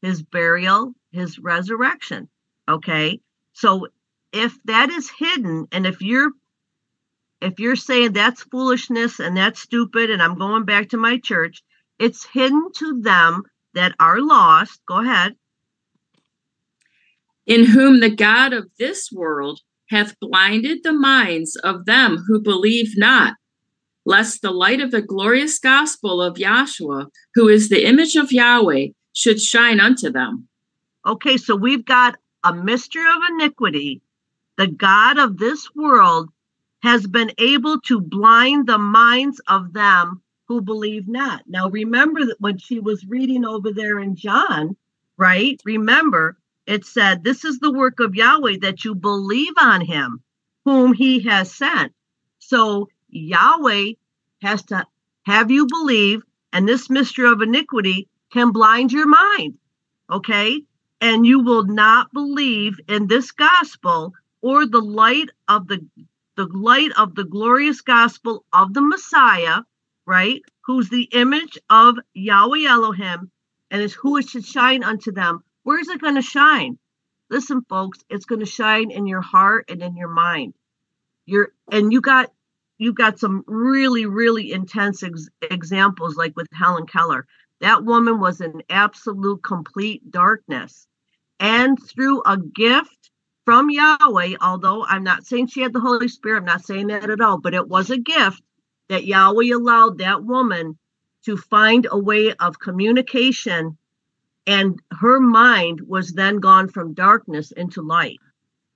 his 0.00 0.22
burial 0.22 0.94
his 1.10 1.40
resurrection 1.40 2.28
okay 2.70 3.20
so 3.52 3.86
if 4.32 4.56
that 4.64 4.90
is 4.90 5.10
hidden 5.10 5.66
and 5.72 5.86
if 5.86 6.00
you're 6.00 6.30
if 7.40 7.58
you're 7.58 7.76
saying 7.76 8.12
that's 8.12 8.42
foolishness 8.42 9.18
and 9.18 9.36
that's 9.36 9.60
stupid 9.60 10.10
and 10.10 10.22
i'm 10.22 10.38
going 10.38 10.64
back 10.64 10.88
to 10.88 10.96
my 10.96 11.18
church 11.18 11.62
it's 11.98 12.24
hidden 12.24 12.68
to 12.74 13.00
them 13.02 13.42
that 13.74 13.94
are 14.00 14.20
lost 14.20 14.80
go 14.86 15.00
ahead 15.00 15.34
in 17.50 17.64
whom 17.64 17.98
the 17.98 18.14
God 18.14 18.52
of 18.52 18.70
this 18.78 19.10
world 19.10 19.60
hath 19.88 20.18
blinded 20.20 20.84
the 20.84 20.92
minds 20.92 21.56
of 21.56 21.84
them 21.84 22.24
who 22.28 22.40
believe 22.40 22.92
not, 22.96 23.34
lest 24.06 24.40
the 24.40 24.52
light 24.52 24.80
of 24.80 24.92
the 24.92 25.02
glorious 25.02 25.58
gospel 25.58 26.22
of 26.22 26.36
Yahshua, 26.36 27.08
who 27.34 27.48
is 27.48 27.68
the 27.68 27.84
image 27.84 28.14
of 28.14 28.30
Yahweh, 28.30 28.86
should 29.12 29.40
shine 29.40 29.80
unto 29.80 30.10
them. 30.10 30.46
okay 31.04 31.36
so 31.36 31.56
we've 31.56 31.84
got 31.84 32.14
a 32.44 32.54
mystery 32.54 33.02
of 33.02 33.30
iniquity 33.30 34.00
the 34.56 34.66
god 34.66 35.18
of 35.18 35.38
this 35.38 35.74
world 35.74 36.28
has 36.82 37.06
been 37.06 37.32
able 37.38 37.80
to 37.80 38.00
blind 38.00 38.66
the 38.66 38.78
minds 38.78 39.40
of 39.46 39.72
them 39.72 40.22
who 40.48 40.60
believe 40.60 41.06
not 41.08 41.42
now 41.46 41.68
remember 41.68 42.24
that 42.24 42.40
when 42.40 42.58
she 42.58 42.80
was 42.80 43.06
reading 43.06 43.44
over 43.44 43.72
there 43.72 43.98
in 43.98 44.16
john 44.16 44.76
right 45.16 45.60
remember 45.64 46.36
it 46.70 46.84
said, 46.84 47.24
This 47.24 47.44
is 47.44 47.58
the 47.58 47.72
work 47.72 47.98
of 47.98 48.14
Yahweh 48.14 48.58
that 48.60 48.84
you 48.84 48.94
believe 48.94 49.54
on 49.58 49.80
him, 49.80 50.22
whom 50.64 50.92
he 50.92 51.18
has 51.24 51.52
sent. 51.52 51.92
So 52.38 52.88
Yahweh 53.08 53.94
has 54.40 54.62
to 54.66 54.86
have 55.22 55.50
you 55.50 55.66
believe, 55.66 56.22
and 56.52 56.68
this 56.68 56.88
mystery 56.88 57.28
of 57.28 57.42
iniquity 57.42 58.08
can 58.32 58.52
blind 58.52 58.92
your 58.92 59.08
mind. 59.08 59.58
Okay? 60.08 60.62
And 61.00 61.26
you 61.26 61.40
will 61.40 61.64
not 61.64 62.12
believe 62.12 62.78
in 62.88 63.06
this 63.06 63.32
gospel 63.32 64.14
or 64.42 64.66
the 64.66 64.80
light 64.80 65.30
of 65.48 65.68
the 65.68 65.86
the 66.36 66.46
light 66.46 66.92
of 66.96 67.14
the 67.14 67.24
glorious 67.24 67.80
gospel 67.80 68.44
of 68.52 68.72
the 68.72 68.80
Messiah, 68.80 69.62
right? 70.06 70.42
Who's 70.62 70.88
the 70.88 71.08
image 71.12 71.58
of 71.68 71.96
Yahweh 72.14 72.66
Elohim, 72.66 73.30
and 73.70 73.82
is 73.82 73.92
who 73.92 74.16
it 74.16 74.28
should 74.28 74.46
shine 74.46 74.82
unto 74.82 75.12
them 75.12 75.42
Where's 75.62 75.88
it 75.88 76.00
going 76.00 76.14
to 76.14 76.22
shine? 76.22 76.78
Listen, 77.28 77.62
folks, 77.68 77.98
it's 78.08 78.24
going 78.24 78.40
to 78.40 78.46
shine 78.46 78.90
in 78.90 79.06
your 79.06 79.20
heart 79.20 79.66
and 79.68 79.82
in 79.82 79.96
your 79.96 80.08
mind. 80.08 80.54
You're 81.26 81.52
and 81.70 81.92
you 81.92 82.00
got 82.00 82.32
you 82.78 82.92
got 82.92 83.18
some 83.18 83.44
really 83.46 84.06
really 84.06 84.52
intense 84.52 85.02
ex- 85.02 85.28
examples 85.42 86.16
like 86.16 86.34
with 86.34 86.48
Helen 86.52 86.86
Keller. 86.86 87.26
That 87.60 87.84
woman 87.84 88.18
was 88.20 88.40
in 88.40 88.62
absolute 88.70 89.42
complete 89.42 90.10
darkness. 90.10 90.88
And 91.40 91.78
through 91.82 92.22
a 92.24 92.36
gift 92.36 93.10
from 93.44 93.70
Yahweh, 93.70 94.36
although 94.40 94.84
I'm 94.84 95.02
not 95.02 95.26
saying 95.26 95.48
she 95.48 95.62
had 95.62 95.72
the 95.72 95.80
Holy 95.80 96.06
Spirit, 96.06 96.38
I'm 96.38 96.44
not 96.44 96.64
saying 96.64 96.88
that 96.88 97.10
at 97.10 97.20
all, 97.20 97.38
but 97.38 97.54
it 97.54 97.66
was 97.66 97.90
a 97.90 97.98
gift 97.98 98.42
that 98.90 99.06
Yahweh 99.06 99.54
allowed 99.54 99.98
that 99.98 100.22
woman 100.22 100.78
to 101.24 101.36
find 101.36 101.86
a 101.90 101.98
way 101.98 102.32
of 102.34 102.60
communication 102.60 103.76
and 104.46 104.80
her 104.92 105.20
mind 105.20 105.80
was 105.86 106.12
then 106.12 106.38
gone 106.38 106.68
from 106.68 106.94
darkness 106.94 107.52
into 107.52 107.82
light. 107.82 108.18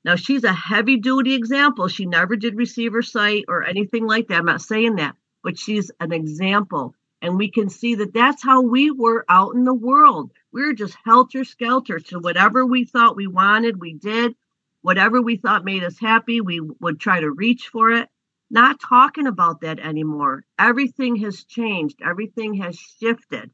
Now 0.05 0.17
she's 0.17 0.45
a 0.45 0.53
heavy 0.53 0.99
duty 0.99 1.35
example. 1.35 1.89
She 1.89 2.07
never 2.07 2.37
did 2.37 2.57
receiver 2.57 3.03
sight 3.03 3.45
or 3.49 3.65
anything 3.65 4.07
like 4.07 4.29
that. 4.29 4.39
I'm 4.39 4.45
not 4.45 4.61
saying 4.61 4.97
that, 4.97 5.17
but 5.43 5.59
she's 5.59 5.91
an 6.01 6.13
example. 6.13 6.95
And 7.25 7.39
we 7.39 7.51
can 7.51 7.71
see 7.71 7.95
that 7.95 8.13
that's 8.13 8.45
how 8.45 8.61
we 8.61 8.91
were 8.91 9.25
out 9.31 9.55
in 9.55 9.65
the 9.65 9.73
world. 9.73 10.31
We 10.53 10.61
were 10.61 10.75
just 10.75 10.95
helter 11.07 11.43
skelter 11.43 11.99
to 11.99 12.19
whatever 12.19 12.67
we 12.67 12.85
thought 12.85 13.17
we 13.17 13.27
wanted, 13.27 13.81
we 13.81 13.95
did. 13.95 14.35
Whatever 14.83 15.23
we 15.23 15.39
thought 15.39 15.65
made 15.65 15.83
us 15.85 15.99
happy, 15.99 16.43
we 16.43 16.61
would 16.61 17.01
try 17.01 17.21
to 17.21 17.31
reach 17.31 17.69
for 17.69 17.91
it. 17.93 18.11
Not 18.51 18.79
talking 18.79 19.27
about 19.27 19.63
that 19.63 19.79
anymore. 19.79 20.45
Everything 20.59 21.17
has 21.17 21.45
changed, 21.45 21.99
everything 22.05 22.53
has 22.61 22.79
shifted 22.79 23.51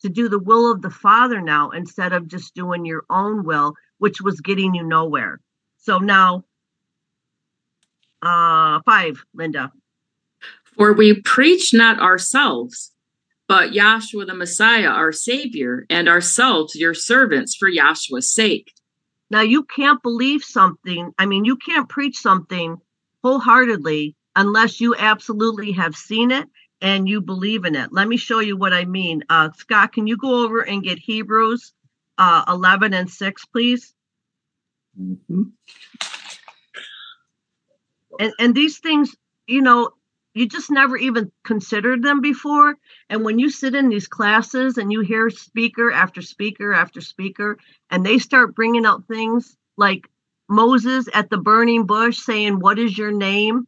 to 0.00 0.08
do 0.08 0.30
the 0.30 0.38
will 0.38 0.72
of 0.72 0.80
the 0.80 0.88
Father 0.88 1.42
now 1.42 1.72
instead 1.72 2.14
of 2.14 2.26
just 2.26 2.54
doing 2.54 2.86
your 2.86 3.04
own 3.10 3.44
will, 3.44 3.74
which 3.98 4.22
was 4.22 4.40
getting 4.40 4.74
you 4.74 4.82
nowhere. 4.82 5.40
So 5.76 5.98
now, 5.98 6.44
uh, 8.22 8.80
five, 8.86 9.22
Linda. 9.34 9.70
For 10.64 10.94
we 10.94 11.20
preach 11.20 11.74
not 11.74 12.00
ourselves, 12.00 12.92
but 13.50 13.72
Yahshua 13.72 14.28
the 14.28 14.34
Messiah, 14.34 14.86
our 14.86 15.10
Savior, 15.10 15.84
and 15.90 16.08
ourselves 16.08 16.76
your 16.76 16.94
servants 16.94 17.56
for 17.56 17.68
Yahshua's 17.68 18.32
sake. 18.32 18.72
Now, 19.28 19.40
you 19.40 19.64
can't 19.64 20.00
believe 20.04 20.44
something. 20.44 21.10
I 21.18 21.26
mean, 21.26 21.44
you 21.44 21.56
can't 21.56 21.88
preach 21.88 22.16
something 22.16 22.76
wholeheartedly 23.24 24.14
unless 24.36 24.80
you 24.80 24.94
absolutely 24.94 25.72
have 25.72 25.96
seen 25.96 26.30
it 26.30 26.46
and 26.80 27.08
you 27.08 27.20
believe 27.20 27.64
in 27.64 27.74
it. 27.74 27.92
Let 27.92 28.06
me 28.06 28.16
show 28.16 28.38
you 28.38 28.56
what 28.56 28.72
I 28.72 28.84
mean. 28.84 29.24
Uh, 29.28 29.50
Scott, 29.56 29.94
can 29.94 30.06
you 30.06 30.16
go 30.16 30.44
over 30.44 30.60
and 30.60 30.84
get 30.84 31.00
Hebrews 31.00 31.72
uh, 32.18 32.44
11 32.46 32.94
and 32.94 33.10
6, 33.10 33.44
please? 33.46 33.92
Mm-hmm. 34.96 35.42
And, 38.20 38.32
and 38.38 38.54
these 38.54 38.78
things, 38.78 39.16
you 39.48 39.60
know, 39.60 39.90
you 40.34 40.48
just 40.48 40.70
never 40.70 40.96
even 40.96 41.32
considered 41.44 42.02
them 42.02 42.20
before. 42.20 42.76
And 43.08 43.24
when 43.24 43.38
you 43.38 43.50
sit 43.50 43.74
in 43.74 43.88
these 43.88 44.08
classes 44.08 44.78
and 44.78 44.92
you 44.92 45.00
hear 45.00 45.30
speaker 45.30 45.90
after 45.92 46.22
speaker 46.22 46.72
after 46.72 47.00
speaker, 47.00 47.58
and 47.90 48.04
they 48.04 48.18
start 48.18 48.54
bringing 48.54 48.86
out 48.86 49.06
things 49.08 49.56
like 49.76 50.08
Moses 50.48 51.08
at 51.12 51.30
the 51.30 51.38
burning 51.38 51.86
bush 51.86 52.18
saying, 52.18 52.60
What 52.60 52.78
is 52.78 52.96
your 52.96 53.12
name? 53.12 53.66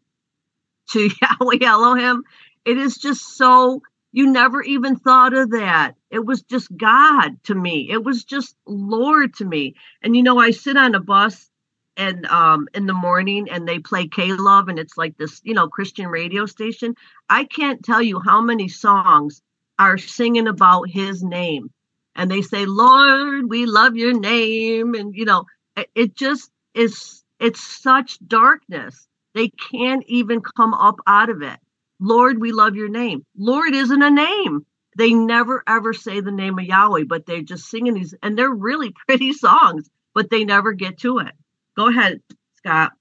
to 0.90 1.10
Yahweh 1.40 1.64
Elohim. 1.64 2.24
It 2.64 2.78
is 2.78 2.96
just 2.96 3.36
so, 3.36 3.82
you 4.12 4.30
never 4.30 4.62
even 4.62 4.96
thought 4.96 5.34
of 5.34 5.50
that. 5.50 5.94
It 6.10 6.24
was 6.24 6.42
just 6.42 6.74
God 6.76 7.42
to 7.44 7.54
me. 7.54 7.90
It 7.90 8.04
was 8.04 8.24
just 8.24 8.56
Lord 8.66 9.34
to 9.34 9.44
me. 9.44 9.74
And 10.02 10.16
you 10.16 10.22
know, 10.22 10.38
I 10.38 10.50
sit 10.50 10.76
on 10.76 10.94
a 10.94 11.00
bus 11.00 11.50
and 11.96 12.26
um 12.26 12.68
in 12.74 12.86
the 12.86 12.94
morning 12.94 13.48
and 13.50 13.68
they 13.68 13.78
play 13.78 14.06
K-Love 14.08 14.68
and 14.68 14.78
it's 14.78 14.96
like 14.96 15.16
this, 15.18 15.40
you 15.44 15.54
know, 15.54 15.68
Christian 15.68 16.08
radio 16.08 16.46
station. 16.46 16.94
I 17.28 17.44
can't 17.44 17.84
tell 17.84 18.02
you 18.02 18.20
how 18.20 18.40
many 18.40 18.68
songs 18.68 19.42
are 19.78 19.98
singing 19.98 20.48
about 20.48 20.88
his 20.88 21.22
name. 21.22 21.70
And 22.14 22.30
they 22.30 22.42
say, 22.42 22.66
Lord, 22.66 23.48
we 23.48 23.66
love 23.66 23.96
your 23.96 24.18
name. 24.18 24.94
And 24.94 25.14
you 25.14 25.24
know, 25.24 25.44
it, 25.76 25.88
it 25.94 26.16
just 26.16 26.50
is 26.74 27.22
it's 27.40 27.60
such 27.60 28.18
darkness. 28.26 29.06
They 29.34 29.48
can't 29.48 30.04
even 30.06 30.40
come 30.42 30.74
up 30.74 30.96
out 31.06 31.30
of 31.30 31.42
it. 31.42 31.58
Lord, 32.00 32.40
we 32.40 32.52
love 32.52 32.76
your 32.76 32.88
name. 32.88 33.24
Lord 33.36 33.74
isn't 33.74 34.02
a 34.02 34.10
name. 34.10 34.66
They 34.98 35.14
never 35.14 35.62
ever 35.66 35.94
say 35.94 36.20
the 36.20 36.32
name 36.32 36.58
of 36.58 36.64
Yahweh, 36.66 37.04
but 37.08 37.26
they're 37.26 37.42
just 37.42 37.66
singing 37.70 37.94
these, 37.94 38.14
and 38.22 38.36
they're 38.36 38.52
really 38.52 38.92
pretty 39.08 39.32
songs, 39.32 39.88
but 40.14 40.30
they 40.30 40.44
never 40.44 40.72
get 40.72 40.98
to 40.98 41.18
it. 41.18 41.32
Go 41.76 41.88
ahead, 41.88 42.20
Scott. 42.56 42.92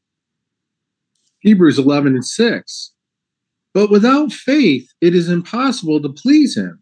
Hebrews 1.39 1.79
11 1.79 2.13
and 2.13 2.25
6. 2.25 2.91
But 3.73 3.89
without 3.89 4.31
faith, 4.31 4.91
it 5.01 5.15
is 5.15 5.29
impossible 5.29 6.01
to 6.01 6.09
please 6.09 6.57
him. 6.57 6.81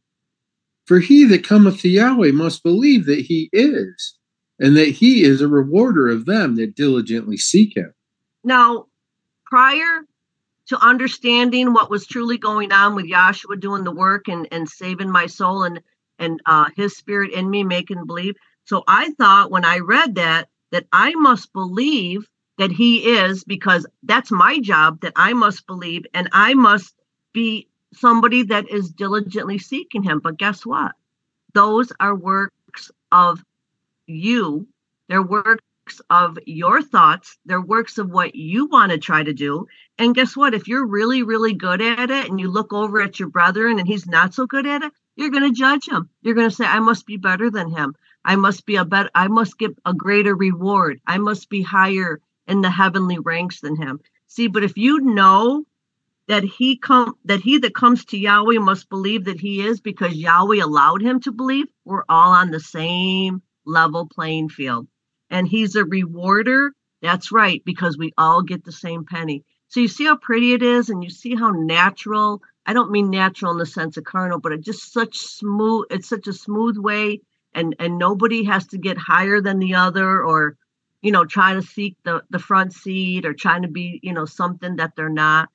For 0.86 1.00
he 1.00 1.26
that 1.26 1.44
cometh 1.44 1.82
to 1.82 1.90
Yahweh 1.90 2.32
must 2.32 2.64
believe 2.64 3.06
that 3.06 3.22
he 3.22 3.50
is, 3.54 4.18
and 4.60 4.76
that 4.76 4.90
he 4.90 5.24
is 5.24 5.40
a 5.40 5.48
rewarder 5.48 6.08
of 6.08 6.26
them 6.26 6.56
that 6.56 6.76
diligently 6.76 7.38
seek 7.38 7.78
him. 7.78 7.94
Now, 8.44 8.88
prior 9.46 10.02
to 10.68 10.84
understanding 10.84 11.74
what 11.74 11.90
was 11.90 12.08
truly 12.08 12.38
going 12.38 12.72
on 12.72 12.96
with 12.96 13.06
Yahshua 13.06 13.60
doing 13.60 13.84
the 13.84 13.92
work 13.92 14.28
and, 14.28 14.48
and 14.52 14.68
saving 14.70 15.10
my 15.10 15.26
soul 15.28 15.64
and 15.64 15.82
and 16.20 16.42
uh, 16.46 16.70
his 16.76 16.98
spirit 16.98 17.32
in 17.32 17.50
me 17.50 17.64
making 17.64 18.06
believe. 18.06 18.36
So 18.66 18.84
I 18.88 19.12
thought 19.12 19.52
when 19.52 19.64
I 19.64 19.80
read 19.80 20.16
that 20.16 20.50
that 20.72 20.86
I 20.92 21.14
must 21.16 21.54
believe 21.54 22.28
that 22.58 22.72
he 22.72 23.18
is 23.18 23.44
because 23.44 23.86
that's 24.04 24.32
my 24.32 24.60
job 24.60 25.02
that 25.02 25.14
I 25.16 25.34
must 25.34 25.66
believe 25.66 26.06
and 26.14 26.30
I 26.32 26.54
must 26.54 26.94
be 27.34 27.68
somebody 27.94 28.44
that 28.44 28.70
is 28.70 28.92
diligently 28.92 29.58
seeking 29.58 30.04
him. 30.04 30.20
But 30.20 30.38
guess 30.38 30.66
what? 30.66 30.92
Those 31.54 31.92
are 32.00 32.16
works 32.16 32.92
of 33.12 33.44
you. 34.06 34.68
They're 35.08 35.24
works 35.24 35.64
of 36.10 36.38
your 36.46 36.82
thoughts. 36.82 37.38
They're 37.46 37.62
works 37.62 37.98
of 37.98 38.12
what 38.12 38.36
you 38.36 38.68
want 38.68 38.92
to 38.92 38.98
try 38.98 39.24
to 39.24 39.34
do. 39.34 39.68
And 39.98 40.14
guess 40.14 40.38
what? 40.38 40.54
If 40.54 40.68
you're 40.68 40.86
really, 40.86 41.24
really 41.24 41.54
good 41.54 41.82
at 41.82 42.12
it 42.12 42.30
and 42.30 42.40
you 42.40 42.52
look 42.52 42.74
over 42.74 43.02
at 43.02 43.20
your 43.20 43.30
brethren 43.30 43.80
and 43.80 43.88
he's 43.88 44.06
not 44.06 44.34
so 44.34 44.46
good 44.46 44.68
at 44.68 44.84
it, 44.84 44.94
you're 45.16 45.32
going 45.32 45.52
to 45.52 45.58
judge 45.58 45.88
him. 45.88 46.10
You're 46.22 46.36
going 46.36 46.50
to 46.50 46.56
say, 46.56 46.66
I 46.66 46.80
must 46.80 47.06
be 47.06 47.18
better 47.18 47.50
than 47.50 47.72
him. 47.72 47.96
I 48.26 48.36
must 48.36 48.66
be 48.66 48.76
a 48.76 48.86
better, 48.86 49.10
I 49.16 49.28
must 49.28 49.58
get 49.58 49.72
a 49.86 49.94
greater 49.94 50.36
reward. 50.36 51.00
I 51.08 51.18
must 51.18 51.50
be 51.50 51.62
higher 51.62 52.22
in 52.48 52.62
the 52.62 52.70
heavenly 52.70 53.20
ranks 53.20 53.62
than 53.62 53.76
him. 53.76 54.00
See, 54.28 54.48
but 54.48 54.64
if 54.64 54.78
you 54.78 55.00
know 55.00 55.66
that 56.28 56.44
he 56.44 56.78
come 56.78 57.16
that 57.26 57.42
he 57.42 57.58
that 57.58 57.74
comes 57.74 58.06
to 58.06 58.18
Yahweh 58.18 58.60
must 58.60 58.90
believe 58.90 59.26
that 59.26 59.40
he 59.40 59.66
is 59.66 59.82
because 59.82 60.14
Yahweh 60.14 60.64
allowed 60.64 61.02
him 61.02 61.20
to 61.22 61.32
believe, 61.32 61.66
we're 61.86 62.04
all 62.08 62.32
on 62.32 62.52
the 62.52 62.60
same 62.60 63.42
level 63.66 64.08
playing 64.08 64.50
field. 64.50 64.88
And 65.30 65.48
he's 65.48 65.76
a 65.76 65.86
rewarder. 65.86 66.74
That's 67.02 67.32
right, 67.32 67.64
because 67.66 67.98
we 67.98 68.14
all 68.18 68.44
get 68.44 68.66
the 68.66 68.72
same 68.72 69.06
penny. 69.06 69.44
So 69.70 69.80
you 69.80 69.88
see 69.88 70.06
how 70.06 70.18
pretty 70.18 70.54
it 70.54 70.62
is, 70.62 70.90
and 70.90 71.04
you 71.04 71.10
see 71.10 71.36
how 71.36 71.52
natural. 71.52 72.42
I 72.66 72.74
don't 72.74 72.92
mean 72.92 73.10
natural 73.10 73.54
in 73.54 73.58
the 73.58 73.66
sense 73.66 73.98
of 73.98 74.04
carnal, 74.04 74.40
but 74.40 74.52
it's 74.52 74.66
just 74.66 74.92
such 74.92 75.18
smooth. 75.18 75.86
It's 75.90 76.10
such 76.10 76.28
a 76.28 76.34
smooth 76.34 76.78
way, 76.78 77.22
and 77.54 77.76
and 77.80 77.98
nobody 77.98 78.44
has 78.46 78.68
to 78.68 78.78
get 78.78 78.98
higher 78.98 79.42
than 79.42 79.60
the 79.60 79.76
other, 79.76 80.24
or 80.24 80.56
you 81.02 81.12
know, 81.12 81.26
try 81.26 81.54
to 81.54 81.62
seek 81.62 81.98
the 82.04 82.24
the 82.30 82.40
front 82.40 82.74
seat, 82.74 83.26
or 83.26 83.34
trying 83.34 83.64
to 83.64 83.68
be 83.68 84.00
you 84.04 84.14
know 84.14 84.26
something 84.26 84.78
that 84.78 84.94
they're 84.96 85.10
not. 85.10 85.50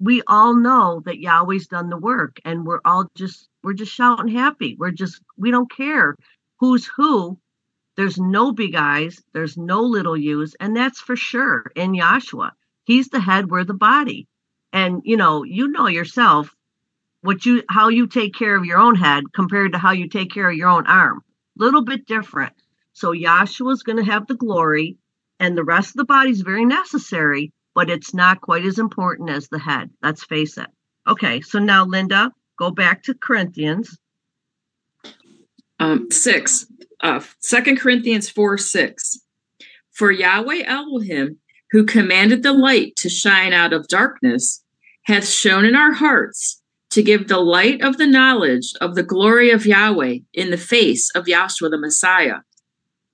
We 0.00 0.22
all 0.26 0.56
know 0.56 1.02
that 1.04 1.20
Yahweh's 1.20 1.68
done 1.68 1.88
the 1.88 1.96
work, 1.96 2.38
and 2.44 2.66
we're 2.66 2.80
all 2.84 3.10
just 3.14 3.48
we're 3.62 3.74
just 3.74 3.92
shouting 3.92 4.28
happy. 4.34 4.76
We're 4.78 4.90
just 4.90 5.20
we 5.36 5.50
don't 5.50 5.70
care 5.70 6.16
who's 6.58 6.86
who. 6.86 7.38
There's 7.96 8.18
no 8.18 8.52
big 8.52 8.74
eyes, 8.74 9.22
there's 9.34 9.58
no 9.58 9.82
little 9.82 10.16
U's, 10.16 10.54
and 10.58 10.74
that's 10.74 11.00
for 11.00 11.14
sure 11.14 11.70
in 11.76 11.92
Yahshua. 11.92 12.52
He's 12.84 13.08
the 13.08 13.20
head, 13.20 13.50
we're 13.50 13.64
the 13.64 13.74
body. 13.74 14.26
And 14.72 15.02
you 15.04 15.16
know, 15.18 15.42
you 15.42 15.68
know 15.68 15.88
yourself 15.88 16.54
what 17.22 17.46
you 17.46 17.62
how 17.68 17.88
you 17.88 18.06
take 18.06 18.34
care 18.34 18.56
of 18.56 18.64
your 18.64 18.78
own 18.78 18.96
head 18.96 19.24
compared 19.32 19.72
to 19.72 19.78
how 19.78 19.92
you 19.92 20.08
take 20.08 20.30
care 20.30 20.50
of 20.50 20.56
your 20.56 20.68
own 20.68 20.86
arm. 20.86 21.22
Little 21.56 21.84
bit 21.84 22.06
different. 22.06 22.52
So 22.92 23.12
Yahshua's 23.12 23.82
going 23.82 23.98
to 23.98 24.10
have 24.10 24.26
the 24.26 24.34
glory, 24.34 24.96
and 25.40 25.56
the 25.56 25.64
rest 25.64 25.90
of 25.90 25.96
the 25.96 26.04
body 26.04 26.30
is 26.30 26.42
very 26.42 26.64
necessary, 26.64 27.52
but 27.74 27.90
it's 27.90 28.14
not 28.14 28.40
quite 28.40 28.64
as 28.64 28.78
important 28.78 29.30
as 29.30 29.48
the 29.48 29.58
head. 29.58 29.90
Let's 30.02 30.24
face 30.24 30.58
it. 30.58 30.68
Okay, 31.08 31.40
so 31.40 31.58
now 31.58 31.84
Linda, 31.84 32.32
go 32.58 32.70
back 32.70 33.02
to 33.04 33.14
Corinthians. 33.14 33.98
Um, 35.80 36.10
six, 36.10 36.66
uh, 37.00 37.20
2 37.42 37.76
Corinthians 37.76 38.28
4 38.28 38.58
6. 38.58 39.18
For 39.90 40.10
Yahweh 40.10 40.62
Elohim 40.64 41.38
who 41.72 41.84
commanded 41.84 42.42
the 42.42 42.52
light 42.52 42.94
to 42.96 43.08
shine 43.08 43.52
out 43.52 43.72
of 43.72 43.88
darkness, 43.88 44.62
hath 45.04 45.26
shone 45.26 45.64
in 45.64 45.74
our 45.74 45.92
hearts 45.92 46.61
to 46.92 47.02
give 47.02 47.28
the 47.28 47.40
light 47.40 47.82
of 47.82 47.96
the 47.96 48.06
knowledge 48.06 48.72
of 48.80 48.94
the 48.94 49.02
glory 49.02 49.50
of 49.50 49.66
Yahweh 49.66 50.18
in 50.32 50.50
the 50.50 50.56
face 50.56 51.10
of 51.14 51.26
Yahshua 51.26 51.70
the 51.70 51.78
Messiah. 51.78 52.38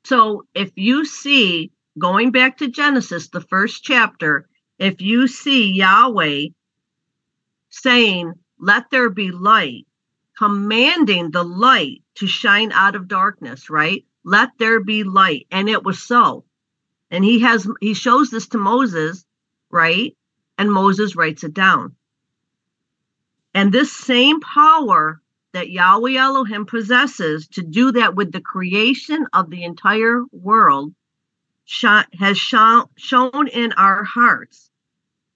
So 0.04 0.46
if 0.54 0.70
you 0.76 1.04
see, 1.04 1.72
going 1.98 2.30
back 2.30 2.58
to 2.58 2.68
Genesis, 2.68 3.28
the 3.28 3.40
first 3.40 3.82
chapter, 3.82 4.48
if 4.78 5.00
you 5.00 5.26
see 5.26 5.72
Yahweh 5.72 6.48
saying, 7.70 8.34
Let 8.60 8.90
there 8.90 9.10
be 9.10 9.30
light, 9.30 9.86
commanding 10.36 11.30
the 11.30 11.44
light 11.44 12.02
to 12.16 12.26
shine 12.26 12.72
out 12.72 12.94
of 12.94 13.08
darkness, 13.08 13.68
right? 13.70 14.04
let 14.28 14.50
there 14.58 14.80
be 14.80 15.04
light. 15.04 15.46
And 15.50 15.68
it 15.68 15.84
was 15.84 16.02
so. 16.02 16.44
And 17.10 17.24
he 17.24 17.40
has 17.40 17.66
he 17.80 17.94
shows 17.94 18.30
this 18.30 18.48
to 18.48 18.58
Moses, 18.58 19.24
right? 19.70 20.14
And 20.58 20.70
Moses 20.70 21.16
writes 21.16 21.44
it 21.44 21.54
down. 21.54 21.96
And 23.54 23.72
this 23.72 23.92
same 23.92 24.40
power 24.40 25.20
that 25.52 25.70
Yahweh 25.70 26.16
Elohim 26.16 26.66
possesses 26.66 27.48
to 27.48 27.62
do 27.62 27.92
that 27.92 28.14
with 28.14 28.32
the 28.32 28.40
creation 28.40 29.26
of 29.32 29.50
the 29.50 29.64
entire 29.64 30.22
world 30.30 30.94
has 32.18 32.38
shown, 32.38 33.48
in 33.48 33.72
our 33.72 34.04
hearts 34.04 34.70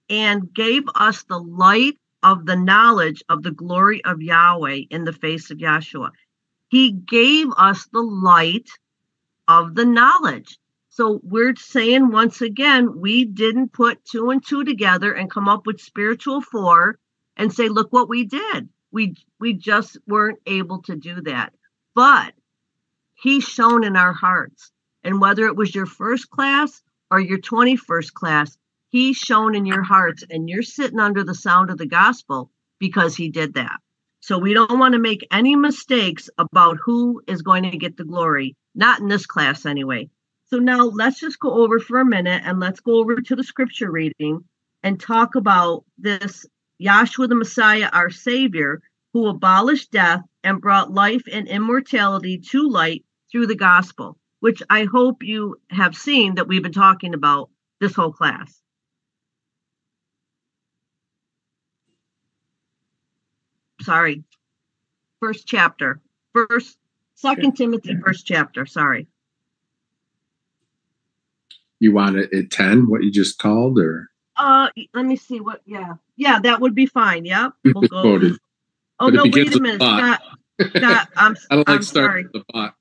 and 0.09 0.53
gave 0.53 0.83
us 0.95 1.23
the 1.23 1.39
light 1.39 1.97
of 2.21 2.45
the 2.45 2.55
knowledge 2.55 3.23
of 3.29 3.43
the 3.43 3.51
glory 3.51 4.03
of 4.05 4.21
Yahweh 4.21 4.81
in 4.89 5.03
the 5.03 5.13
face 5.13 5.51
of 5.51 5.57
Yahshua. 5.57 6.11
He 6.69 6.91
gave 6.91 7.47
us 7.57 7.85
the 7.91 8.01
light 8.01 8.69
of 9.47 9.75
the 9.75 9.85
knowledge. 9.85 10.57
So 10.89 11.19
we're 11.23 11.55
saying 11.55 12.11
once 12.11 12.41
again, 12.41 12.99
we 12.99 13.25
didn't 13.25 13.73
put 13.73 14.05
two 14.05 14.29
and 14.29 14.45
two 14.45 14.63
together 14.63 15.13
and 15.13 15.29
come 15.29 15.49
up 15.49 15.65
with 15.65 15.81
spiritual 15.81 16.41
four 16.41 16.97
and 17.37 17.53
say, 17.53 17.69
look 17.69 17.91
what 17.91 18.09
we 18.09 18.25
did. 18.25 18.69
We 18.91 19.15
we 19.39 19.53
just 19.53 19.97
weren't 20.07 20.39
able 20.45 20.81
to 20.83 20.95
do 20.95 21.21
that. 21.21 21.53
But 21.95 22.33
he's 23.15 23.43
shown 23.43 23.83
in 23.83 23.95
our 23.95 24.13
hearts. 24.13 24.71
And 25.03 25.19
whether 25.19 25.45
it 25.47 25.55
was 25.55 25.75
your 25.75 25.85
first 25.85 26.29
class 26.29 26.81
or 27.11 27.19
your 27.19 27.39
21st 27.39 28.13
class, 28.13 28.57
he's 28.89 29.17
shown 29.17 29.55
in 29.55 29.65
your 29.65 29.83
hearts 29.83 30.23
and 30.29 30.49
you're 30.49 30.63
sitting 30.63 30.99
under 30.99 31.23
the 31.23 31.35
sound 31.35 31.69
of 31.69 31.77
the 31.77 31.85
gospel 31.85 32.49
because 32.79 33.15
he 33.15 33.29
did 33.29 33.55
that. 33.55 33.79
So 34.21 34.37
we 34.37 34.53
don't 34.53 34.79
want 34.79 34.93
to 34.93 34.99
make 34.99 35.27
any 35.31 35.55
mistakes 35.55 36.29
about 36.37 36.77
who 36.81 37.21
is 37.27 37.41
going 37.41 37.69
to 37.69 37.77
get 37.77 37.97
the 37.97 38.05
glory, 38.05 38.55
not 38.73 39.01
in 39.01 39.09
this 39.09 39.25
class 39.25 39.65
anyway. 39.65 40.09
So 40.45 40.59
now 40.59 40.85
let's 40.85 41.19
just 41.19 41.39
go 41.39 41.51
over 41.51 41.79
for 41.79 41.99
a 41.99 42.05
minute 42.05 42.43
and 42.45 42.59
let's 42.59 42.79
go 42.79 42.99
over 42.99 43.15
to 43.15 43.35
the 43.35 43.43
scripture 43.43 43.91
reading 43.91 44.45
and 44.81 44.99
talk 44.99 45.35
about 45.35 45.83
this 45.97 46.45
Yahshua 46.81 47.29
the 47.29 47.35
Messiah, 47.35 47.89
our 47.91 48.09
Savior, 48.09 48.81
who 49.13 49.27
abolished 49.27 49.91
death 49.91 50.21
and 50.43 50.61
brought 50.61 50.93
life 50.93 51.23
and 51.31 51.47
immortality 51.47 52.37
to 52.37 52.69
light 52.69 53.05
through 53.31 53.47
the 53.47 53.55
gospel, 53.55 54.17
which 54.39 54.61
I 54.69 54.85
hope 54.85 55.23
you 55.23 55.57
have 55.69 55.95
seen 55.95 56.35
that 56.35 56.47
we've 56.47 56.63
been 56.63 56.71
talking 56.71 57.13
about 57.13 57.49
this 57.79 57.95
whole 57.95 58.11
class. 58.11 58.61
Sorry. 63.81 64.23
First 65.19 65.47
chapter. 65.47 66.01
First, 66.33 66.77
second 67.15 67.55
Timothy, 67.55 67.95
first 68.03 68.25
chapter. 68.25 68.65
Sorry. 68.65 69.07
You 71.79 71.93
want 71.93 72.15
it 72.15 72.33
at 72.33 72.49
10, 72.49 72.89
what 72.89 73.03
you 73.03 73.11
just 73.11 73.37
called, 73.37 73.77
or? 73.77 74.09
Uh, 74.37 74.69
let 74.93 75.05
me 75.05 75.17
see 75.17 75.41
what, 75.41 75.61
yeah. 75.65 75.95
Yeah, 76.15 76.39
that 76.39 76.61
would 76.61 76.75
be 76.75 76.85
fine. 76.85 77.25
Yep. 77.25 77.51
We'll 77.65 77.87
go. 77.87 78.01
Quoted. 78.01 78.33
Oh, 78.99 79.07
But 79.07 79.13
no, 79.15 79.23
wait 79.25 79.55
a 79.55 79.59
minute. 79.59 79.81
Scott, 79.81 80.21
Scott, 80.75 81.09
I'm, 81.15 81.35
I 81.49 81.55
don't 81.55 81.69
I'm 81.69 81.75
like 81.75 81.83
starting 81.83 82.25
sorry. 82.25 82.29
the 82.33 82.43
thought. 82.53 82.75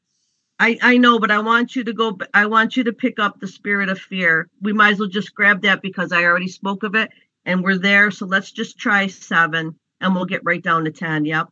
I, 0.58 0.78
I 0.80 0.96
know, 0.98 1.18
but 1.18 1.30
I 1.30 1.40
want 1.40 1.74
you 1.74 1.82
to 1.84 1.92
go, 1.92 2.16
I 2.34 2.46
want 2.46 2.76
you 2.76 2.84
to 2.84 2.92
pick 2.92 3.18
up 3.18 3.40
the 3.40 3.48
spirit 3.48 3.88
of 3.88 3.98
fear. 3.98 4.48
We 4.60 4.72
might 4.72 4.92
as 4.92 5.00
well 5.00 5.08
just 5.08 5.34
grab 5.34 5.62
that 5.62 5.82
because 5.82 6.12
I 6.12 6.22
already 6.24 6.46
spoke 6.48 6.84
of 6.84 6.94
it 6.94 7.10
and 7.44 7.64
we're 7.64 7.78
there. 7.78 8.10
So 8.12 8.26
let's 8.26 8.52
just 8.52 8.78
try 8.78 9.08
seven 9.08 9.74
and 10.00 10.14
we'll 10.14 10.26
get 10.26 10.44
right 10.44 10.62
down 10.62 10.84
to 10.84 10.92
10. 10.92 11.24
Yep. 11.24 11.48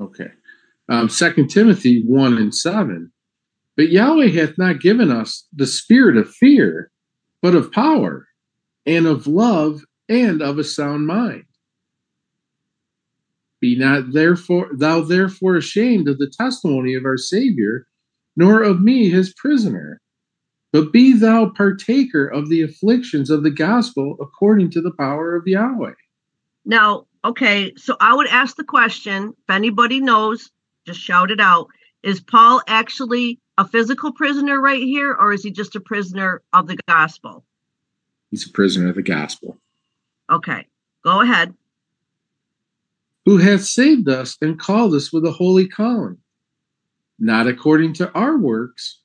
Okay. 0.00 0.28
Um, 0.88 1.08
Second 1.08 1.48
Timothy 1.48 2.02
1 2.04 2.36
and 2.36 2.54
7. 2.54 3.10
But 3.76 3.90
Yahweh 3.90 4.28
hath 4.28 4.58
not 4.58 4.80
given 4.80 5.10
us 5.10 5.46
the 5.52 5.66
spirit 5.66 6.16
of 6.16 6.30
fear, 6.30 6.90
but 7.40 7.54
of 7.54 7.72
power 7.72 8.28
and 8.84 9.06
of 9.06 9.26
love 9.26 9.80
and 10.08 10.42
of 10.42 10.58
a 10.58 10.64
sound 10.64 11.06
mind. 11.06 11.44
Be 13.60 13.76
not 13.78 14.12
therefore 14.12 14.68
thou 14.74 15.00
therefore 15.00 15.56
ashamed 15.56 16.08
of 16.08 16.18
the 16.18 16.30
testimony 16.30 16.94
of 16.94 17.04
our 17.04 17.16
Savior, 17.16 17.86
nor 18.36 18.62
of 18.62 18.80
me 18.80 19.08
his 19.08 19.32
prisoner, 19.34 20.00
but 20.72 20.92
be 20.92 21.12
thou 21.12 21.48
partaker 21.48 22.26
of 22.26 22.48
the 22.48 22.62
afflictions 22.62 23.30
of 23.30 23.42
the 23.42 23.50
gospel 23.50 24.16
according 24.20 24.70
to 24.72 24.82
the 24.82 24.90
power 24.90 25.34
of 25.34 25.46
Yahweh. 25.46 25.94
Now, 26.64 27.06
okay, 27.24 27.72
so 27.76 27.96
I 28.00 28.14
would 28.14 28.26
ask 28.26 28.56
the 28.56 28.64
question 28.64 29.34
if 29.48 29.54
anybody 29.54 30.00
knows, 30.00 30.50
just 30.86 31.00
shout 31.00 31.30
it 31.30 31.40
out. 31.40 31.68
Is 32.02 32.20
Paul 32.20 32.60
actually 32.66 33.38
a 33.56 33.66
physical 33.66 34.12
prisoner 34.12 34.60
right 34.60 34.82
here, 34.82 35.14
or 35.14 35.32
is 35.32 35.42
he 35.42 35.50
just 35.50 35.76
a 35.76 35.80
prisoner 35.80 36.42
of 36.52 36.66
the 36.66 36.76
gospel? 36.88 37.44
He's 38.30 38.46
a 38.46 38.50
prisoner 38.50 38.88
of 38.88 38.96
the 38.96 39.02
gospel. 39.02 39.58
Okay, 40.34 40.66
go 41.04 41.20
ahead. 41.20 41.54
who 43.24 43.38
hath 43.38 43.64
saved 43.64 44.08
us 44.08 44.36
and 44.42 44.58
called 44.58 44.92
us 44.94 45.12
with 45.12 45.24
a 45.24 45.30
holy 45.32 45.66
calling, 45.66 46.18
not 47.18 47.46
according 47.46 47.92
to 47.94 48.12
our 48.12 48.36
works, 48.36 49.00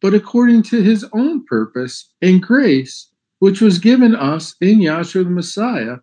but 0.00 0.14
according 0.14 0.62
to 0.64 0.82
his 0.82 1.04
own 1.12 1.44
purpose 1.44 2.10
and 2.22 2.42
grace, 2.42 3.10
which 3.38 3.60
was 3.60 3.78
given 3.78 4.16
us 4.16 4.56
in 4.60 4.80
Yahshua 4.80 5.24
the 5.24 5.30
Messiah 5.30 5.96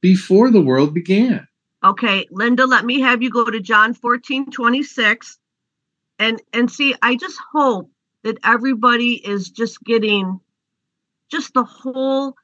before 0.00 0.50
the 0.50 0.60
world 0.60 0.92
began. 0.92 1.46
Okay, 1.84 2.26
Linda, 2.30 2.66
let 2.66 2.84
me 2.84 3.00
have 3.00 3.22
you 3.22 3.30
go 3.30 3.44
to 3.44 3.60
John 3.60 3.94
14, 3.94 4.50
26. 4.50 5.38
And 6.18 6.42
and 6.52 6.70
see, 6.70 6.94
I 7.00 7.16
just 7.16 7.38
hope 7.52 7.90
that 8.24 8.38
everybody 8.44 9.14
is 9.26 9.48
just 9.48 9.82
getting 9.84 10.40
just 11.30 11.54
the 11.54 11.64
whole 11.64 12.34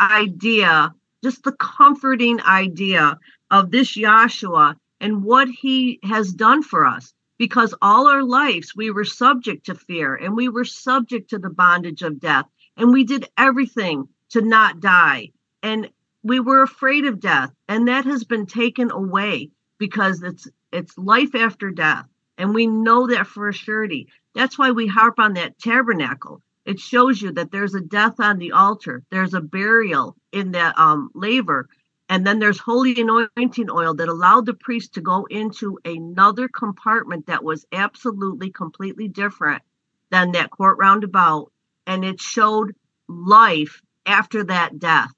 idea, 0.00 0.94
just 1.26 1.42
the 1.42 1.56
comforting 1.58 2.40
idea 2.42 3.18
of 3.50 3.72
this 3.72 3.96
Yahshua 3.96 4.76
and 5.00 5.24
what 5.24 5.48
he 5.48 5.98
has 6.04 6.32
done 6.32 6.62
for 6.62 6.86
us. 6.86 7.12
Because 7.36 7.74
all 7.82 8.06
our 8.06 8.22
lives 8.22 8.76
we 8.76 8.92
were 8.92 9.04
subject 9.04 9.66
to 9.66 9.74
fear 9.74 10.14
and 10.14 10.36
we 10.36 10.48
were 10.48 10.64
subject 10.64 11.30
to 11.30 11.38
the 11.40 11.50
bondage 11.50 12.02
of 12.02 12.20
death. 12.20 12.44
And 12.76 12.92
we 12.92 13.02
did 13.02 13.28
everything 13.36 14.06
to 14.30 14.40
not 14.40 14.78
die. 14.78 15.32
And 15.64 15.90
we 16.22 16.38
were 16.38 16.62
afraid 16.62 17.06
of 17.06 17.18
death 17.18 17.50
and 17.66 17.88
that 17.88 18.04
has 18.04 18.22
been 18.22 18.46
taken 18.46 18.92
away 18.92 19.50
because 19.78 20.22
it's 20.22 20.46
it's 20.70 20.96
life 20.96 21.34
after 21.34 21.72
death 21.72 22.06
and 22.38 22.54
we 22.54 22.68
know 22.68 23.08
that 23.08 23.26
for 23.26 23.48
a 23.48 23.52
surety 23.52 24.08
that's 24.34 24.58
why 24.58 24.70
we 24.70 24.86
harp 24.86 25.18
on 25.18 25.34
that 25.34 25.58
tabernacle 25.58 26.42
it 26.66 26.78
shows 26.80 27.22
you 27.22 27.32
that 27.32 27.50
there's 27.50 27.74
a 27.74 27.80
death 27.80 28.20
on 28.20 28.38
the 28.38 28.52
altar 28.52 29.02
there's 29.10 29.34
a 29.34 29.40
burial 29.40 30.16
in 30.32 30.52
that 30.52 30.78
um 30.78 31.10
laver 31.14 31.68
and 32.08 32.26
then 32.26 32.38
there's 32.38 32.58
holy 32.58 33.00
anointing 33.00 33.70
oil 33.70 33.94
that 33.94 34.08
allowed 34.08 34.46
the 34.46 34.54
priest 34.54 34.94
to 34.94 35.00
go 35.00 35.26
into 35.30 35.78
another 35.84 36.48
compartment 36.48 37.26
that 37.26 37.44
was 37.44 37.66
absolutely 37.72 38.50
completely 38.50 39.08
different 39.08 39.62
than 40.10 40.32
that 40.32 40.50
court 40.50 40.76
roundabout 40.78 41.50
and 41.86 42.04
it 42.04 42.20
showed 42.20 42.74
life 43.08 43.80
after 44.06 44.44
that 44.44 44.78
death 44.78 45.10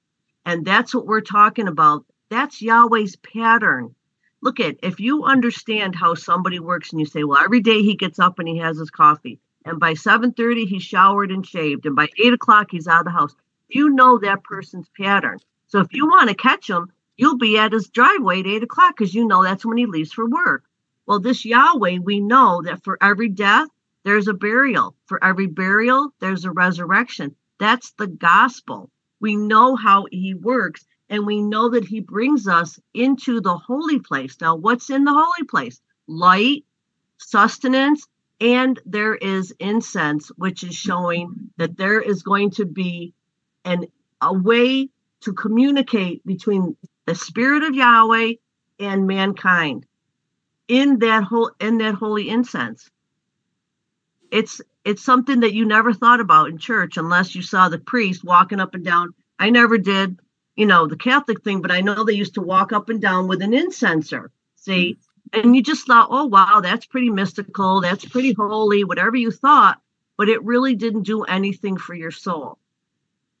and 0.49 0.65
that's 0.65 0.95
what 0.95 1.05
we're 1.05 1.21
talking 1.21 1.67
about. 1.67 2.05
That's 2.29 2.59
Yahweh's 2.59 3.15
pattern. 3.17 3.93
Look 4.41 4.59
at 4.59 4.77
if 4.81 4.99
you 4.99 5.25
understand 5.25 5.95
how 5.95 6.15
somebody 6.15 6.59
works 6.59 6.91
and 6.91 6.99
you 6.99 7.05
say, 7.05 7.23
well, 7.23 7.43
every 7.43 7.61
day 7.61 7.83
he 7.83 7.95
gets 7.95 8.17
up 8.17 8.39
and 8.39 8.47
he 8.47 8.57
has 8.57 8.79
his 8.79 8.89
coffee. 8.89 9.39
And 9.65 9.79
by 9.79 9.93
7:30, 9.93 10.65
he's 10.65 10.83
showered 10.83 11.31
and 11.31 11.45
shaved. 11.45 11.85
And 11.85 11.95
by 11.95 12.09
eight 12.17 12.33
o'clock, 12.33 12.67
he's 12.71 12.87
out 12.87 13.01
of 13.01 13.05
the 13.05 13.11
house. 13.11 13.35
You 13.67 13.89
know 13.89 14.17
that 14.19 14.43
person's 14.43 14.89
pattern. 14.89 15.39
So 15.67 15.79
if 15.79 15.93
you 15.93 16.07
want 16.07 16.29
to 16.29 16.35
catch 16.35 16.69
him, 16.69 16.91
you'll 17.17 17.37
be 17.37 17.57
at 17.57 17.73
his 17.73 17.89
driveway 17.89 18.39
at 18.39 18.47
eight 18.47 18.63
o'clock 18.63 18.97
because 18.97 19.13
you 19.13 19.27
know 19.27 19.43
that's 19.43 19.65
when 19.65 19.77
he 19.77 19.85
leaves 19.85 20.11
for 20.11 20.25
work. 20.27 20.63
Well, 21.05 21.19
this 21.19 21.45
Yahweh, 21.45 21.99
we 22.03 22.19
know 22.19 22.61
that 22.63 22.83
for 22.83 22.97
every 23.01 23.29
death, 23.29 23.67
there's 24.03 24.27
a 24.27 24.33
burial. 24.33 24.95
For 25.05 25.23
every 25.23 25.47
burial, 25.47 26.13
there's 26.19 26.45
a 26.45 26.51
resurrection. 26.51 27.35
That's 27.59 27.91
the 27.91 28.07
gospel 28.07 28.89
we 29.19 29.35
know 29.35 29.75
how 29.75 30.05
he 30.11 30.33
works 30.33 30.85
and 31.09 31.25
we 31.25 31.41
know 31.41 31.69
that 31.69 31.85
he 31.85 31.99
brings 31.99 32.47
us 32.47 32.79
into 32.93 33.41
the 33.41 33.57
holy 33.57 33.99
place 33.99 34.37
now 34.41 34.55
what's 34.55 34.89
in 34.89 35.03
the 35.03 35.13
holy 35.13 35.45
place 35.47 35.81
light 36.07 36.63
sustenance 37.17 38.07
and 38.41 38.79
there 38.85 39.15
is 39.15 39.53
incense 39.59 40.29
which 40.37 40.63
is 40.63 40.75
showing 40.75 41.51
that 41.57 41.77
there 41.77 42.01
is 42.01 42.23
going 42.23 42.51
to 42.51 42.65
be 42.65 43.13
an 43.65 43.85
a 44.21 44.33
way 44.33 44.89
to 45.21 45.33
communicate 45.33 46.25
between 46.25 46.75
the 47.05 47.15
spirit 47.15 47.63
of 47.63 47.75
Yahweh 47.75 48.33
and 48.79 49.07
mankind 49.07 49.85
in 50.67 50.99
that 50.99 51.23
whole 51.23 51.51
in 51.59 51.77
that 51.79 51.95
holy 51.95 52.29
incense 52.29 52.89
it's 54.31 54.61
it's 54.85 55.03
something 55.03 55.41
that 55.41 55.53
you 55.53 55.65
never 55.65 55.93
thought 55.93 56.19
about 56.19 56.49
in 56.49 56.57
church 56.57 56.97
unless 56.97 57.35
you 57.35 57.41
saw 57.41 57.69
the 57.69 57.79
priest 57.79 58.23
walking 58.23 58.59
up 58.59 58.73
and 58.73 58.83
down. 58.83 59.13
I 59.37 59.49
never 59.49 59.77
did, 59.77 60.19
you 60.55 60.65
know, 60.65 60.87
the 60.87 60.95
Catholic 60.95 61.43
thing, 61.43 61.61
but 61.61 61.71
I 61.71 61.81
know 61.81 62.03
they 62.03 62.13
used 62.13 62.35
to 62.35 62.41
walk 62.41 62.71
up 62.71 62.89
and 62.89 63.01
down 63.01 63.27
with 63.27 63.41
an 63.41 63.51
incenser. 63.51 64.29
See, 64.55 64.97
mm. 64.97 65.08
And 65.33 65.55
you 65.55 65.61
just 65.61 65.87
thought, 65.87 66.07
oh, 66.11 66.25
wow, 66.25 66.61
that's 66.61 66.85
pretty 66.85 67.09
mystical. 67.09 67.81
That's 67.81 68.05
pretty 68.05 68.33
holy, 68.33 68.83
whatever 68.83 69.15
you 69.15 69.31
thought. 69.31 69.81
But 70.17 70.29
it 70.29 70.43
really 70.43 70.75
didn't 70.75 71.03
do 71.03 71.23
anything 71.23 71.77
for 71.77 71.93
your 71.93 72.11
soul 72.11 72.57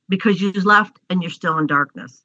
because 0.07 0.41
you 0.41 0.51
left 0.51 0.99
and 1.09 1.21
you're 1.21 1.29
still 1.29 1.57
in 1.57 1.67
darkness. 1.67 2.23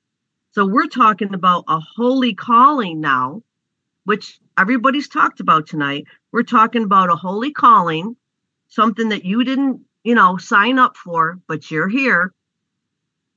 So 0.53 0.65
we're 0.65 0.86
talking 0.86 1.35
about 1.35 1.65
a 1.66 1.81
holy 1.81 2.35
calling 2.35 3.01
now, 3.01 3.43
which 4.05 4.39
everybody's 4.57 5.09
talked 5.09 5.41
about 5.41 5.66
tonight. 5.66 6.07
We're 6.31 6.45
talking 6.45 6.85
about 6.85 7.11
a 7.11 7.16
holy 7.16 7.53
calling, 7.53 8.16
something 8.69 9.09
that 9.09 9.24
you 9.24 9.43
didn't, 9.43 9.81
you 10.05 10.15
know, 10.15 10.36
sign 10.36 10.78
up 10.78 10.97
for, 10.97 11.41
but 11.49 11.70
you're 11.70 11.89
here, 11.89 12.32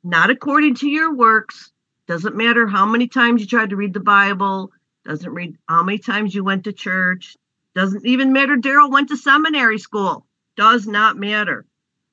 not 0.04 0.30
according 0.30 0.76
to 0.76 0.88
your 0.88 1.14
works. 1.14 1.72
Doesn't 2.08 2.36
matter 2.38 2.68
how 2.68 2.86
many 2.86 3.08
times 3.08 3.42
you 3.42 3.48
tried 3.48 3.72
to 3.72 3.76
read 3.76 3.94
the 3.94 4.00
Bible, 4.00 4.72
doesn't 5.08 5.34
read 5.34 5.58
how 5.70 5.84
many 5.84 5.98
times 5.98 6.36
you 6.36 6.44
went 6.44 6.66
to 6.66 6.74
church, 6.74 7.38
doesn't 7.74 8.06
even 8.06 8.34
matter 8.34 8.58
Daryl 8.58 8.92
went 8.92 9.08
to 9.10 9.18
seminary 9.18 9.80
school, 9.80 10.26
does 10.58 10.86
not 10.86 11.18
matter. 11.18 11.66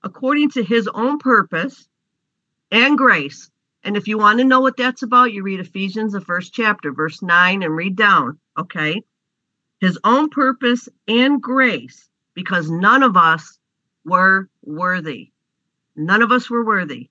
According 0.03 0.51
to 0.51 0.63
his 0.63 0.87
own 0.87 1.19
purpose 1.19 1.89
and 2.71 2.97
grace. 2.97 3.51
And 3.83 3.97
if 3.97 4.07
you 4.07 4.17
want 4.17 4.39
to 4.39 4.45
know 4.45 4.61
what 4.61 4.77
that's 4.77 5.03
about, 5.03 5.33
you 5.33 5.43
read 5.43 5.61
Ephesians, 5.61 6.13
the 6.13 6.21
first 6.21 6.55
chapter, 6.55 6.93
verse 6.93 7.21
9, 7.21 7.63
and 7.63 7.77
read 7.77 7.97
down, 7.97 8.39
okay? 8.57 9.03
His 9.81 9.99
own 10.05 10.31
purpose 10.31 10.89
and 11.09 11.43
grace, 11.43 12.09
because 12.35 12.71
none 12.71 13.03
of 13.03 13.17
us 13.17 13.59
were 14.05 14.49
worthy. 14.63 15.33
None 15.97 16.23
of 16.23 16.31
us 16.31 16.49
were 16.49 16.65
worthy. 16.65 17.11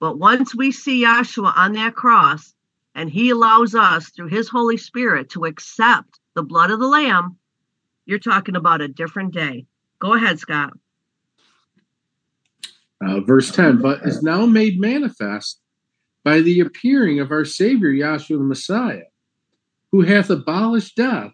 But 0.00 0.18
once 0.18 0.54
we 0.54 0.70
see 0.70 1.04
Yahshua 1.04 1.56
on 1.56 1.72
that 1.72 1.94
cross, 1.94 2.53
and 2.94 3.10
he 3.10 3.30
allows 3.30 3.74
us 3.74 4.10
through 4.10 4.28
his 4.28 4.48
Holy 4.48 4.76
Spirit 4.76 5.30
to 5.30 5.44
accept 5.44 6.20
the 6.34 6.42
blood 6.42 6.70
of 6.70 6.80
the 6.80 6.86
Lamb, 6.86 7.36
you're 8.06 8.18
talking 8.18 8.56
about 8.56 8.80
a 8.80 8.88
different 8.88 9.32
day. 9.32 9.66
Go 9.98 10.14
ahead, 10.14 10.38
Scott. 10.38 10.72
Uh, 13.04 13.20
verse 13.20 13.50
10 13.50 13.80
But 13.80 14.00
is 14.04 14.22
now 14.22 14.46
made 14.46 14.80
manifest 14.80 15.60
by 16.24 16.40
the 16.40 16.60
appearing 16.60 17.20
of 17.20 17.30
our 17.30 17.44
Savior, 17.44 17.90
Yahshua 17.90 18.38
the 18.38 18.44
Messiah, 18.44 19.04
who 19.92 20.02
hath 20.02 20.30
abolished 20.30 20.96
death 20.96 21.32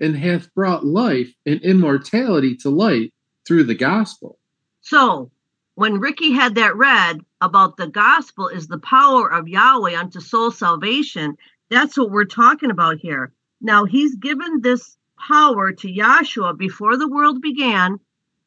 and 0.00 0.16
hath 0.16 0.52
brought 0.54 0.84
life 0.84 1.32
and 1.46 1.60
immortality 1.62 2.56
to 2.56 2.70
light 2.70 3.12
through 3.46 3.64
the 3.64 3.74
gospel. 3.74 4.38
So, 4.80 5.30
when 5.74 6.00
Ricky 6.00 6.32
had 6.32 6.54
that 6.56 6.76
read 6.76 7.20
about 7.40 7.76
the 7.76 7.86
gospel 7.86 8.48
is 8.48 8.66
the 8.66 8.78
power 8.78 9.30
of 9.30 9.48
Yahweh 9.48 9.98
unto 9.98 10.20
soul 10.20 10.50
salvation, 10.50 11.36
that's 11.68 11.96
what 11.96 12.10
we're 12.10 12.24
talking 12.24 12.70
about 12.70 12.98
here. 12.98 13.32
Now, 13.60 13.84
he's 13.84 14.16
given 14.16 14.60
this 14.60 14.96
power 15.18 15.72
to 15.72 15.88
Yahshua 15.88 16.56
before 16.56 16.96
the 16.96 17.08
world 17.08 17.40
began. 17.40 17.98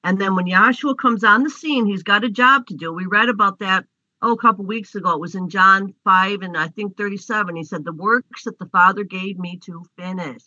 And 0.04 0.20
then 0.20 0.36
when 0.36 0.46
Yahshua 0.48 0.98
comes 0.98 1.24
on 1.24 1.44
the 1.44 1.50
scene, 1.50 1.86
he's 1.86 2.04
got 2.04 2.24
a 2.24 2.30
job 2.30 2.68
to 2.68 2.74
do. 2.76 2.92
We 2.92 3.06
read 3.06 3.30
about 3.30 3.60
that, 3.60 3.86
oh, 4.22 4.34
a 4.34 4.38
couple 4.38 4.66
weeks 4.66 4.96
ago. 4.96 5.12
It 5.14 5.20
was 5.20 5.36
in 5.36 5.50
John 5.50 5.94
5 6.04 6.42
and 6.42 6.58
I 6.58 6.70
think 6.70 6.98
37. 6.98 7.56
He 7.56 7.64
said, 7.64 7.86
The 7.86 7.94
works 7.94 8.46
that 8.46 8.58
the 8.58 8.66
Father 8.68 9.04
gave 9.04 9.38
me 9.38 9.58
to 9.66 9.84
finish. 9.98 10.44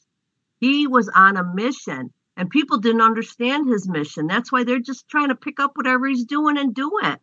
He 0.58 0.86
was 0.86 1.08
on 1.08 1.36
a 1.36 1.44
mission 1.44 2.12
and 2.36 2.50
people 2.50 2.78
didn't 2.78 3.00
understand 3.00 3.68
his 3.68 3.88
mission. 3.88 4.26
That's 4.26 4.50
why 4.50 4.64
they're 4.64 4.80
just 4.80 5.08
trying 5.08 5.28
to 5.28 5.36
pick 5.36 5.60
up 5.60 5.76
whatever 5.76 6.06
he's 6.06 6.24
doing 6.24 6.58
and 6.58 6.74
do 6.74 6.90
it. 7.02 7.20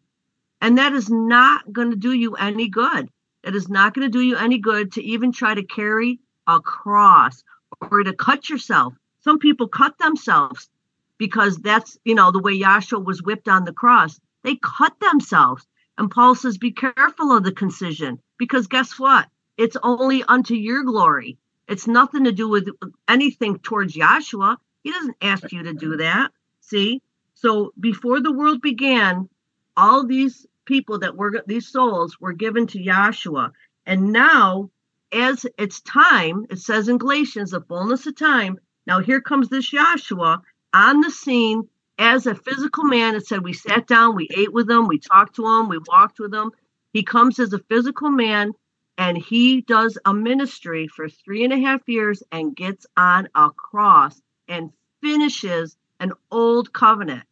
And 0.62 0.78
that 0.78 0.94
is 0.94 1.10
not 1.10 1.72
going 1.74 1.90
to 1.90 1.98
do 1.98 2.14
you 2.14 2.36
any 2.36 2.70
good. 2.70 3.10
It 3.44 3.56
is 3.56 3.68
not 3.68 3.96
going 3.96 4.06
to 4.06 4.12
do 4.12 4.22
you 4.22 4.38
any 4.38 4.60
good 4.60 4.92
to 4.94 5.04
even 5.04 5.32
try 5.32 5.56
to 5.56 5.64
carry 5.64 6.20
a 6.48 6.60
cross 6.60 7.44
or 7.82 8.04
to 8.04 8.14
cut 8.14 8.50
yourself. 8.50 8.94
Some 9.24 9.40
people 9.40 9.68
cut 9.68 9.98
themselves 9.98 10.70
because 11.18 11.58
that's, 11.58 11.98
you 12.06 12.16
know, 12.16 12.32
the 12.32 12.40
way 12.40 12.58
Yahshua 12.60 13.04
was 13.04 13.24
whipped 13.24 13.48
on 13.48 13.66
the 13.66 13.74
cross. 13.74 14.20
They 14.44 14.56
cut 14.56 15.00
themselves. 15.00 15.66
And 15.98 16.10
Paul 16.10 16.36
says, 16.36 16.58
be 16.58 16.72
careful 16.72 17.32
of 17.32 17.44
the 17.44 17.52
concision 17.52 18.20
because 18.38 18.68
guess 18.68 19.00
what? 19.00 19.28
It's 19.58 19.78
only 19.84 20.24
unto 20.24 20.56
your 20.56 20.84
glory. 20.84 21.38
It's 21.68 21.88
nothing 21.88 22.24
to 22.26 22.32
do 22.32 22.50
with 22.50 22.70
anything 23.08 23.60
towards 23.60 23.96
Yahshua. 23.96 24.58
He 24.84 24.92
doesn't 24.92 25.18
ask 25.22 25.52
you 25.52 25.64
to 25.64 25.74
do 25.74 25.98
that. 25.98 26.32
See? 26.62 27.02
So 27.34 27.74
before 27.80 28.20
the 28.20 28.32
world 28.32 28.62
began, 28.62 29.30
all 29.78 30.06
these 30.06 30.46
people 30.66 31.00
that 31.00 31.16
were 31.16 31.44
these 31.48 31.68
souls 31.68 32.20
were 32.20 32.34
given 32.34 32.68
to 32.68 32.80
Yahshua. 32.80 33.52
And 33.86 34.12
now, 34.12 34.70
as 35.12 35.46
it's 35.58 35.82
time, 35.82 36.46
it 36.50 36.60
says 36.60 36.88
in 36.88 36.98
Galatians, 36.98 37.52
the 37.52 37.62
fullness 37.62 38.06
of 38.08 38.16
time. 38.16 38.60
Now 38.88 39.00
here 39.00 39.22
comes 39.22 39.50
this 39.50 39.72
Yahshua 39.72 40.42
on 40.74 41.02
the 41.02 41.12
scene 41.12 41.68
as 41.98 42.26
a 42.26 42.36
physical 42.36 42.84
man. 42.84 43.16
It 43.16 43.28
said 43.28 43.44
we 43.44 43.54
sat 43.54 43.88
down, 43.88 44.16
we 44.16 44.28
ate 44.36 44.54
with 44.54 44.70
him, 44.70 44.88
we 44.88 45.00
talked 45.00 45.36
to 45.36 45.46
him, 45.46 45.70
we 45.70 45.80
walked 45.88 46.20
with 46.20 46.34
him. 46.34 46.52
He 46.94 47.04
comes 47.04 47.40
as 47.40 47.54
a 47.54 47.60
physical 47.60 48.10
man 48.10 48.54
and 48.98 49.18
he 49.18 49.62
does 49.62 49.98
a 50.06 50.14
ministry 50.14 50.88
for 50.88 51.10
three 51.10 51.44
and 51.44 51.54
a 51.54 51.60
half 51.60 51.82
years 51.88 52.24
and 52.32 52.56
gets 52.56 52.86
on 52.98 53.30
a 53.36 53.50
cross 53.52 54.22
and 54.48 54.72
finishes 55.02 55.78
an 56.00 56.12
old 56.32 56.74
covenant. 56.74 57.24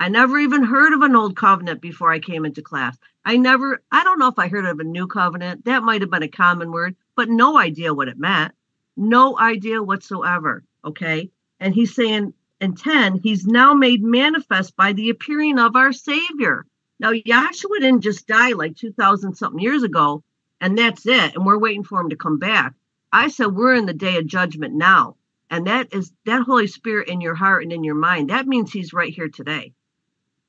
I 0.00 0.08
never 0.08 0.38
even 0.38 0.62
heard 0.62 0.94
of 0.94 1.02
an 1.02 1.14
old 1.14 1.36
covenant 1.36 1.82
before 1.82 2.10
I 2.10 2.20
came 2.20 2.46
into 2.46 2.62
class. 2.62 2.96
I 3.22 3.36
never, 3.36 3.82
I 3.92 4.02
don't 4.02 4.18
know 4.18 4.28
if 4.28 4.38
I 4.38 4.48
heard 4.48 4.64
of 4.64 4.80
a 4.80 4.84
new 4.84 5.06
covenant. 5.06 5.66
That 5.66 5.82
might 5.82 6.00
have 6.00 6.10
been 6.10 6.22
a 6.22 6.28
common 6.28 6.72
word, 6.72 6.96
but 7.14 7.28
no 7.28 7.58
idea 7.58 7.92
what 7.92 8.08
it 8.08 8.18
meant. 8.18 8.54
No 8.96 9.38
idea 9.38 9.82
whatsoever. 9.82 10.64
Okay. 10.86 11.30
And 11.60 11.74
he's 11.74 11.94
saying 11.94 12.32
in 12.62 12.76
10, 12.76 13.20
he's 13.22 13.46
now 13.46 13.74
made 13.74 14.02
manifest 14.02 14.74
by 14.74 14.94
the 14.94 15.10
appearing 15.10 15.58
of 15.58 15.76
our 15.76 15.92
Savior. 15.92 16.64
Now, 16.98 17.12
Yahshua 17.12 17.80
didn't 17.80 18.00
just 18.00 18.26
die 18.26 18.52
like 18.52 18.76
2,000 18.76 19.34
something 19.34 19.60
years 19.60 19.82
ago, 19.82 20.22
and 20.62 20.78
that's 20.78 21.04
it. 21.04 21.34
And 21.34 21.44
we're 21.44 21.58
waiting 21.58 21.84
for 21.84 22.00
him 22.00 22.08
to 22.08 22.16
come 22.16 22.38
back. 22.38 22.72
I 23.12 23.28
said, 23.28 23.48
we're 23.48 23.74
in 23.74 23.84
the 23.84 23.92
day 23.92 24.16
of 24.16 24.26
judgment 24.26 24.72
now. 24.72 25.16
And 25.50 25.66
that 25.66 25.92
is 25.92 26.10
that 26.24 26.42
Holy 26.42 26.68
Spirit 26.68 27.08
in 27.08 27.20
your 27.20 27.34
heart 27.34 27.64
and 27.64 27.72
in 27.72 27.84
your 27.84 27.96
mind. 27.96 28.30
That 28.30 28.46
means 28.46 28.72
He's 28.72 28.94
right 28.94 29.12
here 29.12 29.28
today. 29.28 29.74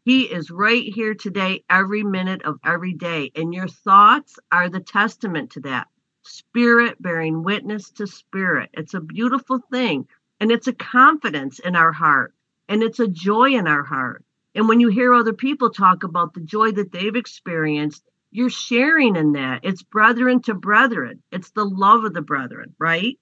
He 0.04 0.24
is 0.24 0.50
right 0.50 0.84
here 0.84 1.14
today, 1.14 1.64
every 1.70 2.02
minute 2.04 2.42
of 2.44 2.60
every 2.64 2.94
day. 2.94 3.32
And 3.36 3.54
your 3.54 3.68
thoughts 3.68 4.40
are 4.52 4.68
the 4.68 4.80
testament 4.80 5.52
to 5.52 5.60
that. 5.62 5.88
Spirit 6.24 7.00
bearing 7.00 7.44
witness 7.44 7.92
to 7.92 8.08
spirit. 8.08 8.72
It's 8.74 8.96
a 8.96 9.00
beautiful 9.00 9.60
thing. 9.72 10.08
And 10.40 10.52
it's 10.52 10.68
a 10.68 10.74
confidence 10.74 11.60
in 11.60 11.76
our 11.76 11.92
heart. 11.92 12.34
And 12.68 12.82
it's 12.82 13.00
a 13.00 13.08
joy 13.08 13.52
in 13.52 13.68
our 13.68 13.84
heart. 13.84 14.24
And 14.56 14.68
when 14.68 14.80
you 14.80 14.90
hear 14.90 15.14
other 15.14 15.34
people 15.34 15.70
talk 15.70 16.04
about 16.04 16.34
the 16.34 16.42
joy 16.42 16.72
that 16.72 16.92
they've 16.92 17.16
experienced, 17.16 18.04
you're 18.32 18.50
sharing 18.50 19.16
in 19.16 19.34
that. 19.34 19.60
It's 19.64 19.84
brethren 19.84 20.42
to 20.44 20.54
brethren, 20.54 21.22
it's 21.32 21.52
the 21.52 21.66
love 21.66 22.06
of 22.06 22.14
the 22.14 22.22
brethren, 22.22 22.74
right? 22.80 23.20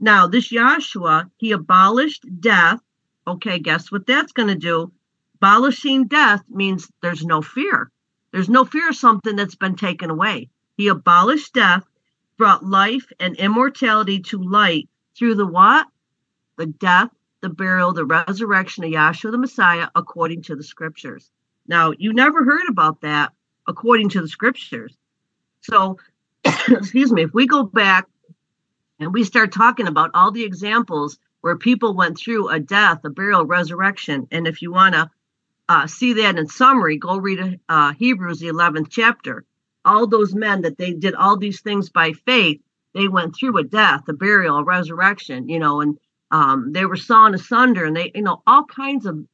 Now, 0.00 0.26
this 0.26 0.48
Joshua, 0.48 1.30
he 1.36 1.52
abolished 1.52 2.24
death. 2.40 2.80
Okay, 3.26 3.58
guess 3.58 3.92
what 3.92 4.06
that's 4.06 4.32
going 4.32 4.48
to 4.48 4.54
do? 4.54 4.92
Abolishing 5.36 6.06
death 6.06 6.42
means 6.48 6.90
there's 7.02 7.24
no 7.24 7.42
fear. 7.42 7.90
There's 8.32 8.48
no 8.48 8.64
fear 8.64 8.88
of 8.88 8.96
something 8.96 9.36
that's 9.36 9.54
been 9.54 9.76
taken 9.76 10.08
away. 10.08 10.48
He 10.78 10.88
abolished 10.88 11.52
death, 11.52 11.84
brought 12.38 12.64
life 12.64 13.12
and 13.20 13.36
immortality 13.36 14.20
to 14.20 14.42
light 14.42 14.88
through 15.16 15.34
the 15.34 15.46
what? 15.46 15.88
The 16.56 16.64
death, 16.66 17.10
the 17.42 17.50
burial, 17.50 17.92
the 17.92 18.06
resurrection 18.06 18.84
of 18.84 18.90
Yahshua 18.90 19.30
the 19.30 19.36
Messiah, 19.36 19.88
according 19.94 20.42
to 20.44 20.56
the 20.56 20.64
scriptures. 20.64 21.30
Now, 21.68 21.92
you 21.98 22.14
never 22.14 22.42
heard 22.42 22.68
about 22.70 23.02
that 23.02 23.32
according 23.66 24.08
to 24.10 24.22
the 24.22 24.28
scriptures. 24.28 24.96
So, 25.60 25.98
excuse 26.44 27.12
me, 27.12 27.24
if 27.24 27.34
we 27.34 27.46
go 27.46 27.62
back 27.62 28.06
and 28.98 29.12
we 29.12 29.22
start 29.22 29.52
talking 29.52 29.86
about 29.86 30.12
all 30.14 30.30
the 30.30 30.44
examples 30.44 31.18
where 31.42 31.58
people 31.58 31.94
went 31.94 32.16
through 32.16 32.48
a 32.48 32.58
death, 32.58 33.04
a 33.04 33.10
burial, 33.10 33.44
resurrection. 33.44 34.26
And 34.30 34.48
if 34.48 34.62
you 34.62 34.72
want 34.72 34.94
to 34.94 35.10
uh, 35.68 35.86
see 35.86 36.14
that 36.14 36.38
in 36.38 36.46
summary, 36.46 36.96
go 36.96 37.16
read 37.16 37.60
uh, 37.68 37.92
Hebrews, 37.94 38.40
the 38.40 38.48
11th 38.48 38.88
chapter. 38.90 39.44
All 39.84 40.06
those 40.06 40.34
men 40.34 40.62
that 40.62 40.78
they 40.78 40.92
did 40.92 41.14
all 41.14 41.36
these 41.36 41.60
things 41.60 41.90
by 41.90 42.12
faith, 42.12 42.60
they 42.94 43.08
went 43.08 43.36
through 43.36 43.58
a 43.58 43.64
death, 43.64 44.08
a 44.08 44.12
burial, 44.12 44.58
a 44.58 44.64
resurrection, 44.64 45.48
you 45.48 45.58
know, 45.58 45.80
and 45.80 45.98
um, 46.30 46.72
they 46.72 46.86
were 46.86 46.96
sawn 46.96 47.34
asunder 47.34 47.84
and 47.84 47.96
they, 47.96 48.10
you 48.14 48.22
know, 48.22 48.42
all 48.46 48.64
kinds 48.64 49.06
of 49.06 49.24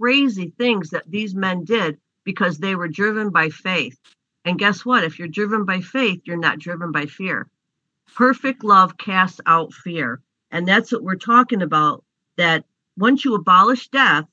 crazy 0.00 0.52
things 0.58 0.90
that 0.90 1.10
these 1.10 1.34
men 1.34 1.64
did 1.64 1.98
because 2.24 2.58
they 2.58 2.74
were 2.74 2.88
driven 2.88 3.30
by 3.30 3.48
faith. 3.48 3.98
And 4.44 4.58
guess 4.58 4.84
what? 4.84 5.04
If 5.04 5.18
you're 5.18 5.28
driven 5.28 5.64
by 5.64 5.80
faith, 5.80 6.20
you're 6.24 6.36
not 6.36 6.58
driven 6.58 6.92
by 6.92 7.06
fear. 7.06 7.48
Perfect 8.14 8.62
love 8.62 8.96
casts 8.96 9.40
out 9.46 9.72
fear. 9.72 10.20
And 10.50 10.66
that's 10.68 10.92
what 10.92 11.02
we're 11.02 11.16
talking 11.16 11.62
about. 11.62 12.04
That 12.36 12.64
once 12.96 13.24
you 13.24 13.34
abolish 13.34 13.88
death 13.88 14.26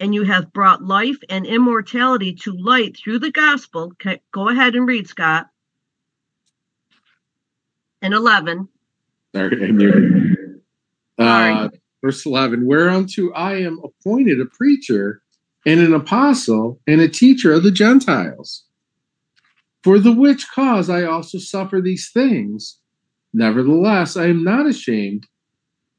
and 0.00 0.14
you 0.14 0.24
have 0.24 0.52
brought 0.52 0.84
life 0.84 1.18
and 1.28 1.46
immortality 1.46 2.34
to 2.34 2.52
light 2.52 2.96
through 2.96 3.18
the 3.18 3.30
gospel, 3.30 3.92
okay, 3.92 4.20
go 4.32 4.48
ahead 4.48 4.74
and 4.74 4.86
read, 4.86 5.08
Scott. 5.08 5.48
In 8.02 8.12
11. 8.12 8.68
Sorry, 9.34 10.60
Sorry. 11.18 11.52
Uh, 11.52 11.68
verse 12.04 12.26
11, 12.26 12.66
whereunto 12.66 13.32
I 13.32 13.54
am 13.54 13.80
appointed 13.82 14.40
a 14.40 14.46
preacher 14.46 15.22
and 15.64 15.80
an 15.80 15.94
apostle 15.94 16.80
and 16.86 17.00
a 17.00 17.08
teacher 17.08 17.52
of 17.52 17.62
the 17.62 17.70
Gentiles. 17.70 18.64
For 19.82 19.98
the 19.98 20.12
which 20.12 20.50
cause 20.50 20.90
I 20.90 21.04
also 21.04 21.38
suffer 21.38 21.80
these 21.80 22.10
things. 22.10 22.78
Nevertheless, 23.32 24.16
I 24.16 24.26
am 24.26 24.44
not 24.44 24.66
ashamed, 24.66 25.26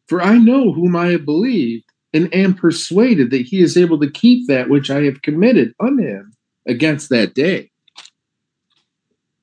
for 0.07 0.22
I 0.22 0.38
know 0.38 0.72
whom 0.72 0.95
I 0.95 1.07
have 1.07 1.26
believed, 1.26 1.86
and 2.13 2.34
am 2.34 2.53
persuaded 2.53 3.31
that 3.31 3.41
he 3.41 3.61
is 3.61 3.77
able 3.77 3.99
to 3.99 4.09
keep 4.09 4.47
that 4.47 4.69
which 4.69 4.89
I 4.89 5.03
have 5.03 5.21
committed 5.21 5.73
unto 5.79 6.03
him 6.03 6.34
against 6.65 7.09
that 7.09 7.34
day. 7.34 7.71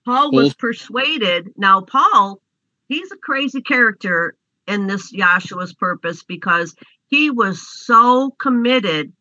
Paul 0.05 0.33
was 0.33 0.49
Both- 0.49 0.59
persuaded. 0.59 1.53
Now, 1.57 1.81
Paul, 1.81 2.41
he's 2.89 3.11
a 3.13 3.17
crazy 3.17 3.63
character 3.63 4.37
in 4.67 4.87
this 4.87 5.13
Yahshua's 5.13 5.75
purpose 5.75 6.23
because 6.23 6.75
he 7.09 7.31
was 7.31 7.61
so 7.61 8.31
committed 8.39 9.13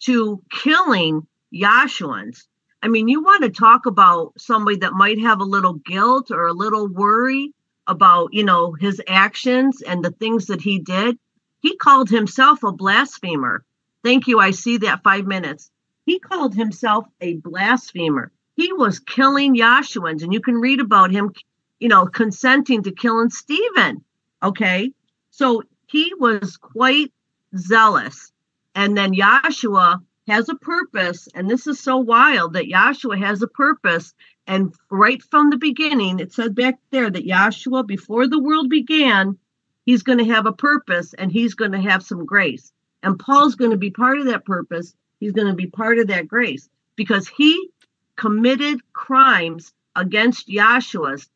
to 0.00 0.42
killing 0.50 1.26
Yahshuans. 1.54 2.44
I 2.82 2.88
mean, 2.88 3.08
you 3.08 3.22
want 3.22 3.44
to 3.44 3.50
talk 3.50 3.86
about 3.86 4.32
somebody 4.36 4.78
that 4.78 4.94
might 4.94 5.20
have 5.20 5.40
a 5.40 5.44
little 5.44 5.74
guilt 5.74 6.30
or 6.30 6.48
a 6.48 6.52
little 6.52 6.88
worry 6.88 7.52
about, 7.86 8.32
you 8.32 8.42
know, 8.44 8.72
his 8.72 9.00
actions 9.06 9.82
and 9.82 10.04
the 10.04 10.10
things 10.10 10.46
that 10.46 10.60
he 10.60 10.78
did. 10.78 11.18
He 11.62 11.76
called 11.76 12.10
himself 12.10 12.64
a 12.64 12.72
blasphemer. 12.72 13.64
Thank 14.04 14.26
you. 14.26 14.40
I 14.40 14.50
see 14.50 14.78
that 14.78 15.04
five 15.04 15.26
minutes. 15.26 15.70
He 16.04 16.18
called 16.18 16.54
himself 16.56 17.06
a 17.20 17.34
blasphemer. 17.34 18.32
He 18.56 18.72
was 18.72 18.98
killing 18.98 19.54
Yahshuans, 19.54 20.22
and 20.22 20.32
you 20.32 20.40
can 20.40 20.56
read 20.56 20.80
about 20.80 21.12
him, 21.12 21.32
you 21.78 21.88
know, 21.88 22.06
consenting 22.06 22.82
to 22.82 22.90
killing 22.90 23.30
Stephen. 23.30 24.04
Okay. 24.42 24.92
So 25.30 25.62
he 25.86 26.12
was 26.18 26.56
quite 26.56 27.12
zealous. 27.56 28.32
And 28.74 28.96
then 28.96 29.14
Yahshua 29.14 30.02
has 30.26 30.48
a 30.48 30.56
purpose, 30.56 31.28
and 31.34 31.48
this 31.48 31.66
is 31.66 31.78
so 31.78 31.96
wild 31.96 32.54
that 32.54 32.68
Yahshua 32.68 33.18
has 33.18 33.40
a 33.40 33.46
purpose. 33.46 34.14
And 34.48 34.74
right 34.90 35.22
from 35.22 35.50
the 35.50 35.58
beginning, 35.58 36.18
it 36.18 36.32
said 36.32 36.56
back 36.56 36.80
there 36.90 37.08
that 37.08 37.26
Yahshua, 37.26 37.86
before 37.86 38.26
the 38.26 38.40
world 38.40 38.68
began, 38.68 39.38
he's 39.84 40.02
going 40.02 40.18
to 40.18 40.32
have 40.32 40.46
a 40.46 40.52
purpose 40.52 41.14
and 41.14 41.30
he's 41.30 41.54
going 41.54 41.72
to 41.72 41.80
have 41.80 42.02
some 42.02 42.26
grace. 42.26 42.72
And 43.02 43.18
Paul's 43.18 43.56
going 43.56 43.72
to 43.72 43.76
be 43.76 43.90
part 43.90 44.18
of 44.18 44.26
that 44.26 44.44
purpose. 44.44 44.94
He's 45.18 45.32
going 45.32 45.48
to 45.48 45.54
be 45.54 45.66
part 45.66 45.98
of 45.98 46.08
that 46.08 46.28
grace 46.28 46.68
because 46.96 47.28
he 47.28 47.70
committed 48.16 48.80
crimes 48.92 49.72
against 49.96 50.48
Yahshua's 50.48 51.28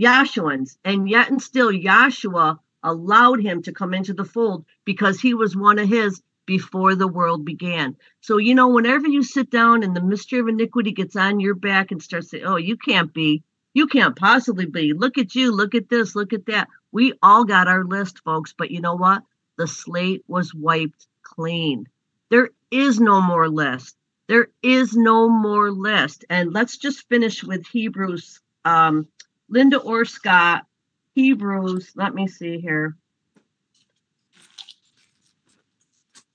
Yahshuans, 0.00 0.78
and 0.84 1.08
yet 1.08 1.30
and 1.30 1.42
still 1.42 1.70
Yahshua 1.70 2.58
allowed 2.82 3.42
him 3.42 3.62
to 3.62 3.72
come 3.72 3.92
into 3.92 4.14
the 4.14 4.24
fold 4.24 4.64
because 4.86 5.20
he 5.20 5.34
was 5.34 5.54
one 5.54 5.78
of 5.78 5.88
his 5.88 6.22
before 6.46 6.94
the 6.94 7.06
world 7.08 7.44
began. 7.44 7.96
So 8.20 8.38
you 8.38 8.54
know, 8.54 8.68
whenever 8.68 9.06
you 9.06 9.22
sit 9.22 9.50
down 9.50 9.82
and 9.82 9.94
the 9.94 10.02
mystery 10.02 10.38
of 10.38 10.48
iniquity 10.48 10.92
gets 10.92 11.16
on 11.16 11.38
your 11.38 11.54
back 11.54 11.90
and 11.90 12.02
starts 12.02 12.30
saying, 12.30 12.44
"Oh, 12.44 12.56
you 12.56 12.76
can't 12.76 13.12
be, 13.12 13.42
you 13.74 13.86
can't 13.86 14.16
possibly 14.16 14.66
be. 14.66 14.92
Look 14.92 15.18
at 15.18 15.34
you, 15.34 15.52
look 15.52 15.74
at 15.74 15.88
this, 15.88 16.14
look 16.14 16.32
at 16.32 16.46
that." 16.46 16.68
We 16.92 17.14
all 17.22 17.44
got 17.44 17.68
our 17.68 17.84
list, 17.84 18.20
folks, 18.24 18.52
but 18.56 18.70
you 18.70 18.80
know 18.80 18.96
what? 18.96 19.22
The 19.56 19.66
slate 19.66 20.24
was 20.26 20.54
wiped 20.54 21.06
clean. 21.22 21.88
There 22.30 22.50
is 22.70 23.00
no 23.00 23.20
more 23.20 23.48
list. 23.48 23.96
There 24.26 24.48
is 24.62 24.96
no 24.96 25.28
more 25.28 25.70
list. 25.70 26.24
And 26.30 26.52
let's 26.52 26.76
just 26.76 27.08
finish 27.08 27.42
with 27.42 27.66
Hebrews. 27.66 28.40
Um, 28.64 29.08
Linda 29.48 29.78
or 29.78 30.04
Scott, 30.04 30.64
Hebrews, 31.14 31.92
let 31.96 32.14
me 32.14 32.28
see 32.28 32.58
here. 32.60 32.96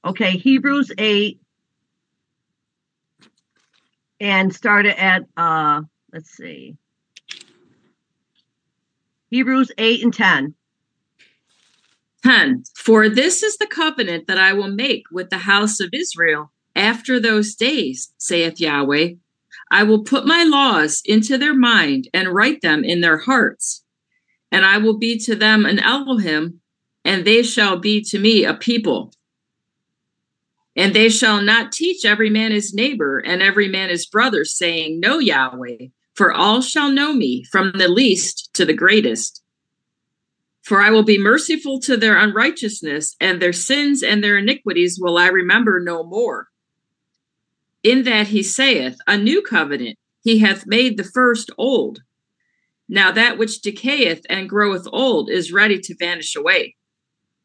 Okay, 0.03 0.31
Hebrews 0.31 0.91
8. 0.97 1.39
And 4.19 4.53
start 4.53 4.85
it 4.85 4.97
at 4.97 5.23
uh 5.35 5.81
let's 6.13 6.31
see. 6.31 6.77
Hebrews 9.29 9.71
8 9.77 10.03
and 10.03 10.13
10. 10.13 10.55
10 12.23 12.63
For 12.75 13.09
this 13.09 13.43
is 13.43 13.57
the 13.57 13.67
covenant 13.67 14.27
that 14.27 14.37
I 14.37 14.53
will 14.53 14.69
make 14.69 15.03
with 15.11 15.29
the 15.29 15.39
house 15.39 15.79
of 15.79 15.89
Israel 15.93 16.51
after 16.75 17.19
those 17.19 17.55
days, 17.55 18.13
saith 18.17 18.59
Yahweh. 18.59 19.13
I 19.71 19.83
will 19.83 20.03
put 20.03 20.27
my 20.27 20.43
laws 20.43 21.01
into 21.05 21.37
their 21.37 21.55
mind 21.55 22.07
and 22.13 22.29
write 22.29 22.61
them 22.61 22.83
in 22.83 23.01
their 23.01 23.17
hearts. 23.17 23.83
And 24.51 24.65
I 24.65 24.77
will 24.77 24.97
be 24.97 25.17
to 25.19 25.35
them 25.35 25.65
an 25.65 25.79
Elohim, 25.79 26.61
and 27.03 27.25
they 27.25 27.43
shall 27.43 27.77
be 27.77 28.01
to 28.03 28.19
me 28.19 28.45
a 28.45 28.53
people. 28.53 29.11
And 30.75 30.93
they 30.93 31.09
shall 31.09 31.41
not 31.41 31.71
teach 31.71 32.05
every 32.05 32.29
man 32.29 32.51
his 32.51 32.73
neighbor 32.73 33.19
and 33.19 33.41
every 33.41 33.67
man 33.67 33.89
his 33.89 34.05
brother, 34.05 34.45
saying, 34.45 34.99
Know 34.99 35.19
Yahweh, 35.19 35.87
for 36.15 36.33
all 36.33 36.61
shall 36.61 36.91
know 36.91 37.13
me, 37.13 37.43
from 37.51 37.73
the 37.73 37.87
least 37.87 38.49
to 38.53 38.65
the 38.65 38.73
greatest. 38.73 39.43
For 40.63 40.81
I 40.81 40.89
will 40.89 41.03
be 41.03 41.19
merciful 41.19 41.79
to 41.81 41.97
their 41.97 42.17
unrighteousness, 42.17 43.15
and 43.19 43.41
their 43.41 43.53
sins 43.53 44.01
and 44.01 44.23
their 44.23 44.37
iniquities 44.37 44.97
will 44.99 45.17
I 45.17 45.27
remember 45.27 45.79
no 45.79 46.03
more. 46.03 46.47
In 47.83 48.03
that 48.03 48.27
he 48.27 48.41
saith, 48.41 48.97
A 49.05 49.17
new 49.17 49.41
covenant 49.41 49.99
he 50.23 50.39
hath 50.39 50.65
made 50.65 50.97
the 50.97 51.03
first 51.03 51.51
old. 51.57 51.99
Now 52.89 53.11
that 53.11 53.37
which 53.37 53.61
decayeth 53.61 54.23
and 54.29 54.49
groweth 54.49 54.87
old 54.91 55.29
is 55.29 55.51
ready 55.51 55.79
to 55.79 55.95
vanish 55.99 56.35
away. 56.35 56.75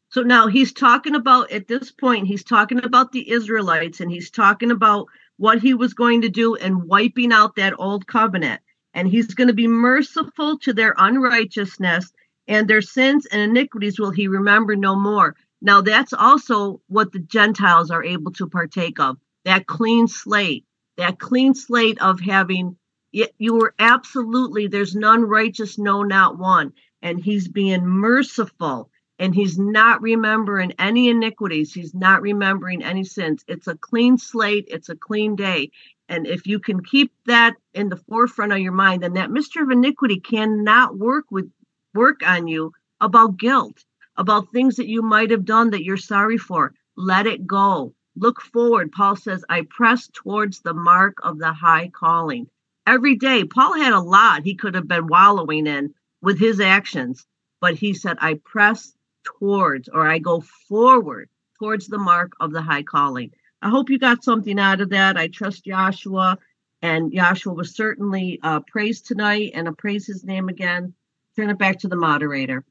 So 0.09 0.21
now 0.21 0.47
he's 0.47 0.73
talking 0.73 1.15
about, 1.15 1.51
at 1.51 1.67
this 1.67 1.91
point, 1.91 2.27
he's 2.27 2.43
talking 2.43 2.83
about 2.83 3.11
the 3.11 3.29
Israelites 3.29 3.99
and 3.99 4.11
he's 4.11 4.31
talking 4.31 4.71
about 4.71 5.07
what 5.41 5.59
he 5.59 5.73
was 5.73 5.95
going 5.95 6.21
to 6.21 6.29
do 6.29 6.53
and 6.55 6.83
wiping 6.83 7.33
out 7.33 7.55
that 7.55 7.73
old 7.79 8.05
covenant. 8.05 8.61
And 8.93 9.07
he's 9.07 9.33
going 9.33 9.47
to 9.47 9.55
be 9.55 9.67
merciful 9.67 10.59
to 10.59 10.71
their 10.71 10.93
unrighteousness 10.95 12.11
and 12.47 12.67
their 12.67 12.83
sins 12.83 13.25
and 13.25 13.41
iniquities 13.41 13.99
will 13.99 14.11
he 14.11 14.27
remember 14.27 14.75
no 14.75 14.95
more. 14.95 15.35
Now, 15.59 15.81
that's 15.81 16.13
also 16.13 16.79
what 16.85 17.11
the 17.11 17.17
Gentiles 17.17 17.89
are 17.89 18.03
able 18.03 18.31
to 18.33 18.47
partake 18.47 18.99
of 18.99 19.17
that 19.43 19.65
clean 19.65 20.07
slate, 20.07 20.63
that 20.97 21.17
clean 21.17 21.55
slate 21.55 21.99
of 21.99 22.19
having, 22.19 22.77
you 23.11 23.55
were 23.55 23.73
absolutely, 23.79 24.67
there's 24.67 24.93
none 24.93 25.23
righteous, 25.23 25.79
no, 25.79 26.03
not 26.03 26.37
one. 26.37 26.73
And 27.01 27.19
he's 27.19 27.47
being 27.47 27.83
merciful 27.87 28.90
and 29.21 29.35
he's 29.35 29.59
not 29.59 30.01
remembering 30.01 30.73
any 30.79 31.07
iniquities. 31.07 31.71
He's 31.71 31.93
not 31.93 32.23
remembering 32.23 32.83
any 32.83 33.03
sins. 33.03 33.45
It's 33.47 33.67
a 33.67 33.77
clean 33.77 34.17
slate, 34.17 34.65
it's 34.67 34.89
a 34.89 34.95
clean 34.95 35.35
day. 35.35 35.69
And 36.09 36.25
if 36.25 36.47
you 36.47 36.57
can 36.57 36.83
keep 36.83 37.13
that 37.27 37.55
in 37.75 37.89
the 37.89 38.01
forefront 38.09 38.51
of 38.51 38.57
your 38.57 38.71
mind, 38.71 39.03
then 39.03 39.13
that 39.13 39.29
mystery 39.29 39.61
of 39.61 39.69
iniquity 39.69 40.19
cannot 40.19 40.97
work 40.97 41.25
with 41.29 41.51
work 41.93 42.21
on 42.25 42.47
you 42.47 42.71
about 42.99 43.37
guilt, 43.37 43.85
about 44.17 44.51
things 44.51 44.77
that 44.77 44.87
you 44.87 45.03
might 45.03 45.29
have 45.29 45.45
done 45.45 45.69
that 45.69 45.83
you're 45.83 45.97
sorry 45.97 46.39
for. 46.39 46.73
Let 46.97 47.27
it 47.27 47.45
go. 47.45 47.93
Look 48.15 48.41
forward. 48.41 48.91
Paul 48.91 49.15
says, 49.17 49.45
I 49.47 49.67
press 49.69 50.09
towards 50.11 50.61
the 50.61 50.73
mark 50.73 51.19
of 51.21 51.37
the 51.37 51.53
high 51.53 51.89
calling. 51.89 52.47
Every 52.87 53.17
day, 53.17 53.43
Paul 53.43 53.77
had 53.77 53.93
a 53.93 53.99
lot 53.99 54.41
he 54.41 54.55
could 54.55 54.73
have 54.73 54.87
been 54.87 55.05
wallowing 55.05 55.67
in 55.67 55.93
with 56.23 56.39
his 56.39 56.59
actions, 56.59 57.27
but 57.59 57.75
he 57.75 57.93
said, 57.93 58.17
I 58.19 58.39
press 58.43 58.95
towards 59.23 59.89
or 59.89 60.07
I 60.07 60.19
go 60.19 60.41
forward 60.41 61.29
towards 61.59 61.87
the 61.87 61.97
mark 61.97 62.33
of 62.39 62.51
the 62.51 62.61
high 62.61 62.83
calling. 62.83 63.31
I 63.61 63.69
hope 63.69 63.89
you 63.89 63.99
got 63.99 64.23
something 64.23 64.59
out 64.59 64.81
of 64.81 64.89
that. 64.89 65.17
I 65.17 65.27
trust 65.27 65.65
Joshua, 65.65 66.37
and 66.81 67.13
Joshua 67.13 67.53
was 67.53 67.75
certainly 67.75 68.39
uh, 68.41 68.61
praised 68.61 69.05
tonight, 69.05 69.51
and 69.53 69.67
I 69.67 69.71
praise 69.77 70.07
his 70.07 70.23
name 70.23 70.49
again. 70.49 70.93
Turn 71.35 71.49
it 71.49 71.59
back 71.59 71.79
to 71.79 71.87
the 71.87 71.95
moderator. 71.95 72.65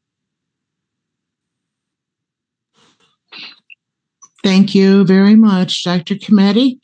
Thank 4.43 4.75
you 4.75 5.05
very 5.05 5.37
much, 5.37 5.85
Dr. 5.85 6.15
Cometti. 6.17 6.81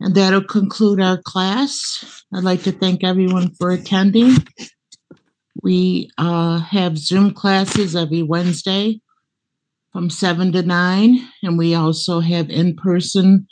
And 0.00 0.14
that'll 0.14 0.44
conclude 0.44 1.00
our 1.00 1.20
class. 1.22 2.24
I'd 2.34 2.44
like 2.44 2.62
to 2.64 2.72
thank 2.72 3.04
everyone 3.04 3.54
for 3.54 3.70
attending. 3.70 4.36
We 5.66 6.12
uh, 6.16 6.60
have 6.60 6.96
Zoom 6.96 7.34
classes 7.34 7.96
every 7.96 8.22
Wednesday 8.22 9.00
from 9.92 10.10
7 10.10 10.52
to 10.52 10.62
9, 10.62 11.28
and 11.42 11.58
we 11.58 11.74
also 11.74 12.20
have 12.20 12.50
in 12.50 12.76
person 12.76 13.48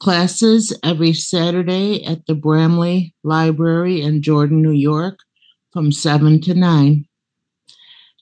classes 0.00 0.76
every 0.82 1.12
Saturday 1.12 2.04
at 2.04 2.26
the 2.26 2.34
Bramley 2.34 3.14
Library 3.22 4.02
in 4.02 4.22
Jordan, 4.22 4.60
New 4.60 4.72
York 4.72 5.20
from 5.72 5.92
7 5.92 6.40
to 6.40 6.54
9. 6.54 7.04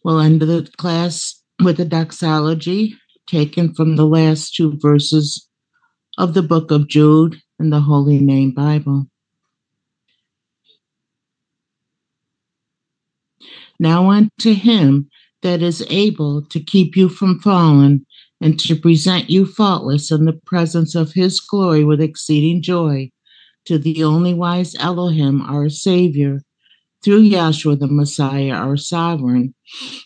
We'll 0.05 0.21
end 0.21 0.43
the 0.43 0.71
class 0.77 1.43
with 1.63 1.81
a 1.81 1.87
doxology 1.87 2.95
taken 3.27 3.73
from 3.73 3.97
the 3.97 4.05
last 4.05 4.55
two 4.55 4.77
verses 4.77 5.49
of 6.19 6.35
the 6.35 6.43
book 6.43 6.71
of 6.71 6.89
Jude 6.89 7.41
in 7.59 7.71
the 7.71 7.81
Holy 7.81 8.19
Name 8.19 8.53
Bible. 8.53 9.07
Now 13.81 14.11
unto 14.11 14.53
him 14.53 15.09
that 15.41 15.63
is 15.63 15.85
able 15.89 16.43
to 16.51 16.61
keep 16.61 16.97
you 16.99 17.09
from 17.09 17.41
falling 17.41 18.05
and 18.39 18.61
to 18.61 18.77
present 18.77 19.31
you 19.31 19.47
faultless 19.47 20.11
in 20.11 20.27
the 20.27 20.39
presence 20.45 20.95
of 20.95 21.15
his 21.15 21.41
glory 21.41 21.83
with 21.83 22.01
exceeding 22.01 22.61
joy. 22.61 23.11
To 23.67 23.79
the 23.79 24.05
only 24.05 24.35
wise 24.35 24.75
Elohim, 24.77 25.41
our 25.41 25.71
Savior, 25.71 26.43
through 27.03 27.23
Yahshua 27.23 27.79
the 27.79 27.87
Messiah, 27.87 28.53
our 28.53 28.77
sovereign, 28.77 29.55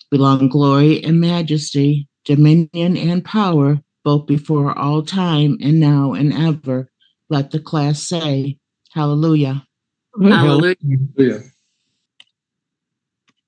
belong 0.09 0.49
glory 0.49 1.03
and 1.03 1.21
majesty, 1.21 2.09
dominion 2.25 2.97
and 2.97 3.25
power, 3.25 3.81
both 4.05 4.27
before 4.27 4.77
all 4.79 5.03
time 5.03 5.59
and 5.61 5.81
now 5.81 6.13
and 6.13 6.33
ever. 6.33 6.89
Let 7.29 7.51
the 7.51 7.59
class 7.59 8.07
say, 8.07 8.59
Hallelujah. 8.93 9.67
Hallelujah. 10.21 10.77
Hallelujah. 11.17 11.43